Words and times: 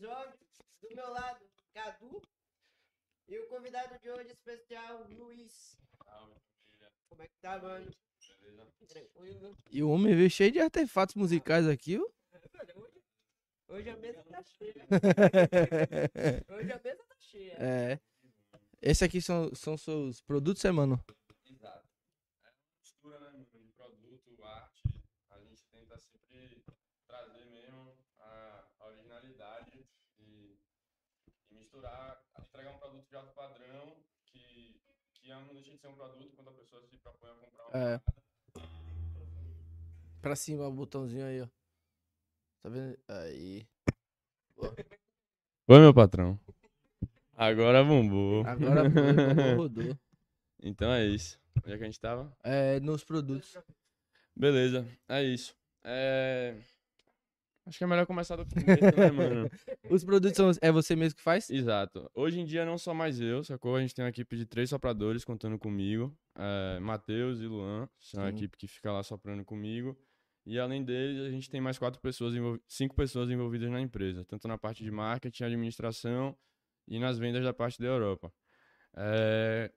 episódio. 0.00 0.38
Do 0.80 0.96
meu 0.96 1.10
lado, 1.10 1.44
Cadu. 1.74 2.22
E 3.28 3.38
o 3.38 3.46
convidado 3.48 3.98
de 3.98 4.10
hoje 4.10 4.30
especial, 4.30 5.06
Luiz. 5.10 5.76
Salve, 6.02 6.34
família. 6.56 6.90
Como 7.10 7.22
é 7.22 7.28
que 7.28 7.38
tá, 7.40 7.58
mano? 7.58 7.90
Beleza? 8.40 8.72
Tranquilo? 8.88 9.56
E 9.70 9.82
o 9.82 9.90
homem 9.90 10.16
veio 10.16 10.30
cheio 10.30 10.50
de 10.50 10.58
artefatos 10.58 11.14
musicais 11.14 11.68
aqui, 11.68 11.98
ó. 11.98 12.08
Hoje, 12.74 13.02
hoje 13.68 13.90
a 13.90 13.96
mesa 13.98 14.22
tá 14.24 14.42
cheia. 14.42 14.86
Hoje 16.48 16.72
a 16.72 16.80
mesa 16.82 17.04
tá 17.04 17.16
cheia. 17.18 17.56
É. 17.58 18.00
Esse 18.80 19.04
aqui 19.04 19.20
são, 19.20 19.54
são 19.54 19.76
seus 19.76 20.22
produtos, 20.22 20.64
é, 20.64 20.70
mano? 20.70 20.98
Exato. 21.46 21.86
É 22.42 22.48
uma 22.48 22.78
mistura, 22.78 23.20
né, 23.20 23.30
mano, 23.32 23.44
de 23.44 23.72
produto, 23.72 24.44
arte. 24.44 24.82
A 25.28 25.38
gente 25.40 25.62
tenta 25.70 25.98
sempre 25.98 26.64
trazer 27.06 27.44
mesmo 27.44 27.94
a, 28.18 28.64
a 28.80 28.86
originalidade 28.86 29.86
e, 30.18 30.58
e 31.50 31.59
misturar, 31.70 32.20
entregar 32.40 32.70
um 32.74 32.78
produto 32.78 33.08
de 33.08 33.16
alto 33.16 33.32
padrão 33.32 33.96
que, 34.26 34.80
que 35.14 35.28
não 35.28 35.46
deixa 35.54 35.70
de 35.70 35.78
ser 35.78 35.86
um 35.88 35.94
produto 35.94 36.34
quando 36.34 36.48
a 36.48 36.52
pessoa 36.52 36.82
se 36.82 36.96
propõe 36.98 37.30
a 37.30 37.34
comprar 37.34 37.64
uma 37.68 37.78
É. 37.78 37.98
parada. 37.98 38.20
Pra 40.20 40.36
cima, 40.36 40.66
o 40.66 40.72
botãozinho 40.72 41.24
aí, 41.24 41.40
ó. 41.42 41.46
Tá 42.62 42.68
vendo? 42.68 42.98
Aí. 43.08 43.66
Oi, 44.58 45.78
meu 45.78 45.94
patrão. 45.94 46.38
Agora 47.34 47.82
bombou. 47.84 48.44
Agora 48.46 48.82
foi, 48.90 49.54
rodou. 49.54 49.98
Então 50.62 50.92
é 50.92 51.06
isso. 51.06 51.40
Onde 51.64 51.72
é 51.72 51.78
que 51.78 51.84
a 51.84 51.86
gente 51.86 51.98
tava? 51.98 52.36
É, 52.44 52.78
nos 52.80 53.02
produtos. 53.02 53.56
Beleza, 54.36 54.86
é 55.08 55.22
isso. 55.22 55.56
É... 55.82 56.54
Acho 57.70 57.78
que 57.78 57.84
é 57.84 57.86
melhor 57.86 58.04
começar 58.04 58.34
do 58.34 58.44
começo, 58.50 58.98
né, 58.98 59.10
mano? 59.12 59.48
Os 59.88 60.02
produtos 60.02 60.36
são, 60.36 60.50
é 60.60 60.72
você 60.72 60.96
mesmo 60.96 61.16
que 61.16 61.22
faz? 61.22 61.48
Exato. 61.48 62.10
Hoje 62.12 62.40
em 62.40 62.44
dia 62.44 62.66
não 62.66 62.76
só 62.76 62.92
mais 62.92 63.20
eu, 63.20 63.44
sacou? 63.44 63.76
A 63.76 63.80
gente 63.80 63.94
tem 63.94 64.04
uma 64.04 64.08
equipe 64.08 64.36
de 64.36 64.44
três 64.44 64.70
sopradores 64.70 65.24
contando 65.24 65.56
comigo. 65.56 66.12
É, 66.36 66.80
Matheus 66.80 67.40
e 67.40 67.46
Luan, 67.46 67.88
são 68.00 68.24
a 68.24 68.28
Sim. 68.28 68.34
equipe 68.34 68.56
que 68.56 68.66
fica 68.66 68.90
lá 68.90 69.04
soprando 69.04 69.44
comigo. 69.44 69.96
E 70.44 70.58
além 70.58 70.82
deles, 70.82 71.20
a 71.20 71.30
gente 71.30 71.48
tem 71.48 71.60
mais 71.60 71.78
quatro 71.78 72.00
pessoas, 72.00 72.34
cinco 72.66 72.96
pessoas 72.96 73.30
envolvidas 73.30 73.70
na 73.70 73.80
empresa, 73.80 74.24
tanto 74.24 74.48
na 74.48 74.58
parte 74.58 74.82
de 74.82 74.90
marketing, 74.90 75.44
administração 75.44 76.36
e 76.88 76.98
nas 76.98 77.20
vendas 77.20 77.44
da 77.44 77.52
parte 77.52 77.78
da 77.78 77.86
Europa. 77.86 78.32
É, 78.96 79.70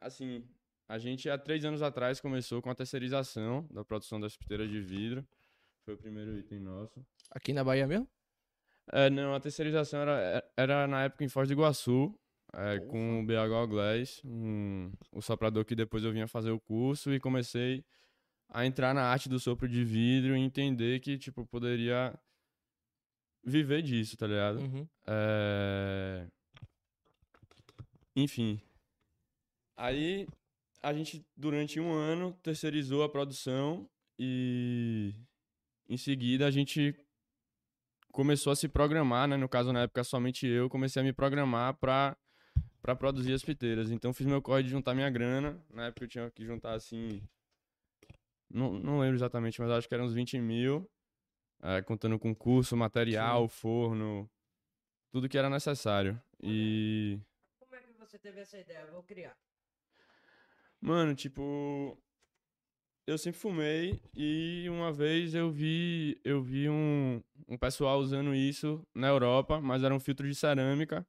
assim, 0.00 0.46
a 0.88 0.96
gente 0.96 1.28
há 1.28 1.36
três 1.36 1.64
anos 1.64 1.82
atrás 1.82 2.20
começou 2.20 2.62
com 2.62 2.70
a 2.70 2.74
terceirização 2.74 3.66
da 3.68 3.84
produção 3.84 4.20
das 4.20 4.36
piteiras 4.36 4.70
de 4.70 4.80
vidro. 4.80 5.26
Foi 5.84 5.94
o 5.94 5.98
primeiro 5.98 6.38
item 6.38 6.60
nosso. 6.60 7.04
Aqui 7.30 7.52
na 7.52 7.64
Bahia 7.64 7.86
mesmo? 7.86 8.08
É, 8.90 9.10
não, 9.10 9.34
a 9.34 9.40
terceirização 9.40 10.00
era, 10.00 10.44
era 10.56 10.86
na 10.86 11.04
época 11.04 11.24
em 11.24 11.28
Foz 11.28 11.48
do 11.48 11.54
Iguaçu, 11.54 12.14
é, 12.54 12.78
com 12.80 13.20
o 13.20 13.26
BH 13.26 13.68
Glass, 13.68 14.22
um, 14.24 14.92
o 15.10 15.22
soprador 15.22 15.64
que 15.64 15.74
depois 15.74 16.04
eu 16.04 16.12
vinha 16.12 16.28
fazer 16.28 16.50
o 16.50 16.60
curso 16.60 17.12
e 17.12 17.20
comecei 17.20 17.84
a 18.48 18.66
entrar 18.66 18.94
na 18.94 19.04
arte 19.04 19.28
do 19.28 19.40
sopro 19.40 19.68
de 19.68 19.82
vidro 19.82 20.36
e 20.36 20.40
entender 20.40 21.00
que, 21.00 21.16
tipo, 21.16 21.46
poderia 21.46 22.14
viver 23.42 23.82
disso, 23.82 24.16
tá 24.16 24.26
ligado? 24.26 24.58
Uhum. 24.58 24.86
É... 25.06 26.26
Enfim. 28.14 28.60
Aí 29.76 30.28
a 30.82 30.92
gente, 30.92 31.24
durante 31.34 31.80
um 31.80 31.92
ano, 31.92 32.32
terceirizou 32.42 33.02
a 33.02 33.08
produção 33.08 33.88
e 34.18 35.14
em 35.92 35.96
seguida 35.98 36.46
a 36.46 36.50
gente 36.50 36.94
começou 38.10 38.52
a 38.52 38.56
se 38.56 38.68
programar, 38.68 39.28
né? 39.28 39.36
No 39.36 39.48
caso, 39.48 39.72
na 39.72 39.82
época, 39.82 40.02
somente 40.04 40.46
eu 40.46 40.68
comecei 40.70 41.00
a 41.02 41.04
me 41.04 41.12
programar 41.12 41.74
para 41.74 42.16
para 42.80 42.96
produzir 42.96 43.32
as 43.32 43.44
piteiras. 43.44 43.90
Então 43.92 44.12
fiz 44.12 44.26
meu 44.26 44.42
corre 44.42 44.64
de 44.64 44.70
juntar 44.70 44.92
minha 44.94 45.08
grana. 45.08 45.62
Na 45.70 45.86
época 45.86 46.04
eu 46.04 46.08
tinha 46.08 46.30
que 46.30 46.44
juntar 46.44 46.72
assim. 46.74 47.22
Não, 48.50 48.72
não 48.72 48.98
lembro 49.00 49.16
exatamente, 49.16 49.60
mas 49.60 49.70
acho 49.70 49.88
que 49.88 49.94
eram 49.94 50.04
uns 50.06 50.14
20 50.14 50.38
mil. 50.38 50.90
eh, 51.62 51.80
contando 51.82 52.18
com 52.18 52.34
curso, 52.34 52.76
material, 52.76 53.46
forno, 53.48 54.28
tudo 55.12 55.28
que 55.28 55.38
era 55.38 55.48
necessário. 55.48 56.20
E, 56.42 57.20
Como 57.60 57.74
é 57.76 57.80
que 57.80 57.92
você 57.92 58.18
teve 58.18 58.40
essa 58.40 58.58
ideia? 58.58 58.84
Vou 58.86 59.02
criar. 59.04 59.36
mano, 60.80 61.14
tipo, 61.14 61.96
eu 63.06 63.18
sempre 63.18 63.40
fumei 63.40 64.00
e 64.16 64.66
uma 64.68 64.92
vez 64.92 65.34
eu 65.34 65.50
vi, 65.50 66.20
eu 66.24 66.42
vi 66.42 66.68
um, 66.68 67.22
um 67.48 67.58
pessoal 67.58 67.98
usando 67.98 68.34
isso 68.34 68.86
na 68.94 69.08
Europa, 69.08 69.60
mas 69.60 69.82
era 69.82 69.94
um 69.94 70.00
filtro 70.00 70.28
de 70.28 70.34
cerâmica. 70.34 71.06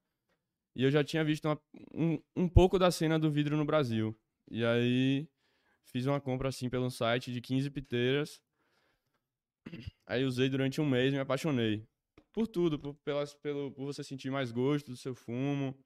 E 0.76 0.84
eu 0.84 0.92
já 0.92 1.04
tinha 1.04 1.24
visto 1.24 1.46
uma- 1.48 1.62
um, 1.94 2.20
um 2.36 2.50
pouco 2.50 2.80
da 2.80 2.92
cena 2.92 3.20
do 3.20 3.32
vidro 3.32 3.58
no 3.58 3.66
Brasil. 3.66 4.16
E 4.52 4.66
aí 4.66 5.28
fiz 5.86 6.06
uma 6.08 6.22
compra 6.22 6.50
assim 6.50 6.70
pelo 6.70 6.90
site 6.92 7.32
de 7.34 7.42
15 7.42 7.70
piteiras. 7.72 8.42
Aí 10.06 10.24
usei 10.26 10.50
durante 10.50 10.82
um 10.82 10.86
mês 10.86 11.14
e 11.14 11.16
me 11.16 11.22
apaixonei. 11.22 11.84
Por 12.32 12.48
tudo, 12.48 12.80
por, 12.80 12.96
pelas, 13.06 13.34
pelo, 13.36 13.72
por 13.72 13.86
você 13.86 14.04
sentir 14.04 14.32
mais 14.32 14.52
gosto 14.52 14.92
do 14.92 14.98
seu 14.98 15.14
fumo. 15.16 15.78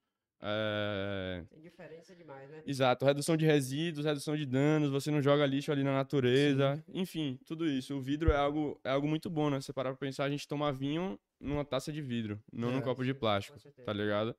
É, 0.41 1.43
Tem 1.49 1.59
diferença 1.61 2.15
demais, 2.15 2.49
né? 2.49 2.61
Exato, 2.65 3.05
redução 3.05 3.35
de 3.35 3.45
resíduos, 3.45 4.05
redução 4.05 4.35
de 4.35 4.45
danos, 4.45 4.89
você 4.91 5.09
não 5.09 5.21
joga 5.21 5.45
lixo 5.45 5.71
ali 5.71 5.83
na 5.83 5.93
natureza, 5.93 6.83
enfim, 6.89 7.39
tudo 7.45 7.67
isso. 7.67 7.95
O 7.95 8.01
vidro 8.01 8.31
é 8.31 8.35
algo, 8.37 8.79
é 8.83 8.89
algo 8.89 9.07
muito 9.07 9.29
bom, 9.29 9.49
né? 9.49 9.59
Você 9.59 9.73
parar 9.73 9.89
pra 9.91 9.97
pensar, 9.97 10.25
a 10.25 10.29
gente 10.29 10.47
toma 10.47 10.71
vinho 10.71 11.19
numa 11.39 11.65
taça 11.65 11.91
de 11.91 12.01
vidro, 12.01 12.41
não 12.51 12.71
num 12.71 12.79
É, 12.79 12.81
copo 12.81 13.03
de 13.03 13.13
plástico, 13.13 13.57
tá 13.83 13.93
ligado? 13.93 14.35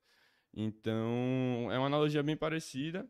Então, 0.53 1.69
é 1.71 1.77
uma 1.77 1.87
analogia 1.87 2.23
bem 2.23 2.35
parecida, 2.37 3.07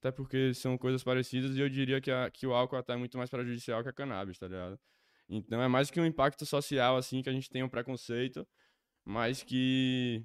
até 0.00 0.12
porque 0.12 0.54
são 0.54 0.76
coisas 0.78 1.02
parecidas 1.02 1.56
e 1.56 1.60
eu 1.60 1.68
diria 1.68 2.00
que, 2.00 2.10
a, 2.10 2.30
que 2.30 2.46
o 2.46 2.54
álcool 2.54 2.76
até 2.76 2.92
é 2.94 2.96
muito 2.96 3.18
mais 3.18 3.30
prejudicial 3.30 3.82
que 3.82 3.88
a 3.88 3.92
cannabis, 3.92 4.38
tá 4.38 4.46
ligado? 4.48 4.78
Então, 5.28 5.62
é 5.62 5.68
mais 5.68 5.90
que 5.90 6.00
um 6.00 6.06
impacto 6.06 6.44
social, 6.46 6.96
assim, 6.96 7.22
que 7.22 7.28
a 7.30 7.32
gente 7.32 7.50
tem 7.50 7.62
um 7.62 7.68
preconceito, 7.68 8.46
mas 9.04 9.42
que 9.42 10.24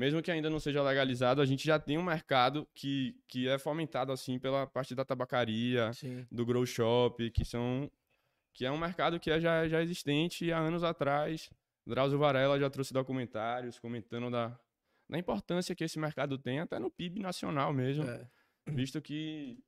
mesmo 0.00 0.22
que 0.22 0.30
ainda 0.30 0.48
não 0.48 0.58
seja 0.58 0.82
legalizado, 0.82 1.42
a 1.42 1.44
gente 1.46 1.64
já 1.66 1.78
tem 1.78 1.98
um 1.98 2.02
mercado 2.02 2.66
que, 2.74 3.14
que 3.28 3.46
é 3.46 3.58
fomentado 3.58 4.10
assim 4.12 4.38
pela 4.38 4.66
parte 4.66 4.94
da 4.94 5.04
tabacaria, 5.04 5.92
Sim. 5.92 6.26
do 6.32 6.46
grow 6.46 6.64
shop, 6.64 7.30
que 7.30 7.44
são 7.44 7.90
que 8.54 8.64
é 8.64 8.70
um 8.72 8.78
mercado 8.78 9.20
que 9.20 9.30
é 9.30 9.38
já, 9.38 9.68
já 9.68 9.82
existente 9.82 10.50
há 10.50 10.58
anos 10.58 10.82
atrás. 10.82 11.50
Drauzio 11.86 12.18
Varela 12.18 12.58
já 12.58 12.68
trouxe 12.70 12.92
documentários 12.94 13.78
comentando 13.78 14.30
da, 14.30 14.58
da 15.08 15.18
importância 15.18 15.74
que 15.74 15.84
esse 15.84 15.98
mercado 15.98 16.38
tem 16.38 16.60
até 16.60 16.78
no 16.78 16.90
PIB 16.90 17.20
nacional 17.20 17.72
mesmo, 17.72 18.04
É. 18.04 18.26
visto 18.68 19.00
que 19.02 19.58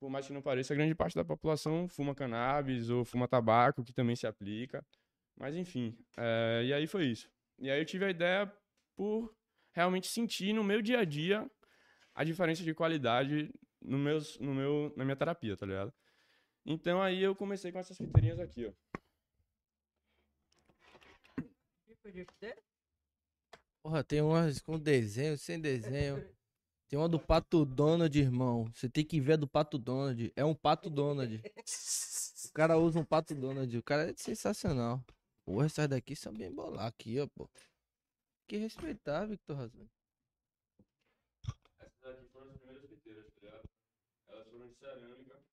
por 0.00 0.10
mais 0.10 0.26
que 0.26 0.32
não 0.32 0.42
pareça, 0.42 0.74
grande 0.74 0.94
parte 0.94 1.16
da 1.16 1.24
população 1.24 1.88
fuma 1.88 2.14
cannabis 2.14 2.88
ou 2.90 3.04
fuma 3.04 3.26
tabaco, 3.26 3.82
que 3.82 3.92
também 3.92 4.14
se 4.14 4.26
aplica. 4.26 4.84
Mas 5.36 5.56
enfim, 5.56 5.96
é, 6.18 6.62
e 6.66 6.72
aí 6.72 6.86
foi 6.86 7.06
isso. 7.06 7.28
E 7.58 7.68
aí 7.70 7.80
eu 7.80 7.84
tive 7.86 8.04
a 8.04 8.10
ideia 8.10 8.52
por 8.96 9.34
realmente 9.78 10.08
sentir 10.08 10.52
no 10.52 10.64
meu 10.64 10.82
dia 10.82 11.00
a 11.00 11.04
dia 11.04 11.48
a 12.14 12.24
diferença 12.24 12.64
de 12.64 12.74
qualidade 12.74 13.52
no 13.80 13.96
meus, 13.96 14.38
no 14.40 14.52
meu, 14.52 14.92
na 14.96 15.04
minha 15.04 15.16
terapia, 15.16 15.56
tá 15.56 15.64
ligado? 15.64 15.92
Então 16.66 17.00
aí 17.00 17.22
eu 17.22 17.34
comecei 17.34 17.70
com 17.70 17.78
essas 17.78 17.96
piteirinhas 17.96 18.40
aqui, 18.40 18.66
ó. 18.66 18.72
Porra, 23.82 24.02
tem 24.02 24.20
umas 24.20 24.60
com 24.60 24.78
desenho, 24.78 25.38
sem 25.38 25.60
desenho. 25.60 26.26
Tem 26.88 26.98
uma 26.98 27.08
do 27.08 27.20
Pato 27.20 27.64
Donald, 27.64 28.18
irmão. 28.18 28.64
Você 28.74 28.88
tem 28.88 29.04
que 29.04 29.20
ver 29.20 29.34
a 29.34 29.36
do 29.36 29.46
Pato 29.46 29.78
Donald. 29.78 30.32
É 30.34 30.44
um 30.44 30.54
Pato 30.54 30.90
Donald. 30.90 31.40
O 32.46 32.52
cara 32.52 32.78
usa 32.78 32.98
um 32.98 33.04
Pato 33.04 33.34
Donald. 33.34 33.76
O 33.76 33.82
cara 33.82 34.10
é 34.10 34.14
sensacional. 34.16 35.04
Porra, 35.44 35.66
essas 35.66 35.86
daqui 35.86 36.16
são 36.16 36.32
bem 36.32 36.50
bolar 36.50 36.86
aqui, 36.86 37.20
ó, 37.20 37.26
pô. 37.26 37.48
Que 38.48 38.56
respeitar, 38.56 39.26
Victor 39.26 39.56
Razão. 39.56 39.86
Essas 41.80 42.02
aqui 42.16 42.26
foram 42.32 42.50
as 42.50 42.56
primeiras 42.56 42.88
piteiras, 42.88 43.26
tá 43.26 43.40
ligado? 43.42 43.68
Elas 44.28 44.48
foram 44.48 44.68
de 44.68 44.74
cerâmica. 44.74 45.44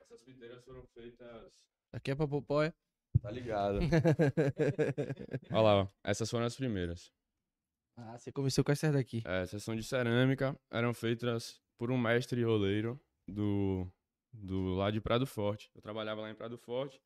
Essas 0.00 0.22
piteiras 0.22 0.64
foram 0.64 0.84
feitas. 0.88 1.52
Aqui 1.92 2.10
é 2.10 2.14
pra 2.16 2.26
Popóia. 2.26 2.74
Tá 3.22 3.30
ligado? 3.30 3.78
Olha 5.52 5.60
lá, 5.60 5.82
ó. 5.82 5.88
Essas 6.02 6.28
foram 6.28 6.46
as 6.46 6.56
primeiras. 6.56 7.12
ah, 7.96 8.18
você 8.18 8.32
começou 8.32 8.64
com 8.64 8.72
essas 8.72 8.92
daqui. 8.92 9.22
É, 9.24 9.42
essas 9.42 9.62
são 9.62 9.76
de 9.76 9.84
cerâmica, 9.84 10.58
eram 10.68 10.92
feitas 10.92 11.62
por 11.78 11.92
um 11.92 11.96
mestre 11.98 12.42
roleiro 12.42 13.00
do, 13.28 13.88
do 14.32 14.74
lá 14.74 14.90
de 14.90 15.00
Prado 15.00 15.26
Forte. 15.28 15.70
Eu 15.76 15.80
trabalhava 15.80 16.22
lá 16.22 16.30
em 16.30 16.34
Prado 16.34 16.58
Forte. 16.58 17.00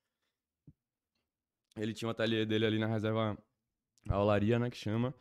Ele 1.78 1.94
tinha 1.94 2.08
um 2.08 2.10
ateliê 2.10 2.44
dele 2.44 2.66
ali 2.66 2.78
na 2.78 2.86
reserva 2.86 3.36
a 4.08 4.20
Olaria, 4.20 4.58
né, 4.58 4.70
que 4.70 4.76
chama, 4.76 5.14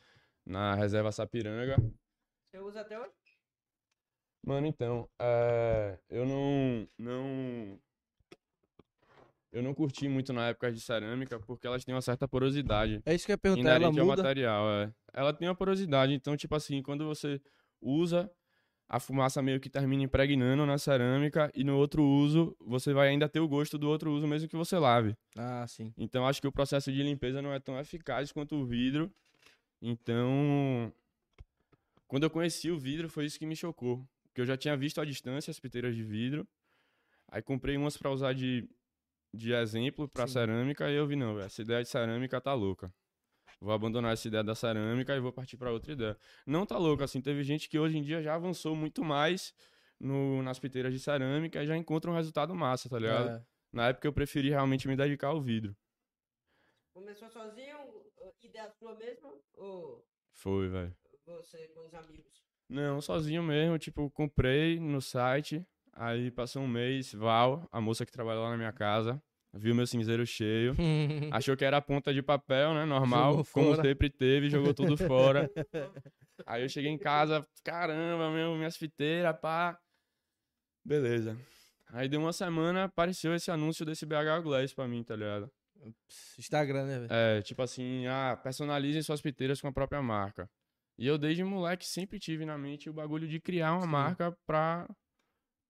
na 0.45 0.75
reserva 0.75 1.11
Sapiranga. 1.11 1.75
Você 2.49 2.59
usa 2.59 2.81
até 2.81 2.99
hoje? 2.99 3.11
Mano, 4.45 4.65
então, 4.65 5.09
é, 5.19 5.99
eu 6.09 6.25
não, 6.25 6.87
não, 6.97 7.79
eu 9.51 9.61
não 9.61 9.73
curti 9.73 10.07
muito 10.07 10.31
na 10.31 10.49
época 10.49 10.71
de 10.71 10.79
cerâmica 10.79 11.37
porque 11.39 11.67
elas 11.67 11.83
têm 11.83 11.93
uma 11.93 12.01
certa 12.01 12.27
porosidade. 12.27 13.01
É 13.05 13.13
isso 13.13 13.25
que 13.25 13.31
eu 13.31 13.33
ia 13.33 13.37
perguntar, 13.37 13.69
ela 13.71 13.77
inerente 13.79 13.99
ao 13.99 14.05
muda. 14.05 14.23
material, 14.23 14.69
é. 14.69 14.93
Ela 15.13 15.33
tem 15.33 15.49
uma 15.49 15.55
porosidade, 15.55 16.13
então, 16.13 16.37
tipo 16.37 16.55
assim, 16.55 16.81
quando 16.81 17.05
você 17.05 17.41
usa, 17.81 18.31
a 18.89 18.99
fumaça 18.99 19.41
meio 19.41 19.59
que 19.59 19.69
termina 19.69 20.03
impregnando 20.03 20.65
na 20.65 20.77
cerâmica 20.77 21.51
e 21.53 21.63
no 21.63 21.77
outro 21.77 22.03
uso, 22.03 22.55
você 22.59 22.93
vai 22.93 23.09
ainda 23.09 23.27
ter 23.27 23.39
o 23.39 23.47
gosto 23.47 23.77
do 23.77 23.89
outro 23.89 24.11
uso, 24.11 24.25
mesmo 24.27 24.47
que 24.47 24.55
você 24.55 24.77
lave. 24.77 25.15
Ah, 25.37 25.65
sim. 25.67 25.93
Então, 25.97 26.25
acho 26.25 26.41
que 26.41 26.47
o 26.47 26.51
processo 26.51 26.91
de 26.91 27.03
limpeza 27.03 27.41
não 27.41 27.53
é 27.53 27.59
tão 27.59 27.77
eficaz 27.79 28.31
quanto 28.31 28.55
o 28.55 28.65
vidro. 28.65 29.11
Então, 29.81 30.91
quando 32.07 32.23
eu 32.23 32.29
conheci 32.29 32.71
o 32.71 32.79
vidro, 32.79 33.09
foi 33.09 33.25
isso 33.25 33.37
que 33.37 33.45
me 33.45 33.55
chocou. 33.55 34.07
Porque 34.23 34.41
eu 34.41 34.45
já 34.45 34.55
tinha 34.55 34.77
visto 34.77 35.01
à 35.01 35.05
distância 35.05 35.51
as 35.51 35.59
piteiras 35.59 35.95
de 35.95 36.03
vidro. 36.03 36.47
Aí 37.29 37.41
comprei 37.41 37.75
umas 37.75 37.97
pra 37.97 38.09
usar 38.09 38.33
de, 38.33 38.67
de 39.33 39.51
exemplo 39.51 40.07
pra 40.07 40.25
Sim. 40.27 40.33
cerâmica 40.33 40.89
e 40.89 40.95
eu 40.95 41.05
vi, 41.05 41.17
não, 41.17 41.37
essa 41.39 41.61
ideia 41.61 41.83
de 41.83 41.89
cerâmica 41.89 42.39
tá 42.39 42.53
louca. 42.53 42.91
Vou 43.59 43.73
abandonar 43.73 44.13
essa 44.13 44.27
ideia 44.27 44.43
da 44.43 44.53
cerâmica 44.53 45.15
e 45.15 45.19
vou 45.19 45.33
partir 45.33 45.57
pra 45.57 45.71
outra 45.71 45.91
ideia. 45.91 46.17
Não 46.45 46.65
tá 46.65 46.77
louca, 46.77 47.05
assim, 47.05 47.21
teve 47.21 47.43
gente 47.43 47.67
que 47.67 47.79
hoje 47.79 47.97
em 47.97 48.03
dia 48.03 48.21
já 48.21 48.35
avançou 48.35 48.75
muito 48.75 49.03
mais 49.03 49.53
no, 49.99 50.43
nas 50.43 50.59
piteiras 50.59 50.93
de 50.93 50.99
cerâmica 50.99 51.63
e 51.63 51.67
já 51.67 51.75
encontra 51.75 52.11
um 52.11 52.13
resultado 52.13 52.53
massa, 52.53 52.87
tá 52.87 52.99
ligado? 52.99 53.29
É. 53.29 53.45
Na 53.71 53.89
época 53.89 54.07
eu 54.07 54.13
preferi 54.13 54.49
realmente 54.49 54.87
me 54.87 54.95
dedicar 54.95 55.29
ao 55.29 55.41
vidro. 55.41 55.75
Começou 56.93 57.29
sozinho, 57.29 57.77
ideia 58.41 58.69
sua 58.71 58.95
mesmo? 58.95 59.41
Ou 59.55 60.05
Foi, 60.33 60.67
velho. 60.67 60.95
você 61.25 61.67
com 61.69 61.85
os 61.85 61.93
amigos? 61.93 62.43
Não, 62.69 63.01
sozinho 63.01 63.41
mesmo, 63.43 63.77
tipo, 63.79 64.09
comprei 64.11 64.79
no 64.79 65.01
site, 65.01 65.65
aí 65.93 66.29
passou 66.29 66.61
um 66.61 66.67
mês, 66.67 67.13
Val, 67.13 67.67
a 67.71 67.79
moça 67.79 68.05
que 68.05 68.11
trabalha 68.11 68.39
lá 68.39 68.49
na 68.49 68.57
minha 68.57 68.73
casa, 68.73 69.21
viu 69.57 69.75
meu 69.75 69.87
cinzeiro 69.87 70.25
cheio, 70.25 70.75
achou 71.31 71.57
que 71.57 71.65
era 71.65 71.81
ponta 71.81 72.13
de 72.13 72.21
papel, 72.21 72.73
né, 72.73 72.85
normal, 72.85 73.45
como 73.51 73.75
sempre 73.75 74.09
teve, 74.09 74.49
jogou 74.49 74.73
tudo 74.73 74.97
fora. 74.97 75.49
Aí 76.45 76.63
eu 76.63 76.69
cheguei 76.69 76.91
em 76.91 76.97
casa, 76.97 77.45
caramba, 77.63 78.31
meu, 78.31 78.55
minhas 78.55 78.77
fiteiras, 78.77 79.35
pá. 79.39 79.77
Beleza. 80.85 81.37
Aí 81.89 82.07
deu 82.07 82.19
uma 82.19 82.33
semana, 82.33 82.85
apareceu 82.85 83.33
esse 83.33 83.49
anúncio 83.49 83.85
desse 83.85 84.05
BH 84.05 84.43
Glass 84.43 84.73
pra 84.73 84.87
mim, 84.87 85.03
tá 85.03 85.15
ligado? 85.15 85.51
Instagram, 86.37 86.85
né, 86.85 86.99
velho? 86.99 87.13
É, 87.13 87.41
tipo 87.41 87.61
assim, 87.61 88.05
ah, 88.07 88.39
personalizem 88.41 89.01
suas 89.01 89.21
piteiras 89.21 89.61
com 89.61 89.67
a 89.67 89.73
própria 89.73 90.01
marca. 90.01 90.49
E 90.97 91.05
eu 91.05 91.17
desde 91.17 91.43
moleque 91.43 91.85
sempre 91.85 92.19
tive 92.19 92.45
na 92.45 92.57
mente 92.57 92.89
o 92.89 92.93
bagulho 92.93 93.27
de 93.27 93.39
criar 93.39 93.73
uma 93.73 93.81
Sim. 93.81 93.87
marca 93.87 94.37
pra, 94.45 94.87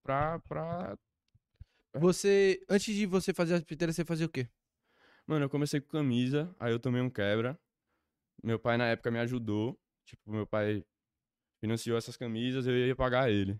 pra, 0.03 0.39
pra... 0.39 0.97
Você, 1.99 2.61
antes 2.69 2.93
de 2.95 3.05
você 3.05 3.33
fazer 3.33 3.55
as 3.55 3.63
piteiras, 3.63 3.95
você 3.95 4.05
fazia 4.05 4.25
o 4.25 4.29
quê? 4.29 4.47
Mano, 5.25 5.45
eu 5.45 5.49
comecei 5.49 5.79
com 5.81 5.89
camisa, 5.89 6.53
aí 6.59 6.71
eu 6.71 6.79
tomei 6.79 7.01
um 7.01 7.09
quebra. 7.09 7.57
Meu 8.43 8.57
pai 8.59 8.77
na 8.77 8.87
época 8.87 9.11
me 9.11 9.19
ajudou. 9.19 9.77
Tipo, 10.05 10.31
meu 10.31 10.47
pai 10.47 10.83
financiou 11.59 11.97
essas 11.97 12.15
camisas, 12.15 12.65
eu 12.67 12.73
ia 12.77 12.95
pagar 12.95 13.29
ele. 13.29 13.59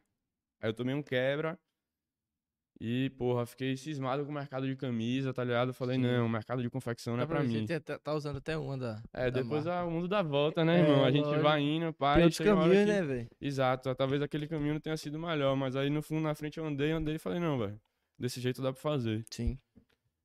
Aí 0.61 0.69
eu 0.69 0.73
tomei 0.73 0.95
um 0.95 1.03
quebra. 1.03 1.59
E, 2.79 3.09
porra, 3.17 3.43
fiquei 3.47 3.75
cismado 3.75 4.23
com 4.23 4.29
o 4.29 4.33
mercado 4.33 4.67
de 4.67 4.75
camisa, 4.75 5.33
tá 5.33 5.43
ligado? 5.43 5.69
Eu 5.69 5.73
falei, 5.73 5.95
Sim. 5.95 6.03
não, 6.03 6.27
o 6.27 6.29
mercado 6.29 6.61
de 6.61 6.69
confecção 6.69 7.17
não 7.17 7.23
é 7.23 7.25
pra 7.25 7.41
mim. 7.41 7.65
Você 7.65 7.79
tá, 7.79 7.97
tá 7.97 8.13
usando 8.13 8.37
até 8.37 8.55
uma 8.55 8.77
da. 8.77 9.01
É, 9.11 9.31
da 9.31 9.41
depois 9.41 9.65
marca. 9.65 9.79
a- 9.81 9.85
o 9.85 9.89
mundo 9.89 10.07
dá 10.07 10.21
volta, 10.21 10.63
né, 10.63 10.77
É, 10.77 10.83
irmão? 10.83 11.03
A 11.03 11.09
gente 11.11 11.25
lógico. 11.25 11.41
vai 11.43 11.59
indo, 11.59 11.91
pai. 11.91 12.15
Tem 12.17 12.23
outros 12.25 12.37
caminhos, 12.45 12.77
que- 12.77 12.85
né, 12.85 13.01
velho? 13.01 13.29
Exato, 13.41 13.95
talvez 13.95 14.21
aquele 14.21 14.47
caminho 14.47 14.75
não 14.75 14.79
tenha 14.79 14.95
sido 14.95 15.17
melhor, 15.17 15.55
mas 15.55 15.75
aí 15.75 15.89
no 15.89 16.03
fundo, 16.03 16.21
na 16.21 16.35
frente 16.35 16.59
eu 16.59 16.65
andei, 16.65 16.91
andei 16.91 17.15
e 17.15 17.19
falei, 17.19 17.39
não, 17.39 17.57
velho, 17.57 17.81
desse 18.17 18.39
jeito 18.41 18.61
dá 18.61 18.71
pra 18.71 18.81
fazer. 18.81 19.25
Sim. 19.31 19.57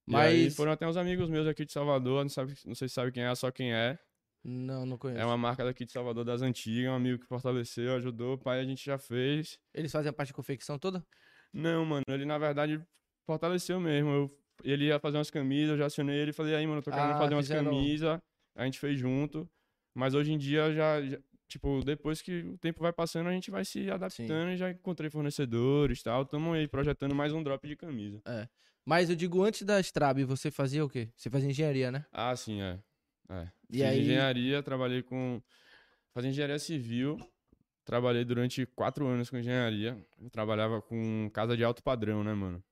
E 0.06 0.16
aí 0.16 0.44
Mas. 0.44 0.56
foram 0.56 0.72
até 0.72 0.87
uns 0.87 0.96
amigos 0.96 1.28
meus 1.30 1.46
aqui 1.46 1.64
de 1.64 1.72
Salvador, 1.72 2.22
não, 2.25 2.28
sabe, 2.28 2.54
não 2.66 2.75
sei 2.75 2.88
se 2.88 2.94
sabe 2.94 3.12
quem 3.12 3.22
é, 3.22 3.34
só 3.34 3.50
quem 3.50 3.72
é. 3.72 3.99
Não, 4.44 4.84
não 4.84 4.99
conheço. 4.99 5.20
É 5.20 5.25
uma 5.25 5.37
marca 5.38 5.64
daqui 5.64 5.84
de 5.84 5.92
Salvador 5.92 6.25
das 6.25 6.42
antigas, 6.42 6.90
um 6.90 6.94
amigo 6.96 7.20
que 7.20 7.26
fortaleceu, 7.26 7.94
ajudou, 7.94 8.37
pai 8.37 8.58
a 8.61 8.64
gente 8.64 8.84
já 8.84 8.99
fez. 8.99 9.58
Eles 9.72 9.92
fazem 9.92 10.11
a 10.11 10.12
parte 10.12 10.28
de 10.28 10.34
confecção 10.34 10.78
toda? 10.78 11.04
Não, 11.52 11.84
mano, 11.84 12.02
ele 12.08 12.25
na 12.25 12.38
verdade 12.38 12.82
fortaleceu 13.25 13.78
mesmo. 13.78 14.11
Eu, 14.11 14.38
ele 14.64 14.87
ia 14.87 14.99
fazer 14.99 15.18
umas 15.18 15.30
camisas, 15.30 15.70
eu 15.70 15.78
já 15.78 15.87
acionei 15.87 16.16
ele 16.18 16.30
e 16.30 16.34
falei, 16.34 16.56
aí, 16.56 16.66
mano, 16.66 16.78
eu 16.78 16.82
tô 16.82 16.90
querendo 16.90 17.12
Ah, 17.12 17.18
fazer 17.18 17.34
umas 17.34 17.44
fizeram- 17.46 17.64
camisas. 17.70 18.18
A 18.56 18.64
gente 18.64 18.80
fez 18.80 18.99
junto. 18.99 19.49
Mas 19.94 20.14
hoje 20.14 20.32
em 20.32 20.38
dia 20.38 20.72
já, 20.72 21.00
já- 21.02 21.18
tipo, 21.52 21.82
depois 21.85 22.21
que 22.23 22.40
o 22.42 22.59
tempo 22.59 22.80
vai 22.82 22.92
passando, 22.92 23.28
a 23.28 23.32
gente 23.32 23.50
vai 23.50 23.64
se 23.64 23.90
adaptando 23.90 24.50
e 24.50 24.56
já 24.56 24.71
encontrei 24.71 25.11
fornecedores 25.11 26.00
e 26.00 26.04
tal. 26.04 26.25
Tamo 26.25 26.52
aí 26.52 26.66
projetando 26.66 27.14
mais 27.14 27.32
um 27.32 27.42
drop 27.42 27.66
de 27.66 27.76
camisa. 27.76 28.21
Mas 28.85 29.09
eu 29.11 29.16
digo, 29.16 29.42
antes 29.44 29.62
da 29.62 29.78
Strab, 29.80 30.25
você 30.25 30.50
fazia 30.50 30.85
o 30.85 30.88
quê? 30.88 31.09
Você 31.16 31.30
fazia 31.30 31.49
engenharia, 31.50 31.90
né? 31.92 32.04
Ah, 32.12 32.35
sim, 32.35 32.61
é. 32.61 32.78
é. 33.28 33.49
E 33.71 33.75
Fiz 33.78 33.82
aí- 33.82 34.00
engenharia, 34.00 34.62
trabalhei 34.62 35.02
com. 35.02 35.40
Fazia 36.12 36.30
engenharia 36.30 36.59
civil. 36.59 37.16
Trabalhei 37.85 38.25
durante 38.25 38.64
quatro 38.66 39.06
anos 39.06 39.28
com 39.30 39.37
engenharia. 39.38 40.04
Eu 40.21 40.30
trabalhava 40.30 40.80
com 40.80 41.28
casa 41.32 41.56
de 41.56 41.64
alto 41.64 41.82
padrão, 41.82 42.23
né, 42.25 42.32
mano? 42.35 42.62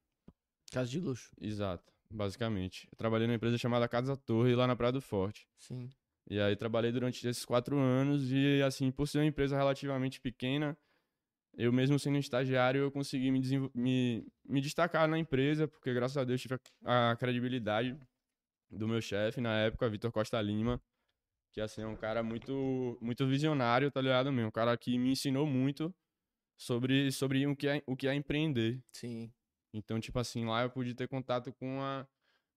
Casa 0.72 0.88
de 0.88 1.00
luxo. 1.00 1.30
Exato, 1.40 1.92
basicamente. 2.10 2.88
Eu 2.92 2.96
trabalhei 2.96 3.26
numa 3.26 3.34
empresa 3.36 3.58
chamada 3.58 3.88
Casa 3.88 4.16
Torre, 4.16 4.54
lá 4.54 4.66
na 4.66 4.76
Praia 4.76 4.92
do 4.92 5.00
Forte. 5.00 5.48
Sim. 5.58 5.88
E 6.30 6.40
aí 6.40 6.54
trabalhei 6.54 6.92
durante 6.92 7.26
esses 7.26 7.44
quatro 7.44 7.76
anos 7.76 8.30
e, 8.30 8.62
assim, 8.62 8.92
por 8.92 9.08
ser 9.08 9.18
uma 9.18 9.26
empresa 9.26 9.56
relativamente 9.56 10.20
pequena, 10.20 10.78
eu 11.58 11.72
mesmo 11.72 11.98
sendo 11.98 12.18
estagiário, 12.18 12.82
eu 12.82 12.92
consegui 12.92 13.32
me, 13.32 13.40
me, 13.74 14.26
me 14.44 14.60
destacar 14.60 15.08
na 15.08 15.18
empresa, 15.18 15.66
porque 15.66 15.92
graças 15.92 16.16
a 16.16 16.22
Deus 16.22 16.40
tive 16.40 16.54
a, 16.84 17.10
a 17.10 17.16
credibilidade 17.16 17.98
do 18.70 18.86
meu 18.86 19.00
chefe 19.00 19.40
na 19.40 19.58
época, 19.58 19.90
Vitor 19.90 20.12
Costa 20.12 20.40
Lima, 20.40 20.80
que, 21.52 21.60
assim, 21.60 21.82
é 21.82 21.86
um 21.86 21.96
cara 21.96 22.22
muito, 22.22 22.96
muito 23.02 23.26
visionário, 23.26 23.90
tá 23.90 24.00
ligado, 24.00 24.30
meu? 24.30 24.46
Um 24.46 24.52
cara 24.52 24.76
que 24.78 24.96
me 24.96 25.10
ensinou 25.10 25.44
muito 25.44 25.92
sobre, 26.56 27.10
sobre 27.10 27.44
o, 27.44 27.56
que 27.56 27.66
é, 27.66 27.82
o 27.88 27.96
que 27.96 28.06
é 28.06 28.14
empreender. 28.14 28.80
Sim. 28.92 29.32
Então, 29.74 29.98
tipo 29.98 30.16
assim, 30.20 30.44
lá 30.44 30.62
eu 30.62 30.70
pude 30.70 30.94
ter 30.94 31.08
contato 31.08 31.52
com 31.54 31.78
uma, 31.78 32.08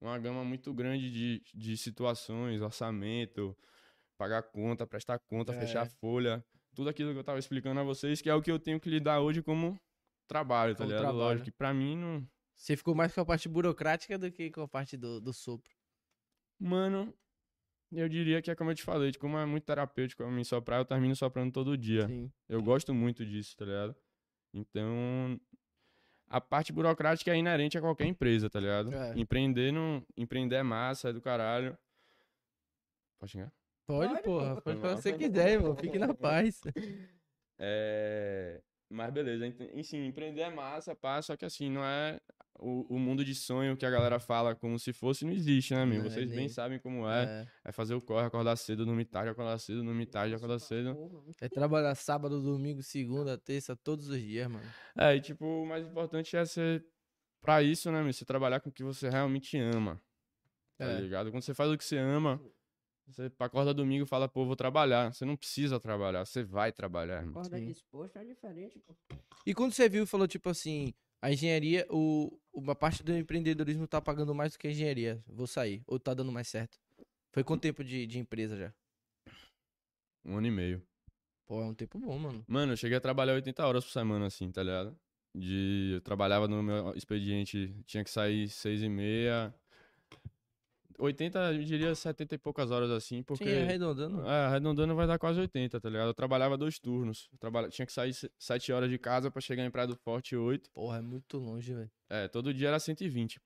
uma 0.07 0.19
gama 0.19 0.43
muito 0.43 0.73
grande 0.73 1.09
de, 1.11 1.41
de 1.53 1.77
situações, 1.77 2.61
orçamento, 2.61 3.55
pagar 4.17 4.43
conta, 4.43 4.85
prestar 4.87 5.19
conta, 5.19 5.53
É. 5.53 5.59
fechar 5.59 5.85
folha, 5.85 6.43
tudo 6.75 6.89
aquilo 6.89 7.11
que 7.13 7.19
eu 7.19 7.23
tava 7.23 7.39
explicando 7.39 7.79
a 7.79 7.83
vocês, 7.83 8.21
que 8.21 8.29
é 8.29 8.35
o 8.35 8.41
que 8.41 8.51
eu 8.51 8.59
tenho 8.59 8.79
que 8.79 8.89
lidar 8.89 9.21
hoje 9.21 9.41
como 9.41 9.79
trabalho, 10.27 10.73
tá 10.73 10.79
Como 10.79 10.89
ligado? 10.89 11.01
trabalho. 11.03 11.23
Lógico 11.23 11.45
que 11.45 11.51
pra 11.51 11.73
mim 11.73 11.97
não. 11.97 12.27
Você 12.55 12.75
ficou 12.77 12.93
mais 12.95 13.13
com 13.13 13.21
a 13.21 13.25
parte 13.25 13.49
burocrática 13.49 14.17
do 14.17 14.31
que 14.31 14.49
com 14.51 14.61
a 14.61 14.67
parte 14.67 14.95
do, 14.95 15.19
do 15.19 15.33
sopro. 15.33 15.71
Mano, 16.59 17.13
eu 17.91 18.07
diria 18.07 18.41
que 18.41 18.49
é 18.51 18.55
como 18.55 18.71
eu 18.71 18.75
te 18.75 18.83
falei, 18.83 19.11
de 19.11 19.19
como 19.19 19.37
é 19.37 19.45
muito 19.45 19.63
terapêutico 19.65 20.23
pra 20.23 20.31
mim 20.31 20.43
soprar, 20.43 20.79
eu 20.79 20.85
termino 20.85 21.15
soprando 21.15 21.51
todo 21.51 21.77
dia. 21.77 22.07
Sim. 22.07 22.31
Eu 22.47 22.61
gosto 22.61 22.93
muito 22.93 23.25
disso, 23.25 23.55
tá 23.57 23.65
ligado? 23.65 23.95
Então, 24.53 25.39
a 26.33 26.41
parte 26.41 26.73
burocrática 26.73 27.31
é 27.31 27.37
inerente 27.37 27.77
a 27.77 27.81
qualquer 27.81 28.07
empresa, 28.07 28.49
tá 28.49 28.59
ligado? 28.59 28.91
É. 28.91 29.13
Empreender 29.15 29.71
não, 29.71 30.03
empreender 30.17 30.55
é 30.55 30.63
massa, 30.63 31.09
é 31.09 31.13
do 31.13 31.21
caralho. 31.21 31.77
Pode 33.19 33.33
xingar? 33.33 33.53
Pode, 33.85 34.09
Pode, 34.09 34.23
porra. 34.23 34.61
Pode 34.61 34.79
falar 34.79 34.93
o 34.93 34.95
que 34.95 35.01
você 35.03 35.13
quiser, 35.13 35.51
irmão. 35.51 35.75
Fique 35.75 35.99
na 35.99 36.13
paz. 36.13 36.61
É... 37.65 38.59
Mas 38.93 39.11
beleza, 39.11 39.47
enfim, 39.73 40.05
empreender 40.05 40.41
é 40.41 40.49
massa, 40.49 40.95
pá, 40.95 41.21
só 41.21 41.35
que 41.35 41.43
assim, 41.43 41.69
não 41.69 41.83
é 41.83 42.19
o, 42.59 42.95
o 42.95 42.99
mundo 42.99 43.25
de 43.25 43.33
sonho 43.33 43.75
que 43.75 43.85
a 43.85 43.89
galera 43.89 44.19
fala 44.19 44.53
como 44.55 44.77
se 44.77 44.93
fosse, 44.93 45.25
não 45.25 45.31
existe, 45.33 45.73
né, 45.73 45.83
meu? 45.85 45.99
Não, 46.01 46.05
é 46.05 46.09
Vocês 46.11 46.27
bem 46.29 46.37
nem- 46.37 46.49
sabem 46.49 46.77
como 46.79 47.09
é. 47.09 47.23
É. 47.23 47.69
É 47.69 47.71
fazer 47.71 47.95
o 47.95 48.01
corre, 48.01 48.25
acordar 48.27 48.55
cedo, 48.55 48.85
dormir 48.85 49.05
tarde, 49.05 49.29
acordar 49.31 49.57
cedo, 49.57 49.83
dormir 49.83 50.05
tarde, 50.05 50.35
acordar 50.35 50.59
cedo. 50.59 50.95
É 51.41 51.49
trabalhar 51.49 51.95
sábado, 51.95 52.39
domingo, 52.41 52.83
segunda, 52.83 53.37
terça, 53.37 53.75
todos 53.75 54.07
os 54.09 54.19
dias, 54.21 54.47
mano. 54.47 54.65
É, 54.97 55.15
e 55.15 55.21
tipo, 55.21 55.43
o 55.45 55.65
mais 55.65 55.85
importante 55.87 56.37
é 56.37 56.45
ser, 56.45 56.85
pra 57.41 57.63
isso, 57.63 57.91
né, 57.91 58.01
meu? 58.03 58.13
Você 58.13 58.23
trabalhar 58.25 58.59
com 58.59 58.69
o 58.69 58.71
que 58.71 58.83
você 58.83 59.09
realmente 59.09 59.57
ama, 59.57 59.99
tá 60.77 60.85
É. 60.85 60.99
ligado? 61.01 61.31
Quando 61.31 61.41
você 61.43 61.53
faz 61.55 61.71
o 61.71 61.77
que 61.77 61.83
você 61.83 61.97
ama, 61.97 62.39
você 63.07 63.31
acorda 63.39 63.73
domingo 63.73 64.05
e 64.05 64.07
fala, 64.07 64.27
pô, 64.27 64.45
vou 64.45 64.55
trabalhar. 64.55 65.13
Você 65.13 65.25
não 65.25 65.35
precisa 65.35 65.79
trabalhar, 65.79 66.25
você 66.25 66.43
vai 66.43 66.71
trabalhar. 66.71 67.23
Acorda 67.23 67.57
Sim. 67.57 67.65
disposto 67.65 68.17
é 68.17 68.23
diferente, 68.23 68.79
pô. 68.79 68.95
E 69.45 69.53
quando 69.53 69.73
você 69.73 69.89
viu, 69.89 70.07
falou 70.07 70.27
tipo 70.27 70.49
assim, 70.49 70.93
a 71.21 71.31
engenharia, 71.31 71.85
o, 71.89 72.39
uma 72.53 72.75
parte 72.75 73.03
do 73.03 73.15
empreendedorismo 73.15 73.87
tá 73.87 74.01
pagando 74.01 74.33
mais 74.33 74.53
do 74.53 74.59
que 74.59 74.67
a 74.67 74.71
engenharia. 74.71 75.23
Vou 75.27 75.47
sair. 75.47 75.83
Ou 75.85 75.99
tá 75.99 76.13
dando 76.13 76.31
mais 76.31 76.47
certo. 76.47 76.77
Foi 77.31 77.43
quanto 77.43 77.61
tempo 77.61 77.83
de, 77.83 78.05
de 78.05 78.19
empresa 78.19 78.55
já? 78.55 78.73
Um 80.25 80.37
ano 80.37 80.47
e 80.47 80.51
meio. 80.51 80.85
Pô, 81.45 81.61
é 81.61 81.65
um 81.65 81.73
tempo 81.73 81.99
bom, 81.99 82.17
mano. 82.17 82.43
Mano, 82.47 82.73
eu 82.73 82.77
cheguei 82.77 82.97
a 82.97 83.01
trabalhar 83.01 83.33
80 83.33 83.65
horas 83.65 83.83
por 83.83 83.91
semana, 83.91 84.27
assim, 84.27 84.51
tá 84.51 84.63
ligado? 84.63 84.97
De, 85.35 85.93
eu 85.95 86.01
trabalhava 86.01 86.47
no 86.47 86.61
meu 86.61 86.95
expediente, 86.95 87.75
tinha 87.85 88.03
que 88.03 88.09
sair 88.09 88.47
seis 88.49 88.81
e 88.81 88.87
meia. 88.87 89.53
80, 90.99 91.53
eu 91.53 91.63
diria 91.63 91.95
70 91.95 92.35
e 92.35 92.37
poucas 92.37 92.71
horas, 92.71 92.89
assim, 92.91 93.21
porque... 93.23 93.45
Sim, 93.45 93.61
arredondando. 93.63 94.25
É, 94.27 94.45
arredondando 94.45 94.95
vai 94.95 95.07
dar 95.07 95.17
quase 95.19 95.39
80, 95.39 95.79
tá 95.79 95.89
ligado? 95.89 96.07
Eu 96.07 96.13
trabalhava 96.13 96.57
dois 96.57 96.79
turnos. 96.79 97.29
Eu 97.31 97.37
traba- 97.37 97.69
Tinha 97.69 97.85
que 97.85 97.93
sair 97.93 98.13
se- 98.13 98.31
7 98.37 98.71
horas 98.71 98.89
de 98.89 98.97
casa 98.97 99.29
pra 99.31 99.41
chegar 99.41 99.65
em 99.65 99.71
Praia 99.71 99.87
do 99.87 99.95
Forte 99.95 100.35
8. 100.35 100.69
Porra, 100.73 100.97
é 100.97 101.01
muito 101.01 101.37
longe, 101.37 101.73
velho. 101.73 101.91
É, 102.09 102.27
todo 102.27 102.53
dia 102.53 102.67
era 102.69 102.79
120. 102.79 103.39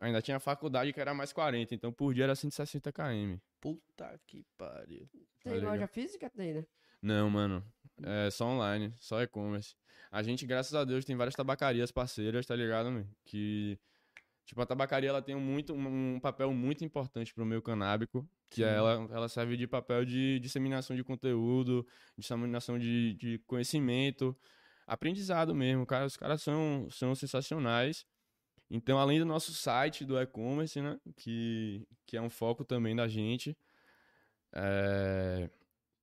ainda 0.00 0.20
tinha 0.20 0.38
faculdade 0.40 0.92
que 0.92 1.00
era 1.00 1.14
mais 1.14 1.32
40, 1.32 1.74
então 1.74 1.92
por 1.92 2.12
dia 2.14 2.24
era 2.24 2.34
160 2.34 2.92
km. 2.92 3.36
Puta 3.60 4.18
que 4.26 4.44
pariu. 4.58 5.08
Tem 5.42 5.60
Tá 5.60 5.66
loja 5.70 5.86
física? 5.86 6.28
Tem, 6.30 6.54
né? 6.54 6.64
Não, 7.00 7.28
mano. 7.30 7.64
É 8.02 8.30
só 8.30 8.46
online, 8.46 8.92
só 8.98 9.22
e-commerce. 9.22 9.74
A 10.10 10.22
gente, 10.22 10.46
graças 10.46 10.74
a 10.74 10.84
Deus, 10.84 11.04
tem 11.04 11.16
várias 11.16 11.34
tabacarias 11.34 11.90
parceiras, 11.90 12.46
tá 12.46 12.54
ligado, 12.56 12.90
meu? 12.90 13.06
Que. 13.24 13.78
Tipo, 14.44 14.60
a 14.60 14.66
tabacaria 14.66 15.08
ela 15.08 15.22
tem 15.22 15.34
um, 15.34 15.40
muito, 15.40 15.72
um, 15.72 16.20
papel 16.20 16.52
muito 16.52 16.84
importante 16.84 17.32
pro 17.32 17.46
meio 17.46 17.62
canábico, 17.62 18.28
que 18.50 18.62
é 18.62 18.68
Sim. 18.68 18.76
ela, 18.76 19.08
ela 19.10 19.28
serve 19.28 19.56
de 19.56 19.66
papel 19.66 20.04
de 20.04 20.38
disseminação 20.38 20.94
de 20.94 21.02
conteúdo, 21.02 21.86
disseminação 22.16 22.78
de, 22.78 23.14
de 23.14 23.38
conhecimento, 23.46 24.36
aprendizado 24.86 25.54
mesmo. 25.54 25.86
Cara, 25.86 26.04
os 26.04 26.16
caras 26.16 26.42
são, 26.42 26.86
são 26.90 27.14
sensacionais. 27.14 28.06
Então, 28.70 28.98
além 28.98 29.18
do 29.18 29.24
nosso 29.24 29.52
site 29.52 30.04
do 30.04 30.20
e-commerce, 30.20 30.80
né? 30.80 30.98
Que, 31.16 31.86
que 32.06 32.16
é 32.16 32.20
um 32.20 32.30
foco 32.30 32.64
também 32.64 32.94
da 32.94 33.08
gente. 33.08 33.56
é, 34.52 35.48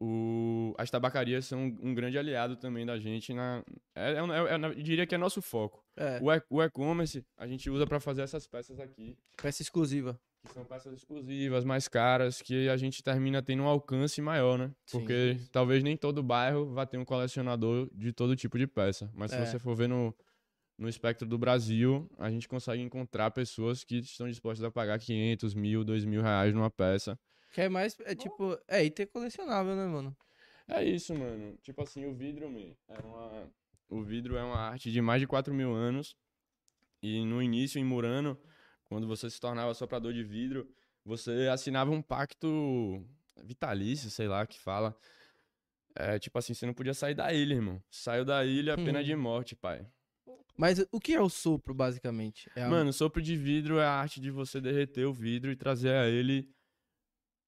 o, 0.04 0.74
as 0.80 0.90
tabacarias 0.90 1.46
são 1.46 1.62
um 1.80 1.94
grande 1.94 2.18
aliado 2.18 2.56
também 2.56 2.86
da 2.86 2.98
gente. 2.98 3.34
Na, 3.34 3.64
é, 3.96 4.14
é, 4.14 4.16
é- 4.16 4.18
é- 4.18 4.66
eu 4.66 4.76
diria 4.82 5.06
que 5.06 5.14
é 5.14 5.18
nosso 5.18 5.42
foco. 5.44 5.86
É, 5.96 6.20
O 6.50 6.62
e-commerce 6.64 7.24
a 7.38 7.46
gente 7.48 7.70
usa 7.70 7.86
para 7.86 8.00
fazer 8.00 8.24
essas 8.24 8.48
peças 8.48 8.80
aqui, 8.80 9.16
peça 9.40 9.62
exclusiva. 9.62 10.20
que 10.44 10.54
são 10.54 10.66
peças 10.66 10.92
exclusivas, 10.96 11.64
mais 11.64 11.88
caras, 11.88 12.42
que 12.42 12.68
a 12.68 12.76
gente 12.76 13.04
termina 13.04 13.44
tendo 13.44 13.62
um 13.62 13.68
alcance 13.68 14.20
maior, 14.24 14.58
né? 14.58 14.72
Sim, 14.88 14.98
Porque 14.98 15.36
sim, 15.38 15.48
talvez 15.52 15.84
nem 15.84 15.96
todo 15.96 16.24
bairro 16.24 16.74
vá 16.74 16.84
ter 16.84 16.98
um 16.98 17.06
colecionador 17.06 17.88
de 17.94 18.12
todo 18.12 18.36
tipo 18.36 18.58
de 18.58 18.66
peça. 18.66 19.08
Mas 19.14 19.32
É. 19.32 19.46
se 19.46 19.52
você 19.52 19.60
for 19.60 19.76
ver 19.76 19.88
no, 19.88 20.12
no 20.80 20.90
espectro 20.90 21.28
do 21.28 21.38
Brasil, 21.38 22.10
a 22.18 22.32
gente 22.32 22.48
consegue 22.48 22.82
encontrar 22.82 23.30
pessoas 23.30 23.84
que 23.84 23.98
estão 24.00 24.28
dispostas 24.28 24.64
a 24.66 24.72
pagar 24.72 24.98
500, 24.98 25.54
mil, 25.54 25.84
2 25.84 26.06
mil 26.06 26.24
reais 26.24 26.52
numa 26.56 26.72
peça. 26.72 27.20
Que 27.52 27.62
é 27.62 27.70
mais, 27.70 27.98
é 28.02 28.16
tipo, 28.16 28.58
é 28.68 28.84
item 28.84 29.06
colecionável, 29.08 29.76
né, 29.76 29.86
mano? 29.86 30.16
É 30.68 30.84
isso, 30.84 31.14
mano. 31.14 31.58
Tipo 31.62 31.82
assim, 31.84 32.06
o 32.06 32.14
vidro, 32.14 32.50
me, 32.50 32.78
é 32.88 33.00
uma... 33.00 33.52
o 33.90 34.02
vidro 34.02 34.38
é 34.38 34.44
uma 34.44 34.58
arte 34.58 34.92
de 34.92 35.02
mais 35.02 35.20
de 35.20 35.28
4 35.28 35.54
mil 35.54 35.74
anos. 35.74 36.16
E 37.04 37.26
no 37.26 37.42
início, 37.42 37.80
em 37.80 37.84
Murano, 37.84 38.40
quando 38.86 39.08
você 39.08 39.30
se 39.30 39.40
tornava 39.40 39.74
soprador 39.74 40.14
de 40.14 40.24
vidro, 40.24 40.70
você 41.04 41.50
assinava 41.52 41.92
um 41.92 42.02
pacto 42.02 43.04
vitalício, 43.44 44.10
sei 44.10 44.28
lá, 44.28 44.46
que 44.46 44.60
fala. 44.60 44.96
É, 45.96 46.18
tipo 46.20 46.38
assim, 46.40 46.54
você 46.54 46.66
não 46.66 46.74
podia 46.74 46.94
sair 46.94 47.16
da 47.16 47.34
ilha, 47.34 47.56
irmão. 47.56 47.84
Saiu 47.90 48.24
da 48.24 48.46
ilha, 48.46 48.76
pena 48.78 49.04
de 49.04 49.14
morte, 49.16 49.56
pai. 49.56 49.86
Mas 50.58 50.80
o 50.92 51.00
que 51.00 51.14
é 51.14 51.20
o 51.22 51.28
sopro, 51.30 51.74
basicamente? 51.74 52.50
É 52.56 52.64
a- 52.64 52.70
Mano, 52.70 52.94
sopro 52.94 53.22
de 53.22 53.36
vidro 53.36 53.80
é 53.80 53.86
a 53.86 53.92
arte 53.92 54.22
de 54.22 54.30
você 54.32 54.62
derreter 54.62 55.06
o 55.06 55.14
vidro 55.14 55.52
e 55.52 55.56
trazer 55.56 55.94
a 55.96 56.08
ele 56.08 56.50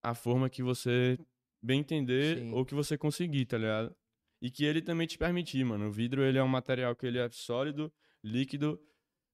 a 0.04 0.14
forma 0.14 0.50
que 0.50 0.62
você 0.62 1.18
bem 1.62 1.80
entender 1.80 2.40
Sim. 2.40 2.52
ou 2.54 2.66
que 2.66 2.76
você 2.76 2.98
conseguir, 2.98 3.46
tá 3.46 3.58
ligado? 3.58 3.96
E 4.42 4.52
que 4.52 4.66
ele 4.66 4.82
também 4.82 5.08
te 5.08 5.18
permitir, 5.18 5.64
mano. 5.64 5.88
O 5.88 5.92
vidro, 5.92 6.22
ele 6.22 6.38
é 6.38 6.44
um 6.44 6.48
material 6.48 6.94
que 6.96 7.06
ele 7.06 7.18
é 7.18 7.30
sólido, 7.32 7.92
líquido, 8.22 8.78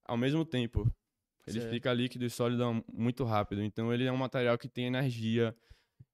ao 0.06 0.16
mesmo 0.16 0.46
tempo. 0.46 0.82
Ele 1.48 1.60
Certo. 1.60 1.74
fica 1.74 1.92
líquido 1.92 2.26
e 2.26 2.30
sólido 2.30 2.86
muito 2.94 3.24
rápido. 3.24 3.64
Então, 3.64 3.92
ele 3.92 4.06
é 4.06 4.12
um 4.12 4.18
material 4.18 4.56
que 4.56 4.70
tem 4.70 4.86
energia. 4.86 5.56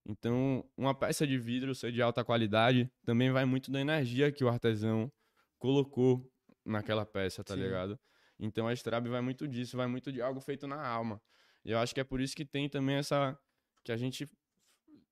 Então, 0.05 0.63
uma 0.77 0.95
peça 0.95 1.27
de 1.27 1.37
vidro 1.37 1.75
ser 1.75 1.91
de 1.91 2.01
alta 2.01 2.23
qualidade 2.23 2.89
também 3.03 3.31
vai 3.31 3.43
muito 3.43 3.69
da 3.69 3.81
energia 3.81 4.31
que 4.31 4.45
o 4.45 4.47
artesão 4.47 5.11
colocou 5.57 6.31
naquela 6.63 7.05
peça, 7.05 7.43
tá 7.43 7.53
Sim. 7.55 7.63
ligado? 7.63 7.99
Então, 8.39 8.67
a 8.67 8.73
Strab 8.73 9.09
vai 9.09 9.21
muito 9.21 9.45
disso, 9.47 9.75
vai 9.75 9.87
muito 9.87 10.11
de 10.11 10.21
algo 10.21 10.39
feito 10.39 10.67
na 10.67 10.81
alma. 10.85 11.21
E 11.65 11.71
eu 11.71 11.79
acho 11.79 11.93
que 11.93 11.99
é 11.99 12.03
por 12.03 12.21
isso 12.21 12.35
que 12.35 12.45
tem 12.45 12.69
também 12.69 12.95
essa. 12.95 13.37
Que 13.83 13.91
a 13.91 13.97
gente. 13.97 14.29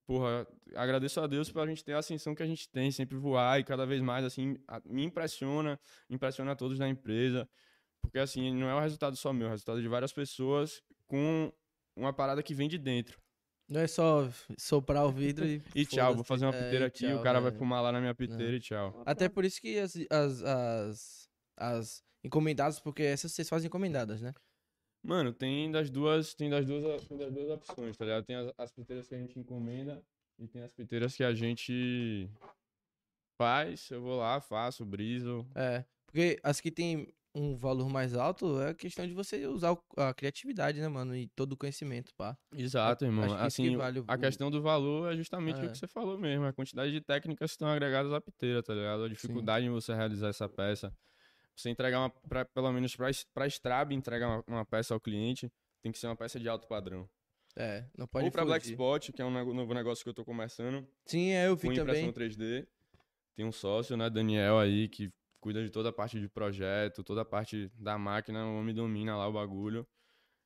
Porra, 0.05 0.45
agradeço 0.75 1.19
a 1.21 1.27
Deus 1.27 1.49
pela 1.51 1.65
gente 1.67 1.83
ter 1.83 1.93
a 1.93 1.99
ascensão 1.99 2.35
que 2.35 2.43
a 2.43 2.45
gente 2.47 2.67
tem, 2.69 2.91
sempre 2.91 3.17
voar 3.17 3.59
e 3.59 3.63
cada 3.63 3.85
vez 3.85 4.01
mais, 4.01 4.25
assim, 4.25 4.57
a- 4.67 4.81
me 4.85 5.03
impressiona, 5.03 5.79
impressiona 6.09 6.55
todos 6.55 6.77
da 6.77 6.87
empresa. 6.89 7.47
Porque, 8.01 8.19
assim, 8.19 8.53
não 8.53 8.67
é 8.67 8.75
o 8.75 8.79
resultado 8.81 9.15
só 9.15 9.31
meu, 9.31 9.45
é 9.47 9.49
o 9.49 9.51
resultado 9.51 9.81
de 9.81 9.87
várias 9.87 10.11
pessoas 10.11 10.81
com 11.07 11.51
uma 11.95 12.11
parada 12.11 12.43
que 12.43 12.53
vem 12.53 12.67
de 12.67 12.77
dentro. 12.77 13.17
Não 13.69 13.79
é 13.79 13.87
só 13.87 14.29
soprar 14.57 15.05
o 15.05 15.11
vidro 15.11 15.45
e. 15.45 15.61
E 15.73 15.85
tchau, 15.85 16.13
vou 16.13 16.23
fazer 16.25 16.45
uma 16.45 16.53
É, 16.53 16.63
piteira 16.63 16.85
e 16.85 16.87
aqui, 16.87 17.07
tchau, 17.07 17.17
o 17.19 17.23
cara 17.23 17.39
é. 17.39 17.41
vai 17.41 17.51
fumar 17.51 17.81
lá 17.81 17.93
na 17.93 18.01
minha 18.01 18.13
piteira 18.13 18.57
e 18.57 18.59
tchau. 18.59 19.01
Até 19.05 19.29
por 19.29 19.45
isso 19.45 19.61
que 19.61 19.79
as, 19.79 19.95
as, 20.09 20.43
as, 20.43 21.29
as 21.57 22.03
encomendadas, 22.25 22.77
porque 22.81 23.03
essas 23.03 23.31
vocês 23.31 23.47
fazem 23.47 23.67
encomendadas, 23.67 24.21
né? 24.21 24.33
Mano, 25.03 25.33
tem 25.33 25.69
das 25.69 25.89
duas, 25.89 26.33
tem 26.33 26.49
das 26.49 26.65
duas, 26.65 27.05
tem 27.07 27.17
das 27.17 27.31
duas 27.31 27.49
opções, 27.49 27.97
tá 27.97 28.05
ligado? 28.05 28.23
Tem 28.25 28.35
as, 28.37 28.53
as 28.57 28.71
piteiras 28.71 29.07
que 29.07 29.13
a 29.15 29.17
gente 29.19 29.37
encomenda 29.37 30.01
e 30.39 30.47
tem 30.47 30.63
as 30.63 30.71
piteiras 30.71 31.15
que 31.15 31.23
a 31.23 31.33
gente 31.33 32.29
faz, 33.37 33.89
eu 33.91 34.01
vou 34.01 34.17
lá, 34.17 34.39
faço, 34.39 34.85
briso. 34.85 35.45
É. 35.55 35.83
Porque 36.05 36.39
as 36.43 36.61
que 36.61 36.71
tem 36.71 37.13
um 37.35 37.55
valor 37.55 37.89
mais 37.89 38.15
alto 38.15 38.61
é 38.61 38.69
a 38.69 38.73
questão 38.75 39.07
de 39.07 39.13
você 39.13 39.47
usar 39.47 39.75
a 39.97 40.13
criatividade, 40.13 40.79
né, 40.79 40.87
mano? 40.87 41.15
E 41.15 41.27
todo 41.35 41.53
o 41.53 41.57
conhecimento, 41.57 42.13
pá. 42.15 42.37
Exato, 42.55 43.03
irmão. 43.05 43.23
que 43.25 43.31
isso 43.31 43.37
que 43.37 43.43
Assim, 43.63 43.75
vale 43.75 43.99
o- 43.99 44.05
a 44.07 44.17
questão 44.17 44.51
do 44.51 44.61
valor 44.61 45.11
é 45.11 45.17
justamente 45.17 45.59
É. 45.59 45.65
o 45.65 45.71
que 45.71 45.77
você 45.77 45.87
falou 45.87 46.17
mesmo, 46.17 46.45
a 46.45 46.53
quantidade 46.53 46.91
de 46.91 47.01
técnicas 47.01 47.49
que 47.51 47.55
estão 47.55 47.67
agregadas 47.67 48.13
à 48.13 48.21
piteira, 48.21 48.61
tá 48.61 48.73
ligado? 48.73 49.03
A 49.03 49.09
dificuldade 49.09 49.65
em 49.65 49.69
você 49.71 49.93
realizar 49.95 50.27
essa 50.29 50.47
peça. 50.47 50.93
Você 51.55 51.69
entregar 51.69 51.99
uma, 51.99 52.09
pra, 52.09 52.45
pelo 52.45 52.71
menos 52.71 52.95
pra 52.95 53.47
Strab 53.47 53.93
entregar 53.93 54.27
uma, 54.27 54.43
uma 54.47 54.65
peça 54.65 54.93
ao 54.93 54.99
cliente, 54.99 55.51
tem 55.81 55.91
que 55.91 55.99
ser 55.99 56.07
uma 56.07 56.15
peça 56.15 56.39
de 56.39 56.49
alto 56.49 56.67
padrão. 56.67 57.07
É, 57.55 57.85
não 57.95 58.07
pode 58.07 58.25
Ou 58.25 58.31
pra 58.31 58.43
Black. 58.43 58.65
Spot, 58.67 59.11
que 59.11 59.21
é 59.21 59.25
um 59.25 59.53
novo 59.53 59.73
negócio 59.73 60.03
que 60.03 60.09
eu 60.09 60.13
tô 60.13 60.25
começando, 60.25 60.87
Sim, 61.05 61.29
é, 61.29 61.47
eu 61.47 61.55
vi 61.55 61.67
com 61.67 61.73
também. 61.75 62.07
impressão 62.07 62.11
3D. 62.11 62.67
Tem 63.35 63.45
um 63.45 63.51
sócio, 63.51 63.95
né, 63.95 64.09
Daniel 64.09 64.57
aí, 64.57 64.87
que 64.87 65.11
cuida 65.39 65.63
de 65.63 65.69
toda 65.69 65.89
a 65.89 65.93
parte 65.93 66.19
de 66.19 66.27
projeto, 66.29 67.03
toda 67.03 67.21
a 67.21 67.25
parte 67.25 67.69
da 67.75 67.97
máquina, 67.97 68.45
o 68.45 68.57
homem 68.59 68.73
domina 68.73 69.15
lá 69.15 69.27
o 69.27 69.33
bagulho. 69.33 69.85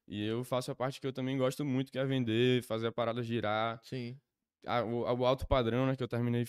E 0.08 0.26
eu 0.26 0.44
faço 0.44 0.72
a 0.72 0.76
parte 0.76 1.00
que 1.00 1.08
eu 1.08 1.14
também 1.14 1.38
gosto 1.38 1.64
muito, 1.64 1.92
que 1.92 2.00
é 2.00 2.06
vender, 2.06 2.64
fazer 2.64 2.88
a 2.88 2.92
parada 2.92 3.22
girar. 3.24 3.80
Sim. 3.84 4.20
a- 4.66 4.84
o, 4.84 5.02
o 5.04 5.26
alto 5.26 5.46
padrão, 5.48 5.86
né, 5.86 5.96
que 5.96 6.04
eu 6.04 6.08
terminei 6.08 6.46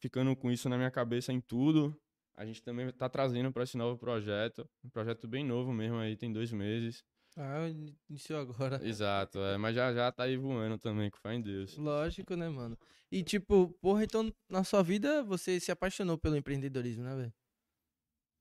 ficando 0.00 0.34
com 0.36 0.50
isso 0.50 0.68
na 0.68 0.76
minha 0.76 0.90
cabeça 0.90 1.32
em 1.32 1.40
tudo. 1.40 1.98
A 2.36 2.44
gente 2.46 2.62
também 2.62 2.90
tá 2.92 3.08
trazendo 3.08 3.52
para 3.52 3.62
esse 3.64 3.76
novo 3.76 3.98
projeto, 3.98 4.68
um 4.84 4.90
projeto 4.90 5.28
bem 5.28 5.44
novo 5.44 5.72
mesmo 5.72 5.96
aí, 5.98 6.16
tem 6.16 6.32
dois 6.32 6.52
meses. 6.52 7.04
Ah, 7.36 7.68
iniciou 8.08 8.40
agora. 8.40 8.80
Exato, 8.80 9.38
é, 9.40 9.56
mas 9.56 9.74
já 9.74 9.92
já 9.92 10.10
tá 10.12 10.24
aí 10.24 10.36
voando 10.36 10.78
também, 10.78 11.10
com 11.10 11.18
fé 11.18 11.34
em 11.34 11.42
Deus. 11.42 11.76
Lógico, 11.76 12.36
né, 12.36 12.48
mano? 12.48 12.78
E 13.10 13.22
tipo, 13.22 13.68
porra, 13.80 14.04
então 14.04 14.32
na 14.48 14.62
sua 14.64 14.82
vida 14.82 15.22
você 15.24 15.58
se 15.58 15.72
apaixonou 15.72 16.16
pelo 16.18 16.36
empreendedorismo, 16.36 17.02
né, 17.04 17.16
velho? 17.16 17.34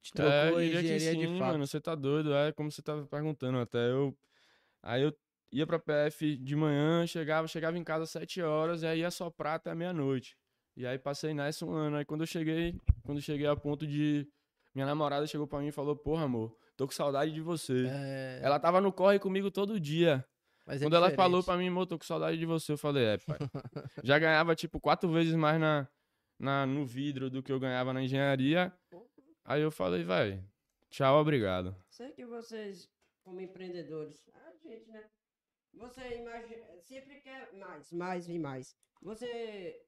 Te 0.03 0.11
É, 0.15 0.53
trocou 0.53 0.59
que 0.59 0.59
engenharia 0.61 1.15
de 1.17 1.27
sim, 1.27 1.27
fato. 1.27 1.57
mano, 1.57 1.65
você 1.65 1.81
tá 1.81 1.95
doido, 1.95 2.33
é 2.35 2.51
como 2.53 2.71
você 2.71 2.81
tava 2.83 3.07
perguntando 3.07 3.57
até 3.59 3.89
eu. 3.91 4.15
Aí 4.83 5.03
eu 5.03 5.17
ia 5.51 5.67
pra 5.67 5.79
PF 5.79 6.37
de 6.37 6.55
manhã, 6.55 7.07
chegava, 7.07 7.47
chegava 7.47 7.77
em 7.77 7.83
casa 7.85 8.03
às 8.05 8.11
7 8.11 8.41
horas 8.41 8.83
e 8.83 8.87
aí 8.87 8.99
ia 9.01 9.11
soprar 9.11 9.55
até 9.55 9.75
meia-noite. 9.75 10.37
E 10.75 10.85
aí 10.87 10.97
passei 10.97 11.33
nessa 11.33 11.65
um 11.65 11.71
ano. 11.71 11.97
Aí 11.97 12.05
quando 12.05 12.21
eu 12.21 12.27
cheguei, 12.27 12.79
quando 13.03 13.19
eu 13.19 13.21
cheguei 13.23 13.45
a 13.47 13.55
ponto 13.55 13.85
de. 13.85 14.27
Minha 14.73 14.87
namorada 14.87 15.27
chegou 15.27 15.45
pra 15.45 15.59
mim 15.59 15.67
e 15.67 15.71
falou, 15.71 15.95
porra, 15.95 16.23
amor, 16.23 16.57
tô 16.75 16.87
com 16.87 16.93
saudade 16.93 17.31
de 17.31 17.41
você. 17.41 17.85
É, 17.87 18.39
Ela 18.41 18.59
tava 18.59 18.81
no 18.81 18.91
corre 18.91 19.19
comigo 19.19 19.51
todo 19.51 19.79
dia. 19.79 20.25
mas 20.65 20.81
é 20.81 20.85
Quando 20.85 20.95
ela 20.95 21.11
falou 21.11 21.43
pra 21.43 21.55
mim, 21.55 21.67
amor, 21.67 21.85
tô 21.85 21.97
com 21.99 22.03
saudade 22.03 22.37
de 22.39 22.45
você, 22.45 22.71
eu 22.71 22.77
falei, 22.77 23.05
é, 23.05 23.17
pai. 23.19 23.37
Já 24.03 24.17
ganhava, 24.17 24.55
tipo, 24.55 24.79
quatro 24.79 25.11
vezes 25.11 25.35
mais 25.35 25.59
na, 25.59 25.87
na, 26.39 26.65
no 26.65 26.87
vidro 26.87 27.29
do 27.29 27.43
que 27.43 27.51
eu 27.51 27.59
ganhava 27.59 27.93
na 27.93 28.01
engenharia. 28.01 28.73
Aí 29.45 29.61
eu 29.61 29.69
falei, 29.69 30.03
vai, 30.03 30.43
tchau, 30.89 31.21
obrigado. 31.21 31.75
Sei 31.91 32.11
que 32.11 32.25
vocês, 32.25 32.89
como 33.23 33.39
empreendedores, 33.41 34.27
a 34.33 34.67
gente, 34.67 34.89
né? 34.89 35.03
Você 35.75 36.17
imagina, 36.17 36.65
sempre 36.81 37.21
quer 37.21 37.51
mais, 37.53 37.91
mais 37.91 38.27
e 38.27 38.39
mais. 38.39 38.75
Você 39.03 39.79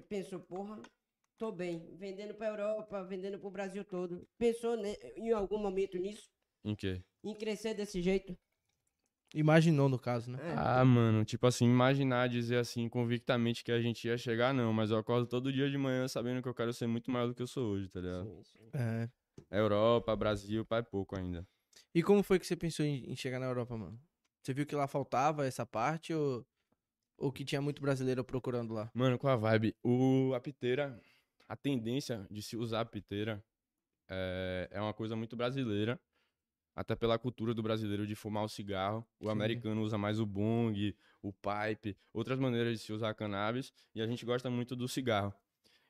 pensou, 0.00 0.40
porra, 0.40 0.80
tô 1.38 1.52
bem, 1.52 1.94
vendendo 1.96 2.34
pra 2.34 2.48
Europa, 2.48 3.02
vendendo 3.04 3.38
pro 3.38 3.50
Brasil 3.50 3.84
todo. 3.84 4.26
Pensou 4.38 4.76
ne- 4.76 4.98
em 5.16 5.32
algum 5.32 5.58
momento 5.58 5.98
nisso? 5.98 6.30
Em 6.64 6.74
quê? 6.74 7.02
Em 7.24 7.34
crescer 7.34 7.74
desse 7.74 8.00
jeito? 8.00 8.36
Imaginou, 9.34 9.88
no 9.88 9.98
caso, 9.98 10.30
né? 10.30 10.38
É. 10.42 10.54
Ah, 10.58 10.84
mano, 10.84 11.24
tipo 11.24 11.46
assim, 11.46 11.64
imaginar 11.64 12.28
dizer 12.28 12.58
assim, 12.58 12.86
convictamente 12.88 13.64
que 13.64 13.72
a 13.72 13.80
gente 13.80 14.06
ia 14.06 14.18
chegar, 14.18 14.52
não. 14.52 14.72
Mas 14.72 14.90
eu 14.90 14.98
acordo 14.98 15.26
todo 15.26 15.52
dia 15.52 15.70
de 15.70 15.78
manhã 15.78 16.06
sabendo 16.06 16.42
que 16.42 16.48
eu 16.48 16.54
quero 16.54 16.72
ser 16.72 16.86
muito 16.86 17.10
maior 17.10 17.28
do 17.28 17.34
que 17.34 17.42
eu 17.42 17.46
sou 17.46 17.72
hoje, 17.72 17.88
tá 17.88 18.00
ligado? 18.00 18.24
Sim, 18.24 18.42
sim. 18.44 18.70
É. 18.74 19.08
Europa, 19.50 20.14
Brasil, 20.14 20.64
pai 20.66 20.82
pouco 20.82 21.16
ainda. 21.16 21.46
E 21.94 22.02
como 22.02 22.22
foi 22.22 22.38
que 22.38 22.46
você 22.46 22.54
pensou 22.56 22.84
em, 22.84 23.10
em 23.10 23.16
chegar 23.16 23.38
na 23.38 23.46
Europa, 23.46 23.76
mano? 23.76 23.98
Você 24.42 24.52
viu 24.52 24.66
que 24.66 24.74
lá 24.74 24.86
faltava 24.86 25.46
essa 25.46 25.64
parte 25.64 26.12
ou, 26.12 26.44
ou 27.22 27.32
que 27.32 27.44
tinha 27.44 27.62
muito 27.62 27.80
brasileiro 27.82 28.24
procurando 28.24 28.74
lá? 28.74 28.92
Mano, 28.94 29.18
com 29.18 29.28
a 29.28 29.36
vibe, 29.36 29.74
o, 29.82 30.32
a 30.34 30.40
piteira, 30.40 31.00
a 31.48 31.56
tendência 31.56 32.26
de 32.30 32.42
se 32.42 32.56
usar 32.56 32.80
a 32.82 32.84
piteira 32.84 33.42
é, 34.08 34.68
é 34.72 34.80
uma 34.80 34.94
coisa 34.94 35.16
muito 35.16 35.36
brasileira. 35.36 36.00
até 36.76 36.96
pela 36.96 37.18
cultura 37.18 37.54
do 37.54 37.62
brasileiro 37.62 38.06
de 38.06 38.14
fumar 38.14 38.44
o 38.44 38.48
cigarro. 38.48 39.06
O 39.20 39.30
americano 39.30 39.82
usa 39.82 39.98
mais 39.98 40.20
o 40.20 40.26
bong, 40.26 40.96
o 41.22 41.32
pipe, 41.32 41.96
outras 42.14 42.38
maneiras 42.38 42.78
de 42.78 42.84
se 42.86 42.92
usar 42.92 43.14
cannabis, 43.14 43.72
e 43.94 44.02
a 44.02 44.06
gente 44.06 44.24
gosta 44.26 44.50
muito 44.50 44.76
do 44.76 44.88
cigarro. 44.88 45.34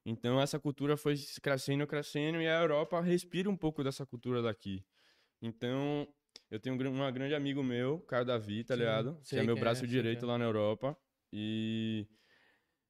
Então 0.05 0.41
essa 0.41 0.59
cultura 0.61 0.97
foi 0.97 1.15
crescendo, 1.43 1.87
crescendo, 1.87 2.41
e 2.41 2.49
a 2.49 2.61
Europa 2.61 3.01
respira 3.01 3.51
um 3.51 3.57
pouco 3.57 3.85
dessa 3.85 4.07
cultura 4.07 4.43
daqui. 4.43 4.85
Então, 5.43 6.09
eu 6.51 6.61
tenho 6.61 6.75
um 6.77 6.79
gr- 6.79 6.89
um 6.89 7.13
grande 7.13 7.35
amigo 7.35 7.63
meu, 7.63 8.01
Caio 8.03 8.25
Davi, 8.25 8.65
tá 8.65 8.75
Sim, 8.75 8.81
ligado? 8.81 9.21
Que 9.29 9.41
é 9.41 9.43
meu 9.43 9.57
é, 9.57 9.61
braço 9.61 9.81
sei 9.81 9.89
direito 9.89 10.25
é. 10.25 10.29
lá 10.29 10.39
na 10.39 10.45
Europa. 10.45 10.97
E 11.33 12.07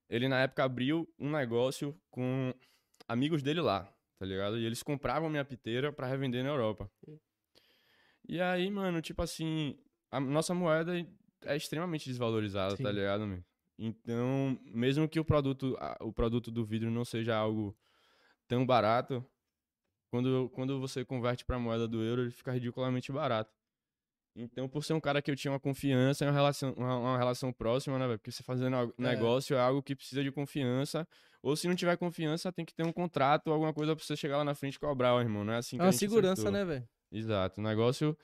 ele 0.08 0.28
na 0.28 0.40
época 0.40 0.64
abriu 0.64 1.08
um 1.18 1.30
negócio 1.30 1.98
com 2.10 2.52
amigos 3.08 3.42
dele 3.42 3.60
lá, 3.60 3.84
tá 4.18 4.26
ligado? 4.26 4.58
E 4.58 4.64
eles 4.64 4.82
compravam 4.82 5.30
minha 5.30 5.44
piteira 5.44 5.92
pra 5.92 6.06
revender 6.06 6.42
na 6.42 6.50
Europa. 6.50 6.90
E 8.28 8.40
aí, 8.40 8.70
mano, 8.70 9.00
tipo 9.02 9.22
assim, 9.22 9.78
a 10.10 10.20
nossa 10.20 10.54
moeda 10.54 10.92
é 11.44 11.56
extremamente 11.56 12.08
desvalorizada, 12.08 12.76
tá 12.76 12.90
Sim. 12.90 12.96
ligado, 12.96 13.26
meu? 13.26 13.44
Então, 13.78 14.58
mesmo 14.64 15.08
que 15.08 15.18
o 15.18 15.24
produto, 15.24 15.76
o 16.00 16.12
produto 16.12 16.50
do 16.50 16.64
vidro 16.64 16.90
não 16.90 17.04
seja 17.04 17.36
algo 17.36 17.76
tão 18.46 18.64
barato, 18.64 19.24
quando, 20.10 20.50
quando 20.50 20.78
você 20.78 21.04
converte 21.04 21.44
pra 21.44 21.58
moeda 21.58 21.88
do 21.88 22.02
euro, 22.02 22.22
ele 22.22 22.30
fica 22.30 22.52
ridiculamente 22.52 23.10
barato. 23.10 23.50
Então, 24.34 24.66
por 24.66 24.82
ser 24.82 24.94
um 24.94 25.00
cara 25.00 25.20
que 25.20 25.30
eu 25.30 25.36
tinha 25.36 25.52
uma 25.52 25.60
confiança, 25.60 26.24
uma 26.24 26.32
relação, 26.32 26.72
uma, 26.72 26.96
uma 26.98 27.18
relação 27.18 27.52
próxima, 27.52 27.98
né, 27.98 28.06
velho? 28.06 28.18
Porque 28.18 28.32
você 28.32 28.42
fazendo 28.42 28.74
É. 28.76 28.88
negócio 28.96 29.54
é 29.54 29.60
algo 29.60 29.82
que 29.82 29.94
precisa 29.94 30.22
de 30.22 30.32
confiança. 30.32 31.06
Ou 31.42 31.54
se 31.54 31.68
não 31.68 31.74
tiver 31.74 31.96
confiança, 31.98 32.50
tem 32.52 32.64
que 32.64 32.72
ter 32.74 32.84
um 32.86 32.92
contrato, 32.92 33.52
alguma 33.52 33.74
coisa 33.74 33.94
pra 33.94 34.04
você 34.04 34.16
chegar 34.16 34.38
lá 34.38 34.44
na 34.44 34.54
frente 34.54 34.76
e 34.76 34.78
cobrar, 34.78 35.14
ó, 35.14 35.20
irmão. 35.20 35.44
Não 35.44 35.52
é 35.52 35.58
assim 35.58 35.76
É 35.76 35.78
que 35.80 35.82
a 35.82 35.86
uma 35.86 35.92
segurança, 35.92 36.32
acertou. 36.48 36.52
né, 36.52 36.64
velho? 36.64 36.88
Exato. 37.12 37.60
O 37.60 37.64
negócio. 37.64 38.16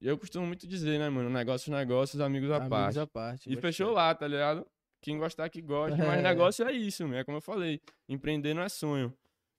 Eu 0.00 0.16
costumo 0.18 0.46
muito 0.46 0.66
dizer, 0.66 0.98
né, 0.98 1.08
mano? 1.10 1.28
Negócio, 1.30 1.70
negócios, 1.70 2.20
amigos 2.20 2.50
à 2.50 2.56
Amigos 2.56 2.70
parte. 2.70 2.98
à 2.98 3.06
parte. 3.06 3.52
E 3.52 3.56
fechou 3.56 3.92
lá, 3.92 4.14
tá 4.14 4.26
ligado? 4.26 4.66
Quem 5.02 5.16
gostar 5.18 5.48
que 5.50 5.60
goste, 5.62 5.98
mas 5.98 6.18
É. 6.18 6.22
negócio 6.22 6.66
é 6.66 6.72
isso. 6.72 7.04
É 7.14 7.22
como 7.22 7.36
eu 7.36 7.42
falei. 7.42 7.80
Empreender 8.08 8.52
não 8.54 8.62
é 8.62 8.68
sonho. 8.68 9.08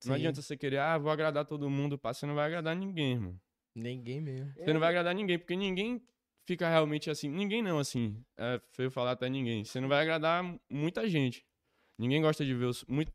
Não 0.03 0.13
Sim. 0.15 0.19
adianta 0.19 0.41
você 0.41 0.57
querer, 0.57 0.79
ah, 0.79 0.97
vou 0.97 1.11
agradar 1.11 1.45
todo 1.45 1.69
mundo, 1.69 1.97
pá, 1.97 2.11
você 2.13 2.25
não 2.25 2.33
vai 2.35 2.47
agradar 2.47 2.75
ninguém, 2.75 3.13
irmão. 3.13 3.39
Ninguém 3.75 4.21
mesmo. 4.21 4.53
Você 4.53 4.73
não 4.73 4.79
vai 4.79 4.89
agradar 4.89 5.15
ninguém, 5.15 5.39
porque 5.39 5.55
ninguém 5.55 6.01
fica 6.45 6.69
realmente 6.69 7.09
assim. 7.09 7.29
Ninguém 7.29 7.61
não, 7.61 7.79
assim. 7.79 8.23
É 8.37 8.59
feio 8.71 8.91
falar 8.91 9.11
até 9.11 9.29
ninguém. 9.29 9.63
Você 9.63 9.79
não 9.79 9.87
vai 9.87 10.01
agradar 10.01 10.43
muita 10.69 11.07
gente. 11.07 11.45
Ninguém 11.97 12.21
gosta 12.21 12.43
de 12.43 12.53
ver 12.53 12.65
os. 12.65 12.83
Muito, 12.85 13.11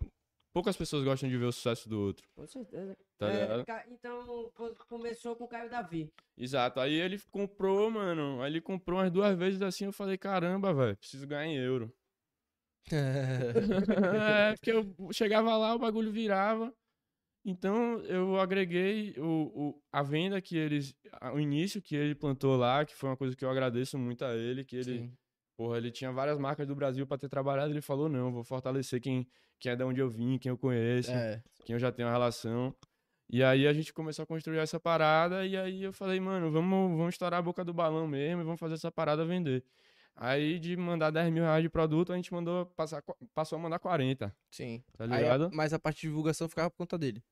poucas 0.55 0.77
pessoas 0.77 1.05
gostam 1.05 1.29
de 1.29 1.37
ver 1.37 1.45
o 1.45 1.53
sucesso 1.53 1.89
do 1.89 2.01
outro, 2.01 2.27
Com 2.35 2.47
certeza. 2.47 2.97
tá 3.19 3.29
É, 3.31 3.65
ca- 3.65 3.85
então, 3.91 4.51
co- 4.55 4.75
começou 4.89 5.37
com 5.37 5.45
o 5.45 5.49
Caio 5.49 5.69
Davi. 5.69 6.11
Exato. 6.39 6.81
Aí 6.81 6.95
ele 6.95 7.19
comprou, 7.31 7.91
mano. 7.91 8.41
Aí 8.43 8.51
ele 8.53 8.61
comprou 8.61 8.99
umas 8.99 9.11
duas 9.11 9.37
vezes 9.37 9.61
assim. 9.61 9.85
Eu 9.87 9.93
falei, 9.93 10.17
caramba, 10.17 10.73
velho, 10.73 10.97
preciso 10.97 11.27
ganhar 11.27 11.47
em 11.47 11.57
euro. 11.57 11.93
é, 12.93 14.55
porque 14.55 14.71
eu 14.73 14.95
chegava 15.13 15.57
lá, 15.57 15.75
o 15.75 15.79
bagulho 15.79 16.13
virava. 16.13 16.73
Então 17.49 18.01
eu 18.01 18.41
agreguei 18.41 19.15
o, 19.19 19.23
o- 19.69 19.83
a 19.93 20.03
venda 20.03 20.41
que 20.41 20.57
eles. 20.57 20.95
O 21.33 21.39
início 21.39 21.81
que 21.81 21.95
ele 21.95 22.15
plantou 22.15 22.57
lá, 22.57 22.85
que 22.85 22.95
foi 22.95 23.09
uma 23.09 23.17
coisa 23.17 23.37
que 23.37 23.45
eu 23.45 23.51
agradeço 23.51 23.97
muito 23.97 24.25
a 24.25 24.35
ele, 24.35 24.65
que 24.65 24.75
ele. 24.77 24.85
Sim. 24.99 25.13
Porra, 25.57 25.79
ele 25.79 25.91
tinha 25.93 26.11
várias 26.13 26.39
marcas 26.39 26.67
do 26.67 26.75
Brasil 26.75 27.07
pra 27.07 27.17
ter 27.17 27.29
trabalhado. 27.29 27.73
Ele 27.73 27.81
falou: 27.81 28.09
não, 28.09 28.33
vou 28.33 28.43
fortalecer 28.43 29.01
quem, 29.01 29.27
quem 29.61 29.71
é 29.73 29.77
de 29.77 29.85
onde 29.85 30.01
eu 30.01 30.11
vim, 30.11 30.39
quem 30.39 30.51
eu 30.51 30.59
conheço, 30.59 31.11
É. 31.13 31.41
quem 31.65 31.75
eu 31.75 31.79
já 31.79 31.93
tenho 31.93 32.09
uma 32.09 32.13
relação. 32.13 32.75
E 33.31 33.43
aí 33.43 33.67
a 33.67 33.73
gente 33.73 33.93
começou 33.93 34.25
a 34.25 34.27
construir 34.27 34.59
essa 34.59 34.79
parada. 34.81 35.47
E 35.47 35.57
aí 35.57 35.83
eu 35.85 35.93
falei, 35.93 36.19
mano, 36.21 36.51
vamos, 36.51 36.97
vamos 36.99 37.15
estourar 37.15 37.39
a 37.39 37.43
boca 37.43 37.65
do 37.65 37.73
balão 37.73 38.07
mesmo 38.09 38.41
e 38.43 38.45
vamos 38.45 38.59
fazer 38.61 38.75
essa 38.75 38.91
parada 38.91 39.25
vender. 39.25 39.65
Aí 40.15 40.59
de 40.59 40.77
mandar 40.77 41.11
10 41.11 41.31
mil 41.33 41.43
reais 41.45 41.63
de 41.63 41.69
produto, 41.69 42.13
a 42.13 42.17
gente 42.17 42.33
mandou 42.33 42.67
passar, 42.67 43.03
passou 43.35 43.59
a 43.59 43.61
mandar 43.63 43.79
40, 43.79 44.35
Sim. 44.51 44.83
tá 44.97 45.05
Aí 45.05 45.11
ligado? 45.23 45.51
mas 45.53 45.73
a 45.75 45.79
parte 45.79 46.01
de 46.03 46.09
divulgação 46.09 46.49
ficava 46.49 46.71
por 46.71 46.77
conta 46.79 46.97
dele. 46.97 47.23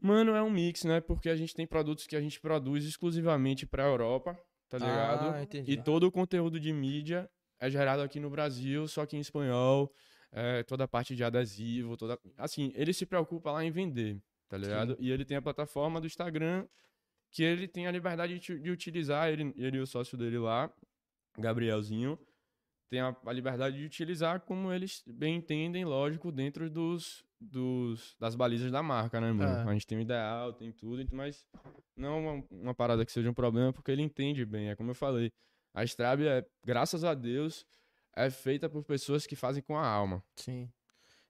Mano, 0.00 0.34
é 0.34 0.42
um 0.42 0.50
mix, 0.50 0.84
né? 0.84 1.00
Porque 1.00 1.28
a 1.28 1.36
gente 1.36 1.54
tem 1.54 1.66
produtos 1.66 2.06
que 2.06 2.14
a 2.14 2.20
gente 2.20 2.40
produz 2.40 2.84
exclusivamente 2.84 3.66
pra 3.66 3.84
Europa, 3.84 4.38
tá 4.68 4.78
ligado? 4.78 5.34
Ah, 5.34 5.42
entendi. 5.42 5.72
E 5.72 5.82
todo 5.82 6.04
o 6.04 6.12
conteúdo 6.12 6.60
de 6.60 6.72
mídia 6.72 7.28
é 7.58 7.68
gerado 7.68 8.02
aqui 8.02 8.20
no 8.20 8.30
Brasil, 8.30 8.86
só 8.86 9.04
que 9.04 9.16
em 9.16 9.20
espanhol, 9.20 9.92
é, 10.30 10.62
toda 10.62 10.84
a 10.84 10.88
parte 10.88 11.16
de 11.16 11.24
adesivo, 11.24 11.96
toda. 11.96 12.18
Assim, 12.36 12.72
ele 12.76 12.92
se 12.92 13.04
preocupa 13.04 13.50
lá 13.50 13.64
em 13.64 13.70
vender, 13.70 14.22
tá 14.48 14.56
ligado? 14.56 14.96
E 15.00 15.10
ele 15.10 15.24
tem 15.24 15.36
a 15.36 15.42
plataforma 15.42 16.00
do 16.00 16.06
Instagram 16.06 16.66
que 17.30 17.42
ele 17.42 17.68
tem 17.68 17.86
a 17.86 17.90
liberdade 17.90 18.38
de, 18.38 18.58
de 18.58 18.70
utilizar, 18.70 19.28
ele, 19.28 19.52
ele 19.56 19.78
e 19.78 19.80
o 19.80 19.86
sócio 19.86 20.16
dele 20.16 20.38
lá, 20.38 20.72
Gabrielzinho, 21.38 22.18
tem 22.88 23.00
a, 23.00 23.14
a 23.26 23.32
liberdade 23.32 23.76
de 23.78 23.84
utilizar 23.84 24.40
como 24.40 24.72
eles 24.72 25.02
bem 25.06 25.36
entendem, 25.36 25.84
lógico, 25.84 26.32
dentro 26.32 26.70
dos, 26.70 27.24
dos 27.40 28.16
das 28.18 28.34
balizas 28.34 28.70
da 28.72 28.82
marca, 28.82 29.20
né, 29.20 29.30
mano? 29.32 29.68
É. 29.68 29.70
A 29.70 29.72
gente 29.72 29.86
tem 29.86 29.98
o 29.98 30.00
ideal, 30.00 30.52
tem 30.52 30.72
tudo, 30.72 31.02
ent- 31.02 31.12
mas 31.12 31.46
não 31.96 32.08
é 32.08 32.20
uma, 32.32 32.44
uma 32.50 32.74
parada 32.74 33.04
que 33.04 33.12
seja 33.12 33.30
um 33.30 33.34
problema, 33.34 33.72
porque 33.72 33.90
ele 33.90 34.02
entende 34.02 34.44
bem, 34.44 34.70
é 34.70 34.76
como 34.76 34.90
eu 34.90 34.94
falei. 34.94 35.30
A 35.74 35.84
Strab 35.84 36.22
é, 36.26 36.44
graças 36.64 37.04
a 37.04 37.14
Deus, 37.14 37.66
é 38.16 38.30
feita 38.30 38.68
por 38.68 38.82
pessoas 38.82 39.26
que 39.26 39.36
fazem 39.36 39.62
com 39.62 39.76
a 39.76 39.86
alma. 39.86 40.24
Sim. 40.36 40.68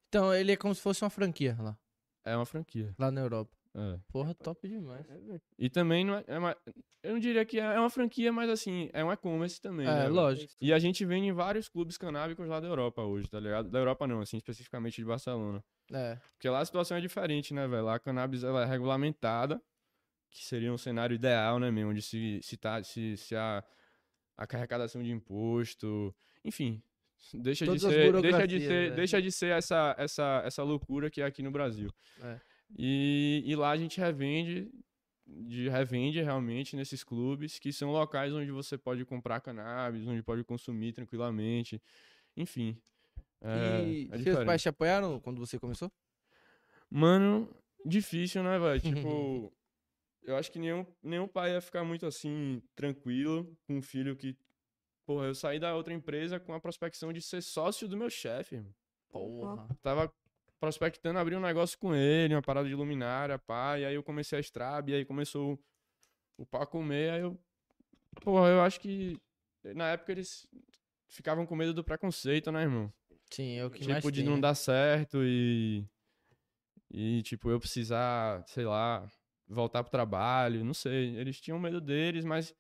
Então 0.09 0.33
ele 0.33 0.53
é 0.53 0.57
como 0.57 0.75
se 0.75 0.81
fosse 0.81 1.03
uma 1.05 1.11
franquia 1.11 1.57
lá, 1.61 1.77
É 2.25 2.35
uma 2.37 2.47
franquia. 2.47 2.95
lá 2.99 3.11
na 3.11 3.21
Europa. 3.21 3.58
É. 3.79 3.99
Porra, 4.13 4.35
top 4.35 4.69
demais. 4.69 5.07
E 5.59 5.71
também 5.71 6.05
não 6.05 6.15
é, 6.17 6.25
é 6.27 6.39
uma- 6.39 6.57
eu 7.03 7.13
não 7.13 7.19
diria 7.21 7.45
que 7.45 7.59
é 7.61 7.79
uma 7.79 7.89
franquia, 7.91 8.33
mas 8.33 8.51
assim, 8.51 8.91
é 8.93 9.05
um 9.05 9.13
e-commerce 9.13 9.61
também. 9.61 9.87
né, 9.87 9.93
É, 9.93 10.03
velho? 10.03 10.15
lógico. 10.15 10.53
E 10.61 10.73
a 10.73 10.79
gente 10.79 11.05
vende 11.05 11.29
em 11.29 11.33
vários 11.33 11.69
clubes 11.69 11.97
canábicos 11.97 12.49
lá 12.49 12.59
da 12.61 12.67
Europa 12.69 13.03
hoje, 13.03 13.29
tá 13.31 13.39
ligado? 13.39 13.71
Da 13.71 13.79
Europa 13.79 14.07
não, 14.07 14.21
assim, 14.21 14.37
especificamente 14.37 14.97
de 14.97 15.05
Barcelona. 15.05 15.63
É. 15.93 16.17
Porque 16.35 16.49
lá 16.49 16.61
a 16.61 16.65
situação 16.65 16.97
é 16.97 17.01
diferente, 17.01 17.55
né, 17.55 17.67
velho? 17.69 17.85
Lá 17.85 17.95
a 17.95 17.99
cannabis 18.01 18.43
ela 18.45 18.63
é 18.63 18.67
regulamentada, 18.67 19.63
que 20.31 20.45
seria 20.45 20.73
um 20.73 20.79
cenário 20.79 21.15
ideal, 21.15 21.59
né, 21.59 21.71
mesmo? 21.71 21.91
Onde 21.91 22.03
se, 22.03 22.41
se, 22.43 22.57
tá, 22.57 22.83
se, 22.83 23.17
se 23.17 23.35
a, 23.35 23.65
a 24.37 24.43
arrecadação 24.45 25.03
de 25.03 25.11
imposto, 25.11 26.15
enfim, 26.45 26.83
deixa 27.35 27.65
de 27.65 27.81
Todas 27.81 27.83
ser, 27.95 28.21
deixa 28.21 28.47
de 28.47 28.61
ser, 28.61 28.91
né? 28.91 28.97
deixa 28.97 29.23
de 29.23 29.33
ser 29.33 29.53
essa, 29.57 29.95
essa, 29.99 30.43
essa 30.45 30.63
loucura 30.63 31.11
que 31.11 31.21
é 31.23 31.25
aqui 31.25 31.43
no 31.43 31.51
Brasil. 31.51 31.91
É. 32.23 32.39
E, 32.77 33.43
e 33.47 33.57
lá 33.57 33.71
a 33.71 33.77
gente 33.77 33.99
revende, 33.99 34.71
de, 35.27 35.69
revende 35.69 36.21
realmente 36.21 36.77
nesses 36.77 37.03
clubes, 37.03 37.59
que 37.59 37.73
são 37.73 37.91
locais 37.91 38.33
onde 38.33 38.51
você 38.51 38.77
pode 38.77 39.05
comprar 39.05 39.41
cannabis, 39.41 40.07
onde 40.07 40.23
pode 40.23 40.45
consumir 40.45 40.93
tranquilamente, 40.93 41.81
enfim. 42.37 42.81
É, 43.41 43.83
e 43.85 44.09
é 44.13 44.19
seus 44.19 44.45
pais 44.45 44.63
te 44.63 44.69
apoiaram 44.69 45.21
quando 45.21 45.39
você 45.39 45.59
começou? 45.59 45.91
Mano, 46.91 47.49
difícil, 47.85 48.43
né, 48.43 48.59
velho? 48.59 48.81
Tipo, 49.03 49.53
eu 50.23 50.37
acho 50.37 50.51
que 50.51 50.59
nenhum, 50.59 50.85
nenhum 51.03 51.29
pai 51.29 51.53
ia 51.53 51.61
ficar 51.61 51.85
muito 51.85 52.07
assim, 52.07 52.63
tranquilo 52.75 53.57
com 53.67 53.79
um 53.79 53.83
filho 53.83 54.17
que. 54.17 54.37
Porra, 55.07 55.27
eu 55.27 55.35
saí 55.35 55.59
da 55.59 55.75
outra 55.75 55.95
empresa 55.95 56.39
com 56.39 56.53
a 56.53 56.61
prospecção 56.61 57.15
de 57.15 57.23
ser 57.23 57.41
sócio 57.41 57.89
do 57.89 57.97
meu 57.97 58.11
chefe. 58.11 58.63
Porra. 59.09 59.67
Tava 59.81 60.13
prospectando 60.61 61.19
abrir 61.19 61.37
um 61.37 61.41
negócio 61.41 61.79
com 61.79 61.95
ele, 61.95 62.35
uma 62.35 62.43
parada 62.43 62.69
de 62.69 62.75
luminária, 62.75 63.39
pá, 63.39 63.79
e 63.79 63.85
aí 63.85 63.95
eu 63.95 64.03
comecei 64.03 64.39
a 64.39 64.41
Strab, 64.41 64.91
e 64.91 64.95
aí 64.95 65.05
começou 65.05 65.55
o, 65.55 66.43
o 66.43 66.47
pá 66.47 66.67
comer, 66.67 67.11
aí 67.11 67.21
eu. 67.21 67.39
Porra, 68.23 68.49
eu 68.49 68.61
acho 68.61 68.81
que. 68.81 69.21
Na 69.75 69.89
época 69.91 70.13
eles 70.13 70.47
ficavam 71.09 71.47
com 71.47 71.57
medo 71.57 71.75
do 71.75 71.85
preconceito, 71.85 72.51
né, 72.51 72.63
irmão? 72.63 72.93
Sim, 73.31 73.59
é 73.59 73.65
o 73.65 73.71
que 73.71 73.81
tipo, 73.81 74.11
de 74.11 74.23
não 74.23 74.37
né? 74.37 74.43
dar 74.43 74.55
certo 74.55 75.23
e. 75.23 75.85
E, 76.91 77.23
tipo, 77.23 77.51
eu 77.51 77.61
precisar, 77.61 78.43
sei 78.47 78.65
lá, 78.65 79.07
voltar 79.47 79.83
pro 79.83 79.91
trabalho, 79.91 80.65
não 80.65 80.73
sei. 80.73 81.17
Eles 81.17 81.39
tinham 81.39 81.59
medo 81.59 81.83
deles, 81.83 82.25
mas 82.25 82.55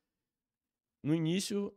no 1.02 1.14
início 1.14 1.74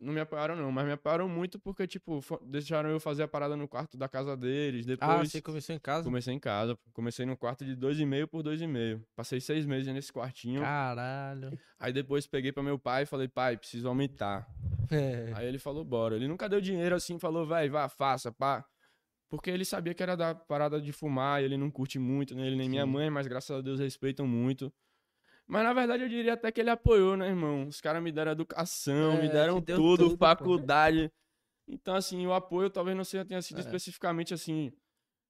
não 0.00 0.12
me 0.12 0.20
apoiaram, 0.20 0.56
não. 0.56 0.72
Mas 0.72 0.84
me 0.86 0.92
apoiaram 0.92 1.28
muito 1.28 1.58
porque, 1.58 1.86
tipo, 1.86 2.20
deixaram 2.46 2.90
eu 2.90 2.98
fazer 2.98 3.22
a 3.22 3.28
parada 3.28 3.56
no 3.56 3.68
quarto 3.68 3.96
da 3.96 4.08
casa 4.08 4.36
deles. 4.36 4.84
Ah, 4.84 4.88
Depois 4.88 5.30
você 5.30 5.40
começou 5.40 5.74
em 5.74 5.78
casa? 5.78 6.04
comecei 6.04 6.34
em 6.34 6.38
casa. 6.38 6.78
Comecei 6.92 7.26
num 7.26 7.36
quarto 7.36 7.64
de 7.64 7.76
2,5 7.76 8.26
por 8.26 8.42
2,5. 8.42 9.02
Passei 9.14 9.40
seis 9.40 9.66
meses 9.66 9.92
nesse 9.92 10.12
quartinho. 10.12 10.62
Caralho. 10.62 11.58
Aí 11.78 11.92
depois 11.92 12.26
peguei 12.26 12.52
pra 12.52 12.62
meu 12.62 12.78
pai 12.78 13.02
e 13.02 13.06
falei, 13.06 13.28
pai, 13.28 13.56
preciso 13.56 13.88
aumentar. 13.88 14.46
É. 14.90 15.32
Aí 15.34 15.46
ele 15.46 15.58
falou, 15.58 15.84
bora. 15.84 16.16
Ele 16.16 16.28
nunca 16.28 16.48
deu 16.48 16.60
dinheiro 16.60 16.94
assim, 16.94 17.18
falou, 17.18 17.46
vai, 17.46 17.68
vá, 17.68 17.88
faça, 17.88 18.30
pá. 18.32 18.64
Porque 19.30 19.50
ele 19.50 19.64
sabia 19.64 19.94
que 19.94 20.02
era 20.02 20.14
da 20.14 20.34
parada 20.34 20.78
de 20.78 20.92
fumar, 20.92 21.40
e 21.40 21.46
ele 21.46 21.56
não 21.56 21.70
curte 21.70 21.98
muito, 21.98 22.34
nem 22.34 22.46
ele 22.46 22.56
nem 22.56 22.68
minha 22.68 22.84
Sim. 22.84 22.90
mãe, 22.90 23.08
mas 23.08 23.26
graças 23.26 23.56
a 23.56 23.62
Deus 23.62 23.80
respeitam 23.80 24.26
muito. 24.26 24.70
Mas 25.46 25.64
na 25.64 25.72
verdade 25.72 26.02
eu 26.02 26.08
diria 26.08 26.34
até 26.34 26.50
que 26.50 26.60
ele 26.60 26.70
apoiou, 26.70 27.16
né, 27.16 27.28
irmão? 27.28 27.66
Os 27.68 27.80
caras 27.80 28.02
me 28.02 28.10
deram 28.12 28.32
educação, 28.32 29.18
me 29.20 29.26
É, 29.26 29.32
deram 29.32 29.60
te 29.60 29.66
deu 29.66 29.76
tudo, 29.76 29.96
tudo, 30.04 30.10
pô. 30.10 30.26
faculdade. 30.26 31.10
Então, 31.68 31.94
assim, 31.94 32.26
o 32.26 32.32
apoio 32.32 32.70
talvez 32.70 32.96
não 32.96 33.04
seja, 33.04 33.24
tenha 33.24 33.40
sido 33.42 33.58
É. 33.58 33.60
especificamente 33.60 34.34
assim, 34.34 34.72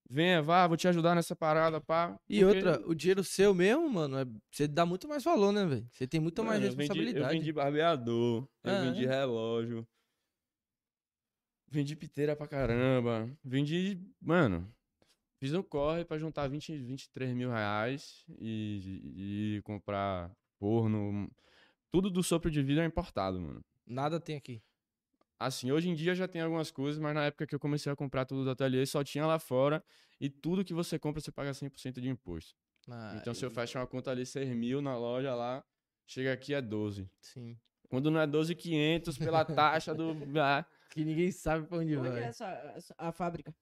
venha, 0.08 0.42
vá, 0.42 0.66
vou 0.66 0.76
te 0.76 0.88
ajudar 0.88 1.14
nessa 1.14 1.36
parada, 1.36 1.80
pá. 1.80 2.16
E 2.28 2.42
Porque, 2.42 2.56
outra, 2.66 2.88
o 2.88 2.94
dinheiro 2.94 3.22
seu 3.24 3.54
mesmo, 3.54 3.88
mano, 3.90 4.18
é- 4.18 4.24
você 4.50 4.66
dá 4.68 4.86
muito 4.86 5.08
mais 5.08 5.22
valor, 5.24 5.52
né, 5.52 5.64
velho? 5.66 5.86
Você 5.92 6.06
tem 6.06 6.20
muito 6.20 6.42
mais 6.44 6.60
vendi- 6.60 6.66
responsabilidade. 6.76 7.34
Eu 7.34 7.38
vendi 7.40 7.52
barbeador, 7.52 8.48
eu 8.64 8.72
Ah, 8.74 8.80
vendi 8.80 9.04
é? 9.04 9.08
relógio, 9.08 9.86
vendi 11.68 11.96
piteira 11.96 12.36
pra 12.36 12.46
caramba, 12.46 13.30
vendi, 13.44 13.98
mano, 14.20 14.72
fiz 15.42 15.52
um 15.54 15.62
corre 15.62 16.04
pra 16.04 16.16
juntar 16.18 16.46
20, 16.46 16.78
23 16.78 17.34
mil 17.34 17.50
reais 17.50 18.24
e, 18.38 19.56
e 19.56 19.62
comprar 19.62 20.30
porno. 20.56 21.28
Tudo 21.90 22.08
do 22.08 22.22
sopro 22.22 22.48
de 22.48 22.62
vida 22.62 22.80
é 22.80 22.86
importado, 22.86 23.40
mano. 23.40 23.64
Nada 23.84 24.20
tem 24.20 24.36
aqui. 24.36 24.62
Assim, 25.40 25.72
hoje 25.72 25.88
em 25.88 25.94
dia 25.94 26.14
já 26.14 26.28
tem 26.28 26.40
algumas 26.40 26.70
coisas, 26.70 27.00
mas 27.00 27.12
na 27.12 27.24
época 27.24 27.44
que 27.44 27.54
eu 27.56 27.58
comecei 27.58 27.90
a 27.90 27.96
comprar 27.96 28.24
tudo 28.24 28.44
do 28.44 28.50
ateliê, 28.50 28.86
só 28.86 29.02
tinha 29.02 29.26
lá 29.26 29.40
fora. 29.40 29.82
E 30.20 30.30
tudo 30.30 30.64
que 30.64 30.72
você 30.72 30.96
compra, 30.96 31.20
você 31.20 31.32
paga 31.32 31.50
100% 31.50 32.00
de 32.00 32.08
imposto. 32.08 32.54
Ah, 32.88 33.16
então, 33.20 33.34
se 33.34 33.44
eu 33.44 33.50
fecho 33.50 33.76
uma 33.78 33.86
conta 33.88 34.12
ali 34.12 34.24
6 34.24 34.48
mil 34.54 34.80
na 34.80 34.96
loja 34.96 35.34
lá, 35.34 35.64
chega 36.06 36.32
aqui 36.32 36.54
é 36.54 36.62
12. 36.62 37.10
Sim. 37.20 37.58
Quando 37.88 38.12
não 38.12 38.20
é 38.20 38.28
12,500 38.28 39.18
pela 39.18 39.44
taxa 39.44 39.92
do... 39.92 40.14
Ah, 40.40 40.64
Que 40.88 41.04
ninguém 41.04 41.32
sabe 41.32 41.66
pra 41.66 41.78
onde 41.78 41.96
Onde 41.96 42.06
é 42.06 42.10
vai. 42.12 42.22
essa, 42.22 42.46
essa- 42.76 42.94
a 42.96 43.10
fábrica? 43.10 43.52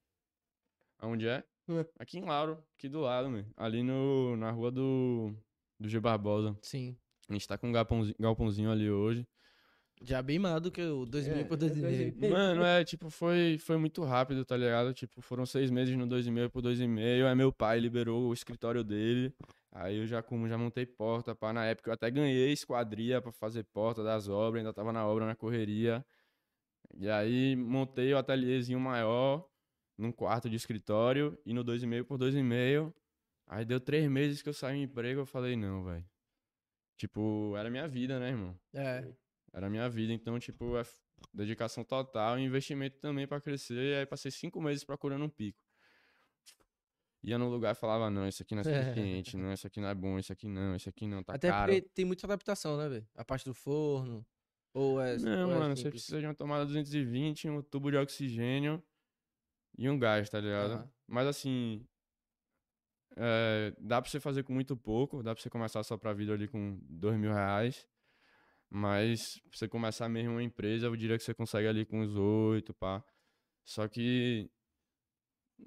Aonde 0.98 1.26
é? 1.26 1.42
É. 1.68 1.86
Aqui 1.98 2.18
em 2.18 2.24
Lauro, 2.24 2.58
aqui 2.76 2.88
do 2.88 3.00
lado, 3.00 3.30
meu. 3.30 3.44
Ali 3.56 3.82
no, 3.82 4.36
na 4.36 4.50
rua 4.50 4.70
do, 4.70 5.32
do 5.78 5.88
G 5.88 6.00
Barbosa. 6.00 6.56
Sim. 6.62 6.96
A 7.28 7.32
gente 7.32 7.46
tá 7.46 7.56
com 7.56 7.68
um 7.68 7.72
galpãozinho, 7.72 8.16
galpãozinho 8.18 8.70
ali 8.70 8.90
hoje. 8.90 9.26
Já 10.02 10.22
bem 10.22 10.38
mais 10.38 10.60
do 10.62 10.70
que 10.70 10.80
o 10.80 11.04
2000 11.04 11.36
É, 11.36 11.44
por 11.44 11.56
2000. 11.58 11.82
2000. 11.82 12.30
Mano, 12.30 12.62
é, 12.64 12.82
tipo, 12.84 13.10
foi, 13.10 13.58
foi 13.58 13.76
muito 13.76 14.02
rápido, 14.02 14.44
tá 14.46 14.56
ligado? 14.56 14.94
Tipo, 14.94 15.20
foram 15.20 15.44
seis 15.44 15.70
meses 15.70 15.94
no 15.96 16.06
2,5 16.06 16.48
por 16.48 16.62
2,5. 16.62 17.26
Aí 17.26 17.34
meu 17.34 17.52
pai 17.52 17.78
liberou 17.78 18.28
o 18.28 18.32
escritório 18.32 18.82
dele. 18.82 19.32
Aí 19.70 19.98
eu 19.98 20.06
já, 20.06 20.22
como 20.22 20.48
já 20.48 20.56
montei 20.56 20.86
porta, 20.86 21.34
pá. 21.34 21.52
Na 21.52 21.66
época 21.66 21.90
eu 21.90 21.94
até 21.94 22.10
ganhei 22.10 22.50
esquadria 22.50 23.20
pra 23.20 23.30
fazer 23.30 23.62
porta 23.64 24.02
das 24.02 24.26
obras, 24.26 24.60
ainda 24.60 24.72
tava 24.72 24.90
na 24.90 25.06
obra, 25.06 25.26
na 25.26 25.36
correria. 25.36 26.04
E 26.96 27.08
aí 27.08 27.54
montei 27.54 28.12
o 28.14 28.18
ateliêzinho 28.18 28.80
maior, 28.80 29.46
num 30.00 30.10
quarto 30.10 30.48
de 30.48 30.56
escritório, 30.56 31.38
e 31.44 31.52
no 31.52 31.62
2,5 31.62 32.04
por 32.04 32.18
2,5. 32.18 32.92
Aí 33.46 33.64
deu 33.64 33.78
três 33.78 34.08
meses 34.10 34.40
que 34.40 34.48
eu 34.48 34.52
saí 34.52 34.78
do 34.78 34.82
emprego, 34.82 35.20
eu 35.20 35.26
falei, 35.26 35.56
não, 35.56 35.84
velho. 35.84 36.04
Tipo, 36.96 37.54
era 37.56 37.68
minha 37.70 37.86
vida, 37.86 38.18
né, 38.18 38.30
irmão? 38.30 38.58
É. 38.72 39.06
Era 39.52 39.68
minha 39.68 39.88
vida, 39.88 40.12
então, 40.12 40.38
tipo, 40.38 40.76
é 40.76 40.82
dedicação 41.34 41.84
total 41.84 42.38
e 42.38 42.42
investimento 42.42 42.98
também 42.98 43.26
pra 43.26 43.40
crescer. 43.40 43.74
E 43.74 43.94
aí 43.96 44.06
passei 44.06 44.30
cinco 44.30 44.60
meses 44.60 44.84
procurando 44.84 45.24
um 45.24 45.28
pico. 45.28 45.62
Ia 47.22 47.36
no 47.36 47.50
lugar 47.50 47.72
e 47.72 47.78
falava, 47.78 48.08
não, 48.08 48.26
isso 48.26 48.42
aqui 48.42 48.54
não 48.54 48.62
é 48.62 48.64
suficiente, 48.64 49.36
não, 49.36 49.52
isso 49.52 49.66
aqui 49.66 49.80
não 49.80 49.88
é 49.88 49.94
bom, 49.94 50.18
isso 50.18 50.32
aqui 50.32 50.48
não, 50.48 50.74
isso 50.74 50.88
aqui 50.88 51.06
não, 51.06 51.22
tá 51.22 51.34
Até 51.34 51.50
caro. 51.50 51.70
porque 51.72 51.88
tem 51.94 52.04
muita 52.06 52.26
adaptação, 52.26 52.78
né, 52.78 52.88
velho? 52.88 53.06
A 53.14 53.24
parte 53.24 53.44
do 53.44 53.52
forno. 53.52 54.24
Ou 54.72 55.00
é. 55.02 55.18
Não, 55.18 55.48
ou 55.48 55.54
é 55.54 55.58
mano, 55.58 55.76
você 55.76 55.90
precisa 55.90 56.18
de 56.18 56.26
uma 56.26 56.34
tomada 56.34 56.64
220, 56.64 57.50
um 57.50 57.60
tubo 57.60 57.90
de 57.90 57.98
oxigênio 57.98 58.82
e 59.80 59.88
um 59.88 59.98
gás, 59.98 60.28
tá 60.28 60.38
ligado? 60.38 60.72
Aham. 60.72 60.90
Mas 61.08 61.26
assim, 61.26 61.86
é, 63.16 63.74
dá 63.78 64.00
pra 64.00 64.10
você 64.10 64.20
fazer 64.20 64.42
com 64.42 64.52
muito 64.52 64.76
pouco, 64.76 65.22
dá 65.22 65.34
pra 65.34 65.42
você 65.42 65.48
começar 65.48 65.82
só 65.82 65.96
pra 65.96 66.12
vida 66.12 66.34
ali 66.34 66.46
com 66.46 66.78
dois 66.82 67.18
mil 67.18 67.32
reais. 67.32 67.88
Mas 68.68 69.40
pra 69.48 69.58
você 69.58 69.66
começar 69.66 70.06
mesmo 70.08 70.32
uma 70.32 70.42
empresa, 70.42 70.86
eu 70.86 70.94
diria 70.94 71.16
que 71.16 71.24
você 71.24 71.32
consegue 71.32 71.66
ali 71.66 71.86
com 71.86 72.00
uns 72.02 72.14
oito, 72.14 72.74
pá. 72.74 73.02
Só 73.64 73.88
que 73.88 74.50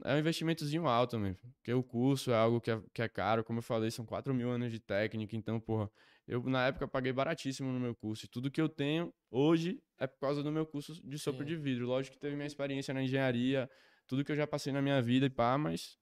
é 0.05 0.13
um 0.13 0.19
investimentozinho 0.19 0.87
alto 0.87 1.19
mesmo. 1.19 1.39
Porque 1.55 1.73
o 1.73 1.83
curso 1.83 2.31
é 2.31 2.35
algo 2.35 2.61
que 2.61 2.69
é, 2.69 2.79
que 2.93 3.01
é 3.01 3.09
caro, 3.09 3.43
como 3.43 3.59
eu 3.59 3.63
falei, 3.63 3.89
são 3.89 4.05
4 4.05 4.33
mil 4.33 4.49
anos 4.49 4.71
de 4.71 4.79
técnica, 4.79 5.35
então, 5.35 5.59
porra, 5.59 5.89
eu 6.27 6.41
na 6.43 6.67
época 6.67 6.87
paguei 6.87 7.11
baratíssimo 7.11 7.71
no 7.71 7.79
meu 7.79 7.95
curso. 7.95 8.25
E 8.25 8.29
tudo 8.29 8.51
que 8.51 8.61
eu 8.61 8.69
tenho 8.69 9.11
hoje 9.31 9.81
é 9.99 10.07
por 10.07 10.19
causa 10.19 10.43
do 10.43 10.51
meu 10.51 10.65
curso 10.65 10.93
de 11.05 11.17
sopro 11.17 11.41
Sim. 11.41 11.47
de 11.47 11.55
vidro. 11.55 11.87
Lógico 11.87 12.15
que 12.15 12.21
teve 12.21 12.35
minha 12.35 12.47
experiência 12.47 12.93
na 12.93 13.03
engenharia, 13.03 13.69
tudo 14.07 14.23
que 14.23 14.31
eu 14.31 14.35
já 14.35 14.47
passei 14.47 14.71
na 14.73 14.81
minha 14.81 15.01
vida 15.01 15.25
e 15.25 15.29
pá, 15.29 15.57
mas 15.57 15.97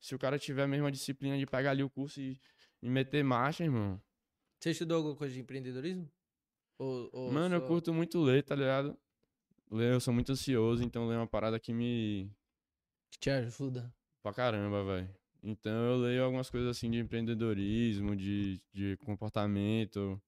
se 0.00 0.14
o 0.14 0.18
cara 0.18 0.38
tiver 0.38 0.62
a 0.62 0.68
mesma 0.68 0.90
disciplina 0.90 1.38
de 1.38 1.46
pegar 1.46 1.70
ali 1.72 1.82
o 1.82 1.90
curso 1.90 2.20
e, 2.20 2.40
e 2.82 2.88
meter 2.88 3.22
marcha, 3.24 3.64
irmão. 3.64 4.00
Você 4.58 4.70
estudou 4.70 4.98
alguma 4.98 5.16
coisa 5.16 5.34
de 5.34 5.40
empreendedorismo? 5.40 6.10
Ou, 6.78 7.10
ou 7.12 7.32
Mano, 7.32 7.56
eu 7.56 7.66
curto 7.66 7.92
muito 7.92 8.20
ler, 8.20 8.42
tá 8.42 8.54
ligado? 8.54 8.96
Ler, 9.70 9.92
eu 9.92 10.00
sou 10.00 10.14
muito 10.14 10.32
ansioso, 10.32 10.82
então 10.82 11.06
ler 11.08 11.14
é 11.14 11.18
uma 11.18 11.26
parada 11.26 11.58
que 11.58 11.72
me. 11.72 12.30
que 13.10 13.18
te 13.18 13.30
ajuda. 13.30 13.92
pra 14.22 14.32
caramba, 14.32 14.84
velho. 14.84 15.14
Então 15.42 15.72
eu 15.72 15.96
leio 15.98 16.24
algumas 16.24 16.50
coisas 16.50 16.68
assim 16.68 16.90
de 16.90 16.98
empreendedorismo, 16.98 18.16
de, 18.16 18.60
de 18.72 18.96
comportamento. 18.98 20.20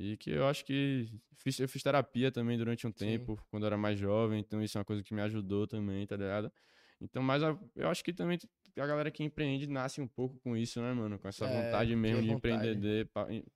E 0.00 0.16
que 0.16 0.30
eu 0.30 0.46
acho 0.46 0.64
que. 0.64 1.08
Fiz, 1.38 1.58
eu 1.58 1.68
fiz 1.68 1.82
terapia 1.82 2.30
também 2.30 2.56
durante 2.56 2.86
um 2.86 2.90
Sim. 2.92 2.98
tempo, 3.04 3.36
quando 3.50 3.64
eu 3.64 3.68
era 3.68 3.76
mais 3.76 3.98
jovem, 3.98 4.38
então 4.40 4.62
isso 4.62 4.76
é 4.76 4.80
uma 4.80 4.84
coisa 4.84 5.02
que 5.02 5.12
me 5.12 5.20
ajudou 5.22 5.66
também, 5.66 6.06
tá 6.06 6.16
ligado? 6.16 6.52
Então, 7.00 7.22
mas 7.22 7.42
a- 7.42 7.58
eu 7.76 7.88
acho 7.88 8.02
que 8.04 8.12
também 8.12 8.38
a 8.76 8.86
galera 8.86 9.10
que 9.10 9.22
empreende 9.24 9.66
nasce 9.68 10.00
um 10.00 10.06
pouco 10.06 10.38
com 10.40 10.56
isso, 10.56 10.80
né, 10.80 10.92
mano? 10.92 11.18
Com 11.18 11.26
essa 11.28 11.46
É, 11.46 11.48
vontade 11.48 11.96
mesmo 11.96 12.22
de 12.22 12.28
vontade. 12.28 12.56
empreender. 12.56 13.08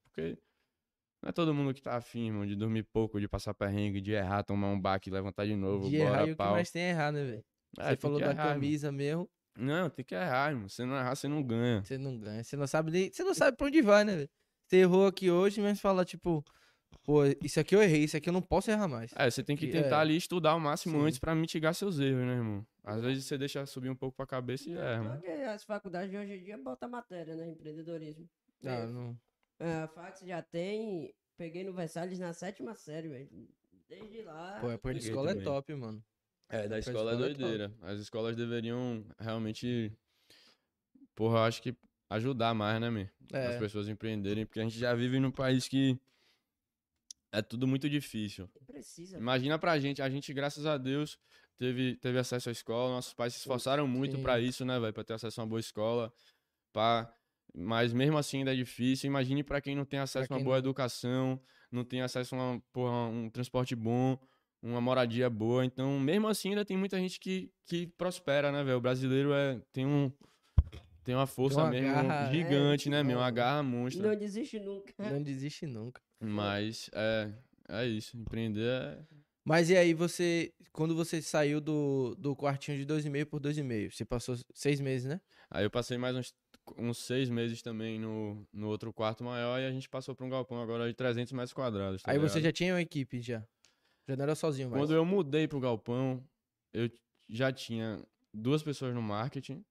Porque 0.05 0.37
não 1.23 1.29
é 1.29 1.33
todo 1.33 1.55
mundo 1.55 1.73
que 1.73 1.81
tá 1.83 1.97
afim, 1.97 2.27
irmão, 2.27 2.45
de 2.47 2.57
dormir 2.57 2.83
pouco, 2.85 3.21
de 3.21 3.29
passar 3.29 3.55
perrengue, 3.55 4.01
de 4.01 4.13
errar, 4.13 4.43
tomar 4.43 4.69
um 4.69 4.81
baque, 4.81 5.11
levantar 5.11 5.47
de 5.47 5.55
novo, 5.55 5.89
de 5.91 5.97
bora 5.99 6.11
errar 6.11 6.27
e 6.27 6.33
o 6.33 6.35
que 6.35 6.39
pau. 6.39 6.53
mais 6.55 6.71
tem 6.71 6.83
é 6.83 6.91
errar, 6.91 7.13
né, 7.13 7.25
velho? 7.25 7.45
É, 7.79 7.91
Você 7.91 7.97
falou 7.97 8.19
da 8.19 8.31
errar, 8.31 8.35
irmão. 8.35 8.53
camisa 8.55 8.93
mesmo, 8.93 9.31
Não, 9.57 9.91
tem 9.91 10.05
que 10.05 10.15
errar, 10.15 10.51
irmão. 10.51 10.69
Se 10.69 10.85
não 10.85 10.97
errar, 10.97 11.15
você 11.15 11.29
não 11.29 11.43
ganha. 11.43 11.83
você 11.85 11.99
não 11.99 12.19
ganha. 12.19 12.43
Você 12.43 12.57
não 12.57 12.67
sabe 12.67 12.91
nem. 12.91 13.13
Você 13.13 13.23
não 13.23 13.35
sabe 13.35 13.57
pra 13.57 13.67
onde 13.67 13.83
vai, 13.83 14.05
né, 14.05 14.17
velho? 14.17 14.31
Você 14.67 14.77
errou 14.77 15.07
aqui 15.07 15.31
hoje, 15.31 15.61
mas 15.61 15.81
fala, 15.81 16.05
tipo, 16.05 16.45
pô, 17.05 17.25
isso 17.43 17.61
aqui 17.61 17.75
eu 17.77 17.83
errei, 17.83 18.05
isso 18.05 18.17
aqui 18.17 18.29
eu 18.29 18.33
não 18.33 18.43
posso 18.43 18.71
errar 18.71 18.89
mais. 18.89 19.13
É, 19.17 19.31
você 19.31 19.43
tem 19.43 19.57
que 19.57 19.67
tentar 19.69 19.99
é. 19.99 20.01
ali 20.01 20.17
estudar 20.17 20.55
o 20.55 20.61
máximo 20.61 20.99
Sim. 20.99 21.07
antes 21.07 21.19
pra 21.19 21.35
mitigar 21.35 21.75
seus 21.75 21.99
erros, 21.99 22.25
né, 22.25 22.33
irmão? 22.35 22.67
Às 22.85 23.03
vezes 23.03 23.25
você 23.25 23.37
deixa 23.39 23.65
subir 23.67 23.91
um 23.91 23.95
pouco 23.97 24.17
pra 24.17 24.27
cabeça 24.27 24.69
e 24.69 24.75
erra, 24.75 25.03
mano. 25.03 25.21
Porque 25.21 25.31
as 25.31 25.63
faculdades 25.65 26.11
de 26.11 26.17
hoje 26.17 26.33
em 26.35 26.43
dia 26.43 26.59
botam 26.59 26.89
matéria, 26.89 27.37
né? 27.37 27.51
Empreendedorismo. 27.51 28.29
Ah, 28.65 28.71
É, 28.71 28.87
não. 28.87 29.19
A 29.61 29.89
fax 29.89 30.21
já 30.21 30.43
tem. 30.43 31.15
Peguei 31.37 31.65
no 31.65 31.73
Versalhes 31.73 32.19
na 32.19 32.33
sétima 32.33 32.75
série, 32.75 33.09
velho. 33.09 33.29
Desde 33.89 34.23
lá. 34.23 34.59
Pô, 34.61 34.77
peguei 34.79 35.01
escola 35.01 35.31
é 35.31 35.35
também. 35.35 35.45
top, 35.45 35.75
mano. 35.75 36.05
É, 36.49 36.67
da 36.69 36.79
escola 36.79 37.13
é 37.13 37.15
escola 37.15 37.27
é 37.27 37.29
top. 37.29 37.39
doideira. 37.39 37.73
As 37.83 38.01
escolas 38.01 38.37
deveriam 38.37 39.05
realmente, 39.19 39.93
porra, 41.15 41.39
eu 41.39 41.43
acho 41.45 41.63
que 41.63 41.77
ajudar 42.15 42.55
mais, 42.55 42.81
né, 42.81 42.91
meu? 42.91 43.09
As 43.33 43.55
É. 43.57 43.59
pessoas 43.59 43.89
empreenderem, 43.89 44.45
porque 44.47 44.61
a 44.61 44.63
gente 44.63 44.79
já 44.79 44.95
vive 44.95 45.19
num 45.19 45.31
país 45.31 45.67
que 45.69 45.99
é 47.31 47.41
tudo 47.41 47.67
muito 47.67 47.89
difícil. 47.89 48.49
Precisa. 48.67 49.17
Imagina 49.19 49.59
pra 49.59 49.79
gente, 49.79 50.03
a 50.03 50.09
gente, 50.09 50.33
graças 50.35 50.67
a 50.67 50.77
Deus, 50.77 51.19
teve, 51.57 51.97
teve 51.97 52.19
acesso 52.19 52.49
à 52.49 52.53
escola, 52.53 52.95
nossos 52.95 53.15
pais 53.15 53.33
se 53.33 53.39
esforçaram 53.41 53.87
muito 53.87 54.19
pra 54.19 54.39
isso, 54.39 54.65
né, 54.65 54.79
velho? 54.79 54.93
Pra 54.93 55.05
ter 55.05 55.15
acesso 55.15 55.41
a 55.41 55.45
uma 55.45 55.49
boa 55.49 55.61
escola, 55.61 56.13
pá. 56.73 57.13
Mas 57.55 57.93
mesmo 57.93 58.17
assim 58.17 58.39
ainda 58.39 58.53
é 58.53 58.57
difícil. 58.57 59.09
Imagine 59.09 59.43
pra 59.43 59.61
quem 59.61 59.75
não 59.77 59.85
tem 59.85 59.99
acesso 60.01 60.33
a 60.33 60.37
uma 60.37 60.43
boa 60.43 60.55
não- 60.57 60.59
educação, 60.59 61.41
não 61.71 61.85
tem 61.85 62.01
acesso 62.01 62.35
a 62.35 62.39
uma, 62.39 62.61
porra, 62.73 63.09
um 63.09 63.29
transporte 63.29 63.75
bom, 63.75 64.19
uma 64.63 64.81
moradia 64.81 65.29
boa. 65.29 65.65
Então, 65.65 65.99
mesmo 66.01 66.29
assim, 66.29 66.51
ainda 66.51 66.65
tem 66.65 66.77
muita 66.79 66.99
gente 66.99 67.19
que, 67.21 67.51
que 67.67 67.87
prospera, 67.89 68.51
né, 68.51 68.63
velho? 68.65 68.79
O 68.79 68.81
brasileiro 68.81 69.33
é, 69.35 69.61
tem 69.73 69.85
um. 69.87 70.11
Tem 71.05 71.15
uma 71.15 71.27
força 71.27 71.61
uma 71.63 71.71
mesmo 71.71 71.89
garra, 71.89 72.29
é, 72.29 72.33
gigante, 72.33 72.89
né, 72.89 73.03
meu? 73.03 73.19
Uma 73.19 73.31
garra 73.31 73.63
monstra. 73.63 74.09
Não 74.09 74.17
desiste 74.17 74.61
nunca. 74.61 74.95
Não 74.99 75.23
desiste 75.23 75.67
nunca. 75.67 76.01
Mas 76.21 76.89
é, 76.95 77.33
é 77.69 77.87
isso. 77.87 78.17
Empreender 78.17 78.69
é. 78.69 78.99
Mas 79.45 79.71
e 79.71 79.77
aí, 79.77 79.93
você. 79.93 80.53
Quando 80.73 80.95
você 80.95 81.21
saiu 81.21 81.61
do, 81.61 82.15
do 82.17 82.35
quartinho 82.35 82.79
de 82.79 82.87
2,5 82.87 83.27
por 83.27 83.41
2,5, 83.41 83.93
você 83.93 84.05
passou 84.05 84.37
seis 84.55 84.81
meses, 84.81 85.07
né? 85.07 85.21
Aí 85.51 85.65
eu 85.65 85.71
passei 85.71 85.99
mais 85.99 86.17
uns, 86.17 86.35
uns 86.79 86.99
seis 86.99 87.29
meses 87.29 87.61
também 87.61 87.99
no, 87.99 88.47
no 88.53 88.69
outro 88.69 88.93
quarto 88.93 89.23
maior 89.23 89.61
e 89.61 89.67
a 89.67 89.71
gente 89.71 89.89
passou 89.89 90.15
pra 90.15 90.25
um 90.25 90.31
galpão 90.31 90.63
agora 90.63 90.89
de 90.89 90.95
300 90.95 91.33
metros 91.33 91.53
quadrados. 91.53 92.03
tá 92.03 92.11
aí 92.11 92.19
você 92.19 92.39
ligado? 92.39 92.45
já 92.45 92.53
tinha 92.53 92.75
uma 92.75 92.81
equipe, 92.81 93.21
já. 93.21 93.45
Já 94.09 94.17
não 94.17 94.23
era 94.23 94.35
sozinho 94.35 94.71
mais. 94.71 94.81
Quando 94.81 94.95
eu 94.95 95.05
mudei 95.05 95.47
pro 95.47 95.61
galpão, 95.61 96.25
eu 96.73 96.91
já 97.29 97.53
tinha 97.53 98.03
duas 98.33 98.63
pessoas 98.63 98.95
no 98.95 99.03
marketing, 99.03 99.63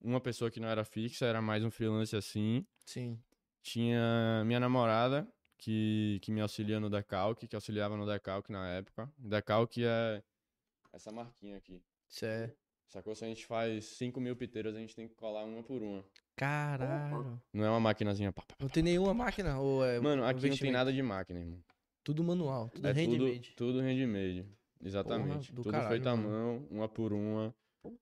uma 0.00 0.20
pessoa 0.20 0.50
que 0.50 0.60
não 0.60 0.68
era 0.68 0.84
fixa, 0.84 1.26
era 1.26 1.40
mais 1.40 1.64
um 1.64 1.70
freelance 1.70 2.14
assim. 2.14 2.66
Sim. 2.84 3.18
Tinha 3.62 4.42
minha 4.44 4.60
namorada, 4.60 5.26
que, 5.58 6.18
que 6.22 6.30
me 6.30 6.40
auxilia 6.40 6.78
no 6.78 6.88
Decalque, 6.88 7.48
que 7.48 7.56
auxiliava 7.56 7.96
no 7.96 8.06
Decalque 8.06 8.52
na 8.52 8.68
época. 8.68 9.10
Decalque 9.18 9.84
é 9.84 10.22
essa 10.92 11.12
marquinha 11.12 11.56
aqui. 11.56 11.82
Certo. 12.08 12.56
Sacou? 12.88 13.14
Se 13.14 13.24
a 13.24 13.28
gente 13.28 13.44
faz 13.44 13.84
5 13.84 14.20
mil 14.20 14.36
piteiras, 14.36 14.74
a 14.74 14.78
gente 14.78 14.94
tem 14.94 15.08
que 15.08 15.14
colar 15.14 15.44
uma 15.44 15.62
por 15.62 15.82
uma. 15.82 16.04
Caralho. 16.36 17.40
Não 17.52 17.64
é 17.64 17.68
uma 17.68 17.80
maquinazinha. 17.80 18.32
pá, 18.32 18.42
pá, 18.42 18.54
pá. 18.56 18.56
Não 18.60 18.68
tem 18.68 18.82
nenhuma 18.82 19.12
máquina? 19.12 19.58
Ou 19.58 19.84
é 19.84 19.98
Mano, 20.00 20.24
aqui 20.24 20.48
não 20.48 20.56
tem 20.56 20.70
nada 20.70 20.92
de 20.92 21.02
máquina, 21.02 21.40
irmão. 21.40 21.62
Tudo 22.04 22.22
manual, 22.22 22.70
tudo 22.70 22.86
É 22.86 22.94
tudo, 22.94 23.24
handmade. 23.24 23.54
tudo 23.56 23.80
handmade. 23.80 24.46
Exatamente. 24.82 25.52
do 25.52 25.62
tudo 25.62 25.72
caralho, 25.72 25.90
feito 25.90 26.08
à 26.08 26.16
mão, 26.16 26.66
uma 26.70 26.88
por 26.88 27.12
uma. 27.12 27.54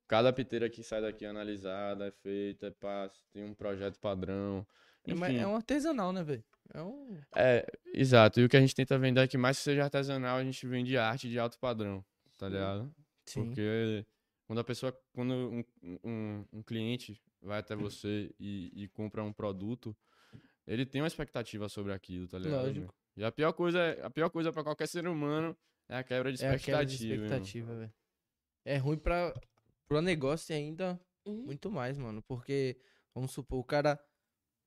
Cada 0.07 0.33
piteira 0.33 0.69
que 0.71 0.83
sai 0.83 1.01
daqui 1.01 1.25
é 1.25 1.29
analisada, 1.29 2.07
é 2.07 2.11
feita, 2.11 2.67
é 2.67 2.71
passa, 2.71 3.17
tem 3.33 3.45
um 3.45 3.55
projeto 3.55 3.99
padrão. 3.99 4.67
É, 5.07 5.13
Enfim, 5.13 5.37
é 5.39 5.47
um 5.47 5.57
artesanal, 5.57 6.13
né, 6.13 6.23
velho? 6.23 6.45
É 6.73 6.83
um. 6.83 7.21
É, 7.37 7.67
exato. 7.93 8.41
E 8.41 8.45
o 8.45 8.49
que 8.49 8.57
a 8.57 8.61
gente 8.61 8.75
tenta 8.75 8.99
vender 8.99 9.21
é 9.21 9.29
que 9.29 9.37
mais 9.37 9.59
que 9.59 9.65
seja 9.65 9.85
artesanal, 9.85 10.39
a 10.39 10.45
gente 10.45 10.67
vende 10.67 10.97
arte 10.97 11.29
de 11.29 11.39
alto 11.39 11.59
padrão, 11.59 12.05
tá 12.39 12.49
ligado? 12.49 12.95
Sim. 13.27 13.45
Porque 13.47 14.07
quando 14.47 14.59
a 14.61 14.65
pessoa, 14.65 14.99
quando 15.13 15.33
um, 15.33 15.65
um, 16.03 16.45
um 16.53 16.63
cliente 16.63 17.21
vai 17.43 17.59
até 17.61 17.77
você 17.77 18.35
e, 18.41 18.73
e 18.85 18.89
compra 18.89 19.23
um 19.23 19.33
produto, 19.33 19.95
ele 20.67 20.87
tem 20.87 21.03
uma 21.03 21.07
expectativa 21.09 21.69
sobre 21.69 21.93
aquilo, 21.93 22.27
tá 22.27 22.39
ligado? 22.39 22.67
Lógico. 22.67 22.95
E 23.17 23.23
a 23.25 23.31
pior 23.31 23.53
coisa, 23.53 23.79
é- 23.79 24.03
a 24.05 24.11
pior 24.11 24.31
coisa 24.31 24.51
para 24.53 24.65
qualquer 24.65 24.89
ser 24.89 25.07
humano 25.07 25.57
é 25.89 25.99
a 25.99 26.03
quebra 26.03 26.33
de 26.33 26.43
É 26.43 26.49
a 26.49 26.55
expectativa. 26.55 26.79
quebra 26.79 26.87
de 26.87 26.95
expectativa, 27.15 27.75
velho. 27.77 27.93
É 28.65 28.77
ruim 28.79 28.97
pra, 28.97 29.35
pro 29.89 30.01
negócio 30.01 30.55
ainda 30.55 31.01
Uhum. 31.27 31.45
muito 31.45 31.71
mais, 31.71 31.97
mano. 31.99 32.23
Porque, 32.23 32.79
vamos 33.15 33.33
supor, 33.33 33.59
o 33.61 33.65
cara. 33.65 33.99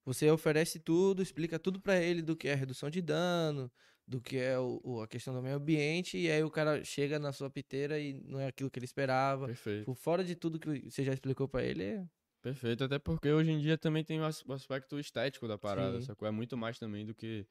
Você 0.05 0.31
oferece 0.31 0.79
tudo, 0.79 1.21
explica 1.21 1.59
tudo 1.59 1.81
pra 1.81 2.01
ele 2.01 2.21
do 2.21 2.33
que 2.35 2.47
é 2.47 2.55
redução 2.55 2.89
de 2.89 3.01
dano, 3.01 3.69
do 4.07 4.21
que 4.21 4.37
é 4.37 4.57
o, 4.57 4.79
o- 4.81 5.01
a 5.01 5.07
questão 5.07 5.33
do 5.33 5.41
meio 5.41 5.57
ambiente, 5.57 6.17
e 6.17 6.31
aí 6.31 6.41
o 6.41 6.49
cara 6.49 6.81
chega 6.81 7.19
na 7.19 7.33
sua 7.33 7.49
piteira 7.49 7.99
e 7.99 8.13
não 8.13 8.39
é 8.39 8.47
aquilo 8.47 8.71
que 8.71 8.79
ele 8.79 8.85
esperava. 8.85 9.47
Perfeito. 9.47 9.83
Por 9.83 9.95
fora 9.95 10.23
de 10.23 10.33
tudo 10.33 10.59
que 10.59 10.89
você 10.89 11.03
já 11.03 11.11
explicou 11.13 11.47
pra 11.49 11.61
ele, 11.61 11.83
é- 11.83 12.05
Perfeito, 12.41 12.85
até 12.85 12.97
porque 12.97 13.29
hoje 13.29 13.51
em 13.51 13.59
dia 13.59 13.77
também 13.77 14.01
tem 14.05 14.21
o 14.21 14.23
as- 14.23 14.41
o 14.45 14.53
aspecto 14.53 14.97
estético 14.97 15.45
da 15.45 15.57
parada, 15.57 15.99
Sim. 15.99 16.05
sacou? 16.05 16.25
É 16.25 16.31
muito 16.31 16.55
mais 16.55 16.79
também 16.79 17.05
do 17.05 17.13
que, 17.13 17.45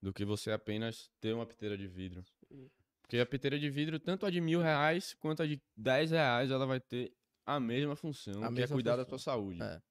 do 0.00 0.12
que 0.12 0.24
você 0.24 0.50
apenas 0.50 1.08
ter 1.20 1.32
uma 1.32 1.46
piteira 1.46 1.78
de 1.78 1.86
vidro. 1.86 2.24
Hum. 2.50 2.68
Porque 3.12 3.20
a 3.20 3.26
piteira 3.26 3.58
de 3.58 3.68
vidro, 3.68 4.00
tanto 4.00 4.24
a 4.24 4.30
de 4.30 4.40
mil 4.40 4.58
reais 4.62 5.12
quanto 5.20 5.42
a 5.42 5.46
de 5.46 5.60
dez 5.76 6.12
reais, 6.12 6.50
ela 6.50 6.64
vai 6.64 6.80
ter 6.80 7.12
a 7.44 7.60
mesma 7.60 7.94
função, 7.94 8.42
A 8.42 8.46
que 8.46 8.54
é 8.54 8.60
mesma 8.62 8.74
cuidar 8.74 8.96
da 8.96 9.04
função. 9.04 9.18
sua 9.18 9.32
saúde. 9.34 9.62
É. 9.62 9.82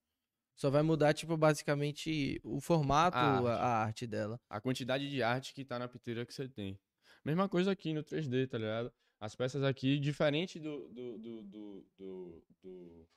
só 0.55 0.71
vai 0.71 0.81
mudar, 0.81 1.13
tipo, 1.13 1.37
basicamente 1.37 2.41
o 2.43 2.59
formato, 2.59 3.15
A 3.15 3.21
a, 3.21 3.35
arte. 3.35 3.47
a 3.47 3.67
arte 3.67 4.07
dela. 4.07 4.41
A 4.49 4.59
quantidade 4.59 5.07
de 5.07 5.21
arte 5.21 5.53
que 5.53 5.63
tá 5.63 5.77
na 5.77 5.87
piteira 5.87 6.25
que 6.25 6.33
você 6.33 6.49
tem. 6.49 6.79
Mesma 7.23 7.47
coisa 7.47 7.71
aqui 7.71 7.93
no 7.93 8.03
3D, 8.03 8.49
tá 8.49 8.57
ligado? 8.57 8.91
As 9.19 9.35
peças 9.35 9.61
aqui, 9.61 9.99
diferente 9.99 10.59
do, 10.59 10.89
do, 10.89 11.19
do, 11.19 11.43
do, 11.43 11.87
do, 11.99 12.43
do, 12.63 13.07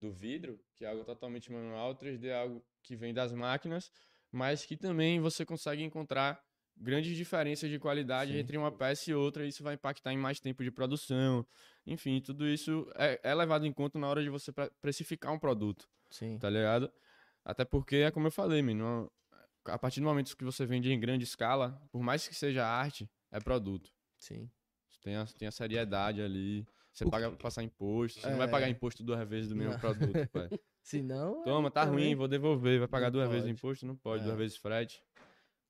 do 0.00 0.10
vidro, 0.10 0.58
que 0.74 0.86
é 0.86 0.88
algo 0.88 1.04
totalmente 1.04 1.52
manual, 1.52 1.90
o 1.90 1.96
3D 1.96 2.28
é 2.28 2.34
algo 2.40 2.64
que 2.82 2.96
vem 2.96 3.12
das 3.12 3.30
máquinas, 3.34 3.92
mas 4.32 4.64
que 4.64 4.74
também 4.74 5.20
você 5.20 5.44
consegue 5.44 5.82
encontrar 5.82 6.42
grandes 6.76 7.16
diferenças 7.16 7.70
de 7.70 7.78
qualidade 7.78 8.32
Sim. 8.32 8.38
entre 8.38 8.56
uma 8.56 8.70
peça 8.70 9.10
e 9.10 9.14
outra, 9.14 9.44
e 9.44 9.48
isso 9.48 9.62
vai 9.62 9.74
impactar 9.74 10.12
em 10.12 10.18
mais 10.18 10.38
tempo 10.40 10.62
de 10.62 10.70
produção. 10.70 11.46
Enfim, 11.86 12.20
tudo 12.20 12.46
isso 12.46 12.90
é, 12.96 13.18
é 13.22 13.34
levado 13.34 13.66
em 13.66 13.72
conta 13.72 13.98
na 13.98 14.08
hora 14.08 14.22
de 14.22 14.28
você 14.28 14.52
pre- 14.52 14.70
precificar 14.82 15.32
um 15.32 15.38
produto 15.38 15.88
Sim. 16.10 16.38
tá 16.38 16.50
ligado? 16.50 16.92
Até 17.44 17.64
porque 17.64 17.96
é 17.96 18.10
como 18.10 18.26
eu 18.26 18.30
falei, 18.32 18.60
mano, 18.60 19.10
a 19.64 19.78
partir 19.78 20.00
do 20.00 20.06
momento 20.06 20.36
que 20.36 20.44
você 20.44 20.66
vende 20.66 20.90
em 20.92 20.98
grande 21.00 21.24
escala, 21.24 21.80
por 21.90 22.02
mais 22.02 22.26
que 22.26 22.34
seja 22.34 22.66
arte, 22.66 23.08
é 23.30 23.38
produto. 23.40 23.90
Sim. 24.18 24.50
Tem 25.02 25.14
a, 25.16 25.24
tem 25.24 25.46
a 25.46 25.52
seriedade 25.52 26.20
ali. 26.20 26.66
Você 26.92 27.04
O 27.04 27.10
paga 27.10 27.28
pra 27.28 27.36
passar 27.38 27.62
imposto. 27.62 28.20
Você 28.20 28.28
não 28.30 28.38
vai 28.38 28.48
pagar 28.48 28.66
É. 28.66 28.70
imposto 28.70 29.04
duas 29.04 29.28
vezes 29.28 29.48
do 29.48 29.54
mesmo 29.54 29.72
Não. 29.74 29.78
produto, 29.80 30.28
pai. 30.32 30.48
Se 30.82 31.02
não. 31.02 31.42
Toma, 31.44 31.70
tá 31.70 31.84
ruim, 31.84 32.14
vou 32.14 32.26
devolver. 32.26 32.78
Vai 32.80 32.88
pagar 32.88 33.06
Não 33.06 33.12
duas 33.12 33.28
vezes 33.28 33.42
pode. 33.44 33.52
imposto? 33.52 33.86
Não 33.86 33.96
pode, 33.96 34.22
É. 34.22 34.26
duas 34.26 34.36
vezes 34.38 34.56
frete. 34.56 35.02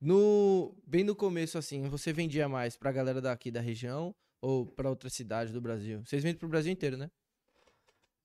No, 0.01 0.77
bem 0.87 1.05
no 1.05 1.15
começo, 1.17 1.57
assim, 1.57 1.89
você 1.89 2.13
vendia 2.13 2.49
mais 2.49 2.77
pra 2.77 2.93
galera 2.93 3.21
daqui 3.21 3.51
da 3.51 3.61
região 3.61 4.15
ou 4.43 4.67
pra 4.67 4.91
outras 4.91 5.15
cidades 5.15 5.53
do 5.53 5.61
Brasil? 5.61 6.03
Vocês 6.05 6.23
vendem 6.23 6.39
pro 6.39 6.49
Brasil 6.49 6.73
inteiro, 6.73 6.97
né? 6.97 7.09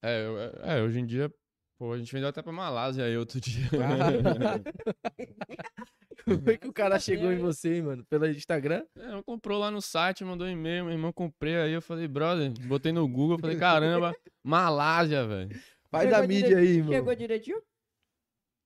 É, 0.03 0.25
eu- 0.25 0.39
é, 0.39 0.79
é, 0.79 0.83
hoje 0.83 0.99
em 0.99 1.05
dia, 1.05 1.31
pô, 1.77 1.93
a 1.93 1.97
gente 1.97 2.11
vendeu 2.11 2.27
até 2.27 2.41
pra 2.41 2.51
Malásia 2.51 3.05
aí 3.05 3.15
outro 3.15 3.39
dia. 3.39 3.69
Como 6.25 6.49
é 6.49 6.57
que 6.57 6.67
o 6.67 6.73
cara 6.73 6.99
chegou 6.99 7.31
em 7.31 7.37
você, 7.37 7.75
hein, 7.75 7.81
mano? 7.83 8.05
Pelo 8.05 8.27
Instagram? 8.27 8.85
É, 8.97 9.05
Ela 9.05 9.23
comprou 9.23 9.59
lá 9.59 9.71
no 9.71 9.81
site, 9.81 10.23
mandou 10.23 10.45
um 10.45 10.51
e-mail, 10.51 10.85
meu 10.85 10.93
irmão 10.93 11.11
comprei 11.11 11.55
aí, 11.55 11.71
eu 11.73 11.81
falei, 11.81 12.07
brother, 12.07 12.51
botei 12.67 12.91
no 12.91 13.07
Google, 13.07 13.39
falei, 13.39 13.57
caramba, 13.57 14.15
Malásia, 14.43 15.25
velho. 15.25 15.49
Pai 15.89 16.05
Chegou 16.05 16.21
da 16.21 16.27
mídia 16.27 16.57
aí, 16.57 16.77
mano. 16.79 16.93
Chegou 16.93 17.15
direitinho? 17.15 17.61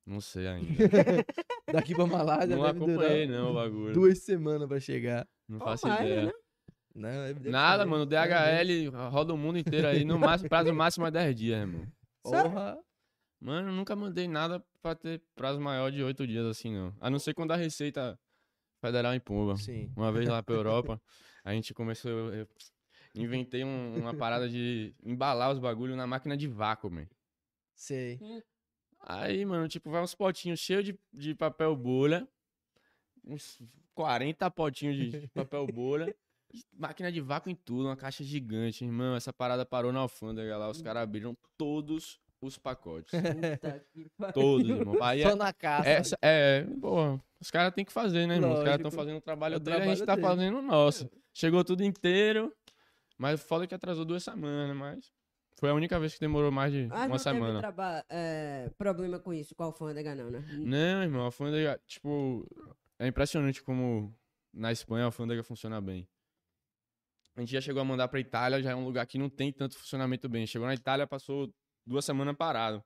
Não 0.06 0.22
sei 0.22 0.48
ainda. 0.48 0.68
Daqui 1.72 1.96
pra 1.96 2.06
Malásia 2.06 2.56
Não 2.56 2.64
acompanhei, 2.64 3.28
não, 3.28 3.52
o 3.52 3.54
bagulho. 3.56 3.94
duas 3.94 4.20
semanas 4.20 4.68
pra 4.68 4.80
chegar. 4.80 5.28
Não 5.48 5.60
faço 5.60 5.88
ideia. 5.88 6.26
né? 6.28 6.32
Não, 6.96 7.10
é- 7.10 7.34
Nada, 7.50 7.86
mano. 7.86 8.04
O 8.04 8.06
DHL 8.06 8.90
roda 9.10 9.34
o 9.34 9.38
mundo 9.38 9.58
inteiro 9.60 9.88
aí. 9.88 10.06
No 10.06 10.18
máximo, 10.20 10.48
prazo 10.50 10.74
máximo 10.74 11.06
é 11.08 11.12
10 11.12 11.36
dias, 11.36 11.60
irmão. 11.60 11.86
Porra. 12.24 12.78
Mano, 13.42 13.70
eu 13.70 13.74
nunca 13.74 13.96
mandei 13.96 14.28
nada 14.28 14.64
pra 14.82 14.96
ter 14.96 15.22
prazo 15.36 15.60
maior 15.60 15.92
de 15.92 16.02
8 16.02 16.26
dias 16.26 16.46
assim, 16.46 16.74
não. 16.74 16.94
A 17.02 17.10
não 17.10 17.20
ser 17.20 17.34
quando 17.34 17.52
a 17.52 17.56
Receita 17.56 18.18
Federal 18.82 19.14
empurra. 19.14 19.58
Sim. 19.58 19.92
Uma 19.96 20.12
vez 20.12 20.28
lá 20.28 20.42
pra 20.42 20.56
Europa, 20.56 21.02
a 21.44 21.52
gente 21.54 21.74
começou. 21.74 22.12
Eu, 22.12 22.30
eu 22.34 22.48
inventei 23.24 23.64
um- 23.64 23.98
uma 23.98 24.14
parada 24.14 24.48
de 24.48 24.96
embalar 25.04 25.52
os 25.52 25.60
bagulhos 25.60 25.98
na 25.98 26.08
máquina 26.08 26.38
de 26.38 26.48
vácuo, 26.48 26.90
man. 26.90 27.08
Sei. 27.76 28.20
Aí, 29.08 29.46
mano, 29.46 29.68
tipo, 29.68 29.90
vai 29.92 30.02
uns 30.02 30.16
potinhos 30.16 30.60
cheios 30.60 30.84
de, 30.84 31.00
de 31.14 31.36
papel 31.36 31.76
bolha. 31.76 32.28
Uns 33.24 33.60
40 33.94 34.50
potinhos 34.52 34.96
de 34.98 35.28
papel 35.34 35.68
bolha. 35.68 36.16
Máquina 36.78 37.12
de 37.12 37.22
vácuo 37.22 37.50
em 37.50 37.56
tudo, 37.56 37.86
uma 37.88 37.96
caixa 37.96 38.24
gigante, 38.24 38.84
irmão. 38.84 39.16
Essa 39.16 39.32
parada 39.32 39.66
parou 39.66 39.92
na 39.92 40.00
alfândega 40.00 40.58
lá. 40.58 40.70
Os 40.70 40.82
caras 40.82 41.04
abriram 41.04 41.38
todos 41.58 42.20
os 42.42 42.58
pacotes. 42.58 43.12
Todos, 44.34 44.70
irmão. 44.70 44.96
Aí 45.04 45.22
é, 45.22 45.30
Só 45.30 45.36
na 45.36 45.52
casa. 45.54 45.88
essa, 45.90 46.18
é, 46.22 46.64
pô, 46.80 47.20
os 47.40 47.52
caras 47.52 47.74
têm 47.74 47.84
que 47.86 47.92
fazer, 47.92 48.26
né, 48.28 48.36
irmão? 48.36 48.54
Os 48.54 48.60
caras 48.60 48.76
estão 48.76 48.86
Lógico. 48.86 49.02
fazendo 49.02 49.18
o 49.18 49.22
trabalho 49.22 49.54
É 49.56 49.58
o 49.58 49.60
dele, 49.60 49.78
a 49.78 49.80
gente 49.88 49.98
trabalho 49.98 50.06
tá 50.06 50.16
dele. 50.16 50.28
fazendo 50.28 50.58
o 50.60 50.62
nosso. 50.62 51.10
Chegou 51.34 51.64
tudo 51.64 51.84
inteiro, 51.84 52.54
mas 53.18 53.42
foda 53.42 53.68
que 53.68 53.76
atrasou 53.76 54.06
duas 54.06 54.24
semanas, 54.24 54.76
mas 54.76 55.12
foi 55.58 55.70
a 55.70 55.74
única 55.74 56.00
vez 56.00 56.14
que 56.14 56.20
demorou 56.20 56.52
mais 56.52 56.72
de 56.74 56.88
Mas 56.88 57.00
uma 57.02 57.08
não 57.10 57.18
semana. 57.18 57.46
teve 57.48 57.60
traba- 57.60 58.06
é, 58.10 58.70
problema 58.78 59.20
com 59.20 59.34
isso, 59.34 59.56
com 59.56 59.64
a 59.64 59.68
alfândega 59.68 60.14
não, 60.16 60.30
né? 60.30 60.40
Não, 60.60 61.04
irmão, 61.04 61.22
a 61.22 61.26
alfândega, 61.26 61.82
tipo, 61.88 62.46
é 63.00 63.08
impressionante 63.08 63.64
como 63.64 64.14
na 64.54 64.72
Espanha 64.72 65.04
a 65.04 65.08
alfândega 65.08 65.44
funciona 65.44 65.80
bem. 65.82 66.08
A 67.36 67.42
gente 67.42 67.52
já 67.52 67.60
chegou 67.62 67.82
a 67.82 67.86
mandar 67.86 68.08
pra 68.08 68.20
Itália, 68.20 68.62
já 68.64 68.72
é 68.72 68.76
um 68.76 68.86
lugar 68.86 69.06
que 69.06 69.18
não 69.18 69.30
tem 69.30 69.52
tanto 69.52 69.78
funcionamento 69.78 70.30
bem. 70.30 70.48
Chegou 70.48 70.68
na 70.68 70.74
Itália, 70.74 71.06
passou 71.06 71.54
duas 71.86 72.06
semanas 72.06 72.36
parado, 72.38 72.82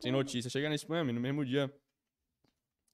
sem 0.00 0.12
notícia. 0.12 0.48
Chega 0.48 0.68
na 0.68 0.76
Espanha, 0.76 1.02
no 1.12 1.20
mesmo 1.20 1.44
dia, 1.44 1.72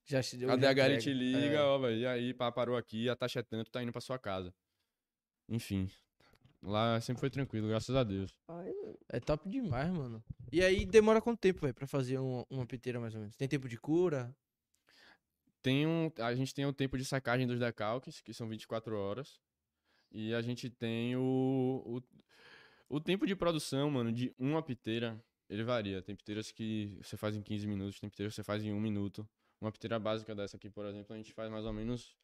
Já 0.06 0.22
te 0.22 0.36
deu 0.36 0.50
a 0.50 0.56
DHL 0.56 0.98
te 0.98 1.12
liga, 1.14 1.56
É. 1.56 1.62
ó, 1.62 1.78
velho, 1.78 1.96
e 1.98 2.06
aí, 2.06 2.34
pá, 2.34 2.50
parou 2.52 2.76
aqui, 2.76 3.08
a 3.08 3.16
taxa 3.16 3.40
é 3.40 3.42
tanto, 3.42 3.70
tá 3.70 3.82
indo 3.82 3.92
pra 3.92 4.00
sua 4.02 4.18
casa. 4.18 4.52
Enfim, 5.48 5.90
lá 6.64 7.00
sempre 7.00 7.20
foi 7.20 7.30
tranquilo, 7.30 7.68
graças 7.68 7.94
a 7.94 8.02
Deus. 8.02 8.34
É 9.08 9.20
top 9.20 9.48
demais, 9.48 9.90
mano. 9.92 10.22
E 10.52 10.62
aí 10.62 10.84
demora 10.84 11.20
quanto 11.20 11.38
tempo, 11.40 11.60
velho, 11.60 11.74
pra 11.74 11.86
fazer 11.86 12.18
um- 12.18 12.44
uma 12.50 12.66
piteira 12.66 12.98
mais 12.98 13.14
ou 13.14 13.20
menos? 13.20 13.36
Tem 13.36 13.46
tempo 13.48 13.68
de 13.68 13.78
cura? 13.78 14.34
Tem 15.62 15.86
um, 15.86 16.10
a 16.18 16.34
gente 16.34 16.54
tem 16.54 16.66
o 16.66 16.72
tempo 16.72 16.98
de 16.98 17.04
sacagem 17.04 17.46
dos 17.46 17.58
decalques, 17.58 18.20
que 18.20 18.34
são 18.34 18.48
24 18.48 18.96
horas. 18.96 19.40
E 20.10 20.34
a 20.34 20.42
gente 20.42 20.68
tem 20.70 21.16
o, 21.16 21.82
o, 22.88 22.96
o 22.96 23.00
tempo 23.00 23.26
de 23.26 23.34
produção, 23.34 23.90
mano, 23.90 24.12
de 24.12 24.32
uma 24.38 24.62
piteira, 24.62 25.18
ele 25.48 25.64
varia. 25.64 26.02
Tem 26.02 26.14
piteiras 26.14 26.52
que 26.52 26.98
você 27.02 27.16
faz 27.16 27.34
em 27.34 27.42
15 27.42 27.66
minutos, 27.66 27.98
tem 27.98 28.10
piteiras 28.10 28.32
que 28.32 28.36
você 28.36 28.44
faz 28.44 28.62
em 28.62 28.72
um 28.72 28.80
minuto. 28.80 29.26
Uma 29.60 29.72
piteira 29.72 29.98
básica 29.98 30.34
dessa 30.34 30.56
aqui, 30.56 30.68
por 30.68 30.84
exemplo, 30.84 31.14
a 31.14 31.16
gente 31.16 31.32
faz 31.32 31.50
mais 31.50 31.64
ou 31.64 31.72
menos 31.72 32.14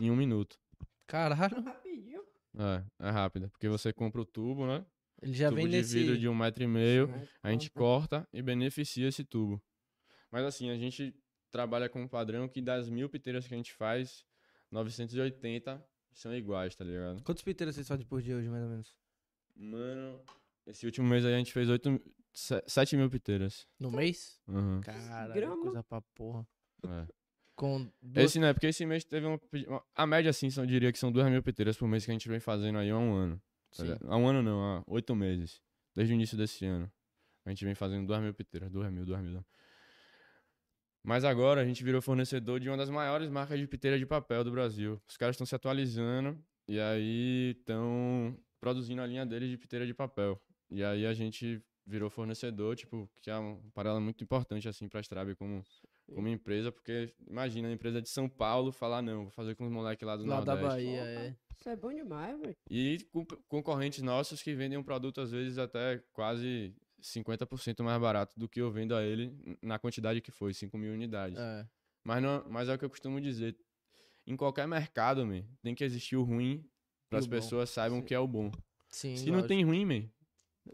em 0.00 0.10
um 0.10 0.16
minuto. 0.16 0.58
Caralho. 1.06 1.62
rapidinho. 1.62 2.22
É, 2.58 3.06
é 3.06 3.10
rápida, 3.10 3.48
porque 3.48 3.68
você 3.68 3.92
compra 3.92 4.20
o 4.20 4.26
tubo, 4.26 4.66
né? 4.66 4.84
Ele 5.22 5.32
já 5.32 5.48
tubo 5.48 5.56
vem 5.62 5.68
de 5.70 5.76
nesse. 5.78 5.94
vidro 5.98 6.18
de 6.18 6.28
um 6.28 6.34
metro 6.34 6.62
e 6.62 6.66
meio. 6.66 7.08
Mas, 7.08 7.28
A 7.42 7.50
gente 7.52 7.70
corta. 7.70 8.28
e 8.32 8.42
beneficia 8.42 9.06
esse 9.08 9.24
tubo. 9.24 9.62
Mas 10.30 10.44
assim, 10.44 10.68
a 10.70 10.76
gente 10.76 11.14
trabalha 11.50 11.88
com 11.88 12.02
um 12.02 12.08
padrão 12.08 12.48
que 12.48 12.60
das 12.60 12.88
mil 12.88 13.08
piteiras 13.08 13.46
que 13.46 13.54
a 13.54 13.56
gente 13.56 13.72
faz, 13.72 14.24
980 14.70 15.82
são 16.12 16.34
iguais, 16.34 16.74
tá 16.74 16.84
ligado? 16.84 17.22
Quantas 17.22 17.42
piteiras 17.42 17.74
vocês 17.74 17.86
fazem 17.88 18.04
por 18.06 18.20
dia 18.20 18.36
hoje, 18.36 18.48
mais 18.48 18.62
ou 18.64 18.70
menos? 18.70 18.94
Mano, 19.56 20.20
esse 20.66 20.84
último 20.86 21.08
mês 21.08 21.24
aí 21.24 21.34
a 21.34 21.38
gente 21.38 21.52
fez 21.52 21.68
8, 21.68 22.00
7 22.32 22.96
mil 22.96 23.08
piteiras. 23.08 23.66
No 23.78 23.90
mês? 23.90 24.40
Uhum. 24.46 24.80
Caralho, 24.80 25.34
grama. 25.34 25.62
coisa 25.62 25.82
pra 25.82 26.00
porra. 26.14 26.46
É. 26.84 27.06
Com 27.58 27.90
duas... 28.00 28.26
Esse 28.26 28.38
não 28.38 28.46
é, 28.46 28.52
porque 28.54 28.68
esse 28.68 28.86
mês 28.86 29.04
teve 29.04 29.26
uma, 29.26 29.40
A 29.92 30.06
média, 30.06 30.30
assim, 30.30 30.48
eu 30.56 30.64
diria 30.64 30.92
que 30.92 30.98
são 30.98 31.10
2 31.10 31.28
mil 31.28 31.42
piteiras 31.42 31.76
por 31.76 31.88
mês 31.88 32.04
que 32.04 32.10
a 32.12 32.14
gente 32.14 32.28
vem 32.28 32.38
fazendo 32.38 32.78
aí 32.78 32.88
há 32.88 32.96
um 32.96 33.12
ano. 33.12 33.42
Tá 33.76 33.84
Sim. 33.84 33.96
há 34.06 34.16
um 34.16 34.28
ano 34.28 34.44
não, 34.44 34.62
há 34.62 34.84
8 34.86 35.16
meses. 35.16 35.60
Desde 35.92 36.14
o 36.14 36.14
início 36.14 36.38
desse 36.38 36.64
ano. 36.64 36.88
A 37.44 37.50
gente 37.50 37.64
vem 37.64 37.74
fazendo 37.74 38.06
2 38.06 38.22
mil 38.22 38.32
piteiras, 38.32 38.70
2 38.70 38.92
mil, 38.92 39.04
2 39.04 39.22
mil. 39.22 39.44
Mas 41.02 41.24
agora 41.24 41.60
a 41.60 41.64
gente 41.64 41.82
virou 41.82 42.00
fornecedor 42.00 42.60
de 42.60 42.68
uma 42.68 42.76
das 42.76 42.90
maiores 42.90 43.28
marcas 43.28 43.58
de 43.58 43.66
piteira 43.66 43.98
de 43.98 44.06
papel 44.06 44.44
do 44.44 44.52
Brasil. 44.52 45.02
Os 45.08 45.16
caras 45.16 45.34
estão 45.34 45.44
se 45.46 45.56
atualizando 45.56 46.38
e 46.68 46.78
aí 46.78 47.56
estão 47.58 48.38
produzindo 48.60 49.02
a 49.02 49.06
linha 49.06 49.26
deles 49.26 49.50
de 49.50 49.58
piteira 49.58 49.84
de 49.84 49.92
papel. 49.92 50.40
E 50.70 50.84
aí 50.84 51.04
a 51.04 51.12
gente 51.12 51.60
virou 51.88 52.10
fornecedor, 52.10 52.76
tipo, 52.76 53.08
que 53.22 53.30
é 53.30 53.36
uma 53.36 53.58
parada 53.72 53.98
muito 53.98 54.22
importante, 54.22 54.68
assim, 54.68 54.86
pra 54.88 55.00
Strabe 55.00 55.34
como, 55.34 55.64
como 56.14 56.28
empresa, 56.28 56.70
porque 56.70 57.14
imagina 57.26 57.68
a 57.68 57.72
empresa 57.72 58.02
de 58.02 58.08
São 58.10 58.28
Paulo 58.28 58.70
falar, 58.70 59.00
não, 59.00 59.22
vou 59.22 59.30
fazer 59.30 59.54
com 59.54 59.64
os 59.64 59.70
moleques 59.72 60.06
lá 60.06 60.14
do 60.16 60.26
Lá 60.26 60.40
da 60.42 60.54
Nordeste. 60.54 60.68
Bahia, 60.86 61.00
Porra. 61.00 61.10
é. 61.26 61.36
Isso 61.58 61.68
é 61.70 61.76
bom 61.76 61.92
demais, 61.92 62.38
velho. 62.38 62.56
E 62.70 62.98
com- 63.10 63.24
concorrentes 63.48 64.02
nossos 64.02 64.42
que 64.42 64.54
vendem 64.54 64.78
um 64.78 64.82
produto, 64.82 65.20
às 65.20 65.30
vezes, 65.30 65.56
até 65.58 65.98
quase 66.12 66.74
50% 67.02 67.82
mais 67.82 68.00
barato 68.00 68.38
do 68.38 68.48
que 68.48 68.60
eu 68.60 68.70
vendo 68.70 68.94
a 68.94 69.02
ele 69.02 69.32
na 69.62 69.78
quantidade 69.78 70.20
que 70.20 70.30
foi, 70.30 70.52
5 70.52 70.76
mil 70.76 70.92
unidades. 70.92 71.38
É. 71.38 71.66
Mas, 72.04 72.22
não, 72.22 72.44
mas 72.48 72.68
é 72.68 72.74
o 72.74 72.78
que 72.78 72.84
eu 72.84 72.90
costumo 72.90 73.20
dizer. 73.20 73.56
Em 74.26 74.36
qualquer 74.36 74.68
mercado, 74.68 75.26
man, 75.26 75.42
tem 75.62 75.74
que 75.74 75.82
existir 75.82 76.16
o 76.16 76.22
ruim 76.22 76.62
para 77.08 77.18
as 77.18 77.26
pessoas 77.26 77.70
saibam 77.70 78.00
o 78.00 78.02
que 78.04 78.14
é 78.14 78.18
o 78.18 78.26
bom. 78.28 78.50
Sim, 78.90 79.16
Se 79.16 79.26
não 79.26 79.36
lógico. 79.36 79.48
tem 79.48 79.64
ruim, 79.64 79.84
man, 79.86 80.08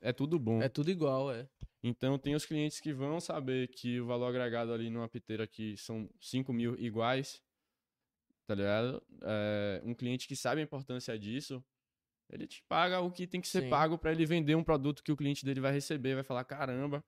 é 0.03 0.13
tudo 0.13 0.39
bom. 0.39 0.61
É 0.63 0.69
tudo 0.69 0.91
igual, 0.91 1.33
é. 1.33 1.49
Então 1.83 2.19
tem 2.19 2.35
os 2.35 2.47
clientes 2.47 2.81
que 2.81 2.93
vão 2.93 3.21
saber 3.21 3.69
que 3.69 4.01
o 4.01 4.07
valor 4.07 4.27
agregado 4.29 4.73
ali 4.73 4.89
numa 4.89 5.09
piteira 5.09 5.47
que 5.47 5.77
são 5.77 6.09
5 6.21 6.53
mil 6.53 6.75
iguais, 6.79 7.43
tá 8.47 8.55
ligado? 8.55 9.03
É, 9.23 9.83
um 9.85 9.95
cliente 9.95 10.27
que 10.27 10.35
sabe 10.37 10.61
a 10.61 10.65
importância 10.65 11.19
disso, 11.19 11.63
ele 12.31 12.47
te 12.47 12.63
paga 12.69 13.01
o 13.01 13.11
que 13.11 13.27
tem 13.27 13.41
que 13.41 13.49
ser 13.49 13.63
Sim. 13.63 13.71
pago 13.71 13.99
para 13.99 14.13
ele 14.13 14.25
vender 14.25 14.55
um 14.55 14.65
produto 14.65 15.03
que 15.03 15.13
o 15.13 15.17
cliente 15.17 15.45
dele 15.45 15.61
vai 15.61 15.73
receber, 15.73 16.15
vai 16.15 16.25
falar, 16.25 16.45
caramba, 16.45 17.05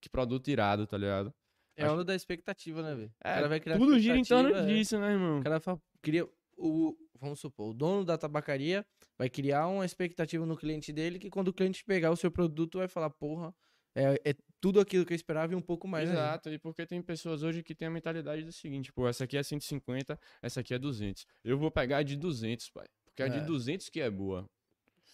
que 0.00 0.08
produto 0.08 0.48
irado, 0.48 0.86
tá 0.86 0.96
ligado? 0.96 1.34
É 1.76 1.84
Acho- 1.84 1.94
onda 1.94 2.04
da 2.04 2.14
expectativa, 2.14 2.82
né, 2.82 2.94
velho? 2.94 3.12
É, 3.24 3.30
o 3.30 3.34
cara 3.34 3.48
vai 3.48 3.60
criar 3.60 3.78
tudo 3.78 3.98
gira 3.98 4.16
em 4.16 4.22
torno 4.24 4.54
é. 4.54 4.66
disso, 4.66 4.98
né, 4.98 5.12
irmão? 5.12 5.40
O 5.40 5.42
cara 5.42 5.60
fa- 5.60 5.80
cria 6.02 6.28
o, 6.60 6.96
vamos 7.18 7.40
supor, 7.40 7.70
o 7.70 7.74
dono 7.74 8.04
da 8.04 8.18
tabacaria 8.18 8.84
vai 9.18 9.28
criar 9.30 9.66
uma 9.68 9.84
expectativa 9.84 10.44
no 10.46 10.56
cliente 10.56 10.92
dele 10.92 11.18
que 11.18 11.30
quando 11.30 11.48
o 11.48 11.52
cliente 11.52 11.84
pegar 11.84 12.10
o 12.10 12.16
seu 12.16 12.30
produto 12.30 12.78
vai 12.78 12.88
falar, 12.88 13.10
porra, 13.10 13.54
é, 13.94 14.20
é 14.30 14.34
tudo 14.60 14.78
aquilo 14.78 15.04
que 15.04 15.12
eu 15.12 15.16
esperava 15.16 15.52
e 15.52 15.56
um 15.56 15.60
pouco 15.62 15.88
mais. 15.88 16.08
ainda. 16.08 16.20
Exato, 16.20 16.50
e 16.50 16.58
porque 16.58 16.86
tem 16.86 17.02
pessoas 17.02 17.42
hoje 17.42 17.62
que 17.62 17.74
têm 17.74 17.88
a 17.88 17.90
mentalidade 17.90 18.44
do 18.44 18.52
seguinte, 18.52 18.92
pô, 18.92 19.08
essa 19.08 19.24
aqui 19.24 19.36
é 19.36 19.42
150, 19.42 20.18
essa 20.42 20.60
aqui 20.60 20.74
é 20.74 20.78
200. 20.78 21.26
Eu 21.42 21.58
vou 21.58 21.70
pegar 21.70 21.98
a 21.98 22.02
de 22.02 22.16
200, 22.16 22.70
pai, 22.70 22.86
porque 23.06 23.22
a 23.22 23.28
de 23.28 23.38
É. 23.38 23.40
200 23.40 23.88
que 23.88 24.00
é 24.00 24.10
boa. 24.10 24.48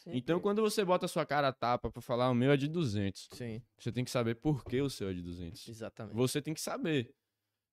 Então, 0.08 0.38
quando 0.38 0.62
você 0.62 0.84
bota 0.84 1.06
a 1.06 1.08
sua 1.08 1.26
cara 1.26 1.48
a 1.48 1.52
tapa 1.52 1.90
pra 1.90 2.00
falar 2.00 2.30
o 2.30 2.34
meu 2.34 2.52
é 2.52 2.56
de 2.56 2.68
200, 2.68 3.28
Sim, 3.32 3.60
você 3.76 3.90
tem 3.90 4.04
que 4.04 4.10
saber 4.10 4.36
por 4.36 4.64
que 4.64 4.80
o 4.80 4.88
seu 4.88 5.08
é 5.08 5.12
de 5.12 5.20
200. 5.22 5.66
exatamente. 5.66 6.14
Você 6.14 6.40
tem 6.40 6.54
que 6.54 6.60
saber. 6.60 7.12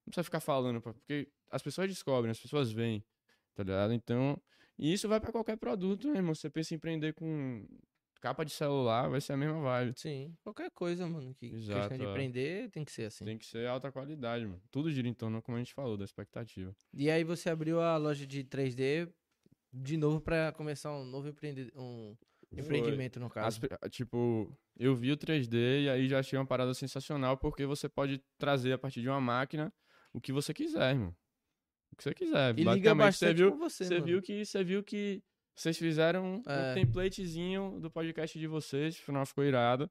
Não 0.06 0.10
precisa 0.10 0.24
ficar 0.24 0.40
falando, 0.40 0.82
porque 0.82 1.30
as 1.52 1.62
pessoas 1.62 1.88
descobrem, 1.88 2.32
as 2.32 2.40
pessoas 2.40 2.72
veem, 2.72 3.04
tá 3.56 3.64
ligado? 3.64 3.94
Então, 3.94 4.38
e 4.78 4.92
isso 4.94 5.08
vai 5.08 5.20
pra 5.20 5.32
qualquer 5.32 5.58
produto, 5.58 6.08
né, 6.12 6.18
irmão? 6.18 6.34
Você 6.34 6.50
pensa 6.50 6.74
em 6.74 6.78
empreender 6.78 7.14
com 7.14 7.66
capa 8.22 8.46
de 8.46 8.52
celular, 8.52 9.10
vai 9.10 9.20
ser 9.20 9.34
a 9.34 9.38
mesma 9.38 9.60
vibe. 9.62 9.94
Sim, 10.00 10.34
qualquer 10.44 10.72
coisa, 10.72 11.06
mano, 11.06 11.34
que 11.36 11.50
questão 11.50 11.60
Exato, 11.60 11.98
de 11.98 12.06
é. 12.06 12.10
empreender 12.10 12.70
tem 12.72 12.86
que 12.86 12.92
ser 12.92 13.06
assim. 13.06 13.26
Tem 13.26 13.38
que 13.38 13.46
ser 13.46 13.68
alta 13.68 13.92
qualidade, 13.92 14.46
mano. 14.46 14.62
Tudo 14.72 14.90
gira 14.90 15.08
em 15.08 15.14
torno, 15.14 15.42
como 15.42 15.58
a 15.58 15.60
gente 15.60 15.74
falou, 15.74 15.98
da 15.98 16.06
expectativa. 16.06 16.74
E 16.94 17.12
aí 17.12 17.24
você 17.24 17.50
abriu 17.50 17.82
a 17.82 17.98
loja 17.98 18.26
de 18.26 18.44
3D 18.44 19.10
de 19.74 19.98
novo 19.98 20.22
pra 20.22 20.52
começar 20.54 20.92
um 20.94 21.04
novo 21.04 21.28
empreende... 21.28 21.72
um 21.76 22.16
empreendimento, 22.56 23.20
no 23.20 23.26
As 23.26 23.58
caso. 23.58 23.62
pe- 23.62 23.90
tipo, 23.90 24.56
eu 24.78 24.96
vi 24.96 25.12
o 25.12 25.18
3D 25.18 25.82
e 25.82 25.90
aí 25.90 26.08
já 26.08 26.20
achei 26.20 26.38
uma 26.38 26.46
parada 26.46 26.74
sensacional 26.74 27.38
porque 27.38 27.66
você 27.66 27.90
pode 27.90 28.24
trazer 28.38 28.74
a 28.74 28.78
partir 28.78 29.02
de 29.02 29.10
uma 29.10 29.20
máquina 29.20 29.74
o 30.14 30.22
que 30.22 30.32
você 30.32 30.54
quiser, 30.54 30.92
irmão. 30.92 31.16
O 31.94 31.96
que 31.96 32.04
você 32.04 32.14
quiser. 32.14 32.52
E 32.52 32.64
liga 32.64 32.72
Basicamente, 32.72 32.96
você 32.98 33.26
bastante 33.26 33.38
viu, 33.38 33.52
com 33.52 33.58
você, 33.60 33.86
você 33.86 34.02
viu 34.02 34.22
que 34.22 34.46
você 34.46 34.64
viu 34.64 34.84
que 34.84 35.24
vocês 35.56 35.78
fizeram 35.78 36.42
É. 36.46 36.72
um 36.72 36.74
templatezinho 36.74 37.80
do 37.80 37.90
podcast 37.92 38.38
de 38.38 38.48
vocês, 38.48 38.96
afinal 39.00 39.26
ficou 39.26 39.44
irado. 39.46 39.90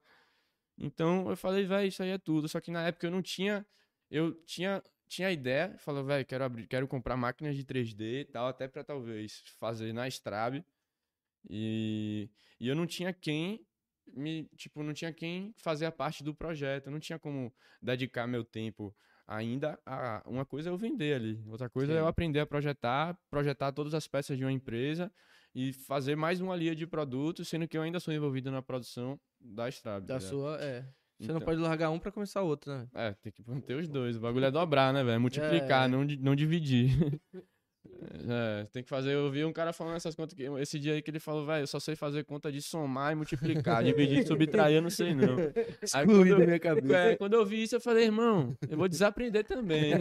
Então 0.79 1.31
eu 1.31 1.37
falei, 1.37 1.65
velho, 1.65 1.87
isso 1.89 2.03
aí 2.03 2.11
é 2.11 2.19
tudo. 2.19 2.49
Só 2.49 2.61
que 2.61 2.71
na 2.71 2.87
época 2.87 3.07
eu 3.07 3.11
não 3.11 3.23
tinha. 3.23 3.65
Eu 4.11 4.35
tinha, 4.45 4.83
tinha 5.09 5.29
a 5.29 5.33
ideia, 5.33 5.75
falei, 5.79 6.03
velho, 6.03 6.27
quero 6.27 6.45
abrir, 6.45 6.67
quero 6.67 6.87
comprar 6.89 7.17
máquinas 7.17 7.57
de 7.57 7.65
3D 7.65 8.23
e 8.23 8.25
tal, 8.27 8.49
até 8.49 8.67
pra 8.69 8.83
talvez 8.85 9.43
fazer 9.59 9.93
na 9.93 10.07
Strabe. 10.09 10.65
E, 11.49 12.29
e 12.61 12.69
eu 12.69 12.75
não 12.75 12.87
tinha 12.87 13.13
quem 13.13 13.65
me, 14.15 14.45
tipo, 14.57 14.83
não 14.83 14.93
tinha 14.93 15.13
quem 15.13 15.55
fazer 15.57 15.87
a 15.87 15.93
parte 15.93 16.23
do 16.23 16.35
projeto, 16.35 16.91
não 16.91 17.01
tinha 17.01 17.19
como 17.19 17.55
dedicar 17.81 18.27
meu 18.27 18.45
tempo 18.45 18.95
ainda 19.27 19.79
a 19.87 20.23
uma 20.27 20.45
coisa 20.45 20.69
é 20.69 20.73
eu 20.73 20.77
vender 20.77 21.15
ali, 21.15 21.43
outra 21.47 21.69
coisa 21.71 21.93
é 21.93 21.97
eu 21.99 22.03
Sim. 22.03 22.09
aprender 22.09 22.41
a 22.41 22.47
projetar, 22.47 23.17
projetar 23.31 23.73
todas 23.73 23.95
as 23.95 24.07
peças 24.07 24.37
de 24.37 24.45
uma 24.45 24.53
empresa 24.53 25.11
e 25.55 25.73
fazer 25.73 26.17
mais 26.17 26.41
uma 26.41 26.57
linha 26.57 26.75
de 26.75 26.87
produtos, 26.87 27.49
sendo 27.49 27.69
que 27.69 27.77
eu 27.77 27.83
ainda 27.83 28.01
sou 28.01 28.13
envolvido 28.13 28.51
na 28.51 28.63
produção 28.63 29.19
da 29.41 29.69
Strabe. 29.69 30.07
Da 30.07 30.17
ligado? 30.17 30.29
sua, 30.31 30.57
é. 30.61 30.83
Você 31.21 31.29
não 31.29 31.37
Então- 31.37 31.47
pode 31.47 31.61
largar 31.61 31.91
um 31.91 31.99
pra 32.01 32.11
começar 32.11 32.43
outro, 32.43 32.73
né? 32.73 32.89
É, 32.95 33.13
tem 33.23 33.31
que 33.31 33.47
manter 33.49 33.75
os 33.77 33.89
dois. 33.89 34.17
O 34.17 34.21
bagulho 34.21 34.45
é 34.47 34.51
dobrar, 34.51 34.93
né, 34.93 35.05
velho? 35.05 35.15
É 35.15 35.19
multiplicar, 35.19 35.85
É. 35.85 35.89
não, 35.89 36.05
não 36.05 36.35
dividir. 36.35 36.89
É, 38.29 38.65
tem 38.73 38.83
que 38.83 38.89
fazer. 38.89 39.13
Eu 39.15 39.31
vi 39.31 39.45
um 39.45 39.53
cara 39.53 39.73
falando 39.73 39.97
essas 39.97 40.15
contas 40.15 40.35
que 40.35 40.43
esse 40.61 40.79
dia 40.79 40.95
aí 40.95 41.03
que 41.03 41.11
ele 41.11 41.21
falou, 41.21 41.47
velho, 41.47 41.63
eu 41.63 41.67
só 41.67 41.79
sei 41.81 41.95
fazer 41.97 42.25
conta 42.25 42.51
de 42.51 42.61
somar 42.63 43.13
e 43.13 43.15
multiplicar. 43.15 43.83
Dividir 43.85 44.19
e 44.19 44.27
subtrair, 44.27 44.77
eu 44.77 44.83
não 44.83 44.91
sei, 44.91 45.15
não. 45.15 45.37
Aí 45.39 45.53
quando 45.53 45.83
Excluído 45.83 46.37
da 46.37 46.43
eu, 46.43 46.47
minha 46.47 46.59
cabeça. 46.59 46.97
é, 46.97 47.17
quando 47.17 47.35
eu 47.35 47.45
vi 47.45 47.63
isso, 47.63 47.75
eu 47.77 47.81
falei, 47.81 48.05
irmão, 48.05 48.57
eu 48.69 48.77
vou 48.77 48.89
desaprender 48.89 49.45
também. 49.45 49.93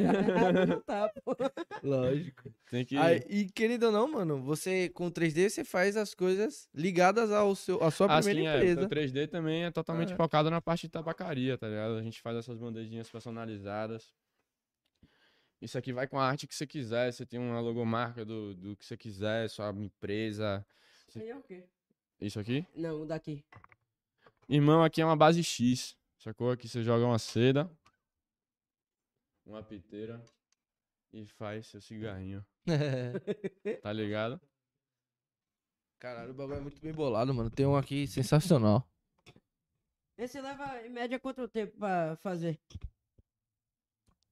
Não 0.68 0.80
tá, 0.82 1.12
pô. 1.24 1.36
Lógico. 1.84 2.52
Tem 2.70 2.86
que. 2.86 2.98
Aí, 2.98 3.22
e 3.30 3.46
querido 3.46 3.88
ou 3.88 3.92
não, 3.92 4.08
mano, 4.12 4.42
você 4.42 4.90
com 4.90 5.10
3D 5.12 5.50
você 5.50 5.64
faz 5.64 5.98
as 5.98 6.14
coisas 6.14 6.68
ligadas 6.74 7.32
ao 7.32 7.56
seu, 7.56 7.84
à 7.84 7.92
sua 7.92 8.08
primeira 8.08 8.40
Assim, 8.40 8.48
é, 8.48 8.56
empresa. 8.72 8.86
o 8.86 8.90
3D 8.90 9.28
também 9.30 9.64
é 9.66 9.72
totalmente 9.72 10.14
É. 10.14 10.16
focado 10.16 10.50
na 10.50 10.62
parte 10.62 10.84
de 10.84 10.90
tabacaria, 10.90 11.58
tá 11.58 11.68
ligado? 11.68 11.96
A 11.96 12.02
gente 12.02 12.22
faz 12.22 12.38
essas 12.38 12.58
bandejinhas 12.58 13.10
personalizadas. 13.10 14.14
Isso 15.62 15.78
aqui 15.78 15.94
vai 15.94 16.08
com 16.08 16.20
a 16.20 16.28
arte 16.28 16.48
que 16.48 16.56
você 16.56 16.66
quiser. 16.66 17.12
Você 17.12 17.26
tem 17.26 17.40
uma 17.40 17.60
logomarca 17.60 18.26
do, 18.26 18.56
do 18.56 18.76
que 18.76 18.86
você 18.86 18.98
quiser, 18.98 19.48
sua 19.50 19.70
empresa. 19.70 20.66
Isso 21.08 21.20
aí 21.20 21.30
é 21.30 21.38
o 21.38 21.44
quê? 21.44 21.64
Isso 22.20 22.40
aqui? 22.40 22.66
Não, 22.76 23.02
o 23.02 23.06
daqui. 23.06 23.46
Irmão, 24.50 24.84
aqui 24.84 25.02
é 25.02 25.06
uma 25.06 25.16
base 25.16 25.44
X. 25.44 25.96
Sacou? 26.18 26.52
Aqui 26.52 26.68
você 26.68 26.84
joga 26.84 27.06
uma 27.06 27.18
seda, 27.20 27.70
uma 29.46 29.64
piteira 29.64 30.24
e 31.14 31.26
faz 31.26 31.68
seu 31.68 31.82
cigarrinho. 31.82 32.46
Tá 33.82 33.92
ligado? 33.92 34.40
Caralho, 36.00 36.32
o 36.32 36.34
bagulho 36.34 36.58
é 36.58 36.62
muito 36.62 36.82
bem 36.82 36.94
bolado, 36.94 37.34
mano. 37.34 37.50
Tem 37.50 37.66
um 37.66 37.76
aqui 37.76 38.08
sensacional. 38.08 38.88
Esse 40.18 40.40
leva 40.40 40.86
em 40.86 40.90
média 40.90 41.20
quanto 41.20 41.48
tempo 41.48 41.78
pra 41.78 42.16
fazer? 42.18 42.60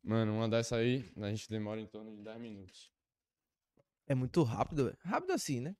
Mano, 0.03 0.33
uma 0.33 0.49
dessa 0.49 0.77
aí, 0.77 1.05
a 1.17 1.29
gente 1.29 1.49
demora 1.49 1.79
em 1.79 1.87
torno 1.87 2.15
de 2.15 2.21
10 2.23 2.39
minutos. 2.39 2.91
É 4.07 4.15
muito 4.15 4.41
rápido, 4.43 4.85
velho. 4.85 4.97
Rápido 5.03 5.33
assim, 5.33 5.59
né? 5.59 5.75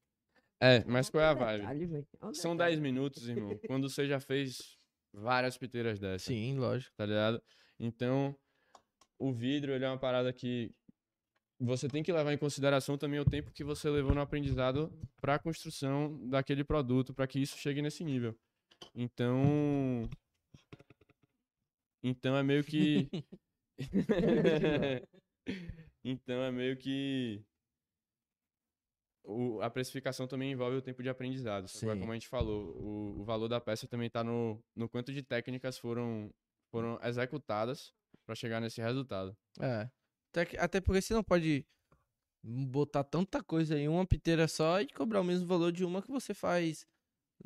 É, 0.61 0.84
mas 0.86 1.09
qual 1.09 1.24
é 1.24 1.28
a 1.28 1.34
vibe? 1.34 2.05
São 2.34 2.55
detalhe. 2.55 2.76
10 2.76 2.80
minutos, 2.80 3.28
irmão. 3.28 3.57
Quando 3.67 3.89
você 3.89 4.05
já 4.05 4.20
fez 4.20 4.78
várias 5.13 5.57
piteiras 5.57 5.99
dessas, 5.99 6.24
Sim, 6.24 6.57
lógico. 6.57 6.93
tá 6.95 7.05
ligado? 7.05 7.41
Então, 7.80 8.36
o 9.17 9.32
vidro, 9.32 9.72
ele 9.72 9.86
é 9.86 9.88
uma 9.88 9.97
parada 9.97 10.32
que 10.34 10.72
você 11.59 11.88
tem 11.88 12.03
que 12.03 12.11
levar 12.11 12.34
em 12.34 12.38
consideração 12.38 12.97
também 12.97 13.20
o 13.20 13.26
tempo 13.26 13.51
que 13.51 13.63
você 13.63 13.89
levou 13.89 14.13
no 14.13 14.22
aprendizado 14.22 14.91
para 15.20 15.36
a 15.36 15.39
construção 15.39 16.28
daquele 16.30 16.63
produto, 16.63 17.13
para 17.13 17.28
que 17.28 17.39
isso 17.39 17.57
chegue 17.57 17.82
nesse 17.82 18.03
nível. 18.03 18.38
Então, 18.95 20.09
então 22.03 22.38
é 22.38 22.43
meio 22.43 22.63
que 22.63 23.09
então 26.03 26.43
é 26.43 26.51
meio 26.51 26.77
que 26.77 27.43
o- 29.23 29.61
a 29.61 29.69
precificação 29.69 30.27
também 30.27 30.51
envolve 30.51 30.77
o 30.77 30.82
tempo 30.82 31.03
de 31.03 31.09
aprendizado. 31.09 31.65
É 31.65 31.95
como 31.99 32.11
a 32.11 32.15
gente 32.15 32.27
falou, 32.27 32.75
o, 32.77 33.19
o 33.21 33.23
valor 33.23 33.47
da 33.47 33.59
peça 33.61 33.88
também 33.88 34.07
está 34.07 34.23
no, 34.23 34.63
no 34.75 34.89
quanto 34.89 35.13
de 35.13 35.21
técnicas 35.21 35.77
foram, 35.77 36.34
foram 36.71 36.99
executadas 37.03 37.93
para 38.25 38.36
chegar 38.36 38.59
nesse 38.59 38.82
resultado. 38.82 39.36
É. 39.59 39.89
Até, 40.32 40.45
que- 40.45 40.57
até 40.57 40.82
porque 40.82 41.01
você 41.01 41.13
não 41.13 41.23
pode 41.23 41.65
botar 42.43 43.03
tanta 43.03 43.43
coisa 43.43 43.77
em 43.77 43.88
uma 43.88 44.05
piteira 44.05 44.47
só 44.47 44.80
e 44.82 44.88
cobrar 44.88 45.21
o 45.21 45.23
mesmo 45.25 45.45
valor 45.45 45.71
de 45.71 45.84
uma 45.84 46.01
que 46.01 46.09
você 46.09 46.34
faz 46.34 46.86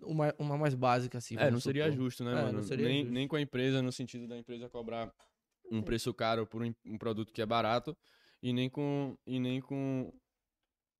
uma, 0.01 0.33
uma 0.37 0.57
mais 0.57 0.75
básica, 0.75 1.17
assim. 1.17 1.35
É, 1.37 1.49
não 1.49 1.59
seria 1.59 1.89
justo, 1.91 2.23
né, 2.23 2.31
É, 2.31 2.35
mano? 2.43 2.61
nem, 2.77 2.99
justo. 3.01 3.11
nem 3.13 3.27
com 3.27 3.35
a 3.35 3.41
empresa, 3.41 3.81
no 3.81 3.91
sentido 3.91 4.27
da 4.27 4.37
empresa 4.37 4.69
cobrar 4.69 5.11
um 5.71 5.81
preço 5.81 6.13
caro 6.13 6.45
por 6.47 6.61
um, 6.63 6.73
um 6.85 6.97
produto 6.97 7.31
que 7.33 7.41
é 7.41 7.45
barato, 7.45 7.95
e 8.41 8.51
nem 8.53 8.69
com. 8.69 9.17
E 9.25 9.39
nem 9.39 9.61
com. 9.61 10.13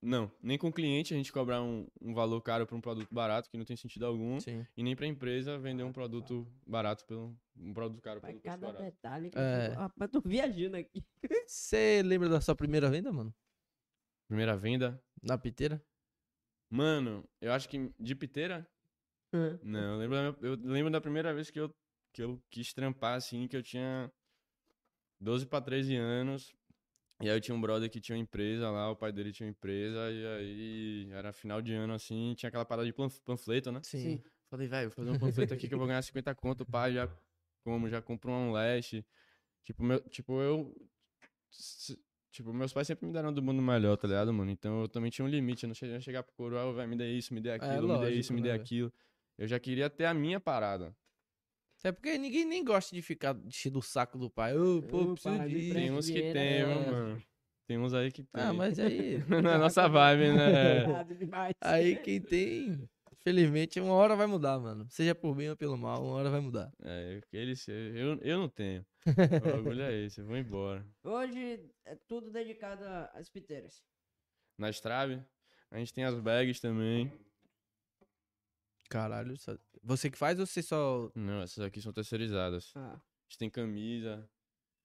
Não, 0.05 0.30
nem 0.41 0.57
com 0.57 0.68
o 0.68 0.74
cliente 0.74 1.14
a 1.14 1.18
gente 1.18 1.32
cobrar 1.32 1.61
um, 1.61 1.88
um 2.01 2.14
valor 2.14 2.41
caro 2.41 2.68
por 2.68 2.76
um 2.76 2.82
produto 2.82 3.07
barato, 3.09 3.49
que 3.49 3.57
não 3.57 3.64
tem 3.64 3.78
sentido 3.78 4.05
algum, 4.05 4.38
Sim. 4.38 4.68
e 4.76 4.84
nem 4.84 4.97
pra 4.97 5.07
empresa 5.07 5.57
vender 5.57 5.84
um 5.84 5.93
produto 5.93 6.45
barato 6.68 7.05
pelo. 7.05 7.34
Um 7.55 7.74
produto 7.74 8.01
caro 8.01 8.20
pelo 8.20 8.34
preço 8.34 8.43
cada 8.43 8.68
barato. 8.68 8.84
detalhe. 8.84 9.30
Que 9.30 9.38
É. 9.39 9.70
eu... 9.70 9.74
Rapaz, 9.76 10.11
tô 10.11 10.20
viajando 10.20 10.76
aqui. 10.76 11.01
Você 11.47 12.01
lembra 12.03 12.28
da 12.28 12.41
sua 12.41 12.53
primeira 12.55 12.89
venda, 12.89 13.14
mano? 13.14 13.34
Primeira 14.28 14.57
venda. 14.57 15.01
Na 15.22 15.38
piteira? 15.38 15.82
Mano, 16.70 17.24
eu 17.39 17.53
acho 17.53 17.70
que 17.70 17.89
de 17.99 18.16
piteira. 18.16 18.68
Não, 19.64 19.93
eu 19.93 19.97
lembro, 19.99 20.16
da 20.16 20.22
minha- 20.32 20.38
eu 20.51 20.55
lembro 20.72 20.91
da 20.91 20.99
primeira 21.01 21.34
vez 21.34 21.49
que 21.49 21.59
eu, 21.59 21.74
que 22.11 22.22
eu 22.22 22.41
quis 22.49 22.74
trampar, 22.74 23.16
assim, 23.16 23.47
que 23.47 23.55
eu 23.55 23.64
tinha 23.64 24.11
12 25.24 25.45
pra 25.45 25.61
13 25.61 25.95
anos. 25.95 26.53
E 27.21 27.30
aí 27.30 27.36
eu 27.38 27.41
tinha 27.41 27.55
um 27.55 27.61
brother 27.61 27.89
que 27.89 28.01
tinha 28.01 28.15
uma 28.17 28.21
empresa 28.21 28.69
lá, 28.69 28.91
o 28.91 28.95
pai 28.95 29.11
dele 29.11 29.32
tinha 29.32 29.47
uma 29.47 29.51
empresa, 29.51 30.11
e 30.11 30.26
aí 30.28 31.09
era 31.13 31.32
final 31.32 31.61
de 31.61 31.74
ano, 31.74 31.93
assim, 31.93 32.34
tinha 32.36 32.49
aquela 32.49 32.65
parada 32.65 32.86
de 32.86 32.91
panf- 32.91 33.19
panfleto, 33.24 33.71
né? 33.71 33.80
Sim. 33.84 34.21
Falei, 34.49 34.67
velho, 34.67 34.89
vou 34.89 34.95
fazer 34.95 35.11
um 35.11 35.19
panfleto 35.19 35.53
aqui 35.53 35.67
que 35.67 35.74
eu 35.74 35.78
vou 35.78 35.88
ganhar 35.88 36.01
50 36.01 36.36
conto, 36.36 36.65
pai, 36.65 36.93
já 36.93 37.07
como, 37.63 37.88
já 37.88 38.01
compro 38.01 38.32
um 38.32 38.51
leste. 38.51 39.05
Tipo, 39.63 39.84
meu, 39.84 39.99
tipo, 40.09 40.41
eu. 40.41 40.76
Tipo, 42.32 42.51
meus 42.51 42.74
pais 42.74 42.88
sempre 42.88 43.05
me 43.05 43.13
deram 43.13 43.32
do 43.32 43.41
mundo 43.43 43.61
melhor, 43.61 43.95
tá 43.95 44.07
ligado, 44.07 44.34
mano? 44.34 44.49
Então 44.51 44.82
eu 44.82 44.88
também 44.89 45.11
tinha 45.11 45.24
um 45.24 45.30
limite. 45.30 45.63
Eu 45.63 45.67
não 45.67 45.76
cheguei 45.76 45.95
a 45.95 46.01
chegar 46.01 46.24
pro 46.24 46.34
coroa, 46.34 46.74
velho, 46.74 46.89
me 46.89 46.95
dê 46.95 47.11
isso, 47.13 47.34
me 47.34 47.39
dê 47.39 47.51
aquilo, 47.51 47.84
me 47.88 47.93
dê 47.93 47.99
lógico, 47.99 48.19
isso, 48.19 48.34
me 48.34 48.41
né, 48.41 48.43
dê 48.47 48.51
velho? 48.51 48.61
aquilo. 48.63 48.93
Eu 49.38 49.47
já 49.47 49.59
queria 49.59 49.89
ter 49.89 50.05
a 50.05 50.13
minha 50.13 50.39
parada. 50.39 50.95
É 51.84 51.91
porque 51.91 52.17
ninguém 52.17 52.45
nem 52.45 52.63
gosta 52.63 52.95
de 52.95 53.01
ficar 53.01 53.36
enchendo 53.45 53.79
o 53.79 53.81
saco 53.81 54.17
do 54.17 54.29
pai. 54.29 54.57
Ô, 54.57 54.81
pô, 54.81 55.01
Ô, 55.01 55.13
preciso 55.13 55.38
pai, 55.38 55.49
disso. 55.49 55.73
Tem 55.73 55.91
uns 55.91 56.05
que 56.07 56.13
dinheiro, 56.13 56.34
tem, 56.34 56.53
é. 56.53 56.65
viu, 56.65 56.91
mano. 56.91 57.23
Tem 57.67 57.77
uns 57.77 57.93
aí 57.93 58.11
que 58.11 58.23
tem. 58.23 58.43
Ah, 58.43 58.53
mas 58.53 58.79
aí. 58.79 59.17
Não 59.27 59.51
é 59.51 59.57
nossa 59.57 59.88
vibe, 59.88 60.34
né? 60.34 60.84
Errado 60.88 61.15
demais. 61.15 61.53
Aí 61.61 61.97
quem 61.97 62.21
tem. 62.21 62.89
Felizmente, 63.23 63.79
uma 63.79 63.93
hora 63.93 64.15
vai 64.15 64.27
mudar, 64.27 64.59
mano. 64.59 64.86
Seja 64.89 65.15
por 65.15 65.34
bem 65.34 65.49
ou 65.49 65.55
pelo 65.55 65.77
mal, 65.77 66.03
uma 66.03 66.13
hora 66.15 66.29
vai 66.29 66.41
mudar. 66.41 66.71
É, 66.84 67.21
eles, 67.31 67.65
eu, 67.67 68.19
eu 68.21 68.38
não 68.38 68.49
tenho. 68.49 68.86
O 69.05 69.05
orgulho 69.57 69.81
é 69.81 69.93
esse, 69.93 70.19
eu 70.19 70.25
vou 70.25 70.36
embora. 70.36 70.86
Hoje 71.03 71.69
é 71.86 71.95
tudo 72.07 72.31
dedicado 72.31 72.84
às 73.13 73.29
piteiras. 73.29 73.81
Na 74.57 74.69
Strave, 74.69 75.21
a 75.71 75.77
gente 75.77 75.93
tem 75.93 76.03
as 76.03 76.19
bags 76.19 76.59
também. 76.59 77.11
Caralho, 78.93 79.33
você 79.81 80.09
que 80.11 80.17
faz 80.17 80.39
ou 80.39 80.45
você 80.45 80.61
só. 80.61 81.11
Não, 81.15 81.41
essas 81.41 81.65
aqui 81.65 81.81
são 81.81 81.91
terceirizadas. 81.91 82.71
Ah, 82.75 82.93
A 82.93 83.01
gente 83.27 83.39
tem 83.39 83.49
camisa, 83.49 84.29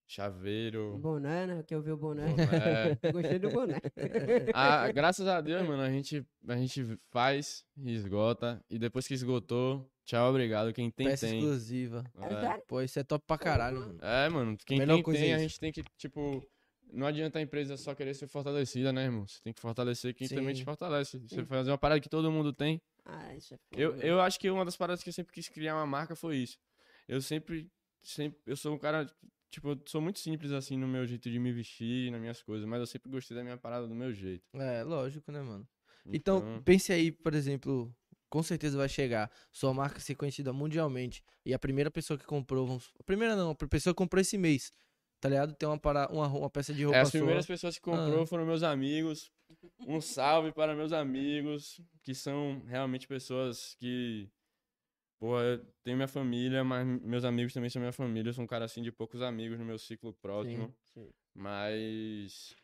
chaveiro. 0.07 0.97
boné, 0.97 1.45
né? 1.45 1.63
Que 1.63 1.75
eu 1.75 1.81
vi 1.81 1.91
o 1.91 1.97
boné. 1.97 2.25
boné. 2.33 2.97
Gostei 3.13 3.37
do 3.37 3.51
boné. 3.51 3.75
Ah, 4.53 4.91
graças 4.91 5.27
a 5.27 5.39
Deus, 5.41 5.67
mano, 5.67 5.83
a 5.83 5.89
gente, 5.91 6.25
a 6.47 6.55
gente 6.57 6.97
faz 7.11 7.63
e 7.77 7.91
esgota. 7.93 8.59
E 8.67 8.79
depois 8.79 9.07
que 9.07 9.13
esgotou, 9.13 9.87
tchau, 10.05 10.27
obrigado. 10.31 10.73
Quem 10.73 10.89
tem, 10.89 11.07
peça 11.07 11.27
tem. 11.27 11.37
exclusiva. 11.37 12.03
É 12.17 12.33
É. 12.33 12.57
Pô, 12.67 12.81
isso 12.81 12.97
é 12.99 13.03
top 13.03 13.23
pra 13.27 13.37
caralho, 13.37 13.79
mano. 13.79 13.99
É, 14.01 14.27
mano, 14.27 14.57
quem 14.65 14.83
tem, 14.83 15.03
coisa 15.03 15.21
tem, 15.21 15.31
é 15.33 15.35
a 15.35 15.39
gente 15.39 15.59
tem 15.59 15.71
que, 15.71 15.83
tipo, 15.97 16.43
não 16.91 17.05
adianta 17.05 17.37
a 17.37 17.41
empresa 17.41 17.77
só 17.77 17.93
querer 17.93 18.15
ser 18.15 18.27
fortalecida, 18.27 18.91
né, 18.91 19.03
irmão? 19.05 19.27
Você 19.27 19.39
tem 19.43 19.53
que 19.53 19.61
fortalecer 19.61 20.15
quem 20.15 20.27
também 20.27 20.53
te 20.55 20.59
Sim. 20.59 20.65
fortalece. 20.65 21.19
Você 21.19 21.35
Sim. 21.35 21.45
fazer 21.45 21.69
uma 21.69 21.77
parada 21.77 22.01
que 22.01 22.09
todo 22.09 22.31
mundo 22.31 22.51
tem. 22.51 22.81
Ah, 23.11 23.35
isso 23.35 23.53
é 23.53 23.57
foda. 23.57 23.81
Eu, 23.81 23.95
eu 23.97 24.21
acho 24.21 24.39
que 24.39 24.49
uma 24.49 24.65
das 24.65 24.75
paradas 24.77 25.03
que 25.03 25.09
eu 25.09 25.13
sempre 25.13 25.33
quis 25.33 25.47
criar 25.49 25.75
uma 25.75 25.85
marca 25.85 26.15
foi 26.15 26.37
isso. 26.37 26.57
Eu 27.07 27.21
sempre, 27.21 27.69
sempre, 28.01 28.39
eu 28.45 28.55
sou 28.55 28.73
um 28.73 28.77
cara, 28.77 29.05
tipo, 29.51 29.69
eu 29.69 29.81
sou 29.87 29.99
muito 30.01 30.19
simples, 30.19 30.51
assim, 30.51 30.77
no 30.77 30.87
meu 30.87 31.05
jeito 31.05 31.29
de 31.29 31.39
me 31.39 31.51
vestir, 31.51 32.11
nas 32.11 32.21
minhas 32.21 32.41
coisas, 32.43 32.67
mas 32.67 32.79
eu 32.79 32.85
sempre 32.87 33.09
gostei 33.09 33.35
da 33.35 33.43
minha 33.43 33.57
parada 33.57 33.87
do 33.87 33.95
meu 33.95 34.13
jeito. 34.13 34.43
É, 34.53 34.83
lógico, 34.83 35.31
né, 35.31 35.41
mano? 35.41 35.67
Então, 36.11 36.61
pense 36.63 36.91
aí, 36.91 37.11
por 37.11 37.33
exemplo, 37.35 37.93
com 38.29 38.41
certeza 38.41 38.77
vai 38.77 38.87
chegar 38.89 39.29
sua 39.51 39.73
marca 39.73 39.99
ser 39.99 40.15
conhecida 40.15 40.53
mundialmente 40.53 41.23
e 41.45 41.53
a 41.53 41.59
primeira 41.59 41.91
pessoa 41.91 42.17
que 42.17 42.25
comprou, 42.25 42.65
vamos, 42.65 42.91
a 42.99 43.03
primeira 43.03 43.35
não, 43.35 43.51
a 43.51 43.55
pessoa 43.55 43.93
que 43.93 43.97
comprou 43.97 44.21
esse 44.21 44.37
mês, 44.37 44.71
tá 45.19 45.29
ligado? 45.29 45.53
Tem 45.55 45.67
uma, 45.67 45.77
para, 45.79 46.07
uma, 46.11 46.27
uma 46.27 46.49
peça 46.49 46.73
de 46.73 46.83
roupa 46.83 46.97
É, 46.97 47.01
as 47.01 47.09
sua. 47.09 47.19
primeiras 47.19 47.45
pessoas 47.45 47.75
que 47.75 47.81
comprou 47.81 48.21
Ah. 48.23 48.27
foram 48.27 48.45
meus 48.45 48.63
amigos. 48.63 49.31
Um 49.87 49.99
salve 50.01 50.51
para 50.51 50.75
meus 50.75 50.93
amigos, 50.93 51.81
que 52.03 52.13
são 52.13 52.61
realmente 52.65 53.07
pessoas 53.07 53.75
que. 53.79 54.29
Pô, 55.19 55.39
eu 55.41 55.59
tenho 55.83 55.97
minha 55.97 56.07
família, 56.07 56.63
mas 56.63 56.85
meus 57.01 57.25
amigos 57.25 57.53
também 57.53 57.69
são 57.69 57.79
minha 57.81 57.91
família. 57.91 58.29
Eu 58.29 58.33
sou 58.33 58.43
um 58.43 58.47
cara 58.47 58.65
assim 58.65 58.81
de 58.81 58.91
poucos 58.91 59.21
amigos 59.21 59.57
no 59.59 59.65
meu 59.65 59.77
ciclo 59.77 60.13
próximo. 60.13 60.73
Sim. 60.93 61.09
Mas. 61.35 62.55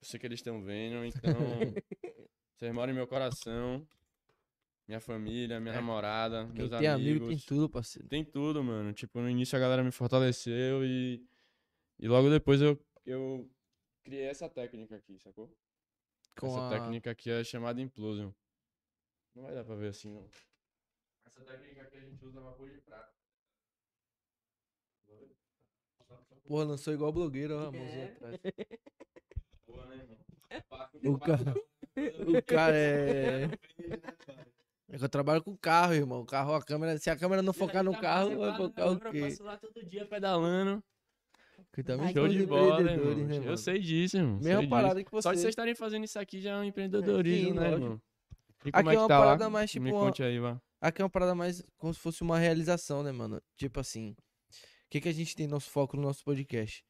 Eu 0.00 0.06
sei 0.08 0.20
que 0.20 0.26
eles 0.26 0.38
estão 0.38 0.62
vendo, 0.62 1.04
então. 1.04 1.32
vocês 2.56 2.72
moram 2.72 2.92
em 2.92 2.96
meu 2.96 3.06
coração. 3.06 3.86
Minha 4.86 5.00
família, 5.00 5.58
minha 5.60 5.72
É. 5.72 5.76
namorada, 5.76 6.44
Quem 6.46 6.54
meus 6.56 6.70
tem 6.70 6.86
amigos. 6.88 7.10
amigo 7.22 7.28
tem 7.28 7.38
tudo, 7.38 7.70
parceiro. 7.70 8.06
Tem 8.08 8.22
tudo, 8.24 8.62
mano. 8.62 8.92
Tipo, 8.92 9.18
no 9.20 9.30
início 9.30 9.56
a 9.56 9.60
galera 9.60 9.82
me 9.82 9.90
fortaleceu 9.90 10.84
e. 10.84 11.24
E 11.98 12.06
logo 12.08 12.28
depois 12.28 12.60
eu, 12.60 12.78
eu 13.06 13.48
criei 14.02 14.24
essa 14.24 14.48
técnica 14.48 14.96
aqui, 14.96 15.18
sacou? 15.18 15.50
Com 16.38 16.46
essa 16.48 16.66
a... 16.66 16.70
técnica 16.70 17.10
aqui 17.10 17.30
é 17.30 17.44
chamada 17.44 17.80
Implosion. 17.80 18.32
Não 19.34 19.42
vai 19.44 19.54
dar 19.54 19.64
pra 19.64 19.74
ver 19.74 19.88
assim, 19.88 20.10
não. 20.10 20.28
Essa 21.26 21.42
técnica 21.44 21.82
aqui 21.82 21.96
a 21.96 22.00
gente 22.00 22.24
usa 22.24 22.40
vapor 22.40 22.70
de 22.70 22.80
prata. 22.80 23.12
Porra, 26.46 26.64
lançou 26.64 26.92
igual 26.92 27.12
blogueiro, 27.12 27.56
ó, 27.56 27.68
a 27.68 27.72
mãozinha 27.72 28.04
É. 28.04 28.12
atrás. 28.12 28.40
Boa, 29.66 29.86
né, 29.86 29.96
irmão? 29.96 30.18
O 31.14 31.18
cara, 31.18 31.54
o 32.38 32.42
cara 32.44 32.76
é... 32.76 33.44
É 34.90 34.98
que 34.98 35.04
eu 35.04 35.08
trabalho 35.08 35.42
com 35.42 35.56
carro, 35.56 35.94
irmão. 35.94 36.20
O 36.20 36.26
carro, 36.26 36.54
a 36.54 36.62
câmera, 36.62 36.98
se 36.98 37.08
a 37.10 37.16
câmera 37.16 37.42
não 37.42 37.52
focar 37.52 37.82
no 37.82 37.98
carro, 37.98 38.38
vai 38.38 38.56
focar 38.56 38.88
o 38.88 38.92
Eu 38.92 39.10
quê? 39.10 39.20
passo 39.22 39.42
lá 39.42 39.56
todo 39.56 39.84
dia 39.86 40.06
pedalando. 40.06 40.84
Que 41.74 41.82
também 41.82 42.06
Ai, 42.06 42.12
Show 42.12 42.28
de 42.28 42.46
bola, 42.46 42.80
empreendedores, 42.82 43.18
irmão. 43.18 43.40
né, 43.40 43.50
Eu 43.50 43.56
sei 43.56 43.78
disso, 43.80 44.16
irmão. 44.16 44.38
Mesma 44.40 44.60
sei 44.60 44.68
parada 44.68 44.94
disso. 44.94 45.04
que 45.10 45.22
Só 45.22 45.30
de 45.32 45.36
você. 45.36 45.40
vocês 45.42 45.52
estarem 45.52 45.74
fazendo 45.74 46.04
isso 46.04 46.18
aqui 46.20 46.40
já 46.40 46.52
é 46.52 46.56
um 46.60 46.64
empreendedorismo, 46.64 47.48
Sim, 47.48 47.52
né, 47.54 47.60
lógico. 47.70 47.82
irmão? 47.84 48.02
E 48.64 48.70
Aqui 48.72 48.88
é 48.90 48.94
é 48.94 48.98
uma 48.98 49.08
tá 49.08 49.18
lá? 49.18 49.24
parada 49.24 49.50
mais, 49.50 49.70
tipo, 49.70 49.84
Me 49.84 49.92
uma- 49.92 50.00
conte 50.00 50.22
aí, 50.22 50.38
vá. 50.38 50.60
Aqui 50.80 51.02
é 51.02 51.04
uma 51.04 51.10
parada 51.10 51.34
mais 51.34 51.62
como 51.76 51.92
se 51.92 51.98
fosse 52.00 52.22
uma 52.22 52.38
realização, 52.38 53.02
né, 53.02 53.10
mano? 53.10 53.42
Tipo 53.56 53.80
assim, 53.80 54.10
o 54.12 54.56
que, 54.88 55.00
que 55.00 55.08
a 55.08 55.12
gente 55.12 55.34
tem 55.34 55.46
nosso 55.48 55.68
foco 55.68 55.96
no 55.96 56.02
nosso 56.04 56.22
podcast? 56.24 56.84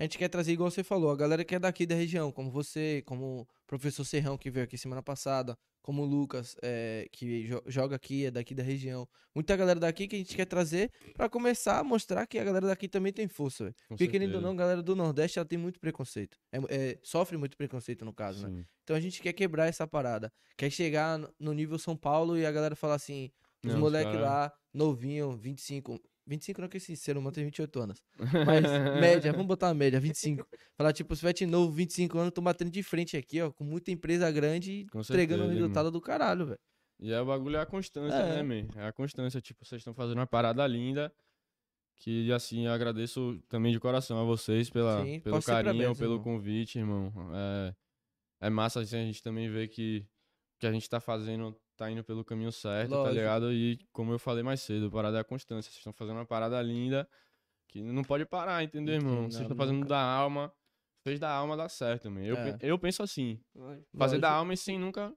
A 0.00 0.04
gente 0.04 0.16
quer 0.16 0.28
trazer, 0.30 0.52
igual 0.52 0.70
você 0.70 0.82
falou, 0.82 1.10
a 1.10 1.16
galera 1.16 1.44
que 1.44 1.54
é 1.54 1.58
daqui 1.58 1.84
da 1.84 1.94
região, 1.94 2.32
como 2.32 2.50
você, 2.50 3.02
como 3.04 3.42
o 3.42 3.46
professor 3.66 4.02
Serrão, 4.02 4.38
que 4.38 4.50
veio 4.50 4.64
aqui 4.64 4.78
semana 4.78 5.02
passada, 5.02 5.54
como 5.82 6.00
o 6.00 6.06
Lucas, 6.06 6.56
é, 6.62 7.06
que 7.12 7.42
jo- 7.46 7.62
joga 7.66 7.96
aqui, 7.96 8.24
é 8.24 8.30
daqui 8.30 8.54
da 8.54 8.62
região. 8.62 9.06
Muita 9.34 9.54
galera 9.56 9.78
daqui 9.78 10.08
que 10.08 10.16
a 10.16 10.18
gente 10.18 10.34
quer 10.34 10.46
trazer 10.46 10.90
pra 11.14 11.28
começar 11.28 11.78
a 11.80 11.84
mostrar 11.84 12.26
que 12.26 12.38
a 12.38 12.44
galera 12.44 12.66
daqui 12.66 12.88
também 12.88 13.12
tem 13.12 13.28
força, 13.28 13.74
Porque 13.88 14.04
querendo 14.08 14.36
ou 14.36 14.40
não, 14.40 14.52
a 14.52 14.56
galera 14.56 14.82
do 14.82 14.96
Nordeste, 14.96 15.38
ela 15.38 15.44
tem 15.46 15.58
muito 15.58 15.78
preconceito. 15.78 16.38
É, 16.50 16.58
é, 16.70 16.98
sofre 17.02 17.36
muito 17.36 17.54
preconceito, 17.54 18.02
no 18.02 18.12
caso, 18.14 18.48
né? 18.48 18.56
Sim. 18.60 18.66
Então 18.84 18.96
a 18.96 19.00
gente 19.00 19.20
quer 19.20 19.34
quebrar 19.34 19.66
essa 19.66 19.86
parada. 19.86 20.32
Quer 20.56 20.70
chegar 20.70 21.18
no- 21.38 21.52
nível 21.52 21.78
São 21.78 21.94
Paulo 21.94 22.38
e 22.38 22.46
a 22.46 22.50
galera 22.50 22.74
falar 22.74 22.94
assim, 22.94 23.30
os 23.62 23.74
moleques 23.78 24.14
cara- 24.14 24.24
lá, 24.24 24.52
novinho, 24.72 25.36
25. 25.36 26.00
25 26.30 26.60
não 26.60 26.68
que 26.68 26.76
esse 26.76 26.96
ser 26.96 27.16
humano 27.18 27.32
tem 27.34 27.44
28 27.44 27.80
anos. 27.80 28.02
Mas 28.46 28.62
média, 29.00 29.32
vamos 29.32 29.46
botar 29.48 29.66
uma 29.68 29.74
média, 29.74 29.98
25. 30.00 30.46
Falar 30.78 30.92
tipo, 30.92 31.14
se 31.16 31.22
vai 31.22 31.34
novo, 31.46 31.72
25 31.72 32.16
anos, 32.18 32.32
tô 32.32 32.40
batendo 32.40 32.70
de 32.70 32.82
frente 32.82 33.16
aqui, 33.16 33.42
ó, 33.42 33.50
com 33.50 33.64
muita 33.64 33.90
empresa 33.90 34.30
grande, 34.30 34.86
Com 34.92 35.00
entregando 35.00 35.42
um 35.42 35.46
certeza, 35.46 35.60
resultado 35.60 35.90
do 35.90 36.00
caralho, 36.00 36.46
velho. 36.46 36.58
E 37.00 37.12
é 37.12 37.20
o 37.20 37.26
bagulho 37.26 37.56
é 37.56 37.60
a 37.60 37.66
constância, 37.66 38.14
É. 38.16 38.36
né, 38.36 38.42
man? 38.42 38.68
É 38.76 38.86
a 38.86 38.92
constância. 38.92 39.40
Tipo, 39.40 39.64
vocês 39.64 39.80
estão 39.80 39.92
fazendo 39.94 40.18
uma 40.18 40.26
parada 40.26 40.64
linda. 40.66 41.12
Que, 41.96 42.32
assim, 42.32 42.66
eu 42.66 42.72
agradeço 42.72 43.38
também 43.48 43.72
de 43.72 43.80
coração 43.80 44.18
a 44.18 44.24
vocês 44.24 44.70
pela, 44.70 45.04
Sim, 45.04 45.20
pelo 45.20 45.42
carinho, 45.42 45.94
pelo 45.96 46.12
irmão. 46.14 46.22
convite, 46.24 46.78
irmão. 46.78 47.12
É, 47.34 47.74
é 48.46 48.50
massa 48.50 48.80
assim, 48.80 48.96
a 48.96 49.04
gente 49.04 49.22
também 49.22 49.50
ver 49.50 49.68
que 49.68 50.06
o 50.56 50.60
que 50.60 50.66
a 50.66 50.72
gente 50.72 50.88
tá 50.88 50.98
fazendo 51.00 51.54
tá 51.84 51.90
indo 51.90 52.04
pelo 52.04 52.22
caminho 52.24 52.52
certo, 52.52 52.90
tá 52.90 52.96
Lógico. 52.96 53.14
ligado? 53.16 53.52
E 53.52 53.78
como 53.92 54.12
eu 54.12 54.18
falei 54.18 54.42
mais 54.42 54.60
cedo, 54.60 54.86
a 54.86 54.90
parada 54.90 55.16
é 55.16 55.20
a 55.20 55.24
constância. 55.24 55.70
Vocês 55.70 55.78
estão 55.78 55.92
fazendo 55.92 56.16
uma 56.16 56.26
parada 56.26 56.60
linda 56.60 57.08
que 57.68 57.80
não 57.82 58.02
pode 58.04 58.24
parar, 58.26 58.62
entendeu, 58.62 58.96
irmão? 58.96 59.30
Vocês 59.30 59.42
estão 59.42 59.56
fazendo 59.56 59.76
nunca. 59.76 59.88
da 59.88 60.00
alma. 60.02 60.52
Fez 61.02 61.18
da 61.18 61.30
alma 61.30 61.56
dar 61.56 61.70
certo, 61.70 62.10
man. 62.10 62.20
Eu, 62.22 62.36
É. 62.36 62.58
eu 62.60 62.78
penso 62.78 63.02
assim. 63.02 63.40
Olha, 63.56 63.82
Fazer 63.96 64.18
da 64.18 64.28
Lógico. 64.28 64.38
alma 64.40 64.52
e 64.52 64.56
sem 64.58 64.78
nunca, 64.78 65.14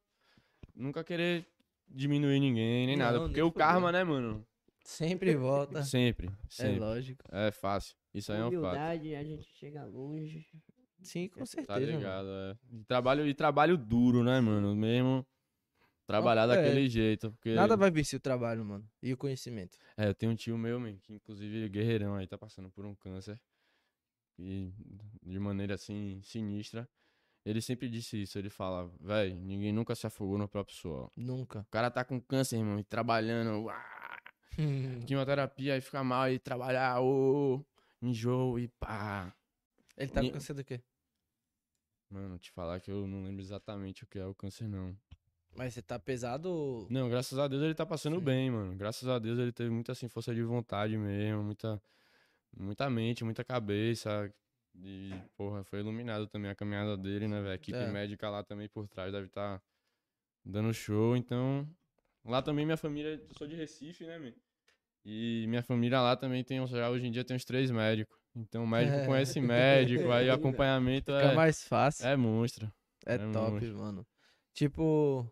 nunca 0.73 1.03
querer 1.03 1.45
diminuir 1.87 2.39
ninguém, 2.39 2.87
nem 2.87 2.95
nada. 2.95 3.17
Não, 3.17 3.25
Porque 3.25 3.41
nem 3.41 3.49
o 3.49 3.51
karma, 3.51 3.91
né, 3.91 4.03
mano? 4.05 4.45
Sempre 4.85 5.35
volta. 5.35 5.83
Sempre, 5.83 6.27
é 6.27 6.31
sempre. 6.47 6.79
lógico. 6.79 7.23
É, 7.31 7.51
fácil. 7.51 7.95
Isso 8.13 8.31
aí 8.31 8.39
é 8.39 8.41
um 8.45 8.51
fato. 8.51 8.57
humildade, 8.57 9.15
a 9.15 9.23
gente 9.23 9.43
chega 9.59 9.83
longe. 9.85 10.45
Sim, 11.01 11.27
com 11.27 11.39
Tá 11.41 11.45
certeza. 11.45 11.79
mano. 11.81 11.97
ligado, 11.97 12.27
é. 12.29 12.55
E 12.71 12.83
trabalho, 12.85 13.27
e 13.27 13.33
trabalho 13.33 13.77
duro, 13.77 14.23
né, 14.23 14.39
mano? 14.39 14.73
Mesmo 14.73 15.25
trabalhar 16.05 16.47
Não, 16.47 16.53
é. 16.53 16.57
daquele 16.57 16.87
jeito. 16.89 17.31
Porque, 17.31 17.53
Nada 17.53 17.75
vai 17.75 17.91
vencer 17.91 18.17
o 18.17 18.21
trabalho, 18.21 18.63
mano. 18.63 18.87
E 19.01 19.13
o 19.13 19.17
conhecimento. 19.17 19.77
É, 19.97 20.07
eu 20.07 20.15
tenho 20.15 20.31
um 20.31 20.35
tio 20.35 20.57
meu, 20.57 20.79
man, 20.79 20.95
que 20.97 21.13
inclusive 21.13 21.65
é 21.65 21.69
guerreirão 21.69 22.15
aí, 22.15 22.27
tá 22.27 22.37
passando 22.37 22.69
por 22.69 22.85
um 22.85 22.95
câncer. 22.95 23.39
E 24.37 24.73
de 25.21 25.39
maneira 25.39 25.75
assim, 25.75 26.21
sinistra. 26.23 26.89
Ele 27.45 27.61
sempre 27.61 27.89
disse 27.89 28.21
isso, 28.21 28.39
ele 28.39 28.49
fala, 28.49 28.89
véi, 29.01 29.33
ninguém 29.33 29.73
nunca 29.73 29.93
se 29.95 30.07
afogou 30.07 30.37
no 30.37 30.47
próprio 30.47 30.75
suor. 30.77 31.11
Nunca. 31.15 31.59
O 31.59 31.71
cara 31.71 31.91
tá 31.91 32.03
com 32.05 32.19
câncer, 32.19 32.57
irmão, 32.57 32.79
e 32.79 32.85
trabalhando, 32.85 33.65
uá, 33.65 34.17
quimioterapia, 35.05 35.73
aí 35.73 35.81
fica 35.81 36.01
mal, 36.05 36.31
e 36.31 36.39
trabalhar, 36.39 37.01
ô, 37.01 37.65
enjoo 38.01 38.57
e 38.57 38.69
pá. 38.69 39.35
Ele 39.97 40.09
tá 40.09 40.21
com 40.21 40.31
câncer 40.31 40.53
do 40.53 40.63
quê? 40.63 40.81
Mano, 42.09 42.37
te 42.37 42.49
falar 42.51 42.79
que 42.79 42.89
eu 42.89 43.05
não 43.07 43.23
lembro 43.23 43.41
exatamente 43.41 44.05
o 44.05 44.07
que 44.07 44.19
é 44.19 44.25
o 44.25 44.33
câncer, 44.33 44.69
não. 44.69 44.95
Mas 45.55 45.73
você 45.73 45.81
tá 45.81 45.99
pesado. 45.99 46.87
Não, 46.89 47.09
graças 47.09 47.37
a 47.37 47.47
Deus 47.47 47.61
ele 47.61 47.75
tá 47.75 47.85
passando 47.85 48.17
Sim. 48.17 48.23
bem, 48.25 48.51
mano. 48.51 48.75
Graças 48.75 49.07
a 49.07 49.19
Deus 49.19 49.37
ele 49.37 49.51
teve 49.51 49.69
muita 49.69 49.91
assim, 49.91 50.07
força 50.09 50.33
de 50.33 50.41
vontade 50.43 50.97
mesmo, 50.97 51.43
muita, 51.43 51.81
muita 52.55 52.89
mente, 52.89 53.23
muita 53.23 53.43
cabeça. 53.43 54.33
E, 54.75 55.13
porra, 55.37 55.63
foi 55.63 55.79
iluminado 55.79 56.27
também 56.27 56.49
a 56.49 56.55
caminhada 56.55 56.97
dele, 56.97 57.27
né, 57.27 57.37
velho? 57.39 57.51
A 57.51 57.55
equipe 57.55 57.77
É. 57.77 57.91
médica 57.91 58.29
lá 58.29 58.43
também 58.43 58.67
por 58.67 58.87
trás 58.87 59.11
deve 59.11 59.27
estar 59.27 59.61
dando 60.43 60.73
show. 60.73 61.15
Então, 61.15 61.67
lá 62.25 62.41
também 62.41 62.65
minha 62.65 62.77
família, 62.77 63.09
eu 63.09 63.35
sou 63.37 63.47
de 63.47 63.55
Recife, 63.55 64.05
né, 64.05 64.17
meu? 64.17 64.33
E 65.05 65.45
minha 65.47 65.61
família 65.61 66.01
lá 66.01 66.15
também 66.15 66.43
tem, 66.43 66.65
já 66.65 66.89
hoje 66.89 67.05
em 67.05 67.11
dia 67.11 67.23
tem 67.23 67.35
uns 67.35 67.45
três 67.45 67.69
médicos. 67.69 68.17
Então, 68.35 68.63
o 68.63 68.67
médico 68.67 68.97
É. 68.97 69.05
conhece 69.05 69.39
médico, 69.41 70.09
aí 70.11 70.29
o 70.29 70.33
acompanhamento 70.33 71.11
Fica 71.11 71.31
é, 71.31 71.35
mais 71.35 71.67
fácil. 71.67 72.07
é 72.07 72.15
monstro. 72.15 72.73
É, 73.05 73.15
é 73.15 73.17
top, 73.17 73.51
monstro. 73.51 73.77
mano. 73.77 74.07
Tipo. 74.53 75.29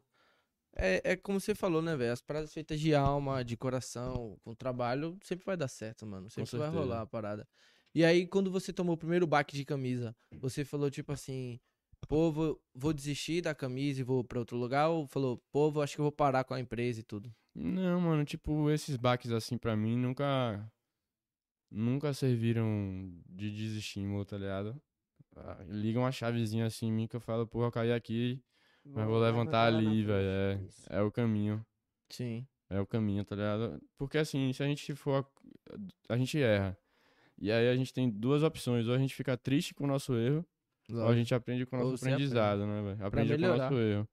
É, 0.76 1.12
é 1.12 1.16
como 1.18 1.40
você 1.40 1.54
falou, 1.54 1.82
né, 1.82 1.96
velho? 1.96 2.14
As 2.14 2.22
paradas 2.22 2.54
feitas 2.54 2.80
de 2.80 2.96
alma, 2.96 3.44
de 3.44 3.58
coração, 3.58 4.38
com 4.44 4.56
trabalho, 4.56 5.18
sempre 5.24 5.46
vai 5.46 5.58
dar 5.58 5.68
certo, 5.68 6.06
mano. 6.06 6.30
Sempre 6.30 6.58
vai 6.58 6.70
rolar 6.70 7.02
a 7.02 7.06
parada. 7.06 7.48
E 7.94 8.06
aí, 8.06 8.26
quando 8.26 8.50
você 8.50 8.72
tomou 8.72 8.96
o 8.96 8.98
primeiro 8.98 9.28
baque 9.28 9.56
de 9.56 9.66
camisa, 9.66 10.16
você 10.40 10.64
falou, 10.64 10.90
tipo 10.90 11.12
assim, 11.12 11.60
pô, 12.08 12.32
vou, 12.32 12.62
vou 12.74 12.94
desistir 12.94 13.42
da 13.42 13.54
camisa 13.54 14.00
e 14.00 14.04
vou 14.04 14.24
pra 14.24 14.40
outro 14.40 14.56
lugar? 14.58 14.88
Ou 14.90 15.06
falou, 15.08 15.44
pô, 15.52 15.70
vou- 15.70 15.84
acho 15.84 15.96
que 15.96 16.00
eu 16.02 16.06
vou 16.06 16.12
parar 16.12 16.46
com 16.46 16.54
a 16.54 16.60
empresa 16.60 17.02
e 17.02 17.04
tudo? 17.04 17.34
Não, 17.54 18.00
mano, 18.00 18.24
tipo, 18.24 18.70
esses 18.70 18.96
baques 18.96 19.32
assim 19.32 19.58
pra 19.58 19.76
mim 19.76 19.98
nunca. 19.98 20.66
Nunca 21.70 22.14
serviram 22.14 22.66
de 23.30 23.50
desestímulo, 23.50 24.26
tá 24.26 24.38
ligado? 24.38 24.82
Ah, 25.36 25.64
Ligam 25.68 26.04
uma 26.04 26.12
chavezinha 26.12 26.66
assim 26.66 26.88
em 26.88 26.92
mim 26.92 27.08
que 27.08 27.16
eu 27.16 27.22
falo, 27.22 27.48
porra, 27.48 27.68
eu 27.68 27.72
caí 27.72 27.94
aqui, 27.94 28.42
mas 28.86 29.08
vou 29.08 29.20
levantar 29.20 29.72
lá 29.72 29.82
na 29.82 29.90
ali, 29.90 30.04
velho. 30.04 30.66
Isso. 30.66 30.86
É, 30.90 30.98
é 30.98 31.02
o 31.02 31.12
caminho. 31.12 31.66
Sim. 32.10 32.48
É 32.70 32.80
o 32.80 32.86
caminho, 32.86 33.24
tá 33.26 33.36
ligado? 33.36 33.82
Porque 33.98 34.18
assim, 34.18 34.52
se 34.54 34.64
a 34.64 34.68
gente 34.68 34.96
for. 34.96 35.26
A 36.10 36.18
gente 36.18 36.42
erra. 36.42 36.78
E 37.38 37.52
aí 37.52 37.68
a 37.70 37.76
gente 37.76 37.94
tem 37.94 38.10
duas 38.10 38.44
opções. 38.44 38.88
Ou 38.88 38.94
a 38.94 38.98
gente 38.98 39.14
fica 39.14 39.36
triste 39.38 39.74
com 39.74 39.84
o 39.84 39.88
nosso 39.88 40.16
erro, 40.16 40.46
ou 40.90 41.08
a 41.08 41.16
gente 41.16 41.34
aprende 41.34 41.66
com 41.66 41.76
o 41.76 41.80
nosso 41.80 41.98
você 41.98 42.06
aprende. 42.06 42.24
aprendizado, 42.24 42.66
né, 42.66 42.82
velho? 42.82 43.06
Aprende 43.06 43.38
com 43.38 43.44
o 43.44 43.58
nosso 43.58 43.74
erro. 43.76 44.10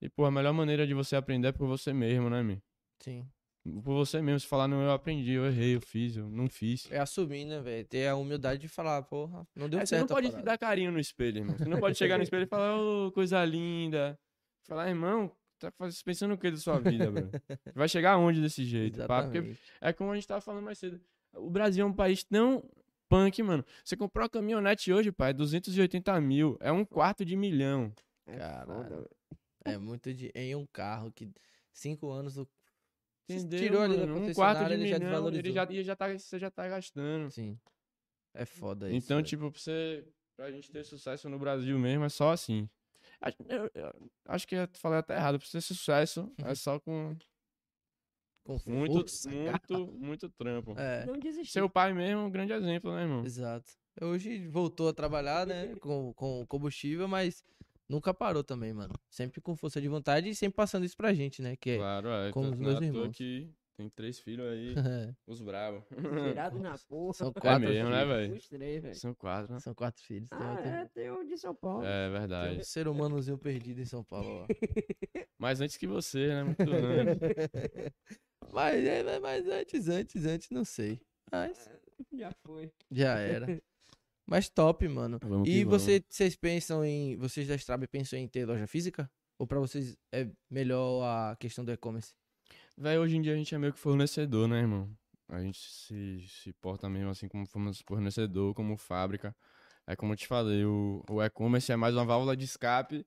E, 0.00 0.08
pô, 0.08 0.24
a 0.24 0.30
melhor 0.30 0.52
maneira 0.52 0.86
de 0.86 0.94
você 0.94 1.14
aprender 1.14 1.48
é 1.48 1.52
por 1.52 1.66
você 1.66 1.92
mesmo, 1.92 2.30
né, 2.30 2.42
meu? 2.42 2.60
Sim. 3.00 3.28
Por 3.62 3.94
você 3.94 4.22
mesmo, 4.22 4.40
se 4.40 4.46
falar, 4.46 4.66
não, 4.66 4.80
eu 4.82 4.90
aprendi, 4.90 5.32
eu 5.32 5.44
errei, 5.46 5.76
eu 5.76 5.80
fiz, 5.80 6.16
eu 6.16 6.28
não 6.30 6.48
fiz. 6.48 6.90
É 6.90 6.98
assumir, 6.98 7.44
né, 7.44 7.60
velho? 7.60 7.86
Ter 7.86 8.08
a 8.08 8.16
humildade 8.16 8.60
de 8.62 8.68
falar, 8.68 9.02
porra, 9.02 9.46
não 9.54 9.68
deu 9.68 9.78
É, 9.78 9.84
você 9.84 9.96
certo. 9.96 10.00
não 10.08 10.16
a 10.16 10.16
pode 10.16 10.32
se 10.32 10.42
dar 10.42 10.56
carinho 10.56 10.90
no 10.90 10.98
espelho, 10.98 11.38
irmão. 11.38 11.56
Você 11.58 11.68
não 11.68 11.78
pode 11.78 11.98
chegar 11.98 12.16
no 12.16 12.22
espelho 12.22 12.44
e 12.44 12.46
falar, 12.46 12.78
ô, 12.80 13.12
coisa 13.12 13.44
linda. 13.44 14.18
Falar, 14.66 14.88
pensando 14.88 15.30
tá 15.58 15.70
pensando 16.04 16.32
o 16.34 16.38
que 16.38 16.50
da 16.50 16.56
sua 16.56 16.78
vida, 16.78 17.10
bro? 17.10 17.28
Vai 17.74 17.86
chegar 17.88 18.12
aonde 18.12 18.40
desse 18.40 18.64
jeito? 18.64 19.06
pá? 19.06 19.24
Porque 19.24 19.54
é 19.80 19.92
como 19.92 20.10
a 20.10 20.14
gente 20.14 20.26
tava 20.26 20.40
falando 20.40 20.64
mais 20.64 20.78
cedo. 20.78 20.98
O 21.34 21.50
Brasil 21.50 21.84
é 21.84 21.88
um 21.88 21.92
país 21.92 22.24
tão 22.24 22.64
punk, 23.10 23.42
mano. 23.42 23.64
Você 23.84 23.94
comprou 23.96 24.22
uma 24.22 24.30
caminhonete 24.30 24.90
hoje, 24.90 25.12
pai, 25.12 25.34
280 25.34 26.18
mil. 26.20 26.56
É 26.60 26.72
um 26.72 26.84
quarto 26.84 27.24
de 27.26 27.36
milhão. 27.36 27.92
É 28.26 28.38
Caralho. 28.38 29.06
É 29.64 29.76
muito 29.76 30.14
de 30.14 30.30
em 30.34 30.54
um 30.56 30.66
carro 30.72 31.12
que 31.12 31.30
cinco 31.72 32.10
anos 32.10 32.38
o 32.38 32.48
se 33.30 33.38
Entendeu? 33.38 33.58
tirou 33.60 33.82
ali 33.82 33.96
da 33.96 34.04
um 34.12 34.32
quarto 34.34 34.66
de 34.66 34.72
ele 34.74 34.86
já 34.88 34.98
desvalorizou. 34.98 35.38
ele 35.38 35.52
já, 35.52 35.66
e 35.70 35.84
já 35.84 35.96
tá, 35.96 36.08
você 36.18 36.38
já 36.38 36.50
tá 36.50 36.68
gastando. 36.68 37.30
Sim. 37.30 37.58
É 38.34 38.44
foda 38.44 38.88
isso. 38.90 38.96
Então, 39.06 39.16
velho. 39.18 39.26
tipo, 39.28 39.50
pra, 39.50 39.60
você, 39.60 40.04
pra 40.36 40.50
gente 40.50 40.70
ter 40.70 40.84
sucesso 40.84 41.28
no 41.28 41.38
Brasil 41.38 41.78
mesmo, 41.78 42.04
é 42.04 42.08
só 42.08 42.30
assim. 42.32 42.68
Acho- 43.20 43.36
Eu, 43.48 43.70
eu 43.74 44.10
acho 44.26 44.46
que 44.46 44.54
eu 44.54 44.68
falei 44.74 44.98
até 44.98 45.14
errado. 45.16 45.38
Pra 45.38 45.46
você 45.46 45.58
ter 45.58 45.62
sucesso, 45.62 46.32
é 46.52 46.54
só 46.54 46.78
com 46.80 47.16
com 48.44 48.58
muito, 48.66 48.94
força, 49.00 49.28
muito, 49.30 49.86
muito 49.92 50.28
trampo. 50.30 50.74
É, 50.78 51.04
Não 51.06 51.18
desistir. 51.18 51.52
Seu 51.52 51.68
pai 51.68 51.92
mesmo 51.92 52.22
é 52.22 52.24
um 52.24 52.30
grande 52.30 52.52
exemplo, 52.52 52.92
né, 52.94 53.02
irmão? 53.02 53.24
exato. 53.24 53.70
Hoje 54.00 54.46
voltou 54.48 54.88
a 54.88 54.92
trabalhar, 54.94 55.46
né, 55.46 55.74
com, 55.80 56.12
com 56.14 56.46
combustível, 56.46 57.06
mas 57.06 57.44
nunca 57.90 58.14
parou 58.14 58.42
também, 58.44 58.72
mano. 58.72 58.94
Sempre 59.10 59.40
com 59.40 59.54
força 59.56 59.80
de 59.80 59.88
vontade 59.88 60.28
e 60.30 60.34
sempre 60.34 60.56
passando 60.56 60.84
isso 60.86 60.96
pra 60.96 61.12
gente, 61.12 61.42
né, 61.42 61.56
que 61.56 61.70
é 61.70 61.76
Claro, 61.76 62.08
é. 62.08 62.30
como 62.32 62.46
os 62.48 62.52
é 62.54 62.56
meus 62.56 62.80
irmãos. 62.80 63.16
que 63.16 63.50
tem 63.76 63.88
três 63.88 64.18
filhos 64.20 64.46
aí, 64.46 64.74
é, 64.76 65.14
os 65.26 65.40
bravos. 65.40 65.82
Tirado 65.88 66.58
na 66.58 66.76
porra. 66.88 67.14
são 67.14 67.28
É 67.28 67.40
quatro 67.40 67.68
mesmo, 67.68 67.88
né, 67.90 68.00
filhos. 68.02 68.16
velho? 68.16 68.34
Os 68.36 68.48
três, 68.48 68.82
velho. 68.82 68.94
São 68.94 69.14
quatro, 69.14 69.52
né? 69.54 69.60
São 69.60 69.74
quatro 69.74 70.02
filhos. 70.02 70.28
Tem, 70.28 70.38
Ah, 70.38 70.50
outro- 70.50 70.66
é, 70.68 70.84
tem 70.94 71.10
o 71.10 71.24
de 71.24 71.38
São 71.38 71.54
Paulo. 71.54 71.84
É 71.84 72.08
tem 72.10 72.18
verdade. 72.18 72.58
um 72.58 72.62
ser 72.62 72.88
humanozinho 72.88 73.38
perdido 73.38 73.80
em 73.80 73.86
São 73.86 74.04
Paulo, 74.04 74.44
ó. 74.44 74.46
Mas 75.38 75.60
antes 75.62 75.78
que 75.78 75.86
você, 75.86 76.28
né? 76.28 76.44
Muito 76.44 76.60
antes. 76.60 77.20
mas, 78.52 78.84
é, 78.84 79.18
mas 79.20 79.46
antes, 79.48 79.88
antes, 79.88 80.24
antes, 80.26 80.50
não 80.50 80.64
sei. 80.64 81.00
Mas 81.32 81.70
Já 82.12 82.30
foi. 82.44 82.70
já 82.90 83.18
era. 83.18 83.62
Mas 84.30 84.48
top, 84.48 84.86
mano. 84.86 85.18
Vamos 85.20 85.48
E 85.48 85.64
vamos. 85.64 85.82
você, 85.82 86.04
vocês 86.08 86.36
pensam 86.36 86.84
em. 86.84 87.16
Vocês 87.16 87.48
da 87.48 87.56
Strab 87.56 87.84
pensam 87.88 88.16
em 88.16 88.28
ter 88.28 88.46
loja 88.46 88.64
física? 88.68 89.10
Ou 89.36 89.44
pra 89.44 89.58
vocês 89.58 89.96
é 90.12 90.28
melhor 90.48 91.02
a 91.02 91.34
questão 91.36 91.64
do 91.64 91.72
e-commerce? 91.72 92.14
Véi, 92.78 92.96
hoje 92.96 93.16
em 93.16 93.22
dia 93.22 93.32
a 93.32 93.36
gente 93.36 93.52
é 93.52 93.58
meio 93.58 93.72
que 93.72 93.78
fornecedor, 93.80 94.46
né, 94.46 94.60
irmão? 94.60 94.88
A 95.28 95.40
gente 95.42 95.58
se, 95.58 96.24
se 96.28 96.52
porta 96.52 96.88
mesmo 96.88 97.10
assim 97.10 97.26
como 97.26 97.44
forne- 97.44 97.72
fornecedor, 97.86 98.54
como 98.54 98.76
fábrica. 98.76 99.34
É 99.86 99.96
como 99.96 100.12
eu 100.12 100.16
te 100.16 100.28
falei, 100.28 100.64
o, 100.64 101.02
o 101.10 101.20
e-commerce 101.20 101.72
é 101.72 101.76
mais 101.76 101.94
uma 101.96 102.04
válvula 102.04 102.36
de 102.36 102.44
escape 102.44 103.04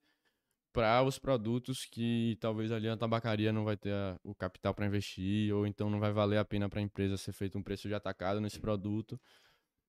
para 0.74 1.04
os 1.04 1.18
produtos 1.20 1.86
que 1.86 2.36
talvez 2.42 2.72
ali 2.72 2.90
a 2.90 2.98
tabacaria 2.98 3.54
não 3.54 3.64
vai 3.64 3.78
ter 3.78 3.94
a- 3.94 4.20
o 4.24 4.36
capital 4.36 4.74
para 4.74 4.86
investir, 4.88 5.54
ou 5.54 5.66
então 5.66 5.90
não 5.90 6.00
vai 6.00 6.12
valer 6.12 6.38
a 6.38 6.44
pena 6.46 6.68
para 6.68 6.80
a 6.80 6.84
empresa 6.84 7.16
ser 7.16 7.32
feito 7.32 7.58
um 7.58 7.64
preço 7.64 7.88
de 7.88 7.94
atacado 7.94 8.42
nesse 8.42 8.60
produto. 8.60 9.20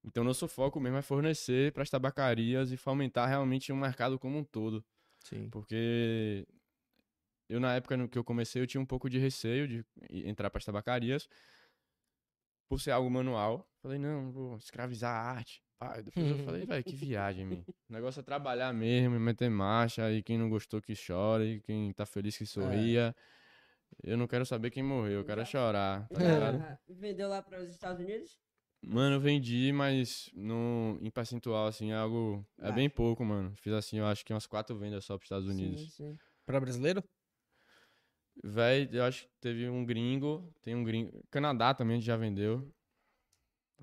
Então, 0.05 0.23
nosso 0.23 0.47
foco 0.47 0.79
mesmo 0.79 0.99
é 0.99 1.03
fornecer 1.03 1.73
para 1.73 1.83
as 1.83 1.91
tabacarias 1.91 2.71
e 2.71 2.77
fomentar 2.77 3.29
realmente 3.29 3.73
o 3.73 3.77
mercado 3.77 4.19
como 4.19 4.39
um 4.39 4.45
todo. 4.45 4.85
Sim. 5.19 5.49
Porque 5.51 6.47
eu, 7.49 7.59
na 7.59 7.75
época 7.75 7.97
no 7.97 8.09
que 8.09 8.19
eu 8.19 8.25
comecei, 8.25 8.61
eu 8.61 8.67
tinha 8.67 8.81
um 8.81 8.87
pouco 8.87 9.09
de 9.09 9.19
receio 9.19 9.67
de 9.67 9.85
entrar 10.11 10.51
para 10.51 10.59
as 10.59 10.65
tabacarias 10.65 11.29
por 12.69 12.81
ser 12.81 12.91
algo 12.91 13.11
manual. 13.11 13.67
Falei, 13.83 13.99
não, 13.99 14.31
vou 14.31 14.57
escravizar 14.57 15.11
a 15.11 15.31
arte. 15.31 15.63
Pá, 15.79 16.01
depois 16.01 16.27
eu 16.27 16.45
falei, 16.45 16.67
velho, 16.67 16.85
que 16.85 16.95
viagem, 16.95 17.45
mim. 17.45 17.65
O 17.89 17.93
negócio 17.93 18.21
é 18.21 18.23
trabalhar 18.23 18.73
mesmo, 18.73 19.19
meter 19.19 19.51
marcha, 19.51 20.11
e 20.13 20.23
quem 20.23 20.39
não 20.39 20.49
gostou 20.49 20.81
que 20.81 20.95
chora, 20.95 21.45
e 21.45 21.61
quem 21.61 21.93
tá 21.93 22.07
feliz 22.07 22.37
que 22.37 22.47
sorria. 22.47 23.15
Eu 24.03 24.17
não 24.17 24.27
quero 24.27 24.45
saber 24.45 24.71
quem 24.71 24.83
morreu, 24.83 25.21
eu 25.21 25.25
quero 25.25 25.41
é 25.41 25.45
chorar, 25.45 26.09
tá 26.09 26.79
vendeu 26.89 27.29
lá 27.29 27.43
para 27.43 27.61
os 27.61 27.71
Estados 27.71 28.03
Unidos? 28.03 28.37
Mano, 28.87 29.17
eu 29.17 29.21
vendi, 29.21 29.73
mas 29.73 30.31
no, 30.35 30.99
em 31.01 31.11
percentual, 31.11 31.67
assim, 31.67 31.91
é 31.93 31.97
algo. 31.97 32.45
É 32.59 32.71
bem 32.73 32.89
Baixo. 32.89 32.95
pouco, 32.97 33.25
mano. 33.25 33.55
Fiz 33.57 33.73
assim, 33.73 33.99
eu 33.99 34.07
acho 34.07 34.25
que 34.25 34.33
umas 34.33 34.47
quatro 34.47 34.77
vendas 34.77 35.05
só 35.05 35.17
pros 35.17 35.27
Estados 35.27 35.49
Unidos. 35.49 35.81
Sim, 35.81 35.89
sim. 36.13 36.19
Pra 36.45 36.61
brasileiro? 36.61 37.03
Véi, 38.43 38.89
eu 38.93 39.05
acho 39.05 39.23
que 39.23 39.31
teve 39.41 39.69
um 39.69 39.85
gringo, 39.85 40.53
tem 40.61 40.75
um 40.75 40.83
gringo. 40.85 41.23
Canadá 41.31 41.73
também 41.73 41.95
a 41.97 41.99
gente 41.99 42.07
já 42.07 42.17
vendeu. 42.17 42.69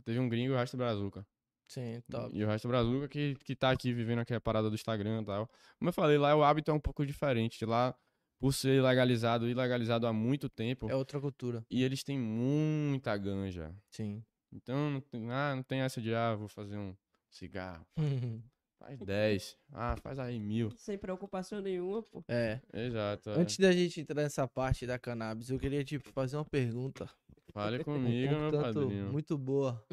Teve 0.03 0.19
um 0.19 0.27
gringo 0.29 0.51
e 0.51 0.55
o 0.55 0.57
resto 0.57 0.75
é 0.75 0.77
Brazuca. 0.77 1.25
Sim, 1.67 2.01
top. 2.09 2.35
E 2.35 2.43
o 2.43 2.47
resto 2.47 2.67
é 2.67 2.69
Brazuca 2.69 3.07
que, 3.07 3.35
que 3.45 3.55
tá 3.55 3.71
aqui 3.71 3.93
vivendo 3.93 4.19
aqui 4.19 4.33
a 4.33 4.41
parada 4.41 4.69
do 4.69 4.75
Instagram 4.75 5.21
e 5.21 5.25
tal. 5.25 5.47
Como 5.79 5.89
eu 5.89 5.93
falei, 5.93 6.17
lá 6.17 6.35
o 6.35 6.43
hábito 6.43 6.69
é 6.69 6.73
um 6.73 6.79
pouco 6.79 7.05
diferente. 7.05 7.65
Lá, 7.65 7.95
por 8.39 8.53
ser 8.53 8.83
legalizado 8.83 9.47
e 9.47 9.53
legalizado 9.53 10.05
há 10.05 10.11
muito 10.11 10.49
tempo, 10.49 10.89
É 10.89 10.95
outra 10.95 11.19
cultura. 11.21 11.65
e 11.69 11.81
eles 11.83 12.03
têm 12.03 12.19
muita 12.19 13.15
ganja. 13.15 13.73
Sim. 13.89 14.23
Então 14.53 14.91
não 14.91 15.01
tem, 15.01 15.31
ah, 15.31 15.55
não 15.55 15.63
tem 15.63 15.79
essa 15.81 16.01
de, 16.01 16.13
ah, 16.13 16.35
vou 16.35 16.47
fazer 16.47 16.77
um 16.77 16.95
cigarro. 17.29 17.85
Faz 18.81 18.99
10. 18.99 19.57
Ah, 19.73 19.95
faz 20.01 20.17
aí 20.17 20.39
mil. 20.39 20.71
Sem 20.75 20.97
preocupação 20.97 21.61
nenhuma, 21.61 22.01
pô. 22.01 22.23
é. 22.27 22.59
Exato. 22.73 23.29
é. 23.29 23.39
Antes 23.39 23.59
da 23.59 23.71
gente 23.71 24.01
entrar 24.01 24.23
nessa 24.23 24.47
parte 24.47 24.87
da 24.87 24.97
cannabis, 24.97 25.51
eu 25.51 25.59
queria, 25.59 25.83
tipo, 25.83 26.09
fazer 26.11 26.35
uma 26.37 26.45
pergunta. 26.45 27.07
Fale 27.53 27.77
Um 27.81 27.83
comigo, 27.83 28.33
meu 28.33 28.49
tanto 28.51 28.79
padrinho. 28.81 29.11
muito 29.11 29.37
boa. 29.37 29.85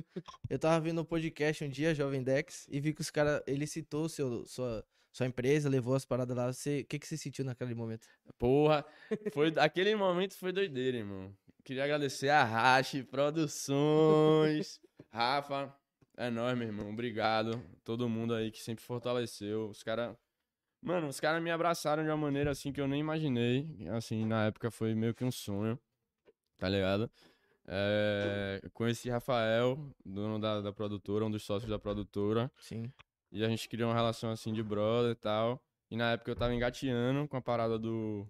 Eu 0.49 0.59
tava 0.59 0.81
vendo 0.81 1.03
um 1.03 1.05
podcast 1.05 1.63
um 1.65 1.69
dia, 1.69 1.95
Jovem 1.95 2.23
Dex, 2.23 2.67
e 2.71 2.81
vi 2.81 2.95
que 2.95 3.03
os 3.03 3.11
caras, 3.11 3.43
ele 3.47 3.67
citou 3.67 4.09
seu, 4.09 4.47
sua, 4.47 4.83
sua 5.19 5.27
empresa, 5.27 5.69
levou 5.69 5.97
as 5.97 6.05
paradas 6.05 6.37
lá. 6.37 6.53
Você, 6.53 6.81
o 6.81 6.87
que, 6.87 6.99
que 6.99 7.07
você 7.07 7.17
sentiu 7.17 7.45
naquele 7.45 7.75
momento? 7.75 8.07
Porra, 8.39 8.85
foi, 9.35 9.53
aquele 9.59 9.95
momento 9.97 10.35
foi 10.37 10.53
doideira, 10.53 10.99
irmão. 10.99 11.35
Queria 11.65 11.83
agradecer 11.83 12.29
a 12.29 12.45
Rache 12.45 13.03
Produções. 13.03 14.81
Rafa, 15.11 15.75
é 16.17 16.31
nóis, 16.31 16.57
meu 16.57 16.69
irmão. 16.69 16.89
Obrigado. 16.91 17.61
Todo 17.83 18.09
mundo 18.09 18.33
aí 18.33 18.53
que 18.53 18.63
sempre 18.63 18.85
fortaleceu. 18.85 19.69
Os 19.69 19.83
caras. 19.83 20.17
Mano, 20.81 21.09
os 21.09 21.19
caras 21.19 21.43
me 21.43 21.51
abraçaram 21.51 22.05
de 22.05 22.09
uma 22.09 22.17
maneira 22.17 22.53
assim 22.53 22.73
que 22.73 22.81
eu 22.81 22.87
nem 22.87 23.01
imaginei. 23.01 23.67
Assim, 23.91 24.25
na 24.25 24.47
época 24.47 24.71
foi 24.71 24.95
meio 24.95 25.13
que 25.13 25.25
um 25.25 25.33
sonho. 25.33 25.77
Tá 26.57 26.69
ligado? 26.69 27.11
É, 27.67 28.63
conheci 28.73 29.11
Rafael, 29.11 29.77
dono 30.05 30.39
da, 30.39 30.61
da 30.61 30.73
produtora, 30.73 31.27
um 31.27 31.31
dos 31.31 31.43
sócios 31.43 31.69
da 31.69 31.79
produtora. 31.79 32.51
Sim. 32.61 32.91
E 33.31 33.45
a 33.45 33.49
gente 33.49 33.69
criou 33.69 33.91
uma 33.91 33.97
relação 33.97 34.31
assim 34.31 34.53
de 34.53 34.63
brother 34.63 35.13
e 35.13 35.15
tal. 35.15 35.63
E 35.91 35.97
na 35.97 36.13
época 36.13 36.31
eu 36.31 36.37
tava 36.37 36.55
engateando 36.55 37.27
com 37.29 37.37
a 37.37 37.43
parada 37.43 37.79
do, 37.79 38.27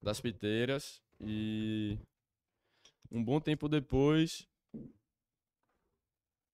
das 0.00 0.20
piteiras. 0.20 1.02
E 1.20 1.98
um 3.10 3.22
bom 3.22 3.40
tempo 3.40 3.68
depois, 3.68 4.48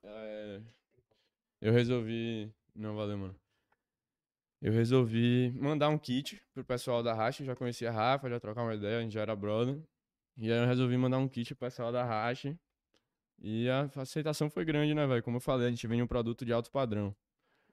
é, 0.02 0.60
eu 1.60 1.72
resolvi. 1.72 2.52
Não, 2.74 2.94
valeu, 2.94 3.18
mano. 3.18 3.36
Eu 4.60 4.72
resolvi 4.72 5.52
mandar 5.52 5.88
um 5.88 5.98
kit 5.98 6.42
pro 6.52 6.64
pessoal 6.64 7.02
da 7.02 7.14
Racha. 7.14 7.44
Já 7.44 7.54
conhecia 7.54 7.90
a 7.90 7.92
Rafa, 7.92 8.28
já 8.28 8.40
trocava 8.40 8.68
uma 8.68 8.74
ideia, 8.74 8.98
a 8.98 9.02
gente 9.02 9.12
já 9.12 9.22
era 9.22 9.36
brother. 9.36 9.80
E 10.36 10.52
aí 10.52 10.58
eu 10.58 10.66
resolvi 10.66 10.96
mandar 10.96 11.18
um 11.18 11.28
kit 11.28 11.54
pro 11.54 11.66
pessoal 11.66 11.92
da 11.92 12.04
Racha. 12.04 12.58
E 13.40 13.68
a 13.68 13.88
aceitação 13.96 14.50
foi 14.50 14.64
grande, 14.64 14.94
né, 14.94 15.06
velho? 15.06 15.22
Como 15.22 15.36
eu 15.36 15.40
falei, 15.40 15.68
a 15.68 15.70
gente 15.70 15.86
vende 15.86 16.02
um 16.02 16.06
produto 16.08 16.44
de 16.44 16.52
alto 16.52 16.70
padrão. 16.70 17.14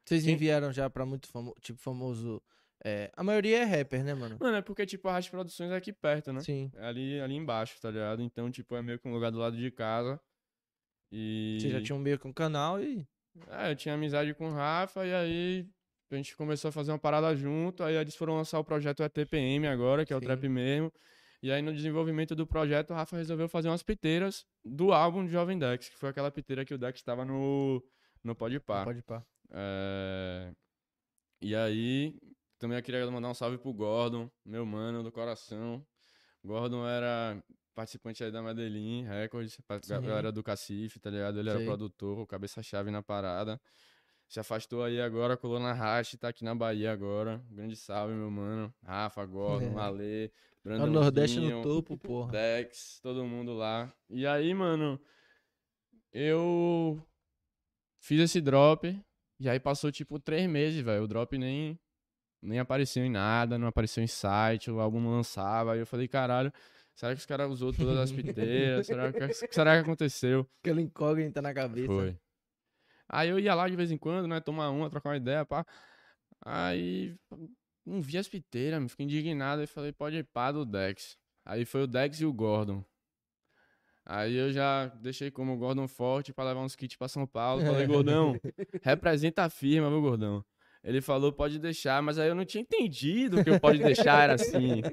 Vocês 0.06 0.24
Quem- 0.24 0.34
enviaram 0.34 0.72
já 0.72 0.90
pra 0.90 1.06
muito 1.06 1.28
famoso, 1.28 1.56
tipo, 1.62 1.80
famoso. 1.80 2.42
é, 2.84 3.12
a 3.16 3.24
maioria 3.24 3.60
é 3.60 3.64
rapper, 3.64 4.04
né, 4.04 4.14
mano? 4.14 4.38
Mano, 4.40 4.58
é 4.58 4.62
porque, 4.62 4.86
tipo, 4.86 5.08
a 5.08 5.14
Racha 5.14 5.32
Produções 5.32 5.72
é 5.72 5.76
aqui 5.76 5.92
perto, 5.92 6.32
né? 6.32 6.42
Sim. 6.42 6.70
É 6.76 6.86
ali, 6.86 7.20
ali 7.20 7.34
embaixo, 7.36 7.80
tá 7.82 7.90
ligado? 7.90 8.22
Então, 8.22 8.52
tipo, 8.52 8.76
é 8.76 8.82
meio 8.82 9.00
que 9.00 9.08
um 9.08 9.14
lugar 9.14 9.32
do 9.32 9.40
lado 9.40 9.58
de 9.58 9.72
casa. 9.72 10.20
E. 11.12 11.58
Vocês 11.60 11.74
já 11.74 11.82
tinham 11.82 12.00
meio 12.00 12.20
que 12.20 12.28
um 12.28 12.34
canal 12.34 12.80
e. 12.82 13.08
É, 13.50 13.72
eu 13.72 13.76
tinha 13.76 13.96
amizade 13.96 14.34
com 14.34 14.48
o 14.48 14.54
Rafa 14.54 15.06
e 15.06 15.14
aí 15.14 15.68
a 16.12 16.16
gente 16.16 16.36
começou 16.38 16.70
a 16.70 16.72
fazer 16.72 16.92
uma 16.92 17.00
parada 17.00 17.36
junto. 17.36 17.84
Aí 17.84 17.96
eles 17.96 18.16
foram 18.16 18.36
lançar 18.36 18.60
o 18.60 18.64
projeto 18.64 19.04
ETPM 19.04 19.68
agora, 19.68 20.06
que 20.06 20.14
é 20.14 20.16
o 20.16 20.20
Sim. 20.20 20.26
Trap 20.26 20.48
mesmo. 20.48 20.92
E 21.42 21.52
aí 21.52 21.62
no 21.62 21.74
desenvolvimento 21.74 22.34
do 22.36 22.48
projeto, 22.48 22.92
o 22.92 22.94
Rafa 22.94 23.18
resolveu 23.18 23.48
fazer 23.50 23.68
umas 23.70 23.84
piteiras 23.84 24.46
do 24.64 24.94
álbum 24.94 25.26
de 25.26 25.32
Jovem 25.32 25.60
Dex, 25.60 25.90
que 25.90 25.98
foi 25.98 26.10
aquela 26.10 26.32
piteira 26.32 26.64
que 26.66 26.74
o 26.74 26.78
Dex 26.78 27.00
estava 27.00 27.26
no, 27.26 27.84
no 28.24 28.34
Podpah. 28.36 28.84
Pode 28.86 29.04
pá. 29.04 29.24
É... 29.52 30.52
E 31.42 31.56
aí, 31.56 32.18
também 32.58 32.78
eu 32.78 32.84
queria 32.84 33.10
mandar 33.12 33.30
um 33.30 33.34
salve 33.34 33.58
pro 33.58 33.74
Gordon, 33.74 34.30
meu 34.46 34.66
mano 34.66 35.04
do 35.04 35.12
coração. 35.12 35.86
Gordon 36.44 36.88
era 36.88 37.44
participante 37.74 38.24
aí 38.24 38.32
da 38.32 38.42
Medellín 38.42 39.04
Records, 39.04 39.54
Sim. 39.54 39.94
galera 40.02 40.32
do 40.32 40.42
Cacife, 40.42 41.00
tá 41.00 41.10
ligado? 41.10 41.40
Ele 41.40 41.50
era 41.50 41.60
Sei. 41.60 41.68
produtor, 41.68 42.26
cabeça-chave 42.26 42.90
na 42.90 43.04
parada. 43.04 43.60
Se 44.28 44.40
afastou 44.40 44.84
aí 44.84 45.00
agora, 45.00 45.38
colou 45.38 45.60
na 45.60 45.74
Rache, 45.74 46.18
tá 46.18 46.30
aqui 46.30 46.44
na 46.44 46.56
Bahia 46.56 46.92
agora. 46.92 47.44
Grande 47.52 47.76
salve, 47.76 48.14
meu 48.14 48.32
mano. 48.32 48.74
Rafa, 48.84 49.24
Gordon, 49.26 49.78
É. 49.78 49.82
Ale, 49.82 50.32
É 50.66 50.70
o 50.70 50.88
Nordeste 50.88 51.40
no 51.40 51.62
topo, 51.62 51.96
porra. 51.98 52.32
Dex, 52.32 53.00
todo 53.02 53.24
mundo 53.24 53.54
lá. 53.54 53.94
E 54.10 54.26
aí, 54.26 54.52
mano, 54.54 55.00
eu 56.12 57.00
fiz 58.00 58.20
esse 58.20 58.42
drop. 58.42 59.00
E 59.40 59.50
aí 59.50 59.60
passou 59.60 59.92
tipo 59.92 60.20
três 60.20 60.50
meses, 60.50 60.82
velho. 60.82 61.04
O 61.04 61.08
drop 61.08 61.38
nem, 61.38 61.80
nem 62.42 62.60
apareceu 62.60 63.04
em 63.04 63.10
nada, 63.10 63.58
não 63.58 63.68
apareceu 63.68 64.04
em 64.04 64.08
site, 64.08 64.72
o 64.72 64.80
álbum 64.80 65.00
não 65.00 65.12
lançava. 65.12 65.74
Aí 65.74 65.80
eu 65.80 65.86
falei, 65.86 66.08
caralho, 66.08 66.52
será 66.94 67.14
que 67.14 67.20
os 67.20 67.26
caras 67.26 67.50
usou 67.52 67.74
todas 67.74 67.98
as 67.98 68.12
piteiras? 68.12 68.88
será, 68.88 69.12
que, 69.12 69.34
será 69.34 69.76
que 69.76 69.82
aconteceu? 69.82 70.48
Aquela 70.62 70.82
incógnita 70.82 71.42
na 71.42 71.54
cabeça. 71.54 71.88
Foi. 71.88 72.18
Aí 73.08 73.30
eu 73.30 73.40
ia 73.40 73.54
lá 73.54 73.70
de 73.70 73.76
vez 73.76 73.92
em 73.92 73.98
quando, 73.98 74.28
né? 74.28 74.40
Tomar 74.40 74.70
uma, 74.72 74.90
trocar 74.90 75.10
uma 75.10 75.18
ideia, 75.18 75.46
pá. 75.46 75.66
Aí 76.44 77.16
não 77.86 78.02
vi 78.02 78.18
as 78.18 78.28
piteiras, 78.28 78.82
me 78.82 78.90
fiquei 78.90 79.06
indignado 79.06 79.62
e 79.62 79.68
falei, 79.68 79.92
pode 79.92 80.18
ir 80.18 80.24
pá 80.24 80.52
do 80.52 80.66
Dex. 80.66 81.18
Aí 81.46 81.66
foi 81.66 81.84
o 81.84 81.88
Dex 81.88 82.20
e 82.20 82.26
o 82.26 82.34
Gordon. 82.34 82.84
Aí 84.06 84.36
eu 84.36 84.52
já 84.52 84.86
deixei 85.02 85.32
como 85.32 85.54
o 85.54 85.58
Gordon 85.58 85.88
forte 85.88 86.32
pra 86.32 86.46
levar 86.46 86.62
uns 86.62 86.76
kits 86.76 86.96
pra 86.96 87.08
São 87.08 87.26
Paulo. 87.26 87.66
Falei, 87.66 87.88
Gordão, 87.88 88.40
representa 88.84 89.44
a 89.44 89.50
firma, 89.50 89.90
meu 89.90 90.02
Gordão. 90.02 90.46
Ele 90.84 91.02
falou, 91.02 91.34
pode 91.34 91.58
deixar, 91.58 92.00
mas 92.04 92.20
aí 92.20 92.28
eu 92.28 92.36
não 92.36 92.46
tinha 92.46 92.62
entendido 92.62 93.44
que 93.44 93.50
o 93.50 93.60
pode 93.60 93.80
deixar 93.80 94.26
era 94.26 94.36
assim. 94.36 94.84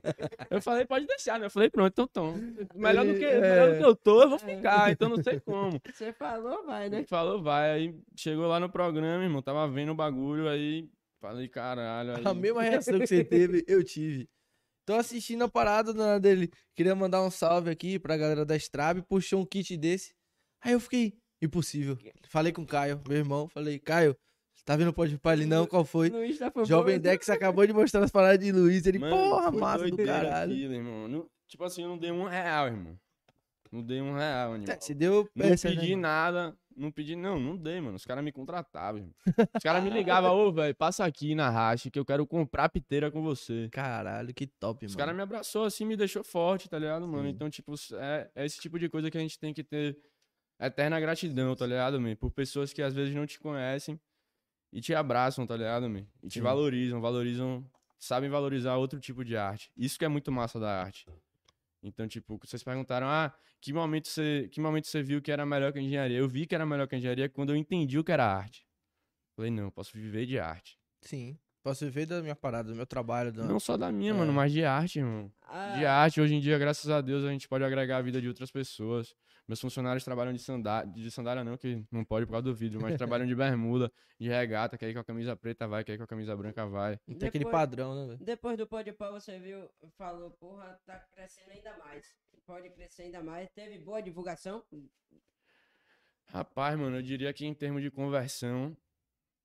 Eu 0.51 0.63
falei, 0.63 0.87
pode 0.87 1.07
deixar, 1.07 1.39
né? 1.39 1.45
Eu 1.45 1.51
falei, 1.51 1.69
pronto, 1.69 1.93
então, 2.09 2.35
então. 2.35 2.81
Melhor 2.81 3.05
do 3.05 3.13
que, 3.13 3.23
Ele- 3.23 3.41
melhor 3.43 3.69
do 3.69 3.75
é. 3.75 3.79
que 3.79 3.85
eu 3.85 3.95
tô, 3.95 4.23
eu 4.23 4.31
vou 4.31 4.39
ficar, 4.39 4.91
então 4.91 5.11
não 5.11 5.23
sei 5.23 5.39
como. 5.41 5.79
Você 5.93 6.11
falou, 6.15 6.65
vai, 6.65 6.89
né? 6.89 6.99
Ele 6.99 7.07
falou, 7.07 7.43
vai. 7.43 7.73
Aí 7.73 7.95
chegou 8.17 8.47
lá 8.47 8.59
no 8.59 8.71
programa, 8.71 9.23
irmão. 9.23 9.43
Tava 9.43 9.69
vendo 9.69 9.93
o 9.93 9.95
bagulho, 9.95 10.49
aí 10.49 10.89
falei, 11.21 11.47
caralho. 11.47 12.17
Aí... 12.17 12.23
A 12.25 12.33
mesma 12.33 12.63
reação 12.63 12.99
que 12.99 13.07
você 13.07 13.23
teve, 13.23 13.63
eu 13.69 13.85
tive. 13.85 14.31
Tô 14.85 14.95
assistindo 14.95 15.45
a 15.45 15.49
parada 15.49 16.19
dele. 16.19 16.51
Queria 16.75 16.95
mandar 16.95 17.23
um 17.23 17.31
salve 17.31 17.71
aqui 17.71 17.99
pra 17.99 18.17
galera 18.17 18.45
da 18.45 18.57
Strab. 18.57 19.03
Puxou 19.03 19.41
um 19.41 19.47
kit 19.47 19.77
desse. 19.77 20.13
Aí 20.61 20.73
eu 20.73 20.81
fiquei, 20.81 21.15
impossível. 21.41 21.97
Falei 22.29 22.53
com 22.53 22.63
o 22.63 22.67
Caio, 22.67 23.01
meu 23.09 23.19
irmão. 23.19 23.49
Falei, 23.49 23.79
Caio, 23.79 24.17
tá 24.65 24.77
vendo 24.77 24.89
o 24.89 24.93
Pode 24.93 25.17
Pá 25.19 25.33
ali 25.33 25.47
não? 25.47 25.67
Qual 25.67 25.85
foi? 25.85 26.09
Luiz 26.09 26.39
tá 26.39 26.51
foi 26.51 26.65
Jovem 26.65 26.99
Dex 26.99 27.29
acabou 27.31 27.67
de 27.67 27.73
mostrar 27.73 28.03
as 28.03 28.11
paradas 28.11 28.45
de 28.45 28.51
Luiz. 28.53 28.87
Ele, 28.87 28.99
Mano, 28.99 29.17
porra, 29.17 29.51
massa 29.53 29.89
do 29.89 29.97
caralho. 29.99 30.53
aquilo, 30.53 30.75
irmão. 30.75 31.09
Não- 31.09 31.27
tipo 31.49 31.63
assim, 31.65 31.83
eu 31.83 31.89
não 31.89 31.99
dei 31.99 32.11
um 32.11 32.25
real, 32.25 32.67
irmão. 32.67 32.99
Não 33.71 33.83
dei 33.83 34.01
um 34.03 34.15
real, 34.15 34.53
animal. 34.53 34.77
Se 34.81 34.95
deu 34.95 35.29
Não 35.35 35.49
peça, 35.49 35.69
pedi 35.69 35.97
né? 35.97 36.03
nada, 36.03 36.57
não 36.77 36.91
pedi, 36.91 37.15
não, 37.17 37.39
não 37.39 37.57
dei, 37.57 37.81
mano. 37.81 37.97
Os 37.97 38.05
caras 38.05 38.25
me 38.25 38.33
contratavam. 38.33 39.13
Os 39.55 39.63
caras 39.63 39.83
me 39.83 39.91
ligavam, 39.91 40.35
ô, 40.35 40.53
velho, 40.53 40.75
passa 40.75 41.05
aqui 41.05 41.35
na 41.35 41.49
racha 41.51 41.91
que 41.91 41.99
eu 41.99 42.05
quero 42.05 42.27
comprar 42.27 42.69
piteira 42.69 43.11
com 43.11 43.23
você. 43.23 43.69
Caralho, 43.71 44.33
que 44.35 44.47
top, 44.47 44.87
Os 44.87 44.93
mano. 44.93 44.99
caras 44.99 45.17
me 45.17 45.23
abraçou 45.23 45.65
assim, 45.65 45.85
me 45.85 45.97
deixou 45.97 46.23
forte, 46.25 46.69
tá 46.69 46.79
ligado, 46.79 47.07
mano? 47.07 47.25
Sim. 47.29 47.35
Então, 47.35 47.51
tipo, 47.51 47.75
é, 47.95 48.31
é 48.35 48.45
esse 48.47 48.61
tipo 48.61 48.79
de 48.79 48.89
coisa 48.89 49.11
que 49.11 49.19
a 49.19 49.21
gente 49.21 49.39
tem 49.39 49.53
que 49.55 49.63
ter 49.65 49.99
eterna 50.61 51.01
gratidão, 51.01 51.55
tá 51.57 51.67
ligado, 51.67 52.01
man? 52.01 52.15
Por 52.17 52.31
pessoas 52.31 52.73
que 52.73 52.83
às 52.83 52.95
vezes 52.95 53.15
não 53.15 53.27
te 53.27 53.39
conhecem 53.41 54.01
e 54.73 54.81
te 54.81 54.95
abraçam, 54.95 55.47
tá 55.47 55.57
ligado, 55.57 55.89
man? 55.89 56.07
E 56.23 56.29
te 56.29 56.35
Sim. 56.35 56.41
valorizam, 56.41 57.01
valorizam, 57.01 57.65
sabem 57.99 58.31
valorizar 58.31 58.77
outro 58.77 59.01
tipo 59.01 59.25
de 59.25 59.37
arte. 59.37 59.71
Isso 59.77 59.99
que 59.99 60.05
é 60.05 60.09
muito 60.09 60.31
massa 60.33 60.59
da 60.61 60.71
arte. 60.83 61.07
Então, 61.83 62.07
tipo, 62.07 62.39
vocês 62.43 62.63
perguntaram, 62.63 63.09
ah, 63.09 63.33
que 63.61 63.73
momento 63.73 64.09
você, 64.09 64.49
que 64.53 64.61
momento 64.61 64.87
você 64.87 65.03
viu 65.03 65.21
que 65.21 65.33
era 65.33 65.45
melhor 65.45 65.73
que 65.73 65.79
a 65.79 65.83
engenharia? 65.83 66.19
Eu 66.19 66.29
vi 66.29 66.47
que 66.47 66.55
era 66.55 66.65
melhor 66.65 66.87
que 66.87 66.95
a 66.95 66.99
engenharia 66.99 67.29
quando 67.29 67.51
eu 67.51 67.57
entendi 67.57 67.99
o 67.99 68.05
que 68.05 68.13
era 68.13 68.25
arte. 68.25 68.65
Falei, 69.35 69.51
não, 69.51 69.65
eu 69.65 69.73
posso 69.73 69.93
viver 69.97 70.27
de 70.27 70.39
arte. 70.39 70.79
Sim. 71.01 71.37
Posso 71.63 71.85
viver 71.85 72.07
da 72.07 72.21
minha 72.23 72.35
parada, 72.37 72.71
do 72.71 72.77
meu 72.77 72.87
trabalho. 72.87 73.33
Da... 73.33 73.45
Não 73.45 73.59
só 73.61 73.77
da 73.77 73.91
minha, 73.91 74.11
É. 74.11 74.15
mano, 74.15 74.33
mas 74.33 74.53
de 74.53 74.65
arte, 74.65 74.99
irmão. 74.99 75.33
Ah, 75.43 75.75
de 75.77 75.87
arte. 75.87 76.21
Hoje 76.21 76.35
em 76.35 76.41
dia, 76.41 76.59
graças 76.59 76.89
a 76.91 77.01
Deus, 77.01 77.25
a 77.25 77.31
gente 77.31 77.49
pode 77.49 77.65
agregar 77.65 77.99
a 77.99 78.03
vida 78.03 78.21
de 78.21 78.29
outras 78.29 78.51
pessoas. 78.51 79.15
Meus 79.47 79.61
funcionários 79.61 80.05
trabalham 80.05 80.33
de 80.33 80.39
sandália, 80.39 80.91
de 80.91 81.11
sandália 81.11 81.43
não, 81.43 81.57
que 81.57 81.85
não 81.91 82.05
pode 82.05 82.27
por 82.27 82.33
causa 82.33 82.45
do 82.45 82.55
vidro, 82.55 82.81
mas 82.81 82.97
trabalham 82.97 83.27
de 83.27 83.35
bermuda, 83.35 83.93
de 84.19 84.29
regata, 84.29 84.79
que 84.79 84.85
aí 84.85 84.95
com 84.95 85.01
a 85.01 85.05
camisa 85.05 85.37
preta 85.37 85.67
vai, 85.67 85.83
que 85.83 85.93
aí 85.93 85.99
com 85.99 86.05
a 86.05 86.07
camisa 86.07 86.37
branca 86.37 86.65
vai. 86.67 86.99
Não 87.07 87.19
tem 87.19 87.29
aquele 87.29 87.45
padrão, 87.47 87.95
né, 87.95 88.07
velho? 88.07 88.25
Depois 88.25 88.57
do 88.57 88.67
Pode 88.67 88.93
Pá, 88.93 89.11
você 89.11 89.39
viu, 89.39 89.69
falou, 89.99 90.31
porra, 90.31 90.81
tá 90.87 90.99
crescendo 91.13 91.51
ainda 91.51 91.77
mais. 91.79 92.15
Pode 92.47 92.71
crescer 92.71 93.03
ainda 93.03 93.23
mais. 93.23 93.51
Teve 93.51 93.79
boa 93.79 94.01
divulgação. 94.01 94.65
Rapaz, 96.27 96.79
mano, 96.79 96.97
eu 96.97 97.03
diria 97.03 97.33
que 97.33 97.45
em 97.45 97.53
termos 97.53 97.83
de 97.83 97.91
conversão, 97.91 98.77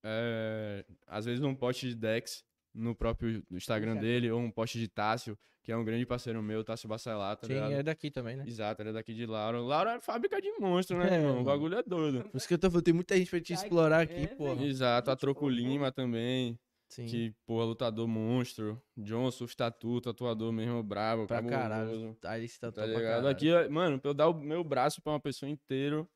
é, 0.03 0.85
às 1.07 1.25
vezes 1.25 1.43
um 1.43 1.55
post 1.55 1.87
de 1.87 1.95
Dex 1.95 2.45
no 2.77 2.95
próprio 2.95 3.43
Instagram 3.51 3.91
Exato. 3.93 4.05
dele, 4.05 4.31
ou 4.31 4.39
um 4.39 4.51
post 4.51 4.77
de 4.77 4.87
Tássio, 4.87 5.37
que 5.63 5.71
é 5.71 5.75
um 5.75 5.83
grande 5.83 6.05
parceiro 6.05 6.41
meu, 6.41 6.63
Tássio 6.63 6.87
Bacelar, 6.87 7.35
tá 7.35 7.47
Sim, 7.47 7.53
ligado? 7.55 7.71
é 7.73 7.83
daqui 7.83 8.09
também, 8.11 8.35
né? 8.37 8.43
Exato, 8.47 8.81
ele 8.81 8.89
é 8.89 8.93
daqui 8.93 9.13
de 9.13 9.25
Lauro. 9.25 9.65
Lauro 9.65 9.89
é 9.89 9.99
fábrica 9.99 10.39
de 10.41 10.51
monstro, 10.59 10.97
né, 10.97 11.09
É, 11.09 11.13
irmão? 11.15 11.29
mano. 11.29 11.41
O 11.41 11.43
bagulho 11.43 11.77
é 11.77 11.83
doido. 11.83 12.23
Por 12.29 12.37
isso 12.37 12.47
que 12.47 12.53
eu 12.53 12.57
tô 12.57 12.69
falando, 12.69 12.85
tem 12.85 12.93
muita 12.93 13.17
gente 13.17 13.29
pra 13.29 13.41
te 13.41 13.53
Ai, 13.53 13.59
explorar 13.63 13.99
é, 14.01 14.03
aqui, 14.03 14.13
velho. 14.27 14.37
porra. 14.37 14.63
Exato, 14.65 15.09
a 15.09 15.13
Gente, 15.13 15.19
Troco 15.21 15.41
pô, 15.41 15.49
Lima 15.49 15.91
também. 15.91 16.57
Sim. 16.89 17.05
Que, 17.05 17.33
porra, 17.45 17.65
lutador 17.65 18.07
monstro. 18.07 18.81
John, 18.95 19.29
surf 19.29 19.57
tatu, 19.57 19.99
tatuador 19.99 20.53
mesmo, 20.53 20.81
brabo, 20.81 21.27
Pra 21.27 21.37
cabuloso, 21.41 21.59
caralho. 21.61 22.15
Tá, 22.21 22.29
Tá 22.29 22.71
top 22.71 22.73
pra 22.75 22.85
ligado? 22.85 23.03
caralho. 23.03 23.27
Aqui, 23.27 23.69
mano, 23.69 23.99
pra 23.99 24.09
eu 24.11 24.13
dar 24.13 24.29
o 24.29 24.33
meu 24.39 24.63
braço 24.63 25.01
pra 25.01 25.11
uma 25.11 25.19
pessoa 25.19 25.49
inteiro, 25.49 26.07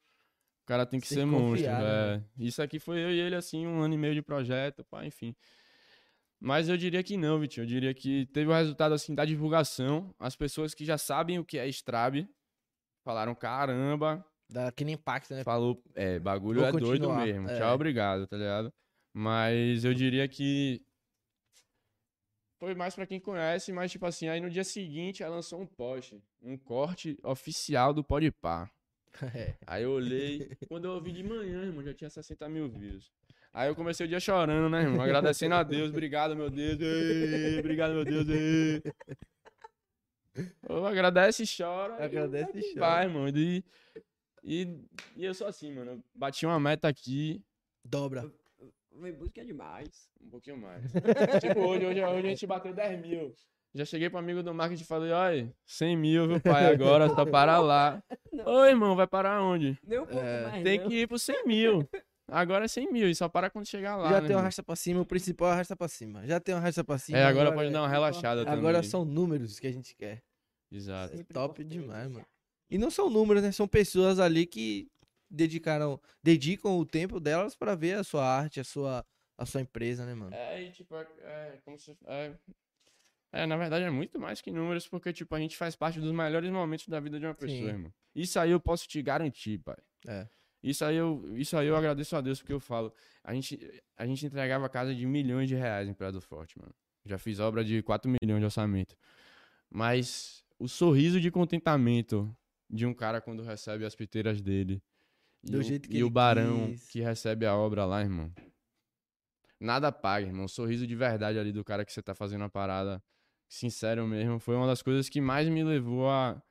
o 0.64 0.66
cara 0.66 0.86
tem 0.86 1.02
que 1.02 1.10
Tem 1.10 1.18
ser 1.18 1.22
que 1.26 1.30
monstro, 1.30 1.70
né, 1.70 2.16
é. 2.16 2.22
Isso 2.42 2.62
aqui 2.62 2.80
foi 2.80 3.00
eu 3.00 3.12
e 3.12 3.20
ele, 3.20 3.36
assim, 3.36 3.68
um 3.68 3.82
ano 3.82 3.96
e 3.96 3.98
meio 3.98 4.14
de 4.14 4.22
projeto, 4.22 4.86
pá, 4.86 5.06
enfim. 5.06 5.36
Mas 6.44 6.68
eu 6.68 6.76
diria 6.76 7.04
que 7.04 7.16
não, 7.16 7.40
Vitinho. 7.40 7.64
Eu 7.64 7.68
diria 7.68 7.94
que 7.94 8.26
teve 8.28 8.50
o 8.50 8.54
resultado, 8.54 8.94
assim, 8.94 9.14
da 9.14 9.24
divulgação. 9.24 10.14
As 10.20 10.36
pessoas 10.36 10.74
que 10.74 10.84
já 10.84 10.98
sabem 10.98 11.38
o 11.38 11.46
que 11.46 11.60
é 11.60 11.68
Strab 11.68 12.28
falaram, 13.06 13.36
caramba, 13.36 14.26
Dá 14.50 14.68
aquele 14.68 14.92
impacto, 14.92 15.34
né? 15.34 15.44
falou, 15.44 15.82
é, 15.96 16.20
bagulho 16.20 16.60
Vou 16.60 16.68
é 16.68 16.72
doido 16.72 16.86
continuar, 17.08 17.26
mesmo. 17.26 17.48
é. 17.48 17.58
Tchau, 17.58 17.74
obrigado, 17.74 18.28
tá 18.28 18.36
ligado? 18.36 18.74
Mas 19.14 19.86
eu 19.86 19.94
diria 19.94 20.28
que 20.28 20.84
foi 22.60 22.76
mais 22.76 22.94
pra 22.96 23.06
quem 23.06 23.20
conhece, 23.20 23.72
mas 23.72 23.92
tipo 23.92 24.06
assim, 24.06 24.28
aí 24.28 24.42
no 24.42 24.50
dia 24.50 24.64
seguinte 24.64 25.24
ela 25.24 25.36
lançou 25.36 25.62
um 25.62 25.66
post, 25.66 26.22
um 26.42 26.58
corte 26.58 27.18
oficial 27.24 27.94
do 27.94 28.04
Podpah. 28.04 28.70
É. 29.36 29.58
Aí 29.68 29.84
eu 29.84 29.92
olhei, 29.92 30.56
quando 30.70 30.86
eu 30.86 30.92
ouvi 30.92 31.12
de 31.12 31.22
manhã, 31.22 31.66
irmão, 31.66 31.84
já 31.84 31.94
tinha 31.94 32.10
60 32.10 32.48
mil 32.48 32.70
views. 32.70 33.12
Aí 33.54 33.68
eu 33.70 33.76
comecei 33.76 34.06
o 34.06 34.10
dia 34.10 34.20
chorando, 34.20 34.70
né, 34.70 34.82
irmão? 34.84 35.02
Agradecendo 35.02 35.56
a 35.56 35.64
Deus, 35.64 35.90
obrigado, 35.90 36.36
meu 36.36 36.50
Deus, 36.50 36.80
ei, 36.80 37.60
obrigado, 37.60 37.94
meu 37.94 38.06
Deus, 38.06 38.28
ei. 38.30 38.82
Eu 40.68 40.86
agradece 40.86 41.44
e 41.44 41.46
chora. 41.46 41.98
e 42.00 42.04
Agradece 42.04 42.50
e 42.58 42.62
que 42.62 42.74
chora. 42.74 42.80
Vai, 42.80 43.08
mano. 43.08 43.38
E, 43.38 43.64
e, 44.44 44.80
e 45.18 45.26
eu 45.26 45.34
sou 45.34 45.48
assim, 45.48 45.74
mano. 45.74 45.92
Eu 45.92 46.04
bati 46.16 46.46
uma 46.46 46.60
meta 46.60 46.88
aqui, 46.88 47.44
Dobra. 47.84 48.32
Vou 48.94 49.08
em 49.08 49.14
busca 49.14 49.44
demais. 49.44 50.10
um 50.22 50.30
pouquinho 50.30 50.58
mais. 50.58 50.84
tipo, 51.42 51.60
hoje, 51.60 51.86
hoje, 51.86 52.04
hoje 52.04 52.28
a 52.28 52.30
gente 52.30 52.48
bateu 52.48 52.74
10 52.74 53.02
mil. 53.02 53.34
Já 53.74 53.86
cheguei 53.86 54.10
pro 54.10 54.20
amigo 54.20 54.44
do 54.44 54.54
marketing 54.54 54.84
e 54.84 54.86
falei, 54.86 55.12
olha, 55.12 55.56
100 55.66 55.98
mil, 55.98 56.28
viu, 56.28 56.42
pai, 56.42 56.66
agora, 56.74 57.08
só 57.10 57.26
para 57.26 57.58
lá. 57.60 58.04
Ô, 58.46 58.66
irmão, 58.66 58.96
vai 58.98 59.08
parar 59.08 59.42
onde? 59.42 59.78
Nem 59.84 60.00
um 60.00 60.06
pouco 60.06 60.20
É, 60.22 60.44
mais, 60.48 60.64
Tem 60.64 60.80
não. 60.80 60.88
que 60.90 60.96
ir 61.02 61.08
pro 61.08 61.18
100 61.18 61.46
mil. 61.48 61.90
Agora 62.28 62.66
é 62.66 62.68
100 62.68 62.92
mil, 62.92 63.10
e 63.10 63.16
só 63.16 63.28
para 63.28 63.50
quando 63.50 63.66
chegar 63.66 63.98
lá, 63.98 64.10
Já 64.10 64.22
né, 64.22 64.28
tem 64.28 64.36
um 64.36 64.40
arrasta 64.40 64.64
pra 64.64 64.76
cima, 64.76 65.02
o 65.02 65.06
principal 65.06 65.50
é 65.50 65.52
arrasta 65.54 65.76
pra 65.76 65.88
cima. 65.88 66.26
Já 66.26 66.40
tem 66.40 66.56
um 66.56 66.58
arrasta 66.60 66.84
pra 66.84 66.98
cima. 66.98 67.18
É, 67.18 67.26
agora 67.26 67.52
pode 67.52 67.72
dar 67.72 67.82
uma 67.82 67.88
é- 67.88 67.92
relaxada 67.92 68.46
também. 68.46 68.60
Agora 68.60 68.82
são 68.84 69.04
números 69.04 69.60
que 69.60 69.68
a 69.68 69.72
gente 69.72 69.96
quer. 69.96 70.24
Exato. 70.72 71.20
É 71.20 71.24
top 71.24 71.64
demais, 71.64 72.10
mano. 72.10 72.26
E 72.70 72.78
não 72.78 72.90
são 72.90 73.10
números, 73.10 73.44
né? 73.44 73.52
São 73.52 73.68
pessoas 73.68 74.18
ali 74.18 74.46
que 74.46 74.88
dedicaram, 75.30 76.00
dedicam 76.24 76.78
o 76.78 76.86
tempo 76.86 77.20
delas 77.20 77.56
pra 77.56 77.76
ver 77.76 77.98
a 77.98 78.04
sua 78.04 78.26
arte, 78.26 78.62
a 78.62 78.64
sua, 78.64 79.06
a 79.38 79.46
sua 79.46 79.60
empresa, 79.62 80.06
né, 80.06 80.14
mano? 80.14 80.34
É, 80.34 80.64
e 80.64 80.72
tipo, 80.72 80.96
é, 80.96 81.02
é 81.22 81.60
como 81.66 81.78
se. 81.78 81.98
É, 82.06 82.34
é, 83.34 83.46
na 83.46 83.58
verdade 83.58 83.84
é 83.84 83.90
muito 83.90 84.20
mais 84.20 84.42
que 84.42 84.52
números, 84.52 84.88
porque, 84.88 85.12
tipo, 85.12 85.36
a 85.36 85.40
gente 85.40 85.58
faz 85.58 85.76
parte 85.76 86.00
dos 86.00 86.12
melhores 86.14 86.50
momentos 86.50 86.88
da 86.88 87.00
vida 87.00 87.20
de 87.20 87.26
uma 87.26 87.36
pessoa, 87.36 87.60
Sim. 87.60 87.68
irmão. 87.68 87.94
Isso 88.16 88.40
aí 88.40 88.52
eu 88.52 88.60
posso 88.60 88.88
te 88.88 89.02
garantir, 89.02 89.58
pai. 89.60 89.78
É. 90.08 90.28
Isso 90.64 90.86
aí 90.86 90.96
eu, 90.96 91.24
isso 91.36 91.58
aí 91.58 91.68
eu 91.68 91.76
agradeço 91.76 92.16
a 92.16 92.22
Deus 92.22 92.40
porque 92.40 92.54
eu 92.54 92.60
falo. 92.60 92.94
A 93.24 93.34
gente, 93.34 93.60
a 93.98 94.06
gente 94.06 94.26
entregava 94.26 94.70
casa 94.70 94.94
de 94.94 95.06
milhões 95.06 95.50
de 95.50 95.56
reais 95.56 95.88
em 95.88 95.94
Praia 95.94 96.12
do 96.12 96.22
Forte, 96.22 96.58
mano. 96.60 96.74
Já 97.06 97.18
fiz 97.18 97.40
obra 97.40 97.64
de 97.64 97.82
4 97.82 98.12
milhões 98.22 98.40
de 98.40 98.46
orçamento. 98.46 98.96
Mas 99.70 100.44
o 100.60 100.68
sorriso 100.68 101.20
de 101.20 101.32
contentamento 101.32 102.36
de 102.70 102.86
um 102.86 102.94
cara 102.94 103.20
quando 103.20 103.42
recebe 103.42 103.86
as 103.86 103.96
piteiras 103.96 104.42
dele. 104.42 104.82
Do 105.44 105.58
e 105.58 105.60
o, 105.60 105.64
jeito 105.64 105.90
que 105.90 105.98
e 105.98 106.04
o 106.04 106.10
barão 106.10 106.68
quis. 106.68 106.88
que 106.90 107.02
recebe 107.02 107.48
a 107.48 107.56
obra 107.56 107.84
lá, 107.86 108.02
irmão. 108.02 108.32
Nada 109.60 109.92
paga, 109.92 110.28
irmão. 110.28 110.46
Um 110.46 110.48
sorriso 110.48 110.86
de 110.86 110.96
verdade 110.96 111.40
ali 111.40 111.52
do 111.52 111.64
cara 111.64 111.84
que 111.84 111.92
você 111.92 112.02
tá 112.02 112.14
fazendo 112.14 112.44
a 112.44 112.50
parada. 112.50 113.04
Sincero 113.50 114.08
mesmo. 114.08 114.40
Foi 114.40 114.56
uma 114.56 114.68
das 114.68 114.84
coisas 114.84 115.10
que 115.10 115.20
mais 115.20 115.48
me 115.50 115.64
levou 115.64 116.10
a, 116.10 116.42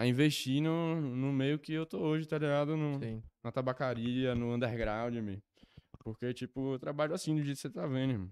a 0.00 0.06
investir 0.06 0.62
no, 0.62 0.98
no 1.00 1.30
meio 1.32 1.58
que 1.58 1.72
eu 1.74 1.84
tô 1.84 1.98
hoje, 1.98 2.26
tá 2.26 2.38
ligado? 2.38 2.76
No, 2.76 2.98
Sim. 2.98 3.22
na 3.44 3.52
tabacaria, 3.52 4.34
no 4.34 4.54
underground, 4.54 5.14
meu. 5.16 5.38
Porque, 5.98 6.32
tipo, 6.32 6.74
eu 6.74 6.78
trabalho 6.78 7.12
assim 7.14 7.34
do 7.36 7.42
jeito 7.42 7.56
que 7.56 7.60
você 7.62 7.68
tá 7.70 7.86
vendo, 7.86 8.12
irmão. 8.12 8.30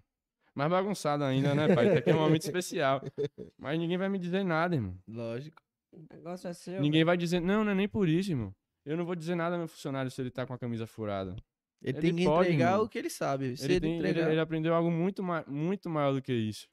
Mais 0.55 0.71
bagunçado 0.71 1.25
ainda, 1.25 1.55
né, 1.55 1.75
pai? 1.75 1.89
Isso 1.89 1.99
aqui 1.99 2.11
é 2.11 2.15
um 2.15 2.21
momento 2.21 2.43
especial. 2.43 3.03
Mas 3.59 3.79
ninguém 3.79 3.99
vai 3.99 4.09
me 4.09 4.19
dizer 4.19 4.43
nada, 4.45 4.75
irmão. 4.75 4.97
Lógico. 5.07 5.63
O 5.93 6.03
negócio 6.11 6.49
é 6.49 6.53
seu. 6.55 6.81
Ninguém 6.81 7.05
vai 7.05 7.17
dizer. 7.17 7.41
Não, 7.41 7.63
não 7.65 7.73
é 7.73 7.75
nem 7.75 7.87
por 7.89 8.09
isso, 8.09 8.31
irmão. 8.33 8.55
Eu 8.87 8.97
não 8.97 9.05
vou 9.05 9.15
dizer 9.15 9.35
nada 9.35 9.55
ao 9.55 9.59
meu 9.59 9.69
funcionário 9.69 10.11
se 10.11 10.21
ele 10.23 10.31
tá 10.31 10.47
com 10.47 10.55
a 10.55 10.59
camisa 10.59 10.87
furada. 10.87 11.37
Ele, 11.83 11.99
Ele 11.99 12.01
tem 12.01 12.17
que 12.17 12.25
pode, 12.25 12.49
entregar 12.49 12.71
irmão. 12.73 12.85
o 12.87 12.89
que 12.89 12.99
ele 12.99 13.11
sabe. 13.11 13.57
Se 13.57 13.65
Ele, 13.65 13.75
ele, 13.75 13.81
tem- 13.81 13.99
ele- 13.99 14.09
entregar. 14.09 14.31
ele 14.31 14.41
aprendeu 14.41 14.75
algo 14.75 14.91
muito, 14.91 15.23
ma 15.23 15.45
muito 15.47 15.89
maior 15.91 16.13
do 16.15 16.23
que 16.23 16.33
isso. 16.33 16.67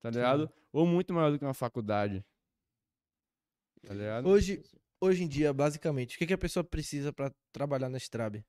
Tá 0.00 0.10
ligado? 0.10 0.50
Ou 0.72 0.84
muito 0.86 1.14
maior 1.14 1.30
do 1.30 1.38
que 1.38 1.44
uma 1.44 1.54
faculdade. 1.54 2.24
Tá 3.88 3.94
ligado? 3.94 4.28
Hoje, 4.28 4.62
hoje 5.00 5.24
em 5.24 5.28
dia, 5.28 5.50
basicamente, 5.50 6.14
o 6.14 6.18
que, 6.18 6.26
que 6.26 6.34
a 6.34 6.38
pessoa 6.38 6.62
precisa 6.62 7.10
pra 7.10 7.34
trabalhar 7.50 7.88
na 7.88 7.96
Strab? 7.96 8.44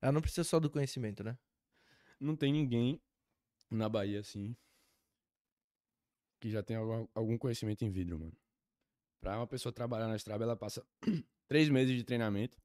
Ela 0.00 0.12
não 0.12 0.20
precisa 0.20 0.44
só 0.44 0.60
do 0.60 0.70
conhecimento, 0.70 1.24
né? 1.24 1.36
não 2.20 2.36
tem 2.36 2.52
ninguém 2.52 3.02
na 3.68 3.88
Bahia, 3.88 4.20
assim, 4.20 4.56
que 6.40 6.50
já 6.50 6.62
tem 6.62 6.76
algum, 6.76 7.36
conhecimento 7.36 7.84
em 7.84 7.90
vidro, 7.90 8.16
mano. 8.16 8.36
Pra 9.20 9.36
uma 9.36 9.46
pessoa 9.46 9.72
trabalhar 9.72 10.06
na 10.06 10.14
Straba, 10.14 10.44
ela 10.44 10.56
passa 10.56 10.86
três 11.48 11.68
meses 11.68 11.96
de 11.96 12.04
treinamento, 12.04 12.56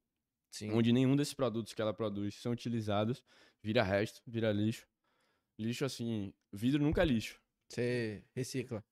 Sim. 0.52 0.70
onde 0.70 0.92
nenhum 0.92 1.16
desses 1.16 1.34
produtos 1.34 1.74
que 1.74 1.82
ela 1.82 1.92
produz 1.92 2.36
são 2.36 2.52
utilizados, 2.52 3.20
vira 3.60 3.82
resto, 3.82 4.22
vira 4.24 4.52
lixo. 4.52 4.86
Lixo, 5.58 5.84
assim, 5.84 6.32
vidro 6.52 6.80
nunca 6.80 7.02
é 7.02 7.04
lixo. 7.04 7.42
Você 7.68 8.24
recicla. 8.32 8.84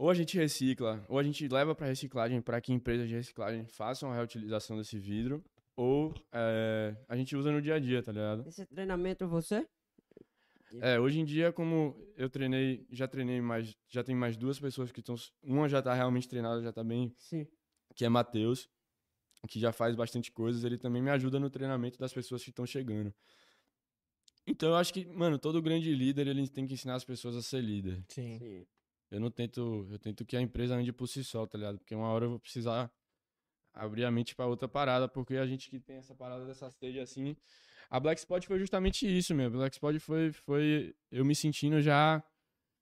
Ou 0.00 0.08
a 0.08 0.14
gente 0.14 0.34
recicla, 0.34 1.04
ou 1.10 1.18
a 1.18 1.22
gente 1.22 1.46
leva 1.46 1.74
pra 1.74 1.86
reciclagem 1.86 2.40
para 2.40 2.58
que 2.58 2.72
empresas 2.72 3.06
de 3.06 3.14
reciclagem 3.14 3.66
façam 3.66 4.10
a 4.10 4.14
reutilização 4.14 4.78
desse 4.78 4.98
vidro, 4.98 5.44
ou 5.76 6.14
é, 6.32 6.96
a 7.06 7.14
gente 7.14 7.36
usa 7.36 7.52
no 7.52 7.60
dia 7.60 7.74
a 7.74 7.78
dia, 7.78 8.02
tá 8.02 8.10
ligado? 8.10 8.48
Esse 8.48 8.64
treinamento 8.64 9.28
você? 9.28 9.68
É, 10.80 10.98
hoje 10.98 11.20
em 11.20 11.24
dia, 11.26 11.52
como 11.52 11.94
eu 12.16 12.30
treinei, 12.30 12.86
já 12.90 13.06
treinei 13.06 13.42
mais, 13.42 13.76
já 13.90 14.02
tem 14.02 14.14
mais 14.14 14.38
duas 14.38 14.58
pessoas 14.58 14.90
que 14.90 15.00
estão, 15.00 15.16
uma 15.42 15.68
já 15.68 15.82
tá 15.82 15.92
realmente 15.92 16.26
treinada, 16.26 16.62
já 16.62 16.72
tá 16.72 16.82
bem, 16.82 17.14
Sim. 17.18 17.46
que 17.94 18.02
é 18.02 18.08
Matheus, 18.08 18.70
que 19.48 19.60
já 19.60 19.70
faz 19.70 19.94
bastante 19.94 20.32
coisas, 20.32 20.64
ele 20.64 20.78
também 20.78 21.02
me 21.02 21.10
ajuda 21.10 21.38
no 21.38 21.50
treinamento 21.50 21.98
das 21.98 22.10
pessoas 22.14 22.42
que 22.42 22.48
estão 22.48 22.64
chegando. 22.64 23.12
Então 24.46 24.70
eu 24.70 24.76
acho 24.76 24.94
que, 24.94 25.04
mano, 25.04 25.38
todo 25.38 25.60
grande 25.60 25.94
líder, 25.94 26.26
ele 26.26 26.48
tem 26.48 26.66
que 26.66 26.72
ensinar 26.72 26.94
as 26.94 27.04
pessoas 27.04 27.36
a 27.36 27.42
ser 27.42 27.60
líder. 27.60 28.02
Sim. 28.08 28.38
Sim. 28.38 28.66
Eu 29.10 29.20
não 29.20 29.30
tento, 29.30 29.86
eu 29.90 29.98
tento 29.98 30.24
que 30.24 30.36
a 30.36 30.40
empresa 30.40 30.74
ande 30.74 30.92
por 30.92 31.06
si 31.06 31.24
só, 31.24 31.46
tá 31.46 31.58
ligado? 31.58 31.78
Porque 31.78 31.94
uma 31.94 32.08
hora 32.08 32.26
eu 32.26 32.30
vou 32.30 32.38
precisar 32.38 32.90
abrir 33.72 34.04
a 34.04 34.10
mente 34.10 34.34
pra 34.34 34.46
outra 34.46 34.68
parada, 34.68 35.08
porque 35.08 35.36
a 35.36 35.46
gente 35.46 35.68
que 35.68 35.80
tem 35.80 35.96
essa 35.96 36.14
parada 36.14 36.44
dessa 36.46 36.68
stage 36.68 37.00
assim, 37.00 37.36
a 37.88 37.98
Black 37.98 38.20
Spot 38.20 38.44
foi 38.44 38.58
justamente 38.58 39.06
isso, 39.06 39.34
meu. 39.34 39.50
Black 39.50 39.74
Spot 39.74 39.98
foi 39.98 40.32
foi 40.32 40.94
eu 41.10 41.24
me 41.24 41.34
sentindo 41.34 41.80
já 41.80 42.22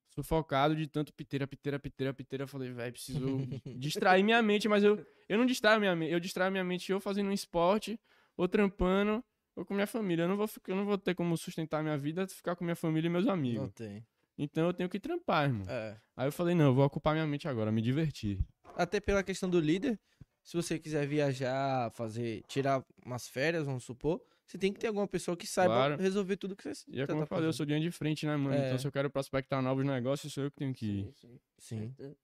sufocado 0.09 0.75
de 0.75 0.87
tanto 0.87 1.13
piteira, 1.13 1.47
piteira, 1.47 1.79
piteira, 1.79 2.13
piteira, 2.13 2.45
eu 2.45 2.49
falei, 2.49 2.71
velho, 2.73 2.93
preciso 2.93 3.21
distrair 3.79 4.23
minha 4.23 4.43
mente, 4.43 4.69
mas 4.69 4.83
eu 4.85 5.05
eu 5.29 5.39
não 5.39 5.47
distraio 5.47 5.81
minha 5.81 5.95
mente, 5.95 6.13
eu 6.13 6.21
distraio 6.21 6.51
minha 6.51 6.65
mente 6.65 6.93
ou 6.93 7.01
fazendo 7.01 7.29
um 7.29 7.33
esporte, 7.33 8.01
ou 8.37 8.49
trampando, 8.49 9.23
ou 9.55 9.65
com 9.65 9.75
minha 9.75 9.87
família. 9.87 10.25
Eu 10.25 10.29
não 10.29 10.37
vou 10.37 10.49
eu 10.67 10.77
não 10.77 10.85
vou 10.85 10.99
ter 10.99 11.15
como 11.15 11.37
sustentar 11.37 11.83
minha 11.83 11.97
vida 11.99 12.27
ficar 12.29 12.57
com 12.57 12.65
minha 12.65 12.77
família 12.77 13.09
e 13.09 13.11
meus 13.11 13.27
Não 13.27 13.33
amigos. 13.33 13.71
tem. 13.73 14.07
Então 14.39 14.67
eu 14.67 14.73
tenho 14.73 14.89
que 14.89 15.01
trampar, 15.01 15.47
irmão. 15.49 15.67
É. 15.69 16.01
Aí 16.17 16.29
eu 16.29 16.33
falei, 16.33 16.55
não, 16.55 16.67
eu 16.67 16.75
vou 16.75 16.85
ocupar 16.85 17.13
minha 17.13 17.27
mente 17.27 17.49
agora, 17.49 17.73
me 17.73 17.83
divertir. 17.83 18.39
Até 18.77 19.01
pela 19.01 19.25
questão 19.25 19.51
do 19.51 19.59
líder, 19.59 19.99
se 20.45 20.57
você 20.57 20.79
quiser 20.79 21.07
viajar, 21.09 21.91
fazer, 21.91 22.43
tirar 22.47 22.85
umas 23.05 23.29
férias, 23.29 23.67
vamos 23.67 23.83
supor, 23.83 24.25
você 24.47 24.57
tem 24.57 24.73
que 24.73 24.79
ter 24.79 24.87
alguma 24.87 25.09
pessoa 25.09 25.37
que 25.37 25.47
saiba 25.47 25.75
Claro. 25.75 25.97
resolver 26.01 26.37
tudo 26.37 26.55
que 26.55 26.63
você 26.63 26.85
E 26.89 27.01
é 27.01 27.07
tá 27.07 27.13
como 27.13 27.25
eu 27.25 27.27
falei, 27.27 27.49
eu 27.49 27.53
sou 27.53 27.67
de 27.67 27.75
linha 27.75 27.85
de 27.85 27.91
frente, 27.91 28.25
né, 28.25 28.37
mano? 28.37 28.55
É. 28.55 28.67
Então 28.69 28.79
se 28.79 28.87
eu 28.87 28.93
quero 28.93 29.11
prospectar 29.11 29.61
novos 29.61 29.85
negócios, 29.85 30.33
sou 30.33 30.45
eu 30.45 30.51
que 30.51 30.57
tenho 30.57 30.73
que 30.73 30.87
ir. 30.87 31.13
Sim, 31.15 31.41
sim. 31.59 31.95
Sim. 31.99 32.17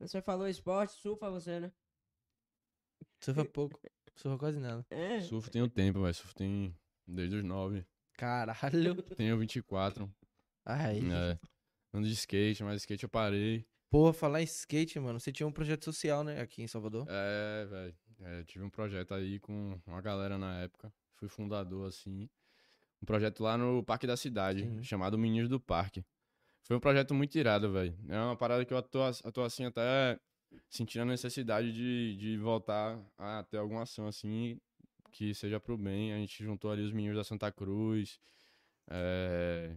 Você 0.00 0.20
falou 0.20 0.48
esporte, 0.48 0.92
surfa 0.94 1.30
você, 1.30 1.60
né? 1.60 1.72
Surfa 3.20 3.44
pouco. 3.44 3.80
Surfa 4.16 4.38
quase 4.38 4.58
nada. 4.58 4.84
É. 4.90 5.20
Surfo 5.20 5.50
tem 5.50 5.62
um 5.62 5.68
tempo, 5.68 6.02
velho. 6.02 6.14
Surfo 6.14 6.34
tem 6.34 6.76
desde 7.06 7.36
os 7.36 7.44
9. 7.44 7.84
Caralho. 8.14 9.02
Tenho 9.16 9.38
24. 9.38 10.12
Ai. 10.68 11.00
É. 11.00 11.38
Ando 11.94 12.06
de 12.06 12.12
skate, 12.12 12.62
mas 12.62 12.82
skate 12.82 13.04
eu 13.04 13.08
parei. 13.08 13.66
Porra, 13.90 14.12
falar 14.12 14.42
em 14.42 14.44
skate, 14.44 15.00
mano. 15.00 15.18
Você 15.18 15.32
tinha 15.32 15.46
um 15.46 15.52
projeto 15.52 15.84
social, 15.84 16.22
né? 16.22 16.40
Aqui 16.40 16.62
em 16.62 16.66
Salvador. 16.66 17.06
É, 17.08 17.64
velho. 17.64 17.96
É, 18.20 18.44
tive 18.44 18.64
um 18.64 18.68
projeto 18.68 19.14
aí 19.14 19.38
com 19.40 19.80
uma 19.86 20.00
galera 20.02 20.36
na 20.36 20.60
época. 20.60 20.92
Fui 21.14 21.28
fundador, 21.28 21.88
assim. 21.88 22.28
Um 23.00 23.06
projeto 23.06 23.42
lá 23.42 23.56
no 23.56 23.82
Parque 23.82 24.06
da 24.06 24.16
Cidade, 24.16 24.64
Sim. 24.64 24.82
chamado 24.82 25.16
Meninos 25.16 25.48
do 25.48 25.58
Parque. 25.58 26.04
Foi 26.64 26.76
um 26.76 26.80
projeto 26.80 27.14
muito 27.14 27.38
irado, 27.38 27.72
velho. 27.72 27.96
É 28.08 28.18
uma 28.20 28.36
parada 28.36 28.64
que 28.64 28.74
eu 28.74 28.82
tô, 28.82 29.00
eu 29.24 29.32
tô 29.32 29.42
assim 29.42 29.64
até 29.64 30.20
sentindo 30.68 31.02
a 31.02 31.06
necessidade 31.06 31.72
de, 31.72 32.16
de 32.16 32.36
voltar 32.36 33.00
a 33.16 33.42
ter 33.44 33.56
alguma 33.56 33.82
ação 33.82 34.06
assim 34.06 34.60
que 35.12 35.32
seja 35.32 35.58
pro 35.58 35.78
bem. 35.78 36.12
A 36.12 36.16
gente 36.18 36.44
juntou 36.44 36.70
ali 36.70 36.82
os 36.82 36.92
meninos 36.92 37.16
da 37.16 37.24
Santa 37.24 37.50
Cruz. 37.50 38.20
é, 38.90 39.74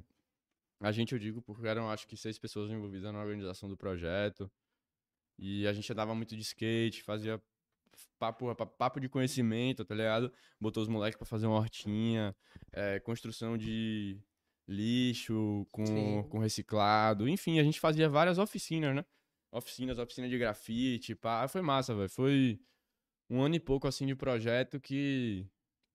A 0.81 0.91
gente, 0.91 1.13
eu 1.13 1.19
digo, 1.19 1.41
porque 1.41 1.67
eram 1.67 1.89
acho 1.89 2.07
que 2.07 2.17
seis 2.17 2.39
pessoas 2.39 2.71
envolvidas 2.71 3.13
na 3.13 3.19
organização 3.19 3.69
do 3.69 3.77
projeto. 3.77 4.51
E 5.37 5.67
a 5.67 5.73
gente 5.73 5.91
andava 5.91 6.13
muito 6.15 6.35
de 6.35 6.41
skate, 6.41 7.03
fazia 7.03 7.41
papo, 8.17 8.53
papo 8.55 8.99
de 8.99 9.07
conhecimento, 9.07 9.85
tá 9.85 9.93
ligado? 9.93 10.31
Botou 10.59 10.81
os 10.81 10.89
moleques 10.89 11.17
pra 11.17 11.25
fazer 11.25 11.47
uma 11.47 11.57
hortinha, 11.57 12.35
é, 12.71 12.99
construção 12.99 13.57
de 13.57 14.19
lixo 14.67 15.67
com, 15.71 15.85
Sim. 15.85 16.23
com 16.29 16.39
reciclado. 16.39 17.27
Enfim, 17.27 17.59
a 17.59 17.63
gente 17.63 17.79
fazia 17.79 18.09
várias 18.09 18.37
oficinas, 18.37 18.95
né? 18.95 19.05
Oficinas, 19.51 19.99
oficina 19.99 20.27
de 20.29 20.37
grafite, 20.37 21.13
pá. 21.13 21.47
Foi 21.47 21.61
massa, 21.61 21.93
velho. 21.93 22.09
Foi 22.09 22.59
um 23.29 23.41
ano 23.41 23.55
e 23.55 23.59
pouco, 23.59 23.87
assim, 23.87 24.05
de 24.05 24.15
projeto 24.15 24.79
que, 24.79 25.45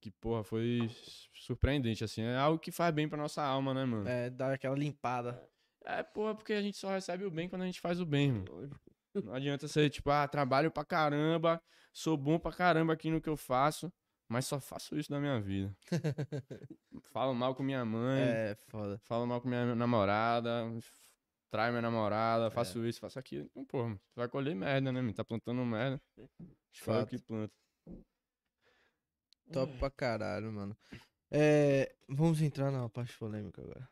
que 0.01 0.11
porra, 0.11 0.45
foi 0.45 0.89
surpreendente, 1.35 2.05
assim. 2.05 2.23
É 2.23 2.37
algo 2.37 2.59
que 2.59 2.71
faz 2.71 2.95
bem 2.95 3.09
pra 3.09 3.19
nossa 3.19 3.43
alma, 3.43 3.73
né, 3.75 3.85
mano? 3.85 4.09
É, 4.09 4.31
dar 4.31 4.53
aquela 4.53 4.77
limpada. 4.77 5.43
É, 5.85 6.03
porra, 6.03 6.35
porque 6.35 6.53
a 6.53 6.63
gente 6.63 6.77
só 6.77 6.89
recebe 6.91 7.25
o 7.25 7.31
bem 7.31 7.49
quando 7.49 7.63
a 7.63 7.67
gente 7.67 7.81
faz 7.81 8.01
o 8.01 8.07
bem, 8.07 8.33
mano. 8.33 8.71
Não 9.15 9.33
adianta 9.33 9.67
ser, 9.69 9.89
tipo, 9.89 10.11
ah, 10.11 10.27
trabalho 10.29 10.71
pra 10.71 10.85
caramba, 10.85 11.63
sou 11.93 12.17
bom 12.17 12.39
pra 12.39 12.53
caramba 12.53 12.93
aqui 12.93 13.11
no 13.11 13.21
que 13.21 13.29
eu 13.29 13.37
faço, 13.37 13.91
mas 14.29 14.45
só 14.47 14.61
faço 14.61 14.99
isso 14.99 15.09
da 15.11 15.19
minha 15.21 15.41
vida. 15.41 15.75
Falo 17.13 17.35
mal 17.35 17.55
com 17.55 17.63
minha 17.63 17.85
mãe, 17.85 18.21
É, 18.23 18.57
foda. 18.69 18.99
falo 19.05 19.27
mal 19.27 19.41
com 19.41 19.49
minha 19.49 19.75
namorada, 19.75 20.65
trai 21.51 21.71
minha 21.71 21.83
namorada, 21.83 22.51
faço 22.51 22.85
isso, 22.87 23.01
faço 23.01 23.19
aquilo. 23.19 23.47
Então, 23.47 23.65
porra, 23.65 23.91
você 23.95 24.21
vai 24.21 24.29
colher 24.29 24.55
merda, 24.55 24.93
né, 24.93 25.01
mano? 25.01 25.15
Tá 25.15 25.25
plantando 25.25 25.65
merda. 25.65 26.01
Eu 26.19 26.29
Fato. 26.73 27.09
que 27.09 27.19
planto. 27.19 27.53
Top 29.53 29.73
pra 29.79 29.91
caralho, 29.91 30.53
mano. 30.53 30.77
É, 31.31 31.95
vamos 32.09 32.41
entrar 32.41 32.71
na 32.71 32.89
parte 32.89 33.17
polêmica 33.19 33.63
agora. 33.63 33.89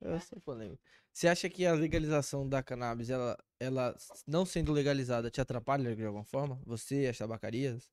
Eu 0.00 0.20
sou 0.20 0.40
polêmico. 0.40 0.82
Você 1.12 1.28
acha 1.28 1.48
que 1.48 1.64
a 1.64 1.72
legalização 1.72 2.48
da 2.48 2.62
cannabis, 2.62 3.08
ela, 3.08 3.38
ela 3.58 3.96
não 4.26 4.44
sendo 4.44 4.72
legalizada, 4.72 5.30
te 5.30 5.40
atrapalha 5.40 5.96
de 5.96 6.04
alguma 6.04 6.24
forma? 6.24 6.60
Você 6.66 7.02
e 7.02 7.08
as 7.08 7.16
tabacarias? 7.16 7.90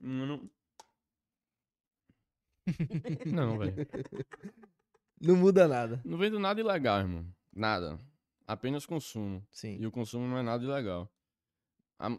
Não. 0.00 0.50
Não, 3.32 3.58
velho. 3.58 3.74
Não 5.20 5.36
muda 5.36 5.68
nada. 5.68 6.00
Não 6.04 6.18
vendo 6.18 6.38
nada 6.38 6.60
ilegal, 6.60 7.00
irmão. 7.00 7.26
Nada. 7.54 7.98
Apenas 8.46 8.84
consumo. 8.84 9.46
Sim. 9.50 9.76
E 9.80 9.86
o 9.86 9.92
consumo 9.92 10.26
não 10.26 10.38
é 10.38 10.42
nada 10.42 10.64
ilegal. 10.64 11.08
A 11.98 12.10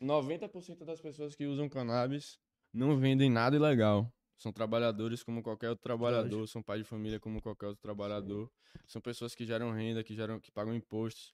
90% 0.00 0.84
das 0.84 1.00
pessoas 1.00 1.34
que 1.34 1.46
usam 1.46 1.68
cannabis 1.68 2.38
não 2.74 2.98
vendem 2.98 3.30
nada 3.30 3.56
ilegal. 3.56 4.12
São 4.36 4.52
trabalhadores 4.52 5.22
como 5.22 5.42
qualquer 5.42 5.70
outro 5.70 5.82
trabalhador, 5.82 6.30
Lógico. 6.40 6.48
são 6.48 6.62
pai 6.62 6.78
de 6.78 6.84
família 6.84 7.18
como 7.20 7.40
qualquer 7.40 7.68
outro 7.68 7.80
trabalhador. 7.80 8.50
São 8.86 9.00
pessoas 9.00 9.34
que 9.34 9.46
geram 9.46 9.70
renda, 9.72 10.02
que 10.04 10.14
geram, 10.14 10.38
que 10.40 10.50
pagam 10.50 10.74
impostos. 10.74 11.32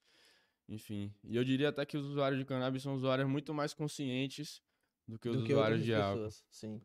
Enfim. 0.69 1.13
E 1.23 1.35
eu 1.35 1.43
diria 1.43 1.69
até 1.69 1.85
que 1.85 1.97
os 1.97 2.05
usuários 2.05 2.39
de 2.39 2.45
cannabis 2.45 2.83
são 2.83 2.93
usuários 2.93 3.27
muito 3.27 3.53
mais 3.53 3.73
conscientes 3.73 4.61
do 5.07 5.17
que 5.19 5.27
os 5.27 5.37
Do 5.37 5.43
que 5.43 5.51
usuários 5.53 5.83
de 5.83 5.93
álcool. 5.93 6.13
pessoas. 6.25 6.45
Sim. 6.51 6.81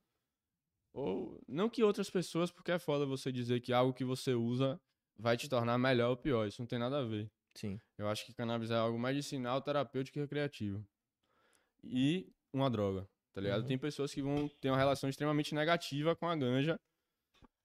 Ou 0.92 1.38
não 1.46 1.68
que 1.68 1.84
outras 1.84 2.08
pessoas, 2.10 2.50
porque 2.50 2.72
é 2.72 2.78
foda 2.78 3.04
você 3.04 3.30
dizer 3.30 3.60
que 3.60 3.72
algo 3.72 3.92
que 3.92 4.04
você 4.04 4.32
usa 4.34 4.80
vai 5.16 5.36
te 5.36 5.48
tornar 5.48 5.76
melhor 5.78 6.08
ou 6.10 6.16
pior. 6.16 6.48
Isso 6.48 6.60
não 6.62 6.66
tem 6.66 6.78
nada 6.78 6.98
a 7.00 7.04
ver. 7.04 7.30
Sim. 7.54 7.78
Eu 7.98 8.08
acho 8.08 8.24
que 8.24 8.32
cannabis 8.34 8.70
é 8.70 8.74
algo 8.74 8.98
medicinal, 8.98 9.60
terapêutico 9.60 10.18
e 10.18 10.22
recreativo. 10.22 10.84
E 11.84 12.32
uma 12.52 12.70
droga, 12.70 13.08
tá 13.36 13.42
ligado? 13.42 13.60
Uhum. 13.60 13.66
Tem 13.68 13.76
pessoas 13.78 14.14
que 14.14 14.22
vão 14.22 14.48
ter 14.62 14.70
uma 14.70 14.78
relação 14.78 15.10
extremamente 15.10 15.54
negativa 15.54 16.16
com 16.16 16.26
a 16.26 16.34
ganja, 16.34 16.80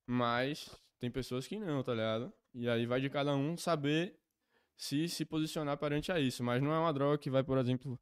mas 0.05 0.69
tem 0.99 1.09
pessoas 1.09 1.47
que 1.47 1.57
não, 1.57 1.81
tá 1.81 1.93
ligado? 1.93 2.31
E 2.53 2.67
aí 2.67 2.85
vai 2.85 2.99
de 2.99 3.09
cada 3.09 3.33
um 3.33 3.55
saber 3.55 4.13
se 4.75 5.07
se 5.07 5.23
posicionar 5.23 5.77
perante 5.77 6.11
a 6.11 6.19
isso. 6.19 6.43
Mas 6.43 6.61
não 6.61 6.73
é 6.73 6.77
uma 6.77 6.91
droga 6.91 7.17
que 7.17 7.29
vai, 7.29 7.41
por 7.41 7.57
exemplo, 7.57 7.97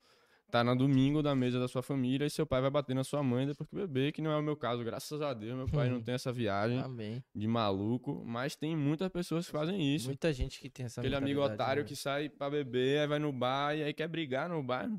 tá 0.49 0.63
no 0.63 0.75
domingo 0.75 1.21
da 1.21 1.35
mesa 1.35 1.59
da 1.59 1.67
sua 1.67 1.83
família 1.83 2.25
e 2.25 2.29
seu 2.31 2.43
pai 2.47 2.59
vai 2.59 2.71
bater 2.71 2.95
na 2.95 3.03
sua 3.03 3.21
mãe 3.21 3.45
depois 3.45 3.69
que 3.69 3.75
beber, 3.75 4.11
que 4.13 4.21
não 4.23 4.31
é 4.31 4.37
o 4.37 4.41
meu 4.41 4.57
caso, 4.57 4.83
graças 4.83 5.21
a 5.21 5.31
Deus. 5.31 5.55
Meu 5.55 5.67
pai 5.67 5.89
não 5.89 5.97
Uhum. 5.97 6.03
tem 6.03 6.15
essa 6.15 6.33
viagem 6.33 6.79
Amém. 6.79 7.23
de 7.35 7.47
maluco, 7.47 8.23
mas 8.25 8.55
tem 8.55 8.75
muitas 8.75 9.09
pessoas 9.09 9.45
que 9.45 9.51
fazem 9.51 9.95
isso. 9.95 10.07
Muita 10.07 10.33
gente 10.33 10.59
que 10.59 10.71
tem 10.71 10.87
essa 10.87 11.01
Aquele 11.01 11.15
amigo 11.15 11.41
otário 11.41 11.83
né? 11.83 11.87
que 11.87 11.95
sai 11.95 12.29
pra 12.29 12.49
beber, 12.49 13.01
aí 13.01 13.07
vai 13.07 13.19
no 13.19 13.31
bar 13.31 13.75
e 13.77 13.83
aí 13.83 13.93
quer 13.93 14.07
brigar 14.07 14.49
no 14.49 14.63
bar. 14.63 14.89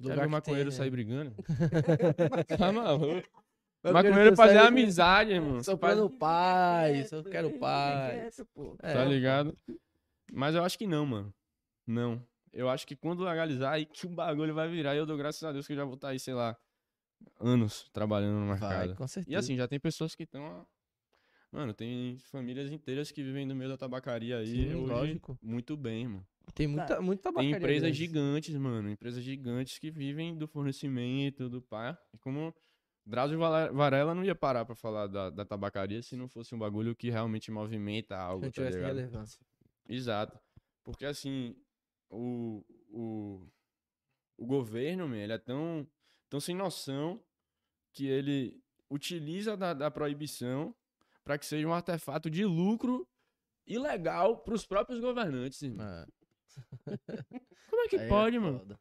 Lugar 0.00 0.14
Quer 0.14 0.14
ver 0.14 0.20
que 0.22 0.26
o 0.26 0.30
maconheiro 0.30 0.70
tem, 0.70 0.76
sair 0.78 0.86
né? 0.86 0.90
brigando? 0.90 1.34
tá 2.58 2.72
maluco? 2.72 3.28
Maconheiro 3.82 4.36
fazer 4.36 4.54
sai- 4.58 4.66
amizade, 4.66 5.32
irmão. 5.32 5.62
Soprando 5.62 6.08
Faz- 6.08 6.18
paz, 6.18 7.12
eu 7.12 7.24
quero 7.24 7.50
paz. 7.58 8.38
É, 8.82 8.92
Tá 8.94 9.04
ligado? 9.04 9.56
Mas 10.32 10.54
eu 10.54 10.64
acho 10.64 10.78
que 10.78 10.86
não, 10.86 11.04
mano. 11.06 11.34
Não. 11.86 12.22
Eu 12.52 12.68
acho 12.68 12.86
que 12.86 12.96
quando 12.96 13.22
legalizar, 13.24 13.72
aí 13.74 13.86
que 13.86 14.06
o 14.06 14.10
bagulho 14.10 14.54
vai 14.54 14.68
virar. 14.68 14.94
E 14.94 14.98
eu 14.98 15.06
dou 15.06 15.16
graças 15.16 15.42
a 15.44 15.52
Deus 15.52 15.66
que 15.66 15.72
eu 15.72 15.76
já 15.76 15.84
vou 15.84 15.94
estar 15.94 16.08
aí, 16.08 16.18
sei 16.18 16.34
lá, 16.34 16.56
anos 17.38 17.88
trabalhando 17.92 18.40
no 18.40 18.56
Vai, 18.56 18.78
mercado. 18.80 18.96
com 18.96 19.06
certeza. 19.06 19.32
E 19.34 19.36
assim, 19.38 19.56
já 19.56 19.68
tem 19.68 19.78
pessoas 19.78 20.14
que 20.14 20.24
estão. 20.24 20.66
Mano, 21.52 21.72
tem 21.74 22.16
famílias 22.30 22.70
inteiras 22.70 23.10
que 23.10 23.22
vivem 23.22 23.44
no 23.46 23.54
meio 23.54 23.70
da 23.70 23.76
tabacaria 23.76 24.38
aí. 24.38 24.46
Sim, 24.46 24.74
hoje, 24.74 24.86
lógico. 24.92 25.38
Muito 25.42 25.76
bem, 25.76 26.06
mano. 26.06 26.26
Tem 26.54 26.66
muita, 26.66 27.00
muita 27.00 27.32
Tem 27.32 27.50
empresas 27.50 27.82
grande. 27.82 27.96
gigantes, 27.96 28.54
mano. 28.56 28.90
Empresas 28.90 29.22
gigantes 29.22 29.78
que 29.78 29.90
vivem 29.90 30.36
do 30.36 30.46
fornecimento, 30.48 31.48
do 31.48 31.60
pá. 31.62 31.98
E 32.12 32.18
como 32.18 32.54
Drauzio 33.06 33.38
Varela 33.38 34.14
não 34.14 34.24
ia 34.24 34.34
parar 34.34 34.64
pra 34.64 34.74
falar 34.74 35.06
da, 35.06 35.30
da 35.30 35.44
tabacaria 35.44 36.02
se 36.02 36.16
não 36.16 36.28
fosse 36.28 36.54
um 36.54 36.58
bagulho 36.58 36.94
que 36.94 37.10
realmente 37.10 37.50
movimenta 37.50 38.14
Se 38.14 38.20
algo, 38.20 38.44
não 38.44 38.50
tá 38.50 38.54
tivesse 38.54 38.78
ligado? 38.78 38.96
relevância. 38.96 39.40
Exato. 39.88 40.38
Porque 40.84 41.04
assim, 41.04 41.56
o, 42.10 42.64
o, 42.88 43.46
o 44.36 44.46
governo, 44.46 45.08
man, 45.08 45.16
ele 45.16 45.32
é 45.32 45.38
tão, 45.38 45.86
tão 46.28 46.40
sem 46.40 46.54
noção 46.54 47.22
que 47.92 48.06
ele 48.06 48.62
utiliza 48.88 49.56
da, 49.56 49.72
da 49.74 49.90
proibição 49.90 50.74
pra 51.24 51.38
que 51.38 51.46
seja 51.46 51.66
um 51.66 51.72
artefato 51.72 52.30
de 52.30 52.44
lucro 52.44 53.06
ilegal 53.66 54.38
pros 54.38 54.66
próprios 54.66 55.00
governantes, 55.00 55.62
irmão. 55.62 55.86
É, 55.86 56.06
Como 57.70 57.82
é 57.82 57.88
que 57.88 57.96
aí 57.96 58.04
é 58.06 58.08
pode, 58.08 58.38
mano? 58.38 58.58
foda. 58.58 58.78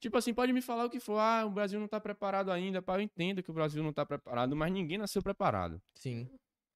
Tipo 0.00 0.18
assim, 0.18 0.34
pode 0.34 0.52
me 0.52 0.60
falar 0.60 0.84
o 0.84 0.90
que 0.90 1.00
for, 1.00 1.18
ah, 1.18 1.44
o 1.46 1.50
Brasil 1.50 1.80
não 1.80 1.88
tá 1.88 1.98
preparado 1.98 2.50
ainda, 2.52 2.82
pá, 2.82 2.96
eu 2.96 3.00
entendo 3.00 3.42
que 3.42 3.50
o 3.50 3.54
Brasil 3.54 3.82
não 3.82 3.92
tá 3.92 4.04
preparado, 4.04 4.54
mas 4.54 4.70
ninguém 4.72 4.98
nasceu 4.98 5.22
preparado. 5.22 5.80
Sim. 5.94 6.28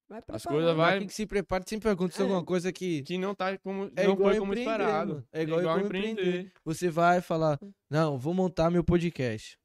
Vai 0.07 0.23
As 0.29 0.43
coisas 0.43 0.75
vai 0.75 0.97
Vai... 0.97 1.05
que 1.05 1.13
se 1.13 1.27
prepara, 1.27 1.63
sempre 1.67 1.87
acontece 1.91 2.19
É. 2.19 2.23
alguma 2.23 2.43
coisa 2.43 2.71
que 2.73 3.03
que 3.03 3.15
não 3.19 3.35
tá 3.35 3.55
como 3.59 3.91
É 3.95 4.05
não 4.07 4.13
igual 4.13 4.29
foi 4.31 4.39
como 4.39 4.53
empreender, 4.53 4.71
esperado. 4.71 5.13
mano. 5.13 5.27
É 5.31 5.41
igual 5.43 5.61
como 5.61 5.85
empreender. 5.85 6.51
você 6.65 6.89
vai 6.89 7.21
falar, 7.21 7.59
não, 7.87 8.17
vou 8.17 8.33
montar 8.33 8.71
meu 8.71 8.83
podcast. 8.83 9.59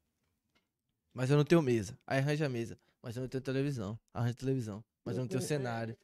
Mas 1.11 1.31
eu 1.31 1.37
não 1.37 1.43
tenho 1.43 1.63
mesa. 1.63 1.97
Aí 2.05 2.19
arranja 2.19 2.45
a 2.45 2.49
mesa. 2.49 2.77
Mas 3.01 3.15
eu 3.15 3.21
não 3.21 3.27
tenho 3.29 3.41
televisão. 3.41 3.97
Arranja 4.13 4.35
televisão. 4.35 4.83
Mas 5.03 5.15
eu 5.17 5.21
não 5.21 5.27
tenho 5.27 5.41
cenário. 5.41 5.97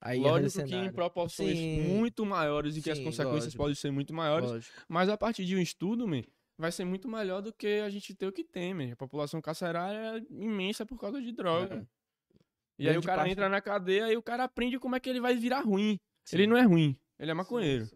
Aí 0.00 0.20
arranja 0.20 0.42
Lógico 0.42 0.64
que 0.66 0.74
em 0.76 0.92
proporções 0.92 1.56
Sim. 1.58 1.80
muito 1.82 2.24
maiores 2.24 2.76
e 2.76 2.82
que 2.82 2.90
as 2.90 2.98
consequências 2.98 3.44
lógico. 3.46 3.58
podem 3.58 3.74
ser 3.74 3.90
muito 3.90 4.14
maiores, 4.14 4.50
Lógico. 4.50 4.76
mas 4.88 5.08
a 5.08 5.16
partir 5.16 5.44
de 5.44 5.56
um 5.56 5.60
estudo, 5.60 6.06
man, 6.06 6.22
vai 6.56 6.70
ser 6.70 6.84
muito 6.84 7.08
melhor 7.08 7.42
do 7.42 7.52
que 7.52 7.80
a 7.80 7.90
gente 7.90 8.14
ter 8.14 8.26
o 8.26 8.32
que 8.32 8.44
tem, 8.44 8.72
man. 8.74 8.92
A 8.92 8.96
população 8.96 9.40
carcerária 9.40 10.18
é 10.18 10.22
imensa 10.30 10.86
por 10.86 11.00
causa 11.00 11.20
de 11.20 11.32
droga. 11.32 11.76
É. 11.76 11.98
E 12.78 12.88
aí 12.88 12.96
o 12.96 13.02
cara 13.02 13.18
parte- 13.22 13.32
entra 13.32 13.48
na 13.48 13.60
cadeia 13.60 14.12
e 14.12 14.16
o 14.16 14.22
cara 14.22 14.44
aprende 14.44 14.78
como 14.78 14.94
é 14.94 15.00
que 15.00 15.10
ele 15.10 15.20
vai 15.20 15.34
virar 15.36 15.60
ruim. 15.62 15.98
Sim. 16.24 16.36
Ele 16.36 16.46
não 16.46 16.56
é 16.56 16.62
ruim, 16.62 16.96
ele 17.18 17.30
é 17.32 17.34
maconheiro. 17.34 17.88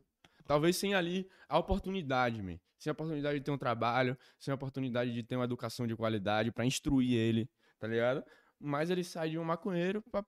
Talvez 0.45 0.77
sem 0.77 0.95
ali 0.95 1.29
a 1.49 1.57
oportunidade, 1.57 2.43
man. 2.43 2.59
Sem 2.79 2.91
a 2.91 2.93
oportunidade 2.95 3.39
de 3.39 3.45
ter 3.45 3.53
um 3.53 3.59
trabalho, 3.59 4.19
sem 4.41 4.51
a 4.51 4.57
oportunidade 4.57 5.13
de 5.13 5.23
ter 5.23 5.37
uma 5.37 5.45
educação 5.45 5.87
de 5.87 5.95
qualidade 5.95 6.51
pra 6.51 6.65
instruir 6.67 7.13
ele, 7.17 7.49
tá 7.79 7.87
ligado? 7.87 8.25
Mas 8.59 8.91
ele 8.91 9.05
sai 9.05 9.31
de 9.31 9.39
um 9.39 9.45
maconheiro 9.45 10.03
pra 10.11 10.25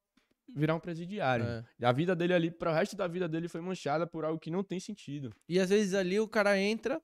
virar 0.54 0.74
um 0.74 0.80
presidiário. 0.80 1.44
É. 1.44 1.64
E 1.78 1.84
a 1.84 1.92
vida 1.92 2.14
dele 2.16 2.34
ali, 2.34 2.50
para 2.50 2.70
o 2.70 2.74
resto 2.74 2.96
da 2.96 3.06
vida 3.06 3.28
dele, 3.28 3.48
foi 3.48 3.60
manchada 3.60 4.06
por 4.06 4.24
algo 4.24 4.38
que 4.40 4.50
não 4.50 4.62
tem 4.64 4.80
sentido. 4.80 5.30
E 5.48 5.58
às 5.60 5.68
vezes 5.70 5.94
ali 5.94 6.18
o 6.20 6.28
cara 6.28 6.58
entra, 6.58 7.00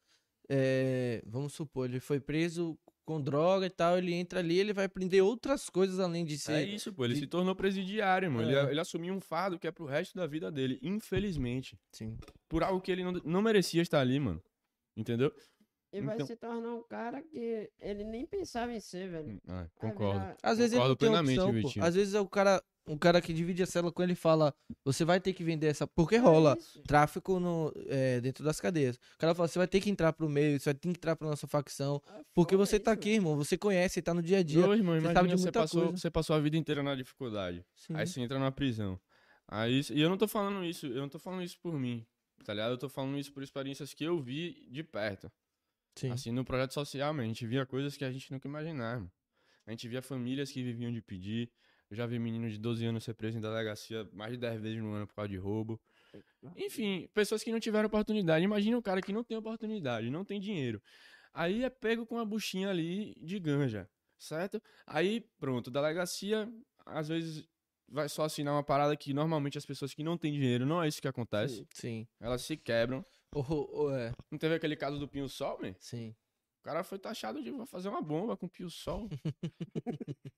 é, 0.49 1.23
vamos 1.27 1.53
supor, 1.55 1.89
ele 1.89 2.01
foi 2.01 2.21
preso 2.21 2.79
com 3.05 3.21
droga 3.21 3.67
e 3.67 3.71
tal, 3.71 3.99
ele 3.99 4.13
entra 4.15 4.39
ali, 4.39 4.57
ele 4.59 4.73
vai 4.73 4.85
aprender 4.85 5.21
outras 5.21 5.69
coisas 5.69 5.99
além 5.99 6.25
de 6.25 6.39
ser. 6.39 6.53
É 6.53 6.63
isso, 6.63 6.93
pô. 6.93 7.05
Ele 7.05 7.15
de- 7.15 7.21
se 7.21 7.27
tornou 7.27 7.57
presidiário, 7.57 8.31
mano. 8.31 8.49
Ele, 8.49 8.57
É. 8.57 8.71
ele 8.71 8.81
assumiu 8.81 9.13
um 9.13 9.21
fardo 9.21 9.59
que 9.59 9.67
é 9.67 9.73
pro 9.73 9.85
resto 9.85 10.17
da 10.17 10.27
vida 10.29 10.51
dele, 10.51 10.79
infelizmente. 10.81 11.77
Sim. 11.93 12.17
Por 12.49 12.63
algo 12.63 12.81
que 12.81 12.91
ele 12.93 13.03
não, 13.03 13.13
não 13.25 13.43
merecia 13.43 13.83
estar 13.83 14.01
ali, 14.01 14.21
mano. 14.21 14.41
Entendeu? 14.97 15.33
E 15.93 16.01
vai 16.01 16.15
Então- 16.15 16.27
se 16.27 16.37
tornar 16.37 16.73
um 16.73 16.85
cara 16.85 17.21
que 17.21 17.69
ele 17.81 18.05
nem 18.05 18.25
pensava 18.25 18.73
em 18.73 18.79
ser, 18.79 19.09
velho. 19.11 19.41
Ah, 19.49 19.67
concordo. 19.75 20.21
virar- 20.21 20.37
Às 20.41 20.59
vezes 20.59 20.73
ele 20.75 20.81
Concordo 20.83 21.05
não 21.11 21.25
tem 21.25 21.39
opção, 21.41 21.63
pô. 21.63 21.85
Às 21.85 21.95
vezes 21.97 22.15
é 22.15 22.21
o 22.21 22.29
cara, 22.29 22.63
um 22.87 22.97
cara 22.97 23.21
que 23.21 23.33
divide 23.33 23.63
a 23.63 23.67
cela 23.67 23.93
com 23.93 24.03
ele 24.03 24.15
fala, 24.15 24.55
você 24.85 25.05
vai 25.05 25.21
ter 25.21 25.33
que 25.33 25.45
vender 25.45 25.69
essa, 25.69 25.87
porque 25.87 26.17
rola 26.17 26.59
É 26.77 26.83
tráfico 26.83 27.39
no, 27.39 27.73
é, 27.87 28.21
dentro 28.21 28.45
das 28.45 28.61
cadeias. 28.61 28.97
O 28.97 29.19
cara 29.19 29.35
fala, 29.35 29.49
você 29.49 29.59
vai 29.59 29.69
ter 29.69 29.81
que 29.81 29.91
entrar 29.91 30.13
pro 30.13 30.29
meio, 30.29 30.59
você 30.59 30.71
vai 30.71 30.75
ter 30.75 30.81
que 30.81 30.89
entrar 30.89 31.15
pra 31.17 31.29
nossa 31.29 31.47
facção, 31.47 32.03
É 32.09 32.23
porque 32.35 32.57
você 32.57 32.81
tá 32.81 32.93
isso, 32.93 33.01
aqui, 33.01 33.11
irmão, 33.11 33.37
você 33.37 33.57
conhece, 33.57 34.03
tá 34.03 34.13
no 34.15 34.23
dia 34.23 34.39
a 34.39 34.43
dia. 34.43 34.61
Não, 34.61 34.75
irmão, 34.75 35.01
você 35.01 35.13
sabe 35.13 35.29
de 35.29 35.35
você 35.37 35.43
muita 35.43 35.61
passou, 35.61 35.83
coisa. 35.83 35.97
você 35.97 36.11
passou 36.11 36.37
a 36.37 36.41
vida 36.41 36.57
inteira 36.57 36.83
na 36.83 36.95
dificuldade. 36.95 37.65
Sim. 37.77 37.95
Aí 37.95 38.07
você 38.07 38.21
entra 38.21 38.39
na 38.39 38.51
prisão. 38.51 38.99
Aí, 39.47 39.81
e 39.93 40.01
eu 40.01 40.09
não 40.09 40.17
tô 40.17 40.29
falando 40.29 40.65
isso, 40.65 40.87
eu 40.87 41.01
não 41.01 41.09
tô 41.09 41.19
falando 41.19 41.43
isso 41.43 41.59
por 41.61 41.75
mim, 41.79 42.07
tá 42.45 42.55
ligado? 42.55 42.73
Eu 42.73 42.79
tô 42.79 42.89
falando 42.89 43.19
isso 43.19 43.33
por 43.33 43.43
experiências 43.43 43.93
que 43.93 44.05
eu 44.05 44.21
vi 44.21 44.69
de 44.71 44.83
perto. 44.83 45.31
Sim. 45.97 46.11
Assim, 46.11 46.31
no 46.31 46.45
projeto 46.45 46.73
social, 46.73 47.13
man, 47.13 47.23
a 47.23 47.27
gente 47.27 47.47
via 47.47 47.67
coisas 47.67 47.97
que 47.97 48.05
a 48.05 48.11
gente 48.13 48.33
nunca 48.33 48.49
imaginava. 48.49 49.11
A 49.67 49.71
gente 49.71 49.87
via 49.89 50.01
famílias 50.01 50.51
que 50.51 50.63
viviam 50.63 50.93
de 50.93 51.03
pedir. 51.03 51.51
Eu 51.91 51.97
já 51.97 52.07
vi 52.07 52.19
menino 52.21 52.49
de 52.49 52.57
12 52.59 52.85
anos 52.87 53.03
ser 53.03 53.15
preso 53.15 53.37
em 53.37 53.41
delegacia 53.41 54.09
mais 54.13 54.33
de 54.33 54.39
10 54.39 54.61
vezes 54.61 54.79
no 54.81 54.93
ano 54.93 55.07
por 55.09 55.15
causa 55.15 55.29
de 55.29 55.37
roubo. 55.37 55.81
Enfim, 56.57 57.09
pessoas 57.13 57.43
que 57.43 57.51
não 57.51 57.59
tiveram 57.59 57.89
oportunidade. 57.89 58.45
Imagina 58.45 58.79
um 58.79 58.83
cara 58.83 59.01
que 59.03 59.13
não 59.13 59.25
tem 59.25 59.37
oportunidade, 59.37 60.09
não 60.09 60.25
tem 60.25 60.41
dinheiro. 60.41 60.81
Aí 61.33 61.65
é 61.65 61.71
pego 61.71 62.07
com 62.07 62.15
uma 62.17 62.25
buchinha 62.25 62.71
ali 62.71 63.15
de 63.21 63.39
ganja, 63.41 63.89
certo? 64.19 64.63
Aí, 64.87 65.21
pronto, 65.39 65.71
delegacia, 65.71 66.49
às 66.87 67.09
vezes 67.09 67.45
vai 67.89 68.09
só 68.09 68.25
assinar 68.25 68.55
uma 68.55 68.63
parada 68.63 68.97
que 68.97 69.13
normalmente 69.13 69.59
as 69.59 69.67
pessoas 69.67 69.93
que 69.93 70.05
não 70.05 70.17
têm 70.17 70.33
dinheiro, 70.33 70.65
não 70.65 70.81
é 70.83 70.87
isso 70.87 71.03
que 71.03 71.09
acontece. 71.09 71.67
Sim. 71.75 72.07
Elas 72.21 72.43
se 72.43 72.57
quebram. 72.57 73.05
Ou- 73.35 73.69
ou 73.73 73.95
é, 73.97 74.13
Não 74.31 74.39
teve 74.39 74.55
aquele 74.55 74.77
caso 74.77 74.99
do 74.99 75.09
Pinho 75.09 75.29
Sol, 75.29 75.59
man? 75.61 75.75
sim. 75.79 76.15
O 76.61 76.63
cara 76.63 76.85
foi 76.85 76.99
taxado 76.99 77.43
de 77.43 77.51
fazer 77.67 77.89
uma 77.89 78.03
bomba 78.03 78.37
com 78.37 78.47
pio-sol. 78.47 79.09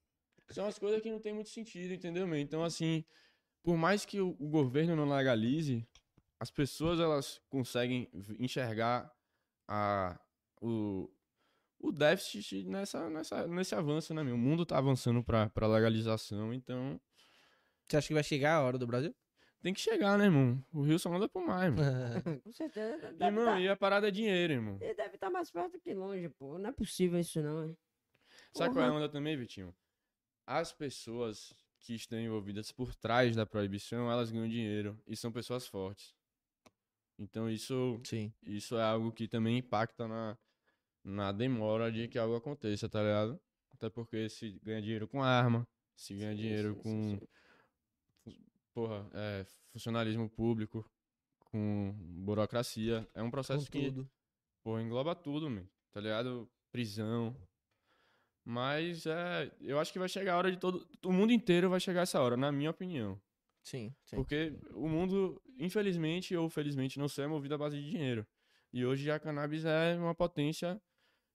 São 0.52 0.66
as 0.66 0.78
coisas 0.78 1.00
que 1.00 1.10
não 1.10 1.20
tem 1.20 1.32
muito 1.32 1.50
sentido, 1.50 1.92
entendeu, 1.92 2.26
meu? 2.26 2.38
Então, 2.38 2.62
assim, 2.62 3.04
por 3.62 3.76
mais 3.76 4.04
que 4.04 4.20
o, 4.20 4.36
o 4.38 4.48
governo 4.48 4.94
não 4.94 5.08
legalize, 5.08 5.86
as 6.38 6.50
pessoas, 6.50 7.00
elas 7.00 7.40
conseguem 7.48 8.08
enxergar 8.38 9.12
a, 9.68 10.18
o, 10.60 11.10
o 11.78 11.92
déficit 11.92 12.64
nessa, 12.64 13.08
nessa, 13.08 13.46
nesse 13.46 13.74
avanço, 13.74 14.12
né, 14.12 14.22
meu? 14.22 14.34
O 14.34 14.38
mundo 14.38 14.66
tá 14.66 14.78
avançando 14.78 15.22
pra, 15.22 15.48
pra 15.50 15.66
legalização, 15.66 16.52
então... 16.52 17.00
Você 17.88 17.96
acha 17.96 18.08
que 18.08 18.14
vai 18.14 18.22
chegar 18.22 18.54
a 18.54 18.62
hora 18.62 18.78
do 18.78 18.86
Brasil? 18.86 19.14
tem 19.62 19.72
que 19.72 19.80
chegar, 19.80 20.18
né, 20.18 20.24
irmão? 20.24 20.62
O 20.72 20.82
rio 20.82 20.98
só 20.98 21.12
anda 21.14 21.28
pro 21.28 21.46
mar, 21.46 21.66
irmão. 21.66 21.84
Com 22.42 22.52
certeza. 22.52 23.12
Deve 23.12 23.24
Irmão, 23.26 23.44
tá- 23.44 23.60
e 23.60 23.68
a 23.68 23.76
parada 23.76 24.08
é 24.08 24.10
dinheiro, 24.10 24.54
irmão. 24.54 24.78
Ele 24.80 24.94
deve 24.94 25.14
estar 25.14 25.30
mais 25.30 25.50
perto 25.50 25.78
que 25.78 25.94
longe, 25.94 26.28
pô. 26.30 26.58
Não 26.58 26.70
é 26.70 26.72
possível 26.72 27.20
isso, 27.20 27.40
não, 27.40 27.64
hein? 27.64 27.78
Sabe 28.52 28.74
qual 28.74 28.84
é 28.84 28.88
a 28.88 28.90
Porra. 28.90 29.04
onda 29.04 29.08
também, 29.08 29.36
Vitinho? 29.36 29.72
As 30.46 30.72
pessoas 30.72 31.52
que 31.80 31.94
estão 31.94 32.18
envolvidas 32.18 32.70
por 32.70 32.94
trás 32.94 33.34
da 33.34 33.44
proibição, 33.46 34.10
elas 34.10 34.30
ganham 34.30 34.48
dinheiro 34.48 35.00
e 35.06 35.16
são 35.16 35.32
pessoas 35.32 35.66
fortes. 35.66 36.14
Então 37.18 37.50
isso, 37.50 38.00
Sim. 38.04 38.32
isso 38.42 38.76
é 38.76 38.82
algo 38.82 39.12
que 39.12 39.28
também 39.28 39.58
impacta 39.58 40.08
na, 40.08 40.36
na 41.04 41.32
demora 41.32 41.90
de 41.90 42.08
que 42.08 42.18
algo 42.18 42.36
aconteça, 42.36 42.88
tá 42.88 43.00
ligado? 43.02 43.40
Até 43.72 43.90
porque 43.90 44.28
se 44.28 44.58
ganha 44.62 44.80
dinheiro 44.80 45.08
com 45.08 45.22
arma, 45.22 45.66
se 45.96 46.14
ganha 46.14 46.34
Sim, 46.34 46.36
dinheiro 46.36 46.74
sim, 46.74 46.80
com, 46.82 47.18
sim. 48.24 48.36
porra, 48.72 49.08
é, 49.12 49.44
funcionalismo 49.72 50.28
público, 50.28 50.88
com 51.46 51.94
burocracia. 51.98 53.08
É 53.14 53.22
um 53.22 53.26
Com 53.26 53.30
processo 53.32 53.70
que 53.70 53.90
tudo. 53.90 54.10
Pô, 54.62 54.78
engloba 54.78 55.14
tudo, 55.14 55.50
meu. 55.50 55.68
Tá 55.90 56.00
ligado? 56.00 56.48
Prisão. 56.70 57.36
Mas 58.44 59.06
é, 59.06 59.50
eu 59.60 59.78
acho 59.78 59.92
que 59.92 59.98
vai 59.98 60.08
chegar 60.08 60.34
a 60.34 60.38
hora 60.38 60.50
de 60.50 60.58
todo. 60.58 60.86
O 61.04 61.12
mundo 61.12 61.32
inteiro 61.32 61.70
vai 61.70 61.78
chegar 61.78 62.02
essa 62.02 62.20
hora, 62.20 62.36
na 62.36 62.50
minha 62.50 62.70
opinião. 62.70 63.20
Sim, 63.62 63.94
sim. 64.04 64.16
Porque 64.16 64.58
o 64.72 64.88
mundo, 64.88 65.40
infelizmente 65.58 66.36
ou 66.36 66.48
felizmente, 66.48 66.98
não 66.98 67.08
sei, 67.08 67.24
é 67.24 67.28
movido 67.28 67.54
à 67.54 67.58
base 67.58 67.80
de 67.80 67.90
dinheiro. 67.90 68.26
E 68.72 68.84
hoje 68.84 69.10
a 69.10 69.20
cannabis 69.20 69.64
é 69.64 69.94
uma 69.96 70.14
potência 70.14 70.80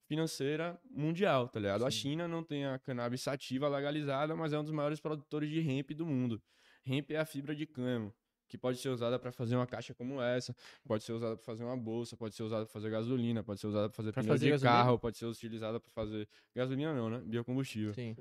financeira 0.08 0.80
mundial, 0.90 1.48
tá 1.50 1.60
ligado? 1.60 1.86
A 1.86 1.92
Sim. 1.92 1.98
China 1.98 2.28
não 2.28 2.44
tem 2.44 2.66
a 2.66 2.80
cannabis 2.80 3.22
sativa 3.22 3.68
legalizada, 3.68 4.36
mas 4.36 4.54
é 4.54 4.60
um 4.60 4.64
dos 4.64 4.74
maiores 4.74 5.00
produtores 5.00 5.50
de 5.50 5.60
hemp 5.60 5.92
do 5.92 6.06
mundo. 6.06 6.42
Hemp 6.86 7.12
é 7.12 7.18
a 7.18 7.26
fibra 7.26 7.56
de 7.56 7.66
cânhamo, 7.66 8.14
que 8.48 8.58
pode 8.58 8.78
ser 8.80 8.90
usada 8.90 9.20
para 9.20 9.32
fazer 9.32 9.56
uma 9.56 9.68
caixa 9.68 9.94
como 9.94 10.22
essa, 10.22 10.56
pode 10.86 11.04
ser 11.04 11.14
usada 11.14 11.36
para 11.36 11.46
fazer 11.46 11.64
uma 11.64 11.76
bolsa, 11.78 12.16
pode 12.16 12.34
ser 12.36 12.44
usada 12.44 12.66
para 12.66 12.72
fazer 12.74 12.90
gasolina, 12.90 13.44
pode 13.44 13.60
ser 13.60 13.68
usada 13.68 13.90
para 13.90 13.96
fazer 13.96 14.12
Pra 14.14 14.22
pneu 14.24 14.34
fazer 14.34 14.46
de 14.46 14.52
gasolina? 14.52 14.78
carro, 14.78 15.00
pode 15.00 15.18
ser 15.18 15.26
utilizada 15.26 15.80
para 15.80 15.92
fazer 15.92 16.28
gasolina 16.56 16.94
não, 16.94 17.10
né? 17.10 17.20
Biocombustível. 17.26 17.94
Sim. 17.94 18.16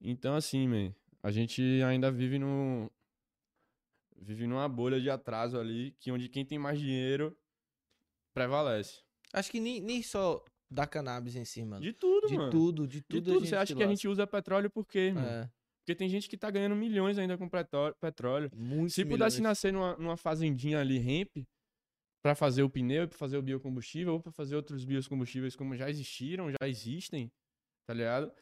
Então, 0.00 0.34
assim, 0.36 0.68
man, 0.68 0.94
a 1.22 1.30
gente 1.30 1.62
ainda 1.82 2.10
vive 2.10 2.38
num. 2.38 2.88
Vive 4.18 4.46
numa 4.46 4.68
bolha 4.68 5.00
de 5.00 5.10
atraso 5.10 5.58
ali, 5.58 5.92
que 6.00 6.10
onde 6.10 6.28
quem 6.28 6.44
tem 6.44 6.58
mais 6.58 6.78
dinheiro 6.78 7.36
prevalece. 8.34 9.00
Acho 9.32 9.50
que 9.50 9.60
nem, 9.60 9.80
nem 9.80 10.02
só 10.02 10.42
da 10.70 10.86
cannabis 10.86 11.36
em 11.36 11.44
si, 11.44 11.64
mano. 11.64 11.82
De 11.82 11.92
tudo, 11.92 12.26
De 12.28 12.36
mano. 12.36 12.50
tudo, 12.50 12.86
de 12.86 12.98
De 13.00 13.02
tudo. 13.02 13.34
tudo. 13.34 13.46
Você 13.46 13.56
acha 13.56 13.74
que 13.74 13.82
a 13.82 13.86
gente 13.86 14.08
usa 14.08 14.26
petróleo 14.26 14.70
por 14.70 14.86
quê, 14.86 15.12
mano? 15.12 15.26
É, 15.26 15.50
Porque 15.86 15.94
tem 15.94 16.08
gente 16.08 16.28
que 16.28 16.36
tá 16.36 16.50
ganhando 16.50 16.74
milhões 16.74 17.16
ainda 17.16 17.38
com 17.38 17.48
petróleo. 17.48 18.50
muitos 18.52 18.94
Se 18.94 19.04
pudesse 19.04 19.36
milhões. 19.36 19.50
nascer 19.50 19.72
numa, 19.72 19.96
numa 19.96 20.16
fazendinha 20.16 20.80
ali, 20.80 20.98
hemp, 20.98 21.46
pra 22.24 22.34
fazer 22.34 22.64
o 22.64 22.68
pneu, 22.68 23.04
e 23.04 23.06
pra 23.06 23.16
fazer 23.16 23.36
o 23.36 23.42
biocombustível, 23.42 24.14
ou 24.14 24.20
pra 24.20 24.32
fazer 24.32 24.56
outros 24.56 24.84
biocombustíveis 24.84 25.54
como 25.54 25.76
já 25.76 25.88
existiram, 25.88 26.50
já 26.50 26.68
existem, 26.68 27.30
tá 27.86 27.94
ligado? 27.94 28.32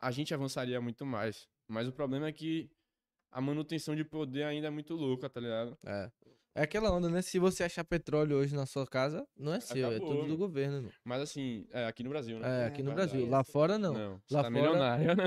A 0.00 0.10
gente 0.10 0.32
avançaria 0.32 0.80
muito 0.80 1.04
mais. 1.04 1.46
Mas 1.68 1.86
o 1.86 1.92
problema 1.92 2.26
é 2.26 2.32
que 2.32 2.70
a 3.30 3.38
manutenção 3.38 3.94
de 3.94 4.02
poder 4.02 4.44
ainda 4.44 4.68
é 4.68 4.70
muito 4.70 4.94
louca, 4.94 5.28
tá 5.28 5.40
ligado? 5.40 5.76
É. 5.84 6.10
É 6.56 6.62
aquela 6.62 6.90
onda, 6.92 7.08
né? 7.08 7.20
Se 7.20 7.36
você 7.38 7.64
achar 7.64 7.82
petróleo 7.82 8.36
hoje 8.36 8.54
na 8.54 8.64
sua 8.64 8.86
casa, 8.86 9.26
não 9.36 9.52
é 9.54 9.58
seu, 9.58 9.90
é 9.90 9.96
Acabou, 9.96 10.14
tudo 10.16 10.28
do 10.28 10.36
governo. 10.36 10.76
irmão. 10.76 10.92
Mas 11.04 11.20
assim, 11.22 11.66
é, 11.72 11.84
aqui 11.86 12.04
no 12.04 12.10
Brasil, 12.10 12.38
né? 12.38 12.60
É, 12.60 12.62
É, 12.62 12.66
aqui 12.66 12.80
no 12.80 12.90
verdade. 12.90 13.10
Brasil. 13.10 13.28
Lá 13.28 13.42
fora, 13.42 13.76
não. 13.76 13.92
você 14.24 14.34
Lá 14.34 14.42
tá 14.44 14.50
fora, 14.50 14.50
milionário, 14.50 15.16
né? 15.16 15.24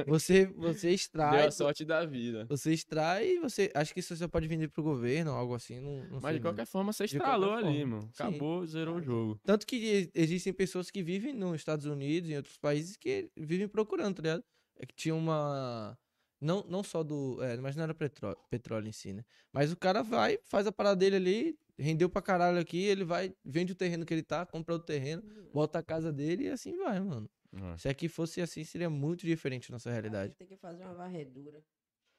É, 0.00 0.04
você, 0.04 0.46
você 0.46 0.86
Deu 0.86 0.94
extrai. 0.94 1.46
a 1.46 1.50
sorte 1.50 1.84
da 1.84 2.06
vida. 2.06 2.46
Você 2.48 2.72
extrai 2.72 3.30
e 3.32 3.40
você. 3.40 3.68
Acho 3.74 3.92
que 3.92 3.98
isso 3.98 4.14
você 4.16 4.28
pode 4.28 4.46
vender 4.46 4.68
pro 4.68 4.80
governo 4.82 5.32
ou 5.32 5.36
algo 5.36 5.54
assim. 5.56 5.80
Não, 5.80 6.04
não 6.08 6.20
Mas 6.20 6.36
de 6.36 6.40
qualquer 6.40 6.66
forma, 6.66 6.92
você 6.92 7.04
estralou 7.04 7.52
ali, 7.54 7.84
mano. 7.84 8.02
Sim. 8.02 8.22
Acabou, 8.22 8.64
zerou 8.64 8.96
o 8.98 9.02
jogo. 9.02 9.40
Tanto 9.44 9.66
que 9.66 10.08
existem 10.14 10.52
pessoas 10.52 10.88
que 10.88 11.02
vivem 11.02 11.32
nos 11.32 11.56
Estados 11.56 11.86
Unidos 11.86 12.30
em 12.30 12.36
outros 12.36 12.56
países 12.58 12.96
que 12.96 13.28
vivem 13.36 13.66
procurando, 13.66 14.14
tá 14.16 14.22
ligado? 14.22 14.44
É 14.78 14.86
que 14.86 14.94
tinha 14.94 15.14
uma. 15.16 15.98
Não, 16.40 16.64
não 16.68 16.82
só 16.82 17.02
do. 17.02 17.42
É, 17.42 17.56
mas 17.58 17.76
não 17.76 17.82
era 17.82 17.94
petróleo, 17.94 18.38
petróleo 18.48 18.88
em 18.88 18.92
si, 18.92 19.12
né? 19.12 19.22
Mas 19.52 19.70
o 19.72 19.76
cara 19.76 20.02
vai, 20.02 20.38
faz 20.44 20.66
a 20.66 20.72
parada 20.72 20.96
dele 20.96 21.16
ali, 21.16 21.58
rendeu 21.78 22.08
pra 22.08 22.22
caralho 22.22 22.58
aqui, 22.58 22.82
ele 22.82 23.04
vai, 23.04 23.34
vende 23.44 23.72
o 23.72 23.76
terreno 23.76 24.06
que 24.06 24.14
ele 24.14 24.22
tá, 24.22 24.46
compra 24.46 24.74
outro 24.74 24.86
terreno, 24.86 25.22
bota 25.52 25.78
a 25.78 25.82
casa 25.82 26.10
dele 26.12 26.44
e 26.44 26.48
assim 26.48 26.76
vai, 26.78 26.98
mano. 27.00 27.28
É. 27.52 27.78
Se 27.78 27.88
aqui 27.88 28.08
fosse 28.08 28.40
assim, 28.40 28.64
seria 28.64 28.88
muito 28.88 29.26
diferente 29.26 29.70
a 29.70 29.74
nossa 29.74 29.90
realidade. 29.90 30.34
Tem 30.34 30.46
que 30.46 30.56
fazer 30.56 30.84
uma 30.84 30.94
varredura. 30.94 31.62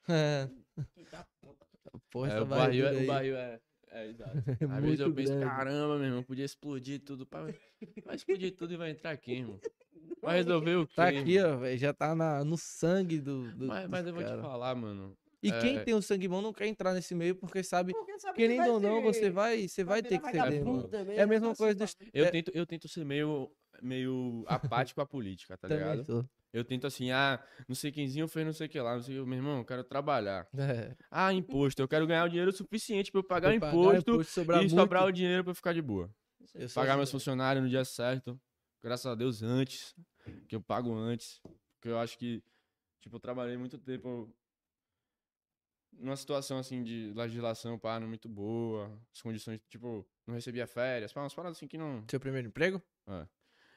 É, 0.10 0.50
Que 0.96 1.06
tá 1.06 1.26
puta. 1.40 1.64
porra, 2.10 2.28
É, 2.28 2.32
essa 2.32 2.42
o 2.42 2.46
barril, 2.48 2.86
é, 2.88 2.90
varredura 2.90 2.96
o 2.96 3.00
aí 3.02 3.08
barril 3.08 3.36
é. 3.38 3.62
É, 3.92 4.08
exato. 4.08 4.32
é 4.62 4.66
Às 4.66 4.84
vezes 4.84 5.00
eu 5.02 5.14
penso, 5.14 5.34
grande. 5.34 5.46
caramba, 5.46 5.98
meu 5.98 6.06
irmão, 6.08 6.24
podia 6.24 6.46
explodir 6.46 7.02
tudo. 7.02 7.26
Pá, 7.26 7.42
vai 8.06 8.16
explodir 8.16 8.56
tudo 8.56 8.74
e 8.74 8.78
vai 8.78 8.92
entrar 8.92 9.16
quem, 9.18 9.40
irmão? 9.40 9.60
Vai 10.22 10.38
resolver 10.38 10.76
o 10.76 10.88
quê? 10.88 10.94
Tá 10.96 11.08
aqui, 11.10 11.36
irmão? 11.36 11.54
ó, 11.56 11.58
velho, 11.58 11.78
já 11.78 11.94
tá 11.94 12.16
na, 12.16 12.44
no 12.44 12.58
sangue 12.58 13.20
do. 13.20 13.52
do 13.52 13.68
Mas, 13.68 13.88
mas 13.90 14.08
eu 14.08 14.14
vou 14.14 14.24
te 14.24 14.30
cara. 14.30 14.42
falar, 14.42 14.76
mano. 14.76 15.18
E 15.44 15.52
quem 15.52 15.78
é- 15.78 15.84
tem 15.84 15.96
o 15.96 16.02
sangue 16.04 16.28
bom 16.28 16.40
não 16.42 16.54
quer 16.54 16.68
entrar 16.68 16.94
nesse 16.94 17.16
meio 17.16 17.36
porque 17.36 17.64
sabe, 17.64 17.94
Porque 17.94 18.20
sabe 18.20 18.36
que 18.36 18.42
querendo 18.42 18.58
vai 18.60 18.70
ou 18.70 18.80
não, 18.80 18.98
ser- 18.98 19.02
você 19.02 19.30
vai, 19.32 19.68
você 19.68 19.84
vai 19.84 20.02
ter 20.04 20.20
que 20.20 20.30
ceder, 20.32 20.64
também, 20.90 21.18
É 21.18 21.24
a 21.24 21.26
né? 21.26 21.26
mesma 21.26 21.50
Tá 21.50 21.56
coisa 21.56 21.88
se 21.88 21.96
dos- 21.98 22.10
Eu, 22.14 22.26
É. 22.26 22.32
tento, 22.32 22.52
eu 22.54 22.66
tento 22.66 22.88
ser 22.88 23.04
meio, 23.04 23.52
meio 23.82 24.44
apático 24.48 25.02
à 25.02 25.06
política, 25.06 25.58
tá 25.58 25.68
ligado? 25.68 26.06
sou. 26.06 26.26
Eu 26.54 26.66
tento 26.66 26.86
assim, 26.86 27.12
ah, 27.12 27.42
não 27.68 27.76
sei 27.76 27.92
quemzinho 27.92 28.28
fez 28.28 28.46
não 28.46 28.54
sei 28.54 28.68
o 28.68 28.70
que 28.70 28.80
lá, 28.80 28.96
não 28.96 29.02
sei 29.02 29.20
o 29.20 29.24
que. 29.24 29.30
Meu 29.30 29.38
irmão, 29.38 29.60
eu 29.60 29.66
quero 29.66 29.84
trabalhar. 29.84 30.48
É. 30.58 30.96
Ah, 31.10 31.34
imposto, 31.34 31.82
eu 31.82 31.88
quero 31.88 32.06
ganhar 32.06 32.26
o 32.26 32.30
dinheiro 32.30 32.52
suficiente 32.52 33.12
pra 33.12 33.20
eu 33.20 33.24
pagar 33.24 33.58
Pra 33.58 33.70
imposto, 33.70 34.24
sobrar 34.24 34.60
e 34.60 34.62
muito, 34.62 34.76
sobrar 34.76 35.06
o 35.06 35.12
dinheiro 35.12 35.44
pra 35.44 35.52
eu 35.52 35.56
ficar 35.56 35.74
de 35.74 35.82
boa. 35.82 36.14
eu 36.54 36.70
Pagar 36.70 36.98
meus 36.98 37.12
funcionários 37.12 37.64
no 37.64 37.70
dia 37.70 37.86
certo. 37.86 38.40
Graças 38.84 39.06
a 39.06 39.16
Deus 39.16 39.42
antes. 39.42 39.96
Que 40.48 40.56
eu 40.56 40.62
pago 40.62 40.94
antes. 40.94 41.40
Porque 41.76 41.90
eu 41.90 42.00
acho 42.00 42.18
que, 42.18 42.44
tipo, 43.02 43.16
eu 43.16 43.20
trabalhei 43.20 43.58
muito 43.58 43.78
tempo 43.78 44.34
numa 45.94 46.16
situação 46.16 46.58
assim 46.58 46.84
de 46.84 47.12
legislação, 47.16 47.78
pá, 47.78 48.00
não 48.00 48.08
muito 48.08 48.30
boa. 48.30 48.92
As 49.14 49.22
condições, 49.22 49.60
tipo, 49.70 50.08
não 50.26 50.36
recebia 50.36 50.68
férias, 50.68 51.12
pá, 51.14 51.22
umas 51.22 51.34
paradas 51.34 51.58
assim 51.58 51.68
que 51.68 51.78
não. 51.78 52.06
Seu 52.10 52.20
primeiro 52.20 52.48
emprego? 52.48 52.82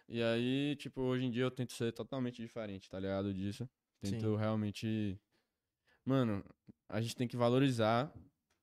E 0.08 0.22
aí, 0.22 0.76
tipo, 0.76 1.00
hoje 1.00 1.24
em 1.24 1.30
dia 1.30 1.44
eu 1.44 1.50
tento 1.50 1.72
ser 1.72 1.92
totalmente 1.92 2.42
diferente, 2.42 2.90
tá 2.90 2.98
ligado? 2.98 3.32
Disso. 3.32 3.68
Tento 4.00 4.32
Sim. 4.32 4.36
realmente. 4.36 5.18
Mano, 6.04 6.44
a 6.88 7.00
gente 7.00 7.16
tem 7.16 7.26
que 7.26 7.36
valorizar 7.36 8.12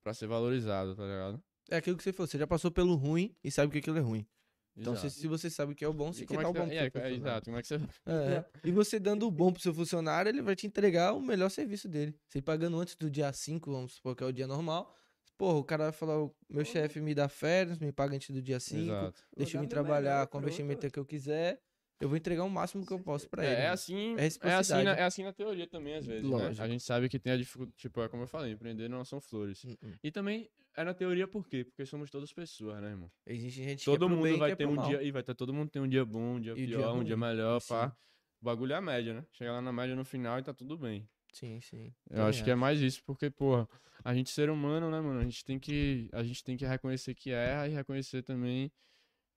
pra 0.02 0.14
ser 0.14 0.26
valorizado, 0.26 0.94
tá 0.94 1.02
ligado? 1.04 1.42
É 1.70 1.76
aquilo 1.76 1.96
que 1.96 2.02
você 2.02 2.12
falou, 2.12 2.26
você 2.26 2.38
já 2.38 2.46
passou 2.46 2.70
pelo 2.70 2.94
ruim 2.94 3.34
e 3.42 3.50
sabe 3.50 3.72
que 3.72 3.78
aquilo 3.78 3.98
é 3.98 4.00
ruim. 4.00 4.26
Então, 4.74 4.96
se, 4.96 5.10
se 5.10 5.28
você 5.28 5.50
sabe 5.50 5.74
que 5.74 5.84
é 5.84 5.88
o 5.88 5.92
bom, 5.92 6.12
você 6.12 6.24
E 6.24 6.26
quer 6.26 6.36
como 6.36 6.42
dar 6.42 6.46
é 6.46 6.50
o 6.50 6.54
bom 6.54 6.68
pro 6.68 6.76
é, 6.76 6.90
seu 6.90 7.00
é, 7.02 7.12
exato. 7.14 7.44
Como 7.44 7.58
é 7.58 7.62
que 7.62 7.68
você. 7.68 7.74
É. 8.06 8.44
E 8.64 8.72
você 8.72 8.98
dando 8.98 9.26
o 9.26 9.30
bom 9.30 9.52
pro 9.52 9.60
seu 9.60 9.74
funcionário, 9.74 10.30
ele 10.30 10.40
vai 10.40 10.56
te 10.56 10.66
entregar 10.66 11.12
o 11.12 11.20
melhor 11.20 11.50
serviço 11.50 11.88
dele. 11.88 12.18
Você 12.26 12.40
pagando 12.40 12.78
antes 12.80 12.96
do 12.96 13.10
dia 13.10 13.30
5, 13.32 13.70
vamos 13.70 13.94
supor 13.94 14.16
que 14.16 14.24
é 14.24 14.26
o 14.26 14.32
dia 14.32 14.46
normal. 14.46 14.96
Porra, 15.36 15.58
o 15.58 15.64
cara 15.64 15.84
vai 15.84 15.92
falar, 15.92 16.22
o 16.22 16.34
meu 16.48 16.64
chefe 16.64 17.00
me 17.00 17.14
dá 17.14 17.28
férias, 17.28 17.78
me 17.78 17.90
paga 17.92 18.14
antes 18.14 18.30
do 18.30 18.40
dia 18.40 18.60
5, 18.60 18.80
Exato. 18.80 19.22
deixa 19.36 19.56
eu 19.58 19.62
me 19.62 19.66
trabalhar 19.68 20.26
com 20.28 20.38
o 20.38 20.40
investimento 20.40 20.88
que 20.90 20.98
eu 20.98 21.04
quiser. 21.04 21.60
Eu 22.00 22.08
vou 22.08 22.16
entregar 22.18 22.42
o 22.42 22.50
máximo 22.50 22.84
que 22.84 22.92
eu 22.92 22.98
posso 22.98 23.28
pra 23.28 23.44
ele. 23.44 23.52
É, 23.52 23.56
é 23.56 23.62
mano. 23.62 23.74
assim, 23.74 24.16
É 24.18 24.48
é, 24.48 24.54
assim 24.54 24.82
na, 24.82 24.92
é 24.92 25.02
assim 25.04 25.22
na 25.22 25.32
teoria 25.32 25.68
também, 25.68 25.94
às 25.94 26.04
vezes, 26.04 26.28
né? 26.28 26.36
Lógico. 26.36 26.62
A 26.62 26.68
gente 26.68 26.82
sabe 26.82 27.08
que 27.08 27.16
tem 27.18 27.32
a 27.32 27.36
dificuldade, 27.36 27.76
tipo, 27.76 28.02
é 28.02 28.08
como 28.08 28.24
eu 28.24 28.26
falei, 28.26 28.52
empreender 28.52 28.88
não 28.88 29.04
são 29.04 29.20
flores. 29.20 29.64
Hum, 29.64 29.76
hum. 29.84 29.92
E 30.02 30.10
também 30.10 30.50
é 30.76 30.82
na 30.82 30.94
teoria 30.94 31.28
por 31.28 31.46
quê? 31.46 31.64
Porque 31.64 31.86
somos 31.86 32.10
todas 32.10 32.32
pessoas, 32.32 32.80
né, 32.82 32.90
irmão? 32.90 33.10
Existe 33.24 33.62
gente 33.62 33.84
Todo 33.84 34.08
que 34.08 34.12
é 34.12 34.16
mundo 34.16 34.24
bem, 34.24 34.38
vai 34.38 34.48
que 34.48 34.52
é 34.54 34.56
ter 34.56 34.66
um 34.66 34.74
mal. 34.74 34.88
dia, 34.88 35.00
e 35.02 35.12
vai 35.12 35.22
ter 35.22 35.34
todo 35.34 35.54
mundo 35.54 35.70
tem 35.70 35.80
um 35.80 35.88
dia 35.88 36.04
bom, 36.04 36.34
um 36.36 36.40
dia 36.40 36.52
E 36.56 36.64
o 36.64 36.66
dia 36.66 36.76
pior, 36.78 36.94
um 36.96 37.04
dia 37.04 37.16
melhor, 37.16 37.60
sim. 37.60 37.68
pá. 37.68 37.96
O 38.40 38.44
bagulho 38.44 38.72
é 38.72 38.76
a 38.76 38.80
média, 38.80 39.14
né? 39.14 39.24
Chega 39.30 39.52
lá 39.52 39.62
na 39.62 39.72
média 39.72 39.94
no 39.94 40.04
final 40.04 40.40
e 40.40 40.42
tá 40.42 40.52
tudo 40.52 40.76
bem. 40.76 41.08
Sim, 41.32 41.60
sim. 41.60 41.94
Eu 42.10 42.16
Também 42.16 42.28
acho 42.28 42.44
que 42.44 42.50
é 42.50 42.54
mais 42.54 42.80
isso, 42.80 43.02
porque, 43.04 43.30
porra, 43.30 43.68
a 44.04 44.14
gente 44.14 44.30
ser 44.30 44.50
humano, 44.50 44.90
né, 44.90 45.00
mano? 45.00 45.20
A 45.20 45.24
gente 45.24 45.44
tem 45.44 45.58
que, 45.58 46.08
a 46.12 46.22
gente 46.22 46.44
tem 46.44 46.56
que 46.56 46.66
reconhecer 46.66 47.14
que 47.14 47.30
erra 47.30 47.68
e 47.68 47.72
reconhecer 47.72 48.22
também 48.22 48.70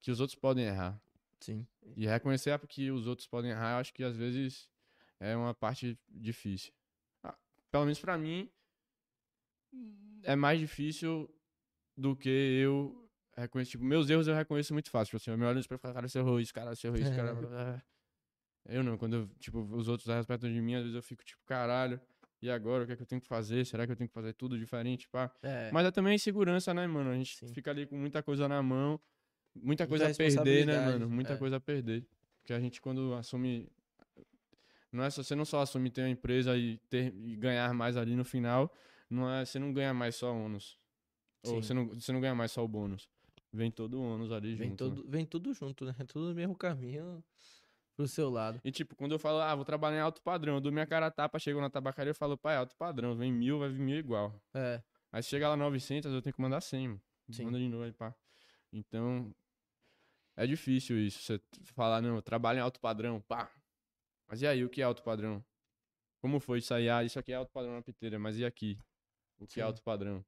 que 0.02 0.12
os 0.12 0.20
outros 0.20 0.38
podem 0.38 0.66
errar. 0.66 1.02
Sim. 1.40 1.66
E 1.96 2.06
reconhecer 2.06 2.58
que 2.68 2.92
os 2.92 3.08
outros 3.08 3.28
podem 3.28 3.52
errar, 3.52 3.74
eu 3.74 3.78
acho 3.78 3.94
que 3.94 4.04
às 4.04 4.16
vezes 4.16 4.70
é 5.20 5.36
uma 5.36 5.54
parte 5.54 5.98
difícil. 6.10 6.74
Ah, 7.24 7.38
Pelo 7.72 7.86
menos 7.86 8.00
pra 8.00 8.18
mim, 8.18 8.50
é 10.24 10.36
mais 10.36 10.60
difícil 10.60 11.30
do 11.96 12.16
que 12.16 12.30
eu 12.30 13.10
reconhecer. 13.38 13.72
Tipo, 13.72 13.84
meus 13.86 14.10
erros 14.10 14.28
eu 14.28 14.36
reconheço 14.36 14.74
muito 14.74 14.90
fácil. 14.90 15.12
Tipo 15.12 15.18
assim, 15.18 15.32
eu 15.32 15.38
me 15.38 15.46
olho 15.46 15.56
no 15.56 15.60
espelho 15.62 15.78
e 15.78 15.82
falo, 15.82 15.94
cara, 15.94 16.08
você 16.08 16.20
errou 16.20 16.40
isso, 16.40 16.54
cara, 16.54 16.76
você 16.76 16.88
errou 16.88 17.00
isso, 17.00 17.16
cara. 17.16 17.34
Eu 18.68 18.84
não, 18.84 18.98
quando 18.98 19.16
eu, 19.16 19.30
tipo, 19.40 19.60
os 19.60 19.88
outros 19.88 20.08
respeitam 20.08 20.52
de 20.52 20.60
mim, 20.60 20.76
às 20.76 20.82
vezes 20.82 20.96
eu 20.96 21.04
fico 21.04 21.24
tipo, 21.24 21.42
caralho, 21.46 22.00
e 22.42 22.50
agora? 22.50 22.84
O 22.84 22.88
que 22.88 22.94
é 22.94 22.96
que 22.96 23.02
eu 23.02 23.08
tenho 23.08 23.22
que 23.22 23.28
fazer? 23.28 23.66
Será 23.66 23.86
que 23.86 23.92
eu 23.92 23.96
tenho 23.96 24.08
que 24.08 24.14
fazer 24.14 24.34
tudo 24.34 24.58
diferente? 24.58 25.08
Pá? 25.10 25.32
É. 25.42 25.72
Mas 25.72 25.86
é 25.86 25.92
também 25.92 26.16
insegurança, 26.16 26.74
né, 26.74 26.86
mano? 26.86 27.10
A 27.10 27.16
gente 27.16 27.38
Sim. 27.38 27.54
fica 27.54 27.72
ali 27.72 27.86
com 27.86 27.98
muita 27.98 28.22
coisa 28.22 28.48
na 28.48 28.62
mão, 28.62 29.00
muita 29.56 29.86
Muita 29.86 29.88
coisa 29.88 30.10
a 30.10 30.14
perder, 30.14 30.66
né, 30.66 30.86
mano? 30.86 31.10
Muita 31.10 31.34
é. 31.34 31.38
coisa 31.38 31.58
a 31.58 31.60
perder. 31.60 32.06
Porque 32.40 32.54
a 32.54 32.60
gente, 32.60 32.82
quando 32.82 33.14
assume. 33.16 33.68
Não 34.92 35.04
é 35.04 35.10
só, 35.10 35.24
você 35.24 35.36
não 35.36 35.44
só 35.44 35.62
assume 35.62 35.90
ter 35.90 36.02
uma 36.02 36.10
empresa 36.10 36.56
e, 36.56 36.78
ter, 36.90 37.14
e 37.14 37.36
ganhar 37.36 37.74
mais 37.74 37.98
ali 37.98 38.16
no 38.16 38.24
final, 38.24 38.74
não 39.10 39.30
é, 39.30 39.44
você 39.44 39.60
não 39.60 39.74
ganha 39.74 39.94
mais 39.94 40.16
só 40.16 40.34
ônus. 40.34 40.78
Ou 41.44 41.62
você 41.62 41.74
não, 41.74 41.88
você 41.88 42.14
não 42.14 42.22
ganha 42.22 42.34
mais 42.34 42.52
só 42.52 42.64
o 42.64 42.68
bônus. 42.68 43.10
Vem 43.52 43.72
todo 43.72 44.00
o 44.00 44.02
ônus 44.02 44.32
ali 44.32 44.56
Vem, 44.56 44.70
junto. 44.70 44.90
né? 44.90 44.96
todo, 44.96 45.10
vem 45.10 45.26
tudo 45.26 45.54
junto, 45.54 45.86
né? 45.86 45.96
Tudo 46.08 46.30
no 46.30 46.36
mesmo 46.36 46.56
caminho 46.56 47.24
pro 47.96 48.08
seu 48.08 48.30
lado. 48.30 48.60
E 48.64 48.72
tipo, 48.72 48.96
quando 48.96 49.14
eu 49.14 49.20
falo, 49.20 49.40
ah, 49.40 49.56
vou 49.56 49.66
trabalhar 49.66 49.98
em 49.98 50.02
alto 50.02 50.22
padrão, 50.22 50.56
eu 50.56 50.62
dou 50.62 50.72
minha 50.72 50.86
cara 50.86 51.08
a 51.08 51.12
tapa, 51.12 51.40
chego 51.40 51.62
na 51.62 51.70
tabacaria 51.70 52.12
eu 52.12 52.16
falo, 52.16 52.38
pai, 52.38 52.58
alto 52.58 52.76
padrão, 52.76 53.16
vem 53.16 53.32
mil, 53.32 53.60
vai 53.60 53.70
vir 53.70 53.80
mil 53.80 53.98
igual. 53.98 54.40
É. 54.54 54.84
Aí 55.12 55.24
se 55.24 55.30
chega 55.30 55.50
lá 55.50 55.56
900, 55.56 56.14
eu 56.14 56.22
tenho 56.22 56.34
que 56.34 56.42
mandar 56.42 56.62
100, 56.62 56.88
mano. 56.90 57.02
Sim. 57.32 57.46
Manda 57.46 57.58
de 57.58 57.70
novo 57.70 57.84
aí, 57.84 57.94
pá. 57.94 58.14
Então, 58.72 59.34
é 60.36 60.46
difícil 60.46 61.00
isso. 61.00 61.22
Você 61.22 61.42
falar, 61.74 62.02
não, 62.02 62.16
eu 62.16 62.22
trabalho 62.22 62.58
em 62.58 62.62
alto 62.62 62.80
padrão, 62.80 63.22
pá. 63.22 63.50
Mas 64.28 64.42
e 64.42 64.48
aí, 64.48 64.64
o 64.64 64.70
que 64.70 64.82
é 64.82 64.84
alto 64.84 65.02
padrão? 65.02 65.44
Como 66.20 66.40
foi 66.40 66.60
isso 66.60 66.74
aí? 66.74 66.90
Ah, 66.90 67.04
isso 67.04 67.18
aqui 67.18 67.32
é 67.32 67.36
alto 67.36 67.52
padrão 67.52 67.74
na 67.74 67.82
piteira, 67.82 68.20
mas 68.20 68.38
e 68.38 68.46
aqui? 68.46 68.78
O 69.40 69.46
que 69.46 69.56
Sim. 69.56 69.60
é 69.62 69.64
alto 69.64 69.82
padrão? 69.82 70.26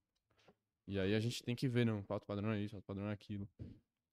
E 0.88 1.00
aí 1.00 1.14
a 1.14 1.20
gente 1.20 1.44
tem 1.44 1.56
que 1.56 1.68
ver, 1.68 1.86
não, 1.86 2.04
alto 2.08 2.26
padrão 2.26 2.52
é 2.52 2.60
isso, 2.60 2.76
alto 2.76 2.86
padrão 2.86 3.10
é 3.10 3.14
aquilo. 3.14 3.48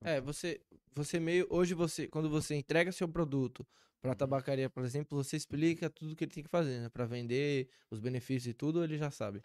É, 0.05 0.21
você, 0.21 0.61
você 0.95 1.19
meio. 1.19 1.47
Hoje 1.51 1.75
você, 1.75 2.07
quando 2.07 2.29
você 2.29 2.55
entrega 2.55 2.93
seu 2.93 3.09
produto 3.09 3.67
pra 4.03 4.15
tabacaria, 4.15 4.69
por 4.69 4.85
exemplo, 4.85 5.17
você 5.17 5.37
explica 5.37 5.89
tudo 5.89 6.15
que 6.15 6.25
ele 6.25 6.31
tem 6.31 6.45
que 6.45 6.51
fazer, 6.51 6.79
né? 6.81 6.89
Pra 6.91 7.07
vender, 7.07 7.71
os 7.91 8.01
benefícios 8.01 8.47
e 8.51 8.55
tudo, 8.55 8.85
ele 8.85 8.99
já 8.99 9.11
sabe. 9.11 9.43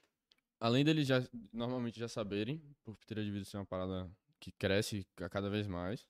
Além 0.60 0.84
deles 0.84 1.08
já, 1.08 1.24
normalmente 1.54 1.98
já 1.98 2.10
saberem, 2.10 2.62
por 2.84 2.98
piteira 2.98 3.24
de 3.24 3.32
vidro 3.32 3.46
ser 3.46 3.56
uma 3.58 3.66
parada 3.66 4.12
que 4.42 4.52
cresce 4.52 5.08
a 5.22 5.30
cada 5.30 5.50
vez 5.50 5.66
mais, 5.66 6.06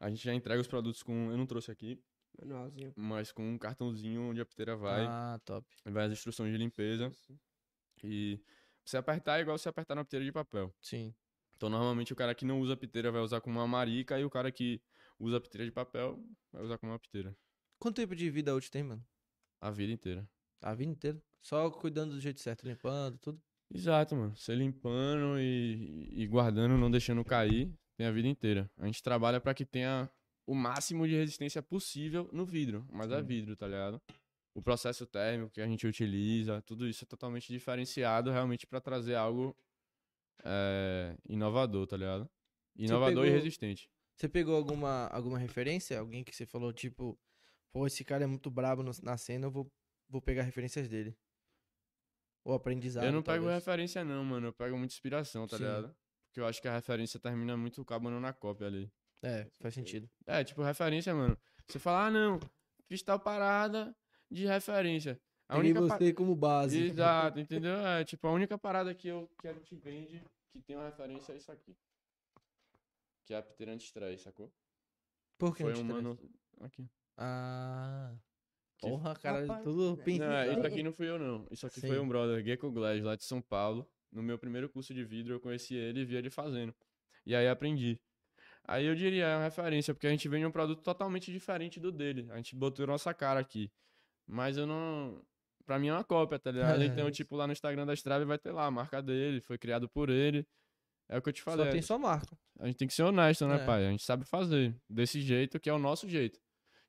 a 0.00 0.10
gente 0.10 0.24
já 0.24 0.34
entrega 0.34 0.60
os 0.60 0.66
produtos 0.66 1.00
com, 1.02 1.30
eu 1.30 1.36
não 1.38 1.46
trouxe 1.46 1.70
aqui, 1.70 2.02
Manualzinho. 2.40 2.92
mas 2.96 3.30
com 3.30 3.48
um 3.48 3.56
cartãozinho 3.56 4.22
onde 4.22 4.40
a 4.40 4.46
piteira 4.46 4.76
vai, 4.76 5.04
Ah, 5.06 5.38
top. 5.44 5.64
vai 5.84 6.06
as 6.06 6.12
instruções 6.12 6.50
de 6.50 6.58
limpeza. 6.58 7.12
E 8.02 8.40
você 8.84 8.96
apertar 8.96 9.38
é 9.38 9.42
igual 9.42 9.56
você 9.56 9.68
apertar 9.68 9.94
na 9.94 10.04
piteira 10.04 10.24
de 10.24 10.32
papel. 10.32 10.74
Sim. 10.80 11.14
Então, 11.58 11.68
normalmente, 11.68 12.12
o 12.12 12.16
cara 12.16 12.36
que 12.36 12.44
não 12.44 12.60
usa 12.60 12.76
piteira 12.76 13.10
vai 13.10 13.20
usar 13.20 13.40
com 13.40 13.50
uma 13.50 13.66
marica 13.66 14.18
e 14.18 14.24
o 14.24 14.30
cara 14.30 14.52
que 14.52 14.80
usa 15.18 15.40
piteira 15.40 15.64
de 15.64 15.72
papel 15.72 16.24
vai 16.52 16.62
usar 16.62 16.78
com 16.78 16.86
uma 16.86 16.98
piteira. 17.00 17.36
Quanto 17.80 17.96
tempo 17.96 18.14
de 18.14 18.30
vida 18.30 18.54
útil 18.54 18.70
tem, 18.70 18.84
mano? 18.84 19.04
A 19.60 19.68
vida 19.68 19.92
inteira. 19.92 20.30
A 20.62 20.72
vida 20.72 20.92
inteira. 20.92 21.20
Só 21.40 21.68
cuidando 21.68 22.14
do 22.14 22.20
jeito 22.20 22.38
certo, 22.38 22.64
limpando, 22.64 23.18
tudo. 23.18 23.42
Exato, 23.74 24.14
mano. 24.14 24.36
Você 24.36 24.54
limpando 24.54 25.36
e, 25.40 26.08
e 26.12 26.26
guardando, 26.28 26.78
não 26.78 26.88
deixando 26.88 27.24
cair, 27.24 27.74
tem 27.96 28.06
a 28.06 28.12
vida 28.12 28.28
inteira. 28.28 28.70
A 28.78 28.86
gente 28.86 29.02
trabalha 29.02 29.40
pra 29.40 29.52
que 29.52 29.64
tenha 29.64 30.08
o 30.46 30.54
máximo 30.54 31.08
de 31.08 31.16
resistência 31.16 31.60
possível 31.60 32.30
no 32.32 32.46
vidro, 32.46 32.86
mas 32.92 33.10
é 33.10 33.20
vidro, 33.20 33.56
tá 33.56 33.66
ligado? 33.66 34.00
O 34.54 34.62
processo 34.62 35.04
térmico 35.04 35.50
que 35.50 35.60
a 35.60 35.66
gente 35.66 35.88
utiliza, 35.88 36.62
tudo 36.62 36.86
isso 36.86 37.02
é 37.02 37.06
totalmente 37.06 37.52
diferenciado 37.52 38.30
realmente 38.30 38.64
pra 38.64 38.80
trazer 38.80 39.16
algo 39.16 39.56
é, 40.44 41.16
inovador, 41.28 41.86
tá 41.86 41.96
ligado? 41.96 42.28
Inovador 42.76 43.24
e 43.24 43.28
pegou- 43.28 43.38
resistente. 43.42 43.90
Você 44.16 44.28
pegou 44.28 44.56
alguma, 44.56 45.06
alguma 45.08 45.38
referência? 45.38 45.98
Alguém 45.98 46.24
que 46.24 46.34
você 46.34 46.44
falou, 46.46 46.72
tipo, 46.72 47.18
pô, 47.72 47.86
esse 47.86 48.04
cara 48.04 48.24
é 48.24 48.26
muito 48.26 48.50
brabo 48.50 48.82
no- 48.82 48.90
na 49.02 49.16
cena, 49.16 49.46
eu 49.46 49.50
vou, 49.50 49.70
vou 50.08 50.20
pegar 50.20 50.42
referências 50.42 50.88
dele. 50.88 51.16
Ou 52.44 52.54
aprendizado. 52.54 53.04
eu 53.04 53.12
não 53.12 53.22
pego 53.22 53.44
talvez. 53.44 53.54
referência, 53.64 54.04
não, 54.04 54.24
mano. 54.24 54.48
Eu 54.48 54.52
pego 54.52 54.76
muita 54.76 54.94
inspiração, 54.94 55.46
tá 55.46 55.56
Sim. 55.56 55.64
ligado? 55.64 55.94
Porque 56.26 56.40
eu 56.40 56.46
acho 56.46 56.60
que 56.62 56.68
a 56.68 56.72
referência 56.74 57.20
termina 57.20 57.56
muito 57.56 57.80
acabando 57.82 58.18
na 58.20 58.32
cópia 58.32 58.66
ali. 58.66 58.90
É, 59.22 59.50
faz 59.60 59.74
sentido. 59.74 60.08
É, 60.26 60.42
tipo, 60.44 60.62
referência, 60.62 61.14
mano. 61.14 61.36
Você 61.66 61.78
fala, 61.78 62.06
ah, 62.06 62.10
não, 62.10 62.40
fiz 62.86 63.02
tal 63.02 63.18
parada 63.20 63.94
de 64.30 64.46
referência. 64.46 65.20
A 65.48 65.56
Peguei 65.56 65.72
única 65.72 65.80
você 65.80 66.12
como 66.12 66.36
base. 66.36 66.82
Exato, 66.82 67.40
entendeu? 67.40 67.74
É, 67.78 68.04
tipo, 68.04 68.26
a 68.26 68.32
única 68.32 68.58
parada 68.58 68.94
que 68.94 69.08
eu 69.08 69.30
quero 69.40 69.60
te 69.60 69.74
vende 69.74 70.22
que 70.52 70.60
tem 70.60 70.76
uma 70.76 70.84
referência 70.84 71.32
é 71.32 71.36
isso 71.36 71.50
aqui. 71.50 71.74
Que 73.24 73.34
é 73.34 73.38
a 73.38 73.42
piteira 73.42 73.72
anti-estresse, 73.72 74.24
sacou? 74.24 74.52
Por 75.38 75.56
que 75.56 75.62
Foi 75.62 75.74
um 75.74 75.84
mano. 75.84 76.18
Aqui. 76.60 76.86
Ah. 77.16 78.14
Porra, 78.80 79.14
cara, 79.16 79.40
Rapaz, 79.40 79.64
tudo 79.64 79.96
pensado. 80.02 80.50
Não, 80.50 80.58
isso 80.58 80.66
aqui 80.66 80.82
não 80.82 80.92
fui 80.92 81.08
eu, 81.08 81.18
não. 81.18 81.46
Isso 81.50 81.66
aqui 81.66 81.80
foi 81.80 81.96
Sim. 81.96 81.98
um 81.98 82.08
brother, 82.08 82.44
Gecko 82.44 82.70
Glass, 82.70 83.02
lá 83.02 83.16
de 83.16 83.24
São 83.24 83.40
Paulo. 83.40 83.88
No 84.12 84.22
meu 84.22 84.38
primeiro 84.38 84.68
curso 84.68 84.94
de 84.94 85.04
vidro, 85.04 85.34
eu 85.34 85.40
conheci 85.40 85.74
ele 85.74 86.00
e 86.00 86.04
vi 86.04 86.16
ele 86.16 86.30
fazendo. 86.30 86.74
E 87.26 87.34
aí 87.34 87.48
aprendi. 87.48 88.00
Aí 88.64 88.86
eu 88.86 88.94
diria, 88.94 89.26
é 89.26 89.36
uma 89.36 89.44
referência, 89.44 89.94
porque 89.94 90.06
a 90.06 90.10
gente 90.10 90.28
vende 90.28 90.46
um 90.46 90.50
produto 90.50 90.82
totalmente 90.82 91.32
diferente 91.32 91.80
do 91.80 91.90
dele. 91.90 92.26
A 92.30 92.36
gente 92.36 92.54
botou 92.54 92.86
nossa 92.86 93.12
cara 93.14 93.40
aqui. 93.40 93.70
Mas 94.26 94.56
eu 94.56 94.66
não. 94.66 95.22
Pra 95.68 95.78
mim 95.78 95.88
é 95.88 95.92
uma 95.92 96.02
cópia, 96.02 96.38
tá 96.38 96.50
ligado? 96.50 96.80
É, 96.82 96.86
Então, 96.86 97.10
tipo, 97.10 97.36
lá 97.36 97.46
no 97.46 97.52
Instagram 97.52 97.84
da 97.84 97.92
Strave 97.92 98.24
vai 98.24 98.38
ter 98.38 98.52
lá 98.52 98.64
a 98.64 98.70
marca 98.70 99.02
dele, 99.02 99.38
foi 99.42 99.58
criado 99.58 99.86
por 99.86 100.08
ele. 100.08 100.46
É 101.10 101.18
o 101.18 101.20
que 101.20 101.28
eu 101.28 101.32
te 101.34 101.42
falei. 101.42 101.66
Só 101.66 101.72
tem 101.72 101.82
sua 101.82 101.98
marca. 101.98 102.38
A 102.58 102.66
gente 102.66 102.76
tem 102.78 102.88
que 102.88 102.94
ser 102.94 103.02
honesto, 103.02 103.46
né, 103.46 103.56
É. 103.56 103.66
pai? 103.66 103.86
A 103.86 103.90
gente 103.90 104.02
sabe 104.02 104.24
fazer. 104.24 104.74
Desse 104.88 105.20
jeito 105.20 105.60
que 105.60 105.68
é 105.68 105.72
o 105.74 105.78
nosso 105.78 106.08
jeito. 106.08 106.40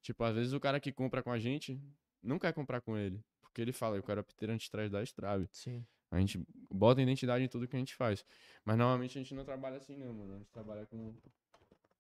Tipo, 0.02 0.24
às 0.24 0.34
vezes 0.34 0.54
o 0.54 0.62
cara 0.62 0.80
que 0.80 0.94
compra 0.94 1.22
com 1.22 1.30
a 1.30 1.38
gente 1.38 1.78
não 2.24 2.40
quer 2.40 2.54
comprar 2.54 2.80
com 2.80 2.98
ele. 2.98 3.22
Porque 3.42 3.62
ele 3.62 3.74
fala, 3.74 3.98
eu 3.98 4.04
quero 4.04 4.22
a 4.22 4.24
piteira 4.24 4.54
anti-trás 4.54 4.90
da 4.90 5.04
Strave. 5.04 5.50
Sim. 5.52 5.86
A 6.10 6.18
gente 6.18 6.42
bota 6.72 7.02
identidade 7.02 7.44
em 7.44 7.50
tudo 7.50 7.68
que 7.68 7.76
a 7.76 7.80
gente 7.80 7.94
faz. 7.96 8.26
Mas 8.64 8.78
normalmente 8.78 9.18
a 9.18 9.22
gente 9.22 9.36
não 9.36 9.44
trabalha 9.44 9.76
assim, 9.76 9.98
não, 9.98 10.14
mano. 10.14 10.36
A 10.36 10.38
gente 10.38 10.52
trabalha 10.52 10.86
com 10.86 11.14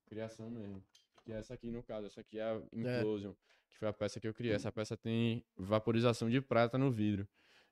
criação 0.08 0.50
mesmo. 0.50 0.82
Que 1.26 1.34
é 1.34 1.40
essa 1.40 1.54
aqui, 1.56 1.70
no 1.70 1.84
caso. 1.84 2.08
Essa 2.08 2.22
aqui 2.22 2.40
é 2.40 2.44
a 2.44 2.62
Implosion, 2.72 3.34
que 3.70 3.78
foi 3.78 3.88
a 3.88 3.94
peça 3.94 4.20
que 4.20 4.28
eu 4.28 4.34
criei. 4.34 4.54
Essa 4.54 4.72
peça 4.72 4.98
tem 4.98 5.46
vaporização 5.56 6.30
de 6.30 6.42
prata 6.42 6.78
no 6.78 6.92
vidro. 6.92 7.28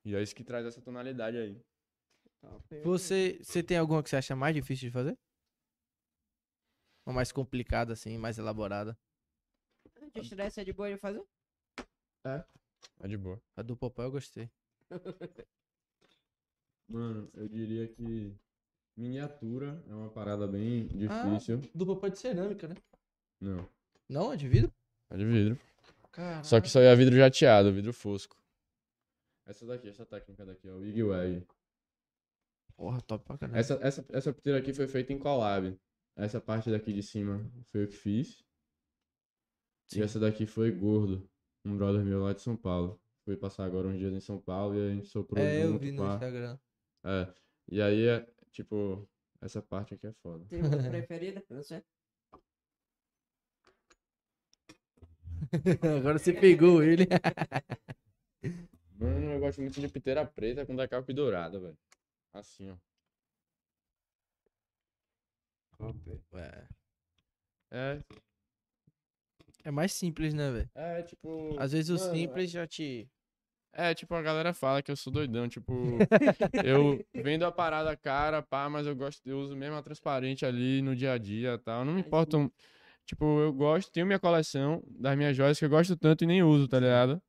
E 0.06 0.16
é 0.16 0.22
isso 0.22 0.36
que 0.36 0.44
traz 0.44 0.66
essa 0.66 0.82
tonalidade 0.82 1.38
aí. 1.38 1.62
Top. 2.40 2.82
Você, 2.84 3.40
você 3.42 3.62
tem 3.64 3.78
alguma 3.78 4.02
que 4.04 4.10
você 4.10 4.16
acha 4.16 4.36
mais 4.36 4.56
difícil 4.56 4.90
de 4.90 4.94
fazer? 4.94 5.18
Uma 7.06 7.16
mais 7.16 7.32
complicada, 7.32 7.94
assim, 7.94 8.18
mais 8.18 8.38
elaborada? 8.38 8.98
Anti-estresse 10.02 10.60
é 10.60 10.64
de 10.64 10.74
boa 10.74 10.90
de 10.90 10.98
fazer? 10.98 11.24
É 13.00 13.08
de 13.08 13.18
boa. 13.18 13.42
A 13.56 13.62
do 13.62 13.76
Popó 13.76 14.04
eu 14.04 14.12
gostei. 14.12 14.50
Mano, 16.88 17.30
eu 17.34 17.48
diria 17.48 17.88
que 17.88 18.34
miniatura 18.96 19.84
é 19.88 19.94
uma 19.94 20.10
parada 20.10 20.48
bem 20.48 20.88
difícil. 20.88 21.62
Do 21.74 21.86
Popó 21.86 22.08
é 22.08 22.10
de 22.10 22.20
cerâmica, 22.20 22.68
né? 22.68 22.76
Não, 23.40 23.70
Não, 24.10 24.34
é 24.34 24.36
de 24.38 24.48
vidro? 24.48 24.74
é 25.10 25.18
de 25.18 25.26
vidro. 25.26 25.60
Só 26.44 26.60
que 26.60 26.70
só 26.70 26.80
é 26.80 26.96
vidro 26.96 27.16
jateado, 27.16 27.72
vidro 27.72 27.94
fosco. 27.94 28.36
Essa 29.46 29.66
daqui, 29.66 29.88
essa 29.88 30.06
técnica 30.06 30.46
daqui, 30.46 30.68
ó, 30.70 30.74
o 30.74 30.80
Wig 30.80 31.04
Wag. 31.04 31.48
Porra, 32.76 33.02
top 33.02 33.24
pra 33.26 33.38
caralho. 33.38 33.58
Essa, 33.60 33.74
essa, 33.82 34.06
essa 34.10 34.34
piteira 34.34 34.60
aqui 34.60 34.74
foi 34.74 34.88
feita 34.88 35.14
em 35.14 35.18
collab. 35.20 35.78
Essa 36.16 36.42
parte 36.42 36.70
daqui 36.70 36.92
de 36.92 37.02
cima 37.04 37.50
foi 37.66 37.84
eu 37.84 37.88
que 37.88 37.96
fiz. 37.96 38.44
Sim. 39.88 40.00
E 40.00 40.04
essa 40.04 40.20
daqui 40.20 40.46
foi 40.46 40.72
gordo. 40.72 41.30
Um 41.64 41.78
brother 41.78 42.04
meu 42.04 42.22
lá 42.24 42.34
de 42.34 42.42
São 42.42 42.56
Paulo. 42.58 43.00
Foi 43.24 43.36
passar 43.38 43.66
agora 43.66 43.88
uns 43.88 43.98
dias 43.98 44.14
em 44.14 44.20
São 44.20 44.40
Paulo 44.40 44.76
e 44.76 44.92
a 44.92 44.94
gente 44.94 45.08
soprou 45.08 45.44
É, 45.44 45.64
eu 45.64 45.72
junto, 45.74 45.80
vi 45.80 45.92
no 45.92 46.04
pá. 46.04 46.14
Instagram. 46.14 46.60
É. 47.04 47.34
E 47.70 47.82
aí, 47.82 48.08
é, 48.08 48.28
tipo, 48.52 49.08
essa 49.42 49.62
parte 49.62 49.94
aqui 49.94 50.08
é 50.08 50.14
foda. 50.14 50.46
Tem 50.46 50.62
uma 50.62 50.78
preferida? 50.90 51.44
Não 51.50 51.62
sei. 51.64 51.84
Agora 56.00 56.20
você 56.20 56.34
pegou 56.34 56.84
ele. 56.84 57.08
Mano, 59.00 59.32
eu 59.34 59.40
gosto 59.40 59.62
muito 59.62 59.80
de 59.80 59.88
piteira 59.88 60.26
preta 60.26 60.66
com 60.66 60.76
decalque 60.76 61.14
dourado, 61.14 61.62
velho. 61.62 61.78
Assim, 62.34 62.70
ó. 62.72 62.76
É. 66.34 66.68
É, 67.70 68.00
É 69.64 69.72
mais 69.72 69.92
simples, 69.94 70.34
né, 70.34 70.52
velho? 70.52 70.70
é 70.76 71.04
tipo. 71.04 71.56
Às 71.60 71.72
vezes 71.72 71.90
o 71.90 71.96
Mano, 71.96 72.18
simples 72.18 72.50
já 72.50 72.66
te. 72.66 73.10
É, 73.74 73.94
tipo, 73.94 74.16
a 74.16 74.22
galera 74.22 74.54
fala 74.54 74.82
que 74.82 74.90
eu 74.90 74.96
sou 74.96 75.14
doidão, 75.14 75.48
tipo, 75.48 75.98
eu 76.66 77.06
vendo 77.14 77.46
a 77.46 77.52
parada 77.52 77.96
cara, 77.96 78.42
pá, 78.42 78.68
mas 78.70 78.88
eu 78.88 78.96
gosto, 78.96 79.22
eu 79.28 79.38
uso 79.38 79.56
mesmo 79.56 79.76
a 79.76 79.84
transparente 79.84 80.46
ali 80.46 80.82
no 80.82 80.96
dia 80.96 81.12
a 81.14 81.18
dia 81.18 81.54
e 81.54 81.58
tal. 81.60 81.86
Não 81.86 81.94
me 81.94 82.02
importa, 82.02 82.38
tipo, 83.08 83.40
eu 83.40 83.54
gosto, 83.54 83.92
tenho 83.92 84.06
minha 84.06 84.20
coleção 84.20 84.84
das 84.88 85.18
minhas 85.18 85.36
joias 85.36 85.58
que 85.58 85.66
eu 85.66 85.70
gosto 85.70 85.96
tanto 85.96 86.26
e 86.26 86.28
nem 86.28 86.44
uso, 86.44 86.68
tá 86.68 86.80
ligado? 86.80 87.22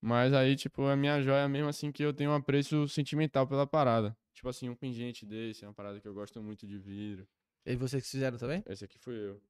Mas 0.00 0.32
aí, 0.32 0.56
tipo, 0.56 0.82
a 0.86 0.96
minha 0.96 1.22
joia 1.22 1.48
mesmo 1.48 1.68
assim 1.68 1.92
que 1.92 2.02
eu 2.02 2.12
tenho 2.12 2.30
um 2.30 2.34
apreço 2.34 2.88
sentimental 2.88 3.46
pela 3.46 3.66
parada. 3.66 4.16
Tipo 4.34 4.48
assim, 4.48 4.68
um 4.68 4.74
pingente 4.74 5.24
desse, 5.24 5.64
é 5.64 5.68
uma 5.68 5.74
parada 5.74 6.00
que 6.00 6.08
eu 6.08 6.14
gosto 6.14 6.42
muito 6.42 6.66
de 6.66 6.78
vidro. 6.78 7.28
E 7.64 7.76
vocês 7.76 8.02
que 8.02 8.10
fizeram 8.10 8.36
também? 8.38 8.64
Esse 8.66 8.84
aqui 8.84 8.98
fui 8.98 9.14
eu. 9.14 9.40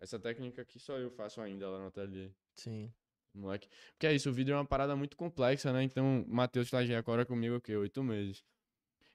Essa 0.00 0.18
técnica 0.18 0.62
aqui 0.62 0.80
só 0.80 0.96
eu 0.96 1.10
faço 1.10 1.40
ainda 1.40 1.68
lá 1.68 1.78
no 1.78 1.86
ateliê. 1.86 2.30
Sim. 2.54 2.92
Moleque. 3.34 3.68
Porque 3.92 4.06
é 4.06 4.14
isso, 4.14 4.30
o 4.30 4.32
vidro 4.32 4.54
é 4.54 4.56
uma 4.56 4.64
parada 4.64 4.96
muito 4.96 5.16
complexa, 5.16 5.72
né? 5.72 5.82
Então, 5.82 6.22
o 6.22 6.34
Matheus 6.34 6.66
estagia 6.66 6.98
agora 6.98 7.24
comigo, 7.26 7.56
o 7.56 7.60
quê? 7.60 7.76
Oito 7.76 8.02
meses. 8.02 8.42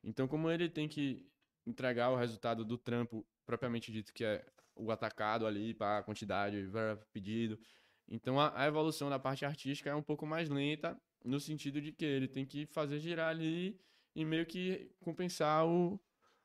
Então, 0.04 0.28
como 0.28 0.50
ele 0.50 0.70
tem 0.70 0.88
que 0.88 1.28
entregar 1.66 2.12
o 2.12 2.16
resultado 2.16 2.64
do 2.64 2.78
trampo 2.78 3.26
propriamente 3.46 3.92
dito, 3.92 4.14
que 4.14 4.24
é 4.24 4.46
o 4.76 4.92
atacado 4.92 5.46
ali, 5.46 5.74
para 5.74 6.00
a 6.00 6.04
quantidade, 6.04 6.68
pra 6.72 6.98
pedido. 7.12 7.60
Então, 8.08 8.40
a, 8.40 8.52
a 8.56 8.68
evolução 8.68 9.10
da 9.10 9.20
parte 9.20 9.46
artística 9.46 9.90
é 9.90 9.96
um 9.96 10.04
pouco 10.04 10.26
mais 10.26 10.50
lenta, 10.50 11.00
no 11.24 11.40
sentido 11.40 11.82
de 11.82 11.92
que 11.92 12.06
ele 12.06 12.28
tem 12.28 12.46
que 12.46 12.66
fazer 12.66 13.00
girar 13.00 13.30
ali 13.30 13.80
e 14.16 14.26
meio 14.26 14.46
que 14.46 14.92
compensar 15.00 15.66
o, 15.66 16.00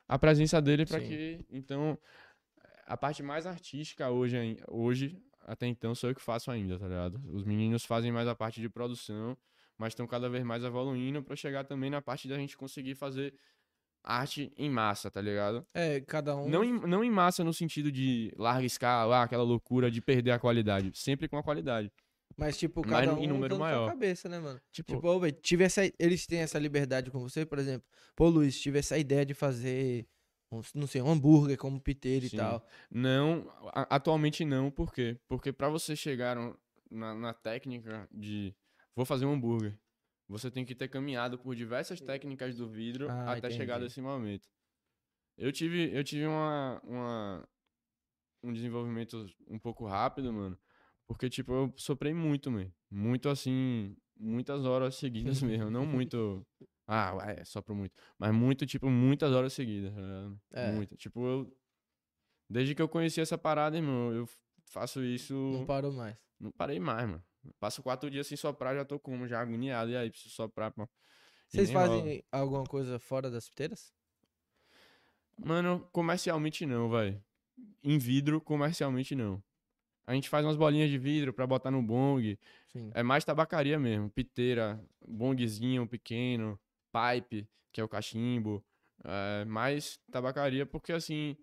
a 0.09 0.19
presença 0.19 0.61
dele 0.61 0.87
Sim. 0.87 1.01
que. 1.01 1.47
Então, 1.51 1.99
a 2.87 2.97
parte 2.97 3.23
mais 3.23 3.47
artística 3.47 4.09
hoje, 4.11 4.57
hoje, 4.67 5.23
até 5.41 5.67
então, 5.67 5.95
sou 5.95 6.09
eu 6.09 6.15
que 6.15 6.23
faço 6.23 6.51
ainda, 6.51 6.79
tá 6.79 6.89
ligado? 6.89 7.21
Os 7.31 7.45
meninos 7.45 7.85
fazem 7.85 8.11
mais 8.11 8.27
a 8.27 8.35
parte 8.35 8.61
de 8.61 8.71
produção, 8.71 9.37
mas 9.77 9.93
estão 9.93 10.07
cada 10.07 10.29
vez 10.31 10.43
mais 10.43 10.65
evoluindo 10.65 11.23
pra 11.23 11.37
chegar 11.37 11.65
também 11.65 11.91
na 11.91 12.01
parte 12.01 12.27
da 12.27 12.37
gente 12.37 12.57
conseguir 12.57 12.95
fazer 12.95 13.35
arte 14.09 14.53
em 14.57 14.71
massa, 14.71 15.11
tá 15.11 15.21
ligado? 15.21 15.67
É, 15.75 16.01
cada 16.01 16.35
um. 16.37 16.49
Não 16.49 16.65
em, 16.65 16.73
não 16.73 17.05
em 17.05 17.11
massa 17.11 17.45
no 17.45 17.53
sentido 17.53 17.93
de 17.93 18.33
larga 18.37 18.65
escala, 18.67 19.19
ah, 19.19 19.23
aquela 19.25 19.43
loucura 19.43 19.91
de 19.91 20.01
perder 20.01 20.31
a 20.31 20.39
qualidade. 20.39 20.91
Sempre 20.95 21.29
com 21.29 21.37
a 21.37 21.43
qualidade. 21.43 21.93
Mas, 22.37 22.57
tipo, 22.57 22.83
Mas 22.87 22.91
cada 23.07 23.21
em 23.21 23.27
um 23.27 23.35
número 23.35 23.49
dando 23.55 23.59
sua 23.59 23.67
maior. 23.67 23.89
cabeça, 23.89 24.29
né, 24.29 24.39
mano? 24.39 24.61
Tipo, 24.73 24.95
Tipo, 24.95 25.09
ô, 25.09 25.19
velho, 25.21 25.37
tive 25.43 25.65
essa, 25.65 25.83
eles 25.99 26.27
têm 26.27 26.39
essa 26.41 26.59
liberdade 26.59 27.11
com 27.11 27.19
você, 27.19 27.45
por 27.45 27.59
exemplo. 27.59 27.87
Pô, 28.15 28.29
Luiz, 28.29 28.59
tive 28.61 28.79
essa 28.79 28.97
ideia 28.97 29.27
de 29.27 29.35
fazer, 29.35 30.07
não 30.75 30.87
sei, 30.87 31.03
um 31.03 31.11
hambúrguer 31.11 31.57
como 31.59 31.81
piteiro 31.81 32.27
Sim. 32.29 32.37
e 32.37 32.39
tal. 32.39 32.65
Não, 32.91 33.51
atualmente 33.91 34.45
não, 34.45 34.71
por 34.71 34.93
quê? 34.93 35.19
Porque 35.29 35.53
pra 35.53 35.69
você 35.69 35.97
chegar 35.97 36.37
no- 36.37 36.57
na, 36.91 37.15
na 37.15 37.35
técnica 37.35 38.09
de 38.13 38.55
vou 38.95 39.05
fazer 39.05 39.27
um 39.27 39.33
hambúrguer, 39.33 39.77
você 40.29 40.51
tem 40.51 40.65
que 40.65 40.75
ter 40.75 40.89
caminhado 40.89 41.39
por 41.39 41.55
diversas 41.57 42.01
técnicas 42.01 42.55
do 42.57 42.69
vidro 42.69 43.09
Ah, 43.11 43.33
até 43.33 43.49
chegar 43.51 43.79
nesse 43.81 44.01
momento. 44.01 44.49
Eu 45.37 45.51
tive, 45.53 45.91
eu 45.97 46.03
tive 46.05 46.27
uma, 46.27 46.81
uma- 46.85 47.49
um 48.43 48.53
desenvolvimento 48.53 49.27
um 49.49 49.59
pouco 49.59 49.87
rápido, 49.87 50.33
mano, 50.33 50.59
porque, 51.07 51.29
tipo, 51.31 51.53
eu 51.53 51.73
soprei 51.77 52.13
muito, 52.13 52.51
mano. 52.51 52.73
Muito, 52.91 53.29
assim, 53.29 53.97
muitas 54.17 54.65
horas 54.65 54.95
seguidas 54.97 55.41
mesmo. 55.43 55.71
Não 55.71 55.85
muito, 55.87 56.47
ah, 56.87 57.17
é, 57.37 57.45
sopro 57.45 57.75
muito. 57.75 57.95
Mas 58.19 58.35
muito, 58.35 58.67
tipo, 58.67 58.89
muitas 58.91 59.33
horas 59.33 59.53
seguidas, 59.53 59.95
tá? 59.95 60.33
É. 60.53 60.73
Muito. 60.73 60.97
Tipo, 60.97 61.27
eu... 61.27 61.59
Desde 62.51 62.75
que 62.75 62.81
eu 62.83 62.89
conheci 62.89 63.21
essa 63.21 63.37
parada, 63.37 63.77
irmão, 63.77 64.13
eu 64.13 64.27
faço 64.71 65.03
isso... 65.05 65.35
Não 65.35 65.67
parou 65.67 65.93
mais. 65.93 66.17
Não 66.41 66.51
parei 66.51 66.81
mais, 66.81 67.07
mano. 67.09 67.23
Passo 67.59 67.83
quatro 67.83 68.11
dias 68.11 68.27
sem 68.27 68.37
soprar, 68.37 68.75
já 68.75 68.85
tô 68.85 68.99
como, 68.99 69.27
já 69.27 69.41
agoniado. 69.41 69.91
E 69.91 69.97
aí, 69.97 70.11
preciso 70.11 70.35
soprar, 70.35 70.71
pô. 70.71 70.89
Vocês 71.49 71.71
fazem 71.71 72.01
rola. 72.01 72.23
alguma 72.31 72.65
coisa 72.65 72.99
fora 72.99 73.31
das 73.31 73.49
piteiras? 73.49 73.93
Mano, 75.39 75.89
comercialmente 75.93 76.67
não, 76.67 76.89
vai. 76.89 77.21
Em 77.83 77.97
vidro, 77.97 78.41
comercialmente 78.41 79.15
não. 79.15 79.43
A 80.07 80.15
gente 80.15 80.29
faz 80.29 80.45
umas 80.45 80.57
bolinhas 80.57 80.91
de 80.91 80.99
vidro 80.99 81.33
pra 81.33 81.47
botar 81.47 81.71
no 81.71 81.83
bong. 81.83 82.39
Sim. 82.69 82.91
É 82.95 83.03
mais 83.03 83.25
tabacaria 83.25 83.79
mesmo. 83.79 84.11
Piteira, 84.11 84.83
bongzinho 85.07 85.87
pequeno, 85.87 86.59
pipe, 86.91 87.49
que 87.71 87.81
é 87.81 87.85
o 87.85 87.89
cachimbo. 87.89 88.65
É 89.05 89.45
mais 89.45 89.99
tabacaria, 90.11 90.67
porque 90.67 90.93
assim. 90.93 91.37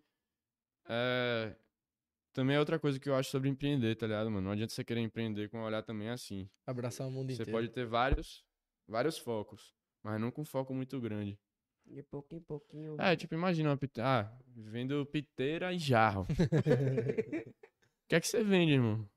É... 0.89 1.55
Também 2.35 2.57
é 2.57 2.59
outra 2.59 2.77
coisa 2.77 2.99
que 2.99 3.07
eu 3.07 3.15
acho 3.15 3.29
sobre 3.31 3.47
empreender, 3.47 3.95
tá 3.95 4.05
ligado, 4.05 4.29
mano? 4.29 4.41
Não 4.41 4.51
adianta 4.51 4.73
você 4.73 4.83
querer 4.83 4.99
empreender 4.99 5.49
com 5.49 5.57
um 5.59 5.63
olhar 5.63 5.81
também 5.81 6.09
assim. 6.09 6.49
Abraçar 6.67 7.07
o 7.07 7.09
mundo 7.09 7.29
Você 7.31 7.43
inteiro. 7.43 7.51
pode 7.51 7.69
ter 7.69 7.85
vários, 7.85 8.43
vários 8.85 9.17
focos, 9.17 9.73
mas 10.03 10.19
não 10.19 10.29
com 10.29 10.43
foco 10.43 10.73
muito 10.73 10.99
grande. 10.99 11.39
De 11.85 12.03
pouquinho 12.03 12.39
em 12.39 12.43
pouquinho. 12.43 12.97
É, 12.99 13.15
tipo, 13.15 13.33
imagina 13.35 13.69
uma 13.69 13.77
piteira. 13.77 14.09
Ah, 14.09 14.37
vendo 14.53 15.05
piteira 15.05 15.71
e 15.71 15.79
jarro. 15.79 16.27
O 18.05 18.07
que 18.07 18.15
é 18.15 18.19
que 18.19 18.27
você 18.27 18.43
vende, 18.43 18.73
irmão? 18.73 19.09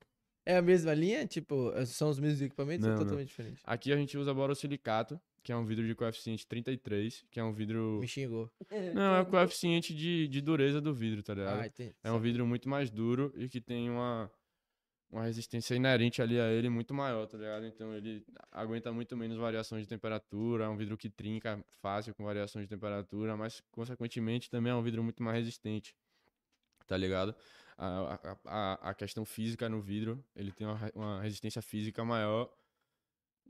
É 0.43 0.57
a 0.57 0.63
mesma 0.63 0.95
linha? 0.95 1.27
Tipo, 1.27 1.71
são 1.85 2.09
os 2.09 2.19
mesmos 2.19 2.41
equipamentos 2.41 2.87
Não, 2.87 2.93
ou 2.93 2.97
não. 2.97 3.03
totalmente 3.05 3.27
diferentes? 3.27 3.61
Aqui 3.63 3.93
a 3.93 3.95
gente 3.97 4.17
usa 4.17 4.33
borosilicato, 4.33 5.21
que 5.43 5.51
é 5.51 5.55
um 5.55 5.65
vidro 5.65 5.85
de 5.85 5.95
coeficiente 5.95 6.45
33, 6.47 7.25
que 7.31 7.39
é 7.39 7.43
um 7.43 7.51
vidro. 7.51 7.99
Me 7.99 8.07
xingou. 8.07 8.51
Não, 8.93 9.15
é 9.15 9.21
o 9.21 9.25
coeficiente 9.25 9.93
de, 9.93 10.27
de 10.27 10.41
dureza 10.41 10.79
do 10.81 10.93
vidro, 10.93 11.23
tá 11.23 11.33
ligado? 11.33 11.61
Ah, 11.61 11.67
entendi. 11.67 11.95
É 12.03 12.11
um 12.11 12.19
vidro 12.19 12.45
muito 12.45 12.67
mais 12.67 12.89
duro 12.89 13.33
e 13.35 13.47
que 13.47 13.61
tem 13.61 13.89
uma, 13.89 14.31
uma 15.11 15.23
resistência 15.23 15.75
inerente 15.75 16.21
ali 16.21 16.39
a 16.39 16.51
ele 16.51 16.69
muito 16.69 16.93
maior, 16.93 17.25
tá 17.25 17.37
ligado? 17.37 17.65
Então 17.65 17.93
ele 17.93 18.23
aguenta 18.51 18.91
muito 18.91 19.17
menos 19.17 19.37
variações 19.37 19.83
de 19.83 19.89
temperatura, 19.89 20.65
é 20.65 20.69
um 20.69 20.77
vidro 20.77 20.97
que 20.97 21.09
trinca 21.09 21.63
fácil 21.81 22.13
com 22.13 22.23
variações 22.23 22.65
de 22.65 22.69
temperatura, 22.69 23.35
mas 23.35 23.61
consequentemente 23.71 24.49
também 24.49 24.71
é 24.71 24.75
um 24.75 24.83
vidro 24.83 25.03
muito 25.03 25.23
mais 25.23 25.37
resistente, 25.37 25.95
tá 26.87 26.95
ligado? 26.95 27.35
A, 27.77 28.19
a, 28.45 28.89
a, 28.89 28.93
questão 28.93 29.23
física 29.23 29.69
no 29.69 29.81
vidro, 29.81 30.21
ele 30.35 30.51
tem 30.51 30.67
uma, 30.67 30.91
uma 30.93 31.21
resistência 31.21 31.61
física 31.61 32.03
maior 32.03 32.53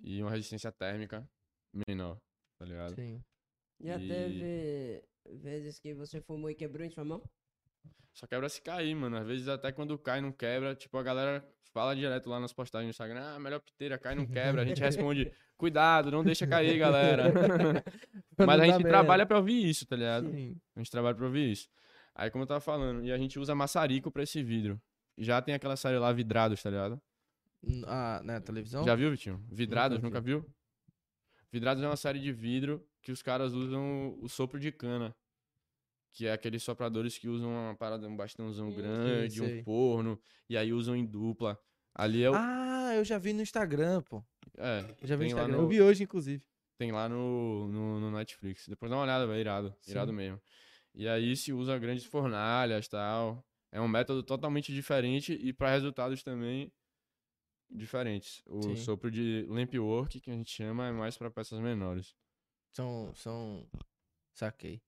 e 0.02 0.22
uma 0.22 0.30
resistência 0.30 0.72
térmica 0.72 1.28
menor, 1.74 2.18
tá 2.58 2.66
ligado? 2.66 2.96
Sim. 2.96 3.24
Já 3.82 3.98
E- 4.00 4.08
teve 4.08 5.04
vezes 5.38 5.80
que 5.80 5.94
você 5.94 6.20
fumou 6.22 6.50
e 6.50 6.56
quebrou 6.56 6.86
em 6.86 6.90
sua 6.90 7.06
mão? 7.06 7.22
Só 8.14 8.28
quebra 8.28 8.50
se 8.50 8.62
cair, 8.62 8.94
mano. 8.96 9.16
Às 9.18 9.26
vezes 9.28 9.48
até 9.48 9.72
quando 9.72 9.98
cai 9.98 10.20
não 10.20 10.32
quebra. 10.32 10.76
Tipo, 10.76 10.98
a 10.98 11.04
galera 11.04 11.48
fala 11.72 11.96
direto 11.96 12.30
lá 12.30 12.40
nas 12.40 12.52
postagens 12.52 12.88
no 12.88 12.90
Instagram, 12.90 13.22
ah, 13.36 13.40
melhor 13.40 13.60
piteira, 13.62 13.98
cai 13.98 14.16
não 14.16 14.26
quebra. 14.26 14.64
A 14.64 14.66
gente 14.66 14.82
responde, 14.82 15.32
cuidado, 15.58 16.12
não 16.12 16.24
deixa 16.24 16.46
cair, 16.48 16.78
galera. 16.78 17.24
Mas 18.38 18.60
a 18.60 18.66
gente 18.66 18.84
trabalha 18.84 19.26
pra 19.26 19.38
ouvir 19.38 19.70
isso, 19.70 19.86
tá 19.86 19.96
ligado? 19.96 20.30
Sim. 20.32 20.58
A 20.76 20.80
gente 20.80 20.92
trabalha 20.92 21.16
pra 21.16 21.26
ouvir 21.26 21.52
isso. 21.52 21.70
Aí, 22.16 22.30
como 22.30 22.44
eu 22.44 22.48
tava 22.48 22.60
falando, 22.60 23.06
e 23.06 23.12
a 23.12 23.18
gente 23.18 23.40
usa 23.40 23.56
maçarico 23.56 24.12
pra 24.12 24.24
esse 24.24 24.44
vidro. 24.44 24.82
Já 25.18 25.42
tem 25.42 25.54
aquela 25.54 25.78
série 25.78 25.98
lá, 25.98 26.12
Vidrados, 26.12 26.62
tá 26.62 26.70
ligado? 26.70 27.00
Ah, 27.86 28.22
na 28.24 28.42
televisão? 28.42 28.84
Já 28.84 28.96
viu, 28.96 29.12
Vitinho? 29.12 29.42
Vidrados, 29.50 29.98
Nunca 30.00 30.08
nunca 30.08 30.22
viu? 30.22 30.46
Vidrados 31.52 31.84
é 31.84 31.88
uma 31.88 31.96
série 31.96 32.20
de 32.20 32.32
vidro 32.32 32.86
que 33.02 33.12
os 33.12 33.22
caras 33.22 33.54
usam 33.54 34.18
o 34.22 34.28
sopro 34.30 34.60
de 34.60 34.72
cana. 34.72 35.16
Que 36.14 36.26
é 36.28 36.32
aqueles 36.32 36.64
sopradores 36.64 37.18
que 37.18 37.28
usam 37.30 37.50
uma 37.52 37.76
parada, 37.76 38.08
um 38.08 38.16
bastãozão 38.16 38.72
Sim, 38.72 38.78
grande, 38.78 39.42
um 39.44 39.64
forno, 39.64 40.20
e 40.50 40.58
aí 40.58 40.74
usam 40.74 40.96
em 40.96 41.06
dupla. 41.06 41.60
Ali 41.94 42.24
é 42.24 42.30
o. 42.30 42.34
Ah, 42.36 42.92
eu 42.96 43.04
já 43.06 43.18
vi 43.20 43.32
no 43.32 43.42
Instagram, 43.42 44.02
pô. 44.02 44.24
é, 44.58 44.96
Eu 45.02 45.08
já 45.08 45.16
vi 45.16 45.26
no 45.26 45.28
Instagram. 45.28 45.56
no- 45.58 45.64
Eu 45.64 45.68
vi 45.68 45.82
hoje, 45.82 46.04
inclusive. 46.04 46.44
tem 46.80 46.92
lá 46.92 47.08
no, 47.08 47.68
no, 47.68 48.00
no 48.00 48.12
Netflix. 48.12 48.68
Depois 48.68 48.90
dá 48.90 48.98
uma 48.98 49.04
olhada, 49.04 49.28
velho. 49.28 49.40
Irado. 49.40 49.76
Irado 49.88 50.12
Sim. 50.12 50.18
mesmo. 50.18 50.42
E 50.96 51.08
aí 51.08 51.36
se 51.36 51.54
usa 51.54 51.78
grandes 51.78 52.06
fornalhas 52.06 52.88
e 52.88 52.90
tal. 52.90 53.46
É 53.72 53.80
um 53.80 53.88
método 53.88 54.24
totalmente 54.24 54.74
diferente 54.74 55.34
e 55.34 55.54
para 55.54 55.70
resultados 55.70 56.24
também 56.24 56.72
diferentes. 57.70 58.42
O 58.46 58.62
Sim. 58.62 58.76
sopro 58.76 59.10
de 59.12 59.46
lamp 59.50 59.74
work, 59.76 60.20
que 60.20 60.32
a 60.32 60.34
gente 60.34 60.52
chama, 60.52 60.88
é 60.88 60.92
mais 60.92 61.18
para 61.18 61.30
peças 61.32 61.60
menores. 61.60 62.16
São. 62.72 63.14
São. 63.16 63.68
Saquei. 64.34 64.82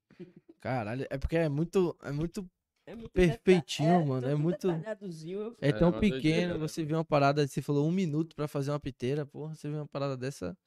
Caralho, 0.59 1.05
é 1.09 1.17
porque 1.17 1.35
é 1.37 1.49
muito. 1.49 1.97
É 2.01 2.11
muito. 2.11 2.49
É 2.85 2.95
muito 2.95 3.11
Perfeitinho, 3.11 3.89
deta- 3.99 4.05
mano, 4.05 4.27
é 4.27 4.35
muito- 4.35 4.69
É 4.71 5.69
É, 5.69 5.71
tão 5.71 5.91
doideira, 5.91 6.15
pequeno. 6.17 6.53
né, 6.53 6.59
Você 6.59 6.83
vê 6.83 6.93
uma 6.95 7.05
parada. 7.05 7.47
Você 7.47 7.61
falou 7.61 7.87
um 7.87 7.91
minuto 7.91 8.35
pra 8.35 8.47
fazer 8.47 8.71
uma 8.71 8.79
piteira. 8.79 9.25
Porra, 9.25 9.53
você 9.55 9.69
vê 9.69 9.75
uma 9.75 9.87
parada 9.87 10.17
dessa. 10.17 10.57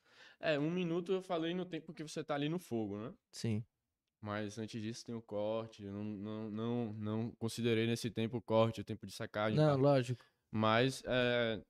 É, 0.41 0.59
um 0.59 0.71
minuto 0.71 1.13
eu 1.13 1.21
falei 1.23 1.55
no 1.55 1.65
tempo 1.65 1.93
que 1.93 2.03
você 2.03 2.23
tá 2.23 2.35
ali 2.35 2.49
no 2.49 2.59
fogo, 2.59 2.97
né? 2.99 3.13
Sim. 3.33 3.65
Mas 4.21 4.59
antes 4.59 4.81
disso 4.81 5.05
tem 5.05 5.15
o 5.15 5.21
corte. 5.21 5.83
Eu 5.83 5.93
não, 5.93 6.05
não, 6.05 6.51
não, 6.51 6.93
não 6.95 7.31
considerei 7.33 7.87
nesse 7.87 8.11
tempo 8.11 8.39
o 8.39 8.43
corte, 8.43 8.81
o 8.81 8.85
tempo 8.85 9.07
de 9.07 9.13
sacagem. 9.13 9.57
Não, 9.59 9.73
tal. 9.75 9.79
lógico. 9.79 10.25
Mas, 10.51 11.03
é, 11.07 11.61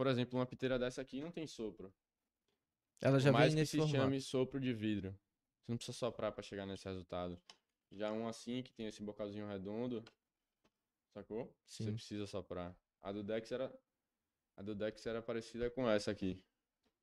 por 0.00 0.06
exemplo, 0.06 0.38
uma 0.38 0.46
piteira 0.46 0.78
dessa 0.78 1.02
aqui 1.02 1.20
não 1.20 1.30
tem 1.30 1.46
sopro. 1.46 1.92
Ela 3.02 3.20
já 3.20 3.30
mais 3.30 3.48
vem 3.48 3.56
que 3.56 3.60
nesse 3.60 3.72
se 3.72 3.76
formato. 3.76 3.98
chame 3.98 4.18
sopro 4.22 4.58
de 4.58 4.72
vidro. 4.72 5.10
Você 5.10 5.72
não 5.72 5.76
precisa 5.76 5.98
soprar 5.98 6.32
pra 6.32 6.42
chegar 6.42 6.64
nesse 6.64 6.86
resultado. 6.86 7.38
Já 7.92 8.10
um 8.10 8.26
assim, 8.26 8.62
que 8.62 8.72
tem 8.72 8.86
esse 8.86 9.02
bocalzinho 9.02 9.46
redondo, 9.46 10.02
sacou? 11.12 11.54
Você 11.66 11.84
Sim. 11.84 11.92
precisa 11.92 12.26
soprar. 12.26 12.74
A 13.02 13.12
do 13.12 13.22
Dex 13.22 13.52
era... 13.52 13.70
A 14.56 14.62
do 14.62 14.74
Dex 14.74 15.04
era 15.04 15.20
parecida 15.20 15.68
com 15.68 15.86
essa 15.86 16.10
aqui. 16.10 16.42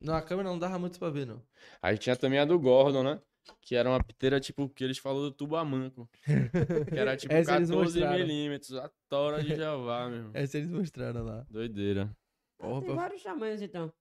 Na 0.02 0.20
câmera 0.20 0.50
não 0.50 0.58
dava 0.58 0.80
muito 0.80 0.98
pra 0.98 1.12
ver, 1.12 1.28
não. 1.28 1.40
Aí 1.80 2.00
tinha 2.00 2.16
também 2.16 2.40
a 2.40 2.46
do 2.46 2.58
Gordon, 2.60 3.04
né? 3.04 3.22
Que 3.62 3.76
era 3.76 3.88
uma 3.88 4.04
piteira, 4.04 4.40
tipo, 4.40 4.68
que 4.70 4.84
eles 4.84 4.98
falam 4.98 5.22
do 5.22 5.32
tubamanco. 5.32 6.10
Que 6.92 6.98
era, 6.98 7.16
tipo, 7.16 7.32
Essa 7.32 7.58
eles 7.58 7.70
14 7.70 7.74
mostraram. 7.76 8.18
milímetros. 8.18 8.74
A 8.74 8.92
tora 9.08 9.44
de 9.44 9.56
Jeová, 9.56 10.10
meu. 10.10 10.32
Essa 10.34 10.58
eles 10.58 10.72
mostraram 10.72 11.24
lá. 11.24 11.46
Doideira. 11.48 12.12
Porra, 12.58 12.82
Tem 12.82 12.90
pra- 12.90 12.96
vários 13.04 13.24
tamanhos, 13.24 13.62
então. 13.62 13.92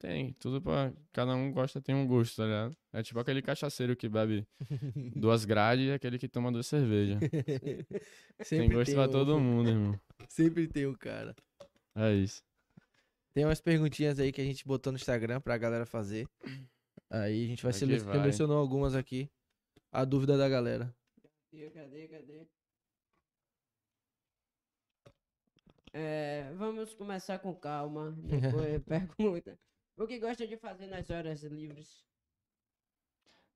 Tem, 0.00 0.32
tudo 0.34 0.62
pra... 0.62 0.92
Cada 1.12 1.34
um 1.34 1.50
gosta, 1.52 1.80
tem 1.80 1.92
um 1.94 2.06
gosto, 2.06 2.36
tá 2.36 2.44
ligado? 2.44 2.76
É 2.92 3.02
tipo 3.02 3.18
aquele 3.18 3.42
cachaceiro 3.42 3.96
que 3.96 4.08
bebe 4.08 4.46
duas 5.16 5.44
grades 5.44 5.86
e 5.88 5.92
aquele 5.92 6.18
que 6.18 6.28
toma 6.28 6.52
duas 6.52 6.66
cervejas. 6.68 7.18
Tem 8.38 8.44
Sempre 8.44 8.76
gosto 8.76 8.92
pra 8.94 9.08
um- 9.08 9.10
todo 9.10 9.40
mundo, 9.40 9.68
irmão. 9.70 10.00
Sempre 10.28 10.68
tem 10.68 10.86
um 10.86 10.94
cara. 10.94 11.34
É 11.96 12.12
isso. 12.14 12.42
Tem 13.34 13.44
umas 13.44 13.60
perguntinhas 13.60 14.20
aí 14.20 14.30
que 14.30 14.40
a 14.40 14.44
gente 14.44 14.64
botou 14.64 14.92
no 14.92 14.96
Instagram 14.96 15.40
pra 15.40 15.58
galera 15.58 15.84
fazer. 15.86 16.28
Aí 17.10 17.44
a 17.44 17.48
gente 17.48 17.62
vai 17.64 17.72
vai. 17.72 17.80
selecionou 17.80 18.58
algumas 18.58 18.94
aqui. 18.94 19.28
A 19.90 20.04
dúvida 20.04 20.36
da 20.38 20.48
galera. 20.48 20.94
Cadê, 21.50 21.70
cadê, 21.70 22.08
cadê? 22.08 22.46
É, 25.92 26.52
vamos 26.56 26.94
começar 26.94 27.38
com 27.38 27.54
calma. 27.54 28.14
Depois 28.18 28.82
pergunta. 28.84 29.58
O 29.96 30.06
que 30.06 30.18
gosta 30.18 30.46
de 30.46 30.56
fazer 30.56 30.86
nas 30.86 31.10
horas 31.10 31.42
livres? 31.42 32.04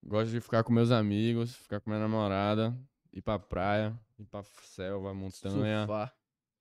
Gosto 0.05 0.33
de 0.33 0.41
ficar 0.41 0.65
com 0.65 0.73
meus 0.73 0.91
amigos, 0.91 1.55
ficar 1.55 1.81
com 1.81 1.89
minha 1.89 2.01
namorada, 2.01 2.77
ir 3.13 3.23
pra 3.23 3.39
praia, 3.39 3.97
ir 4.19 4.25
pra 4.25 4.43
selva, 4.43 5.15
montanha, 5.15 5.87
Surfar. 5.87 6.17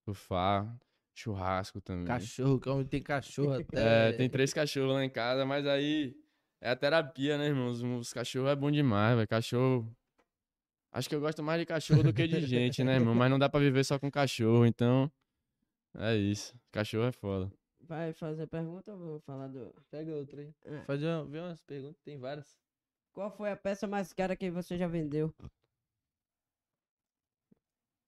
surfar, 0.06 0.80
churrasco 1.16 1.82
também. 1.82 2.06
Cachorro, 2.06 2.60
que 2.60 2.70
homem 2.70 2.86
tem 2.86 3.02
cachorro 3.02 3.54
até. 3.58 4.10
É, 4.10 4.12
tem 4.12 4.30
três 4.30 4.54
cachorros 4.54 4.94
lá 4.94 5.04
em 5.04 5.10
casa, 5.10 5.44
mas 5.44 5.66
aí 5.66 6.16
é 6.62 6.70
a 6.70 6.76
terapia, 6.76 7.36
né, 7.40 7.48
irmão? 7.48 7.70
Os, 7.70 7.82
os 7.82 8.14
cachorros 8.14 8.52
é 8.52 8.56
bom 8.56 8.70
demais, 8.70 9.16
velho. 9.16 9.28
Cachorro. 9.28 9.92
Acho 10.92 11.10
que 11.10 11.16
eu 11.16 11.22
gosto 11.22 11.42
mais 11.42 11.60
de 11.60 11.66
cachorro 11.66 12.04
do 12.04 12.14
que 12.14 12.28
de 12.28 12.42
gente, 12.42 12.84
né, 12.84 12.96
irmão? 12.96 13.16
Mas 13.16 13.32
não 13.32 13.40
dá 13.40 13.50
pra 13.50 13.60
viver 13.60 13.84
só 13.84 13.98
com 13.98 14.12
cachorro, 14.12 14.68
então. 14.68 15.12
É 15.96 16.16
isso. 16.16 16.58
Cachorro 16.72 17.06
é 17.06 17.12
foda. 17.12 17.52
Vai 17.82 18.14
fazer 18.14 18.48
pergunta 18.48 18.92
ou 18.94 18.98
vou 18.98 19.20
falar 19.20 19.48
do. 19.48 19.74
Pega 19.90 20.16
outra 20.16 20.42
aí. 20.42 20.54
É. 20.64 20.82
Fazer 20.86 21.08
uma, 21.08 21.26
ver 21.26 21.40
umas 21.40 21.62
perguntas, 21.64 22.02
tem 22.02 22.18
várias. 22.18 22.58
Qual 23.12 23.30
foi 23.30 23.52
a 23.52 23.58
peça 23.58 23.88
mais 23.88 24.14
cara 24.14 24.36
que 24.36 24.50
você 24.50 24.78
já 24.78 24.88
vendeu? 24.88 25.34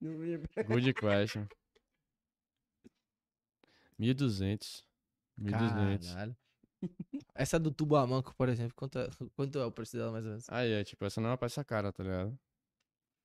Não 0.00 0.16
lembro. 0.18 0.48
Good 0.66 0.94
question. 0.94 1.46
1.200. 3.98 4.84
1.200. 5.38 6.08
Caralho. 6.08 6.36
Essa 7.34 7.58
do 7.58 7.70
Tubamanco, 7.70 8.34
por 8.34 8.48
exemplo, 8.48 8.74
quanto 8.74 8.98
é, 8.98 9.08
quanto 9.34 9.58
é 9.58 9.64
o 9.64 9.72
preço 9.72 9.96
dela 9.96 10.12
mais 10.12 10.24
ou 10.24 10.30
menos? 10.30 10.46
Aí 10.48 10.72
é, 10.72 10.84
tipo, 10.84 11.04
essa 11.04 11.20
não 11.20 11.28
é 11.28 11.32
uma 11.32 11.38
peça 11.38 11.64
cara, 11.64 11.92
tá 11.92 12.02
ligado? 12.02 12.38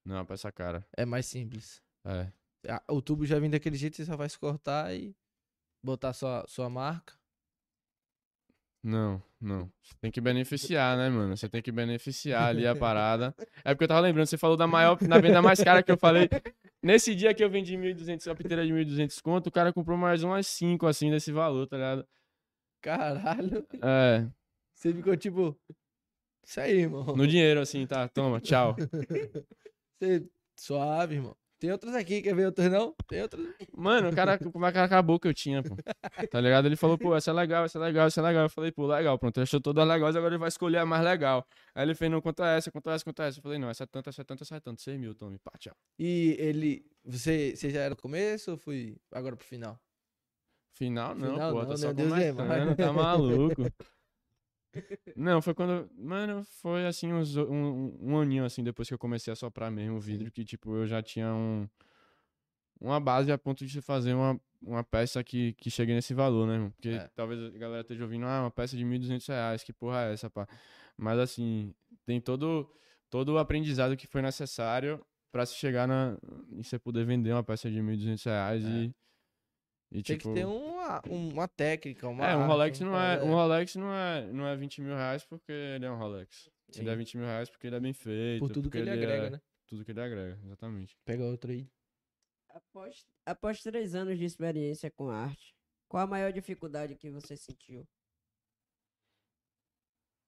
Não 0.05 0.15
é 0.15 0.19
uma 0.19 0.25
peça 0.25 0.51
cara. 0.51 0.85
É 0.95 1.05
mais 1.05 1.25
simples. 1.25 1.81
É. 2.05 2.31
O 2.89 3.01
tubo 3.01 3.25
já 3.25 3.39
vem 3.39 3.49
daquele 3.49 3.77
jeito, 3.77 3.95
você 3.95 4.05
só 4.05 4.17
vai 4.17 4.29
se 4.29 4.37
cortar 4.37 4.93
e 4.93 5.15
botar 5.83 6.13
sua, 6.13 6.45
sua 6.47 6.69
marca. 6.69 7.13
Não, 8.81 9.21
não. 9.41 9.71
Você 9.81 9.93
tem 9.99 10.11
que 10.11 10.21
beneficiar, 10.21 10.97
né, 10.97 11.09
mano? 11.09 11.35
Você 11.35 11.49
tem 11.49 11.61
que 11.61 11.71
beneficiar 11.71 12.49
ali 12.49 12.65
a 12.65 12.75
parada. 12.75 13.35
É 13.63 13.73
porque 13.73 13.83
eu 13.83 13.87
tava 13.87 13.99
lembrando, 13.99 14.27
você 14.27 14.37
falou 14.37 14.55
da 14.55 14.65
maior, 14.67 14.97
na 15.01 15.19
venda 15.19 15.41
mais 15.41 15.61
cara 15.61 15.83
que 15.83 15.91
eu 15.91 15.97
falei. 15.97 16.29
Nesse 16.81 17.13
dia 17.13 17.33
que 17.33 17.43
eu 17.43 17.49
vendi 17.49 17.75
1.200, 17.77 18.31
a 18.31 18.35
piteira 18.35 18.65
de 18.65 18.71
1.200 18.71 19.21
conto, 19.21 19.47
o 19.47 19.51
cara 19.51 19.73
comprou 19.73 19.97
mais 19.97 20.23
umas 20.23 20.47
5, 20.47 20.87
assim, 20.87 21.11
desse 21.11 21.31
valor, 21.31 21.67
tá 21.67 21.75
ligado? 21.75 22.07
Caralho. 22.81 23.67
É, 23.81 24.25
Você 24.73 24.93
ficou 24.93 25.15
tipo. 25.17 25.59
Isso 26.45 26.61
aí, 26.61 26.79
irmão. 26.79 27.03
no 27.15 27.27
dinheiro, 27.27 27.59
assim, 27.59 27.85
tá? 27.85 28.07
Toma, 28.07 28.39
tchau. 28.39 28.75
Você... 29.99 30.25
Suave, 30.55 31.15
irmão. 31.15 31.35
Tem 31.59 31.71
outras 31.73 31.93
aqui, 31.93 32.21
quer 32.21 32.33
ver 32.33 32.45
outras 32.45 32.71
não? 32.71 32.95
Tem 33.05 33.21
outras. 33.21 33.45
Mano, 33.75 34.09
o 34.09 34.15
cara, 34.15 34.39
o 34.41 34.59
cara 34.59 34.83
acabou 34.85 35.19
que 35.19 35.27
eu 35.27 35.33
tinha, 35.33 35.61
pô. 35.61 35.75
Tá 36.31 36.39
ligado? 36.39 36.67
Ele 36.67 36.77
falou, 36.77 36.97
pô, 36.97 37.13
essa 37.13 37.31
é 37.31 37.33
legal, 37.33 37.65
essa 37.65 37.77
é 37.77 37.81
legal, 37.81 38.07
essa 38.07 38.21
é 38.21 38.23
legal. 38.23 38.43
Eu 38.43 38.49
falei, 38.49 38.71
pô, 38.71 38.87
legal, 38.87 39.19
pronto, 39.19 39.37
ele 39.37 39.43
achou 39.43 39.59
todas 39.59 39.85
legais, 39.85 40.15
agora 40.15 40.33
ele 40.33 40.39
vai 40.39 40.47
escolher 40.47 40.77
a 40.77 40.85
mais 40.85 41.03
legal. 41.03 41.45
Aí 41.75 41.83
ele 41.85 41.95
fez, 41.95 42.09
não, 42.09 42.21
quanto 42.21 42.43
é 42.43 42.57
essa, 42.57 42.71
quanto 42.71 42.89
é 42.89 42.95
essa, 42.95 43.03
quanto 43.03 43.21
é 43.21 43.27
essa? 43.27 43.39
Eu 43.39 43.43
falei, 43.43 43.59
não, 43.59 43.69
essa 43.69 43.83
é 43.83 43.87
tanto, 43.87 44.09
essa 44.09 44.21
é 44.21 44.23
tanto, 44.23 44.43
essa 44.43 44.55
é 44.55 44.59
tanto, 44.61 44.81
6 44.81 44.97
mil, 44.97 45.13
tome, 45.13 45.37
pá, 45.39 45.51
tchau. 45.59 45.75
E 45.97 46.37
ele. 46.39 46.85
Você, 47.03 47.55
você 47.55 47.69
já 47.69 47.81
era 47.81 47.89
no 47.89 47.97
começo 47.97 48.51
ou 48.51 48.57
foi 48.57 48.95
agora 49.11 49.35
pro 49.35 49.45
final? 49.45 49.77
Final 50.75 51.13
não, 51.13 51.33
Final 51.33 51.51
pô, 51.51 51.59
não, 51.59 51.67
tá 51.67 51.77
só 51.77 51.91
Deus 51.93 52.13
é 52.13 52.31
começando, 52.31 52.47
mais. 52.47 52.77
tá 52.77 52.93
maluco. 52.93 53.63
Não, 55.15 55.41
foi 55.41 55.53
quando. 55.53 55.89
Mano, 55.97 56.43
foi 56.61 56.85
assim, 56.85 57.11
uns, 57.11 57.35
um, 57.35 57.97
um, 58.01 58.17
aninho 58.19 58.45
assim, 58.45 58.63
depois 58.63 58.87
que 58.87 58.93
eu 58.93 58.99
comecei 58.99 59.31
a 59.31 59.35
soprar 59.35 59.71
mesmo 59.71 59.97
o 59.97 59.99
vidro, 59.99 60.31
que 60.31 60.43
tipo, 60.43 60.75
eu 60.75 60.87
já 60.87 61.01
tinha 61.01 61.33
um. 61.33 61.67
Uma 62.79 62.99
base 62.99 63.31
a 63.31 63.37
ponto 63.37 63.65
de 63.65 63.81
fazer 63.81 64.13
uma, 64.13 64.39
uma 64.61 64.83
peça 64.83 65.21
que, 65.21 65.53
que 65.53 65.69
chegue 65.69 65.93
nesse 65.93 66.13
valor, 66.13 66.47
né, 66.47 66.53
irmão? 66.53 66.71
Porque 66.71 66.89
É. 66.91 67.09
talvez 67.13 67.53
a 67.53 67.57
galera 67.57 67.81
esteja 67.81 68.03
ouvindo, 68.03 68.25
ah, 68.25 68.43
uma 68.43 68.51
peça 68.51 68.77
de 68.77 68.85
1.200 68.85 69.27
reais, 69.27 69.63
que 69.63 69.73
porra 69.73 70.05
é 70.05 70.13
essa, 70.13 70.29
pá? 70.29 70.47
Mas 70.97 71.19
assim, 71.19 71.73
tem 72.05 72.21
todo, 72.21 72.71
todo 73.09 73.33
o 73.33 73.37
aprendizado 73.37 73.97
que 73.97 74.07
foi 74.07 74.21
necessário 74.21 75.05
pra 75.29 75.45
se 75.45 75.55
chegar 75.55 75.87
na. 75.87 76.17
e 76.51 76.63
você 76.63 76.79
poder 76.79 77.05
vender 77.05 77.33
uma 77.33 77.43
peça 77.43 77.69
de 77.69 77.81
1.200 77.81 78.23
reais 78.23 78.63
É. 78.63 78.67
e. 78.67 78.95
E, 79.91 80.03
Tem 80.03 80.17
tipo, 80.17 80.29
que 80.29 80.35
ter 80.35 80.45
uma, 80.45 81.01
uma 81.07 81.47
técnica, 81.47 82.07
uma. 82.07 82.27
é, 82.27 82.35
um 82.37 82.45
Rolex 82.45 82.79
não 82.79 82.95
é, 82.95 83.15
parada, 83.15 83.25
um 83.25 83.33
Rolex 83.33 83.75
não 83.75 83.93
é, 83.93 84.31
não 84.31 84.47
é 84.47 84.55
20 84.55 84.81
mil 84.81 84.95
reais 84.95 85.25
porque 85.25 85.51
ele 85.51 85.85
é 85.85 85.91
um 85.91 85.97
Rolex. 85.97 86.49
Sim. 86.69 86.81
Ele 86.81 86.89
é 86.91 86.95
20 86.95 87.17
mil 87.17 87.25
reais 87.25 87.49
porque 87.49 87.65
ele 87.67 87.75
é 87.75 87.79
bem 87.79 87.93
feito. 87.93 88.39
Por 88.39 88.51
tudo 88.51 88.69
que 88.69 88.77
porque 88.77 88.77
ele 88.77 88.91
agrega, 88.91 89.25
é- 89.25 89.29
né? 89.31 89.41
Tudo 89.65 89.83
que 89.83 89.91
ele 89.91 90.01
agrega, 90.01 90.39
exatamente. 90.43 90.95
Pega 91.05 91.23
outra 91.23 91.51
aí. 91.51 91.67
Após, 92.49 93.05
após 93.25 93.61
três 93.61 93.93
anos 93.95 94.17
de 94.17 94.25
experiência 94.25 94.89
com 94.91 95.09
arte, 95.09 95.55
qual 95.87 96.03
a 96.03 96.07
maior 96.07 96.31
dificuldade 96.31 96.95
que 96.95 97.09
você 97.09 97.35
sentiu? 97.35 97.87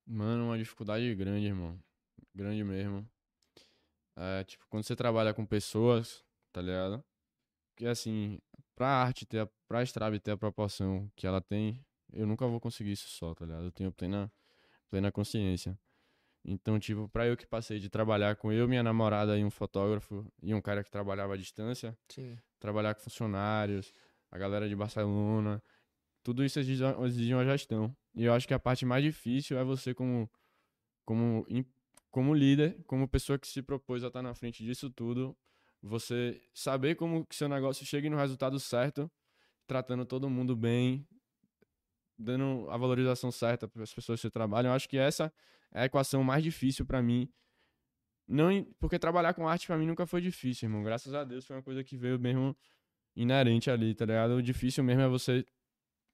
Mano, 0.05 0.45
uma 0.45 0.57
dificuldade 0.57 1.13
grande, 1.15 1.45
irmão. 1.45 1.79
Grande 2.33 2.63
mesmo. 2.63 3.07
É, 4.15 4.43
tipo, 4.43 4.65
quando 4.69 4.83
você 4.83 4.95
trabalha 4.95 5.33
com 5.33 5.45
pessoas, 5.45 6.23
tá 6.51 6.61
ligado? 6.61 7.03
Porque 7.69 7.85
assim, 7.85 8.39
pra 8.81 8.87
arte 8.87 9.27
ter, 9.27 9.41
a, 9.41 9.49
pra 9.67 9.83
Strave 9.83 10.19
ter 10.19 10.31
a 10.31 10.37
proporção 10.37 11.07
que 11.15 11.27
ela 11.27 11.39
tem, 11.39 11.85
eu 12.11 12.25
nunca 12.25 12.47
vou 12.47 12.59
conseguir 12.59 12.93
isso 12.93 13.07
só, 13.09 13.35
tá 13.35 13.45
ligado? 13.45 13.65
Eu 13.65 13.71
tenho 13.71 13.91
plena, 13.91 14.33
plena 14.89 15.11
consciência. 15.11 15.77
Então, 16.43 16.79
tipo, 16.79 17.07
pra 17.09 17.27
eu 17.27 17.37
que 17.37 17.45
passei 17.45 17.77
de 17.77 17.91
trabalhar 17.91 18.35
com 18.37 18.51
eu, 18.51 18.67
minha 18.67 18.81
namorada 18.81 19.37
e 19.37 19.45
um 19.45 19.51
fotógrafo 19.51 20.25
e 20.41 20.51
um 20.51 20.59
cara 20.59 20.83
que 20.83 20.89
trabalhava 20.89 21.35
à 21.35 21.37
distância, 21.37 21.95
Sim. 22.09 22.35
trabalhar 22.59 22.95
com 22.95 23.01
funcionários, 23.01 23.93
a 24.31 24.37
galera 24.39 24.67
de 24.67 24.75
Barcelona, 24.75 25.61
tudo 26.23 26.43
isso 26.43 26.59
exige, 26.59 26.83
uma 27.35 27.45
gestão. 27.45 27.95
E 28.15 28.23
eu 28.23 28.33
acho 28.33 28.47
que 28.47 28.53
a 28.55 28.59
parte 28.59 28.83
mais 28.83 29.03
difícil 29.03 29.59
é 29.59 29.63
você 29.63 29.93
como 29.93 30.27
como 31.05 31.45
como 32.09 32.33
líder, 32.33 32.81
como 32.87 33.07
pessoa 33.07 33.37
que 33.37 33.47
se 33.47 33.61
propôs 33.61 34.03
a 34.03 34.07
estar 34.07 34.23
na 34.23 34.33
frente 34.33 34.63
disso 34.63 34.89
tudo, 34.89 35.37
você 35.81 36.41
saber 36.53 36.95
como 36.95 37.25
que 37.25 37.35
seu 37.35 37.49
negócio 37.49 37.85
chegue 37.85 38.09
no 38.09 38.17
resultado 38.17 38.59
certo, 38.59 39.11
tratando 39.65 40.05
todo 40.05 40.29
mundo 40.29 40.55
bem, 40.55 41.07
dando 42.17 42.67
a 42.69 42.77
valorização 42.77 43.31
certa 43.31 43.67
para 43.67 43.83
as 43.83 43.93
pessoas 43.93 44.19
que 44.19 44.27
você 44.27 44.31
trabalha. 44.31 44.67
Eu 44.67 44.73
acho 44.73 44.87
que 44.87 44.97
essa 44.97 45.33
é 45.71 45.81
a 45.81 45.85
equação 45.85 46.23
mais 46.23 46.43
difícil 46.43 46.85
para 46.85 47.01
mim. 47.01 47.31
Não, 48.27 48.63
porque 48.79 48.99
trabalhar 48.99 49.33
com 49.33 49.47
arte 49.47 49.67
para 49.67 49.77
mim 49.77 49.87
nunca 49.87 50.05
foi 50.05 50.21
difícil, 50.21 50.67
irmão. 50.67 50.83
Graças 50.83 51.13
a 51.13 51.23
Deus 51.23 51.45
foi 51.45 51.55
uma 51.55 51.63
coisa 51.63 51.83
que 51.83 51.97
veio 51.97 52.19
mesmo 52.19 52.55
inerente 53.15 53.69
ali, 53.69 53.93
tá 53.93 54.05
ligado? 54.05 54.35
O 54.35 54.41
difícil 54.41 54.83
mesmo 54.83 55.01
é 55.01 55.07
você 55.07 55.45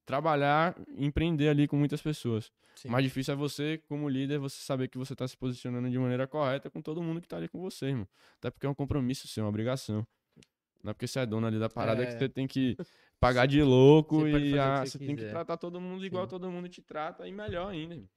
trabalhar, 0.07 0.73
empreender 0.95 1.49
ali 1.49 1.67
com 1.67 1.75
muitas 1.77 2.01
pessoas. 2.01 2.49
Sim. 2.75 2.87
O 2.87 2.91
mais 2.91 3.03
difícil 3.03 3.33
é 3.33 3.37
você, 3.37 3.77
como 3.89 4.07
líder, 4.07 4.39
você 4.39 4.59
saber 4.61 4.87
que 4.87 4.97
você 4.97 5.13
tá 5.15 5.27
se 5.27 5.35
posicionando 5.35 5.89
de 5.89 5.99
maneira 5.99 6.25
correta 6.25 6.69
com 6.69 6.81
todo 6.81 7.03
mundo 7.03 7.21
que 7.21 7.27
tá 7.27 7.35
ali 7.37 7.49
com 7.49 7.59
você, 7.59 7.87
irmão. 7.87 8.07
Até 8.37 8.49
porque 8.49 8.65
é 8.65 8.69
um 8.69 8.73
compromisso 8.73 9.27
seu, 9.27 9.43
uma 9.43 9.49
obrigação. 9.49 10.07
Não 10.81 10.91
é 10.91 10.93
porque 10.93 11.07
você 11.07 11.19
é 11.19 11.25
dono 11.25 11.45
ali 11.45 11.59
da 11.59 11.69
parada 11.69 12.05
que 12.05 12.13
É. 12.13 12.17
você 12.17 12.29
tem 12.29 12.47
que 12.47 12.77
pagar 13.19 13.45
de 13.47 13.61
louco 13.61 14.21
Você 14.21 14.29
e 14.39 14.53
o 14.53 14.61
ah, 14.61 14.81
que 14.83 14.89
você 14.89 14.97
você 14.97 15.05
tem 15.05 15.15
que 15.15 15.25
tratar 15.27 15.57
todo 15.57 15.81
mundo 15.81 16.05
igual 16.05 16.23
Sim. 16.23 16.29
todo 16.29 16.49
mundo 16.51 16.69
te 16.69 16.81
trata 16.81 17.27
e 17.27 17.31
melhor 17.33 17.67
ainda. 17.69 17.95
irmão. 17.95 18.09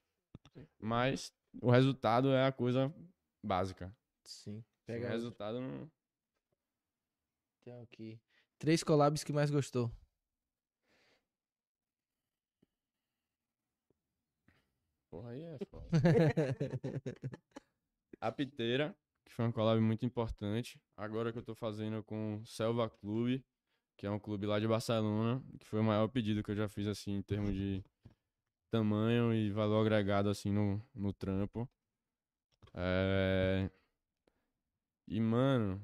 Mas 0.78 1.32
o 1.60 1.70
resultado 1.70 2.28
é 2.30 2.46
a 2.46 2.52
coisa 2.52 2.94
básica. 3.44 3.92
Sim. 4.24 4.58
O 4.58 4.64
Pega 4.86 4.98
outra. 5.06 5.12
resultado 5.12 5.60
não. 5.60 5.90
Tem 7.64 7.80
aqui. 7.80 8.20
Três 8.58 8.84
collabs 8.84 9.24
que 9.24 9.32
mais 9.32 9.50
gostou. 9.50 9.90
Porra, 15.10 15.30
aí 15.30 15.42
é 15.42 15.58
foda. 15.66 15.88
A 18.20 18.30
Piteira, 18.30 18.96
que 19.24 19.32
foi 19.32 19.44
uma 19.44 19.52
collab 19.52 19.80
muito 19.80 20.06
importante. 20.06 20.80
Agora 20.96 21.32
que 21.32 21.38
eu 21.38 21.42
tô 21.42 21.54
fazendo 21.54 22.02
com 22.04 22.36
o 22.36 22.46
Selva 22.46 22.88
Clube, 22.88 23.44
que 23.96 24.06
é 24.06 24.10
um 24.10 24.18
clube 24.18 24.46
lá 24.46 24.60
de 24.60 24.68
Barcelona, 24.68 25.42
que 25.58 25.66
foi 25.66 25.80
o 25.80 25.84
maior 25.84 26.06
pedido 26.08 26.42
que 26.42 26.50
eu 26.50 26.56
já 26.56 26.68
fiz, 26.68 26.86
assim, 26.86 27.16
em 27.16 27.22
termos 27.22 27.52
de 27.52 27.84
tamanho 28.70 29.34
e 29.34 29.50
valor 29.50 29.80
agregado, 29.80 30.28
assim, 30.28 30.52
no, 30.52 30.80
no 30.94 31.12
trampo. 31.12 31.68
É... 32.74 33.68
E, 35.08 35.20
mano, 35.20 35.82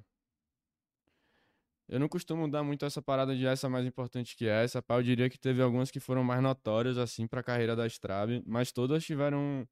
eu 1.88 2.00
não 2.00 2.08
costumo 2.08 2.48
dar 2.50 2.62
muito 2.64 2.84
essa 2.84 3.00
parada 3.00 3.36
de 3.36 3.46
essa 3.46 3.68
mais 3.68 3.86
importante 3.86 4.36
que 4.36 4.46
essa, 4.46 4.82
pá. 4.82 4.96
Eu 4.98 5.02
diria 5.02 5.30
que 5.30 5.38
teve 5.38 5.62
algumas 5.62 5.90
que 5.90 6.00
foram 6.00 6.24
mais 6.24 6.42
notórias, 6.42 6.98
assim, 6.98 7.26
pra 7.26 7.42
carreira 7.42 7.76
da 7.76 7.86
Strave, 7.86 8.42
mas 8.46 8.72
todas 8.72 9.04
tiveram. 9.04 9.66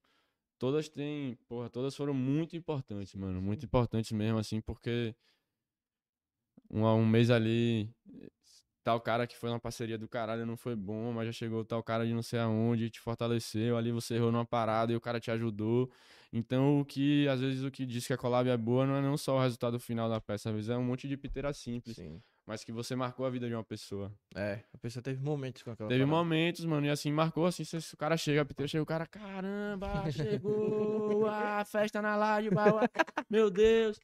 Todas 0.59 0.89
têm. 0.89 1.36
Porra, 1.49 1.69
todas 1.70 1.97
foram 1.97 2.15
muito 2.15 2.57
importantes, 2.57 3.15
mano. 3.15 3.43
Muito 3.43 3.65
importantes 3.66 4.12
mesmo, 4.12 4.39
assim, 4.39 4.61
porque. 4.61 5.15
Um, 6.70 6.85
um 6.86 7.07
mês 7.07 7.31
ali. 7.31 7.91
Tal 8.85 9.01
cara 9.01 9.27
que 9.27 9.35
foi 9.35 9.48
uma 9.48 9.59
parceria 9.59 9.97
do 9.97 10.06
caralho 10.06 10.44
não 10.44 10.59
foi 10.59 10.77
bom, 10.77 11.11
mas 11.11 11.24
já 11.27 11.32
chegou 11.32 11.65
tal 11.65 11.82
cara 11.82 12.06
de 12.06 12.12
não 12.12 12.23
sei 12.23 12.39
aonde, 12.39 12.90
te 12.90 13.01
fortaleceu. 13.01 13.78
Ali 13.78 13.90
você 13.90 14.15
errou 14.16 14.31
numa 14.31 14.44
parada 14.44 14.93
e 14.93 14.97
o 14.97 15.01
cara 15.01 15.19
te 15.19 15.31
ajudou. 15.31 15.90
Então, 16.31 16.81
o 16.81 16.85
que, 16.85 17.27
às 17.28 17.40
vezes, 17.40 17.65
o 17.65 17.70
que 17.70 17.86
diz 17.86 18.06
que 18.06 18.12
a 18.12 18.19
collab 18.19 18.47
é 18.48 18.56
boa 18.56 18.86
não 18.86 18.97
é 18.97 19.01
não 19.01 19.16
só 19.16 19.36
o 19.39 19.40
resultado 19.40 19.81
final 19.81 20.09
da 20.11 20.20
peça, 20.20 20.51
às 20.51 20.55
vezes 20.55 20.69
é 20.69 20.77
um 20.77 20.82
monte 20.85 21.09
de 21.09 21.16
piteira 21.16 21.51
simples. 21.55 21.97
Sim. 21.97 22.20
mas 22.47 22.62
que 22.62 22.73
você 22.73 22.94
marcou 22.94 23.24
a 23.24 23.31
vida 23.31 23.48
de 23.48 23.55
uma 23.55 23.65
pessoa. 23.65 24.12
É, 24.35 24.61
a 24.74 24.77
pessoa 24.78 25.02
teve 25.02 25.23
momentos 25.23 25.62
com 25.62 25.70
aquela 25.70 25.89
Teve 25.89 26.05
parada. 26.05 26.16
momentos, 26.19 26.62
mano, 26.66 26.86
e 26.86 26.90
assim, 26.90 27.11
marcou 27.11 27.47
assim, 27.47 27.65
se 27.65 27.94
o 27.94 27.97
cara 27.97 28.19
chega, 28.19 28.43
a 28.43 28.44
piteira 28.44 28.69
chega, 28.69 28.82
o 28.82 28.86
cara, 28.86 29.06
caramba, 29.06 30.11
chegou, 30.11 31.27
a 31.27 31.65
festa 31.65 32.02
na 32.02 32.16
laje, 32.16 32.51
meu 33.31 33.51
Deus. 33.51 33.98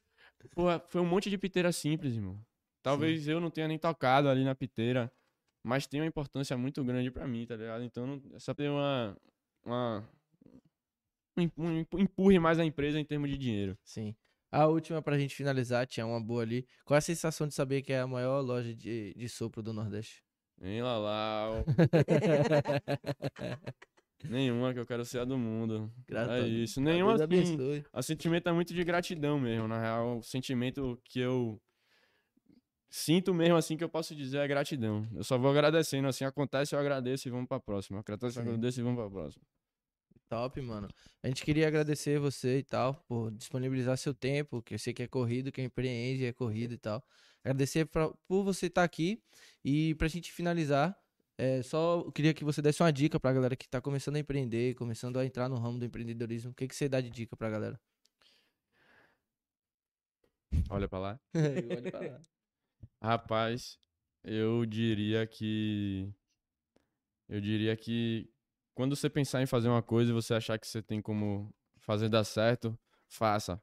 Porra, 0.55 0.83
foi 0.87 1.01
um 1.01 1.05
monte 1.05 1.29
de 1.29 1.37
piteira 1.37 1.71
simples, 1.71 2.15
irmão. 2.15 2.39
Talvez 2.81 3.27
eu 3.27 3.39
não 3.39 3.51
tenha 3.51 3.67
nem 3.67 3.77
tocado 3.77 4.27
ali 4.29 4.43
na 4.43 4.55
piteira, 4.55 5.11
mas 5.63 5.85
tem 5.87 6.01
uma 6.01 6.07
importância 6.07 6.57
muito 6.57 6.83
grande 6.83 7.11
pra 7.11 7.27
mim, 7.27 7.45
tá 7.45 7.55
ligado? 7.55 7.83
Então, 7.83 8.07
não- 8.07 8.21
é 8.35 8.39
só 8.39 8.53
ter 8.53 8.69
uma, 8.69 9.15
uma 9.63 10.09
um 11.37 11.41
empu- 11.43 11.69
empu- 11.71 11.99
empurre 11.99 12.39
mais 12.39 12.59
a 12.59 12.65
empresa 12.65 12.99
em 12.99 13.05
termos 13.05 13.29
de 13.29 13.37
dinheiro. 13.37 13.77
Sim. 13.83 14.15
A 14.51 14.67
última 14.67 15.01
pra 15.01 15.17
gente 15.17 15.33
finalizar, 15.33 15.87
tinha 15.87 16.05
uma 16.05 16.19
boa 16.19 16.41
ali. 16.41 16.67
Qual 16.83 16.95
é 16.95 16.97
a 16.97 17.01
sensação 17.01 17.47
de 17.47 17.53
saber 17.53 17.81
que 17.81 17.93
é 17.93 18.01
a 18.01 18.07
maior 18.07 18.41
loja 18.41 18.75
de, 18.75 19.13
de 19.15 19.29
sopro 19.29 19.63
do 19.63 19.71
Nordeste? 19.71 20.21
Em 20.61 20.81
Lalau, 20.81 21.63
nenhuma 24.25 24.73
que 24.73 24.79
eu 24.79 24.85
quero 24.85 25.05
ser 25.05 25.19
a 25.19 25.25
do 25.25 25.37
mundo. 25.37 25.91
Grato 26.07 26.31
a 26.31 26.37
É 26.39 26.47
isso, 26.47 26.81
nenhuma 26.81 27.15
assim. 27.15 27.57
O 27.93 28.01
sentimento 28.03 28.47
é 28.47 28.51
muito 28.51 28.73
de 28.73 28.83
gratidão 28.83 29.39
mesmo, 29.39 29.67
na 29.67 29.79
real. 29.79 30.19
O 30.19 30.23
sentimento 30.23 30.99
que 31.05 31.19
eu 31.19 31.59
sinto 32.91 33.33
mesmo 33.33 33.55
assim 33.55 33.75
que 33.77 33.83
eu 33.83 33.89
posso 33.89 34.13
dizer 34.13 34.37
é 34.39 34.47
gratidão. 34.47 35.07
Eu 35.15 35.23
só 35.23 35.37
vou 35.37 35.49
agradecendo, 35.49 36.07
assim, 36.07 36.25
acontece, 36.25 36.75
eu 36.75 36.79
agradeço 36.79 37.27
e 37.27 37.31
vamos 37.31 37.47
pra 37.47 37.59
próxima. 37.59 38.01
Acontece, 38.01 38.37
eu 38.37 38.43
agradeço 38.43 38.79
e 38.79 38.83
vamos 38.83 38.99
pra 38.99 39.09
próxima. 39.09 39.43
Top, 40.29 40.61
mano. 40.61 40.87
A 41.23 41.27
gente 41.27 41.43
queria 41.43 41.67
agradecer 41.67 42.19
você 42.19 42.59
e 42.59 42.63
tal 42.63 42.93
por 43.07 43.31
disponibilizar 43.31 43.97
seu 43.97 44.13
tempo, 44.13 44.61
que 44.61 44.73
eu 44.75 44.79
sei 44.79 44.93
que 44.93 45.03
é 45.03 45.07
corrido, 45.07 45.51
que 45.51 45.61
empreende, 45.61 46.25
é 46.25 46.31
corrido 46.31 46.73
e 46.73 46.77
tal. 46.77 47.03
Agradecer 47.43 47.85
pra- 47.85 48.09
por 48.27 48.43
você 48.43 48.67
estar 48.67 48.83
aqui 48.83 49.21
e 49.63 49.93
pra 49.95 50.07
gente 50.07 50.31
finalizar, 50.31 50.97
é, 51.37 51.61
só 51.63 52.03
eu 52.05 52.11
queria 52.11 52.33
que 52.33 52.43
você 52.45 52.61
desse 52.61 52.81
uma 52.83 52.93
dica 52.93 53.19
pra 53.19 53.33
galera 53.33 53.55
que 53.57 53.67
tá 53.67 53.81
começando 53.81 54.15
a 54.15 54.19
empreender, 54.19 54.75
começando 54.75 55.17
a 55.17 55.25
entrar 55.25 55.49
no 55.49 55.55
ramo 55.57 55.79
do 55.79 55.85
empreendedorismo. 55.85 56.51
O 56.51 56.53
que, 56.53 56.67
que 56.67 56.75
você 56.75 56.87
dá 56.87 57.01
de 57.01 57.09
dica 57.09 57.35
pra 57.35 57.49
galera? 57.49 57.79
Olha 60.69 60.87
pra 60.87 60.99
lá. 60.99 61.19
Pode 61.33 61.91
falar. 61.91 62.21
Rapaz, 63.01 63.79
eu 64.23 64.65
diria 64.65 65.25
que. 65.25 66.13
Eu 67.27 67.41
diria 67.41 67.75
que 67.75 68.29
quando 68.75 68.95
você 68.95 69.09
pensar 69.09 69.41
em 69.41 69.45
fazer 69.45 69.69
uma 69.69 69.81
coisa 69.81 70.11
e 70.11 70.13
você 70.13 70.33
achar 70.33 70.59
que 70.59 70.67
você 70.67 70.81
tem 70.81 71.01
como 71.01 71.53
fazer 71.79 72.09
dar 72.09 72.23
certo, 72.23 72.77
faça. 73.07 73.61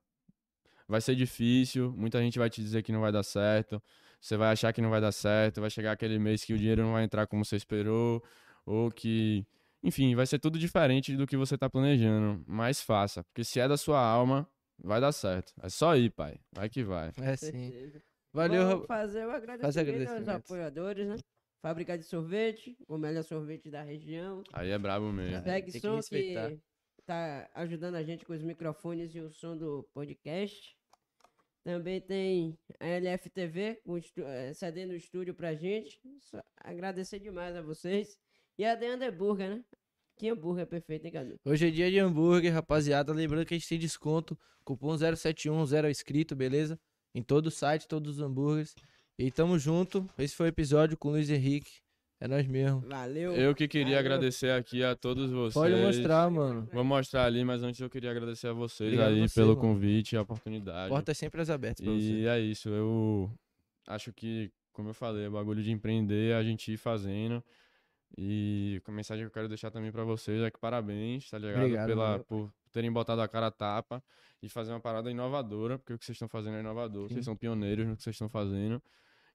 Vai 0.88 1.00
ser 1.00 1.14
difícil, 1.14 1.92
muita 1.96 2.20
gente 2.20 2.38
vai 2.38 2.48
te 2.48 2.62
dizer 2.62 2.82
que 2.82 2.90
não 2.90 3.00
vai 3.00 3.12
dar 3.12 3.22
certo, 3.22 3.80
você 4.20 4.36
vai 4.36 4.50
achar 4.52 4.72
que 4.72 4.80
não 4.80 4.90
vai 4.90 5.00
dar 5.00 5.12
certo, 5.12 5.60
vai 5.60 5.70
chegar 5.70 5.92
aquele 5.92 6.18
mês 6.18 6.44
que 6.44 6.54
o 6.54 6.58
dinheiro 6.58 6.82
não 6.82 6.94
vai 6.94 7.04
entrar 7.04 7.26
como 7.26 7.44
você 7.44 7.56
esperou, 7.56 8.24
ou 8.64 8.90
que. 8.90 9.46
Enfim, 9.82 10.14
vai 10.16 10.26
ser 10.26 10.38
tudo 10.38 10.58
diferente 10.58 11.16
do 11.16 11.26
que 11.26 11.36
você 11.36 11.56
tá 11.56 11.70
planejando. 11.70 12.42
Mas 12.46 12.80
faça, 12.80 13.22
porque 13.24 13.44
se 13.44 13.60
é 13.60 13.68
da 13.68 13.76
sua 13.76 14.00
alma, 14.00 14.48
vai 14.82 15.00
dar 15.00 15.12
certo. 15.12 15.52
É 15.62 15.68
só 15.68 15.94
ir, 15.96 16.10
pai. 16.10 16.40
Vai 16.52 16.68
que 16.68 16.82
vai. 16.82 17.12
É 17.18 17.36
sim. 17.36 17.72
Valeu, 18.32 18.80
Ra- 18.80 18.86
fazer 18.86 19.26
o 19.26 19.30
agradecimento, 19.30 19.64
aos 19.64 19.76
agradecimentos. 19.76 20.28
apoiadores, 20.28 21.08
né? 21.08 21.16
Fábrica 21.60 21.98
de 21.98 22.04
sorvete, 22.04 22.76
o 22.86 22.96
melhor 22.96 23.24
sorvete 23.24 23.70
da 23.70 23.82
região. 23.82 24.42
Aí 24.52 24.70
é 24.70 24.78
brabo 24.78 25.12
mesmo. 25.12 25.36
É, 25.36 25.40
tem 25.40 25.64
que 25.72 25.80
Som 25.80 25.96
respeitar. 25.96 26.50
que 26.50 26.60
tá 27.04 27.50
ajudando 27.54 27.96
a 27.96 28.02
gente 28.04 28.24
com 28.24 28.32
os 28.32 28.42
microfones 28.42 29.12
e 29.14 29.20
o 29.20 29.30
som 29.32 29.56
do 29.56 29.82
podcast. 29.92 30.76
Também 31.64 32.00
tem 32.00 32.58
a 32.80 32.86
LFTV 32.86 33.80
com 33.84 33.98
eh, 33.98 34.52
cedendo 34.54 34.92
o 34.92 34.96
estúdio 34.96 35.34
pra 35.34 35.54
gente. 35.54 36.00
Só 36.20 36.40
agradecer 36.56 37.18
demais 37.18 37.54
a 37.56 37.60
vocês. 37.62 38.16
E 38.56 38.64
a 38.64 38.76
The 38.76 38.94
Underburger, 38.94 39.50
né? 39.50 39.64
Que 40.16 40.28
hambúrguer 40.30 40.66
perfeito, 40.66 41.04
hein, 41.06 41.12
Cadu? 41.12 41.36
Hoje 41.44 41.68
é 41.68 41.70
dia 41.70 41.90
de 41.90 41.98
hambúrguer, 41.98 42.52
rapaziada. 42.52 43.12
Lembrando 43.12 43.44
que 43.46 43.54
a 43.54 43.58
gente 43.58 43.68
tem 43.68 43.78
desconto. 43.78 44.38
Cupom 44.64 44.96
071, 44.96 45.64
zero 45.66 45.88
escrito, 45.88 46.34
beleza? 46.34 46.78
Em 47.14 47.22
todo 47.22 47.46
o 47.46 47.50
site, 47.50 47.88
todos 47.88 48.16
os 48.16 48.20
hambúrgueres. 48.22 48.74
E 49.18 49.30
tamo 49.30 49.58
junto. 49.58 50.08
Esse 50.18 50.34
foi 50.34 50.46
o 50.46 50.48
episódio 50.48 50.96
com 50.96 51.08
o 51.08 51.10
Luiz 51.12 51.28
Henrique. 51.30 51.70
É 52.20 52.26
nós 52.26 52.46
mesmo. 52.46 52.80
Valeu. 52.80 53.32
Eu 53.32 53.54
que 53.54 53.68
queria 53.68 53.96
Valeu. 53.96 54.00
agradecer 54.00 54.50
aqui 54.50 54.82
a 54.82 54.94
todos 54.96 55.30
vocês. 55.30 55.54
Pode 55.54 55.74
mostrar, 55.76 56.28
mano. 56.30 56.68
Vou 56.72 56.82
mostrar 56.84 57.24
ali, 57.26 57.44
mas 57.44 57.62
antes 57.62 57.80
eu 57.80 57.88
queria 57.88 58.10
agradecer 58.10 58.48
a 58.48 58.52
vocês 58.52 58.88
Obrigado 58.92 59.12
aí 59.14 59.28
você, 59.28 59.34
pelo 59.34 59.50
mano. 59.56 59.60
convite 59.60 60.12
e 60.14 60.16
a 60.18 60.22
oportunidade. 60.22 60.88
Portas 60.88 61.16
sempre 61.16 61.40
as 61.40 61.48
abertas 61.50 61.84
pra 61.84 61.94
E 61.94 62.22
você. 62.22 62.26
é 62.28 62.40
isso, 62.40 62.68
eu 62.70 63.30
acho 63.86 64.12
que, 64.12 64.50
como 64.72 64.88
eu 64.90 64.94
falei, 64.94 65.28
o 65.28 65.30
bagulho 65.32 65.62
de 65.62 65.70
empreender 65.70 66.32
é 66.32 66.34
a 66.34 66.42
gente 66.42 66.72
ir 66.72 66.76
fazendo. 66.76 67.42
E 68.16 68.80
a 68.84 68.90
mensagem 68.90 69.24
que 69.24 69.28
eu 69.28 69.32
quero 69.34 69.48
deixar 69.48 69.70
também 69.70 69.92
pra 69.92 70.02
vocês 70.02 70.40
é 70.42 70.50
que 70.50 70.58
parabéns, 70.58 71.28
tá 71.30 71.38
ligado? 71.38 71.58
Obrigado, 71.62 71.86
Pela, 71.86 72.18
por 72.20 72.52
terem 72.68 72.92
botado 72.92 73.20
a 73.22 73.28
cara 73.28 73.46
a 73.48 73.50
tapa 73.50 74.02
e 74.42 74.48
fazer 74.48 74.72
uma 74.72 74.80
parada 74.80 75.10
inovadora, 75.10 75.78
porque 75.78 75.92
o 75.94 75.98
que 75.98 76.04
vocês 76.04 76.14
estão 76.16 76.28
fazendo 76.28 76.56
é 76.56 76.60
inovador, 76.60 77.08
Sim. 77.08 77.14
vocês 77.14 77.24
são 77.24 77.36
pioneiros 77.36 77.86
no 77.86 77.96
que 77.96 78.02
vocês 78.02 78.14
estão 78.14 78.28
fazendo. 78.28 78.82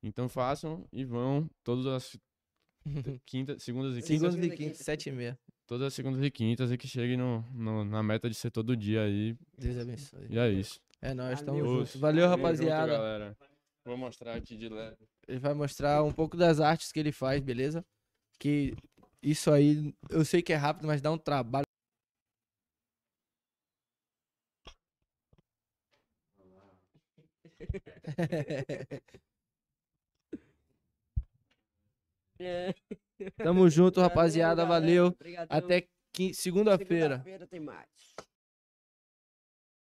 Então 0.02 0.28
façam 0.30 0.88
e 0.92 1.04
vão 1.06 1.50
todas 1.64 1.86
as 1.88 2.18
quintas, 3.26 3.64
segundas 3.64 3.92
e 3.94 4.02
quintas, 4.02 4.08
Segundas 4.08 4.34
Segunda 4.34 4.46
e 4.46 4.50
e 4.50 4.58
quinta, 4.58 4.72
quinta. 4.72 4.84
sete 4.84 5.10
e 5.10 5.12
meia. 5.12 5.40
todas 5.66 5.88
as 5.88 5.94
segundas 5.94 6.22
e 6.24 6.30
quintas 6.32 6.72
e 6.72 6.78
que 6.78 6.88
cheguem 6.88 7.18
no, 7.18 7.42
no- 7.54 7.86
na 7.86 8.04
meta 8.04 8.30
de 8.30 8.36
ser 8.36 8.52
todo 8.52 8.76
dia 8.76 9.04
aí. 9.04 9.38
Deus 9.58 9.78
abençoe. 9.78 10.28
E 10.30 10.38
é 10.38 10.50
isso. 10.50 10.80
É 11.02 11.14
nóis, 11.14 11.42
tamo 11.42 11.60
Valeu. 11.60 11.86
junto. 11.86 12.00
Valeu, 12.00 12.28
junto, 12.30 12.36
rapaziada. 12.42 12.92
galera. 12.94 13.38
Vou 13.86 13.98
mostrar 13.98 14.36
aqui 14.36 14.56
de 14.56 14.70
leve. 14.70 14.98
Ele 15.28 15.40
vai 15.40 15.54
mostrar 15.54 16.02
um 16.04 16.12
pouco 16.12 16.38
das 16.38 16.60
artes 16.62 16.92
que 16.92 17.00
ele 17.00 17.12
faz, 17.12 17.42
beleza? 17.42 17.86
Que 18.40 18.74
isso 19.22 19.52
aí, 19.52 19.94
eu 20.10 20.24
sei 20.24 20.42
que 20.42 20.54
é 20.54 20.56
rápido, 20.56 20.88
mas 20.88 21.02
dá 21.02 21.12
um 21.12 21.18
trabalho. 21.18 21.66
Tamo 33.38 33.70
junto, 33.70 34.02
rapaziada. 34.02 34.66
Valeu. 34.66 35.16
Até 35.50 35.88
segunda-feira. 36.34 37.18
Segunda-feira 37.18 37.48
tem 37.48 37.60
mais. 37.60 37.88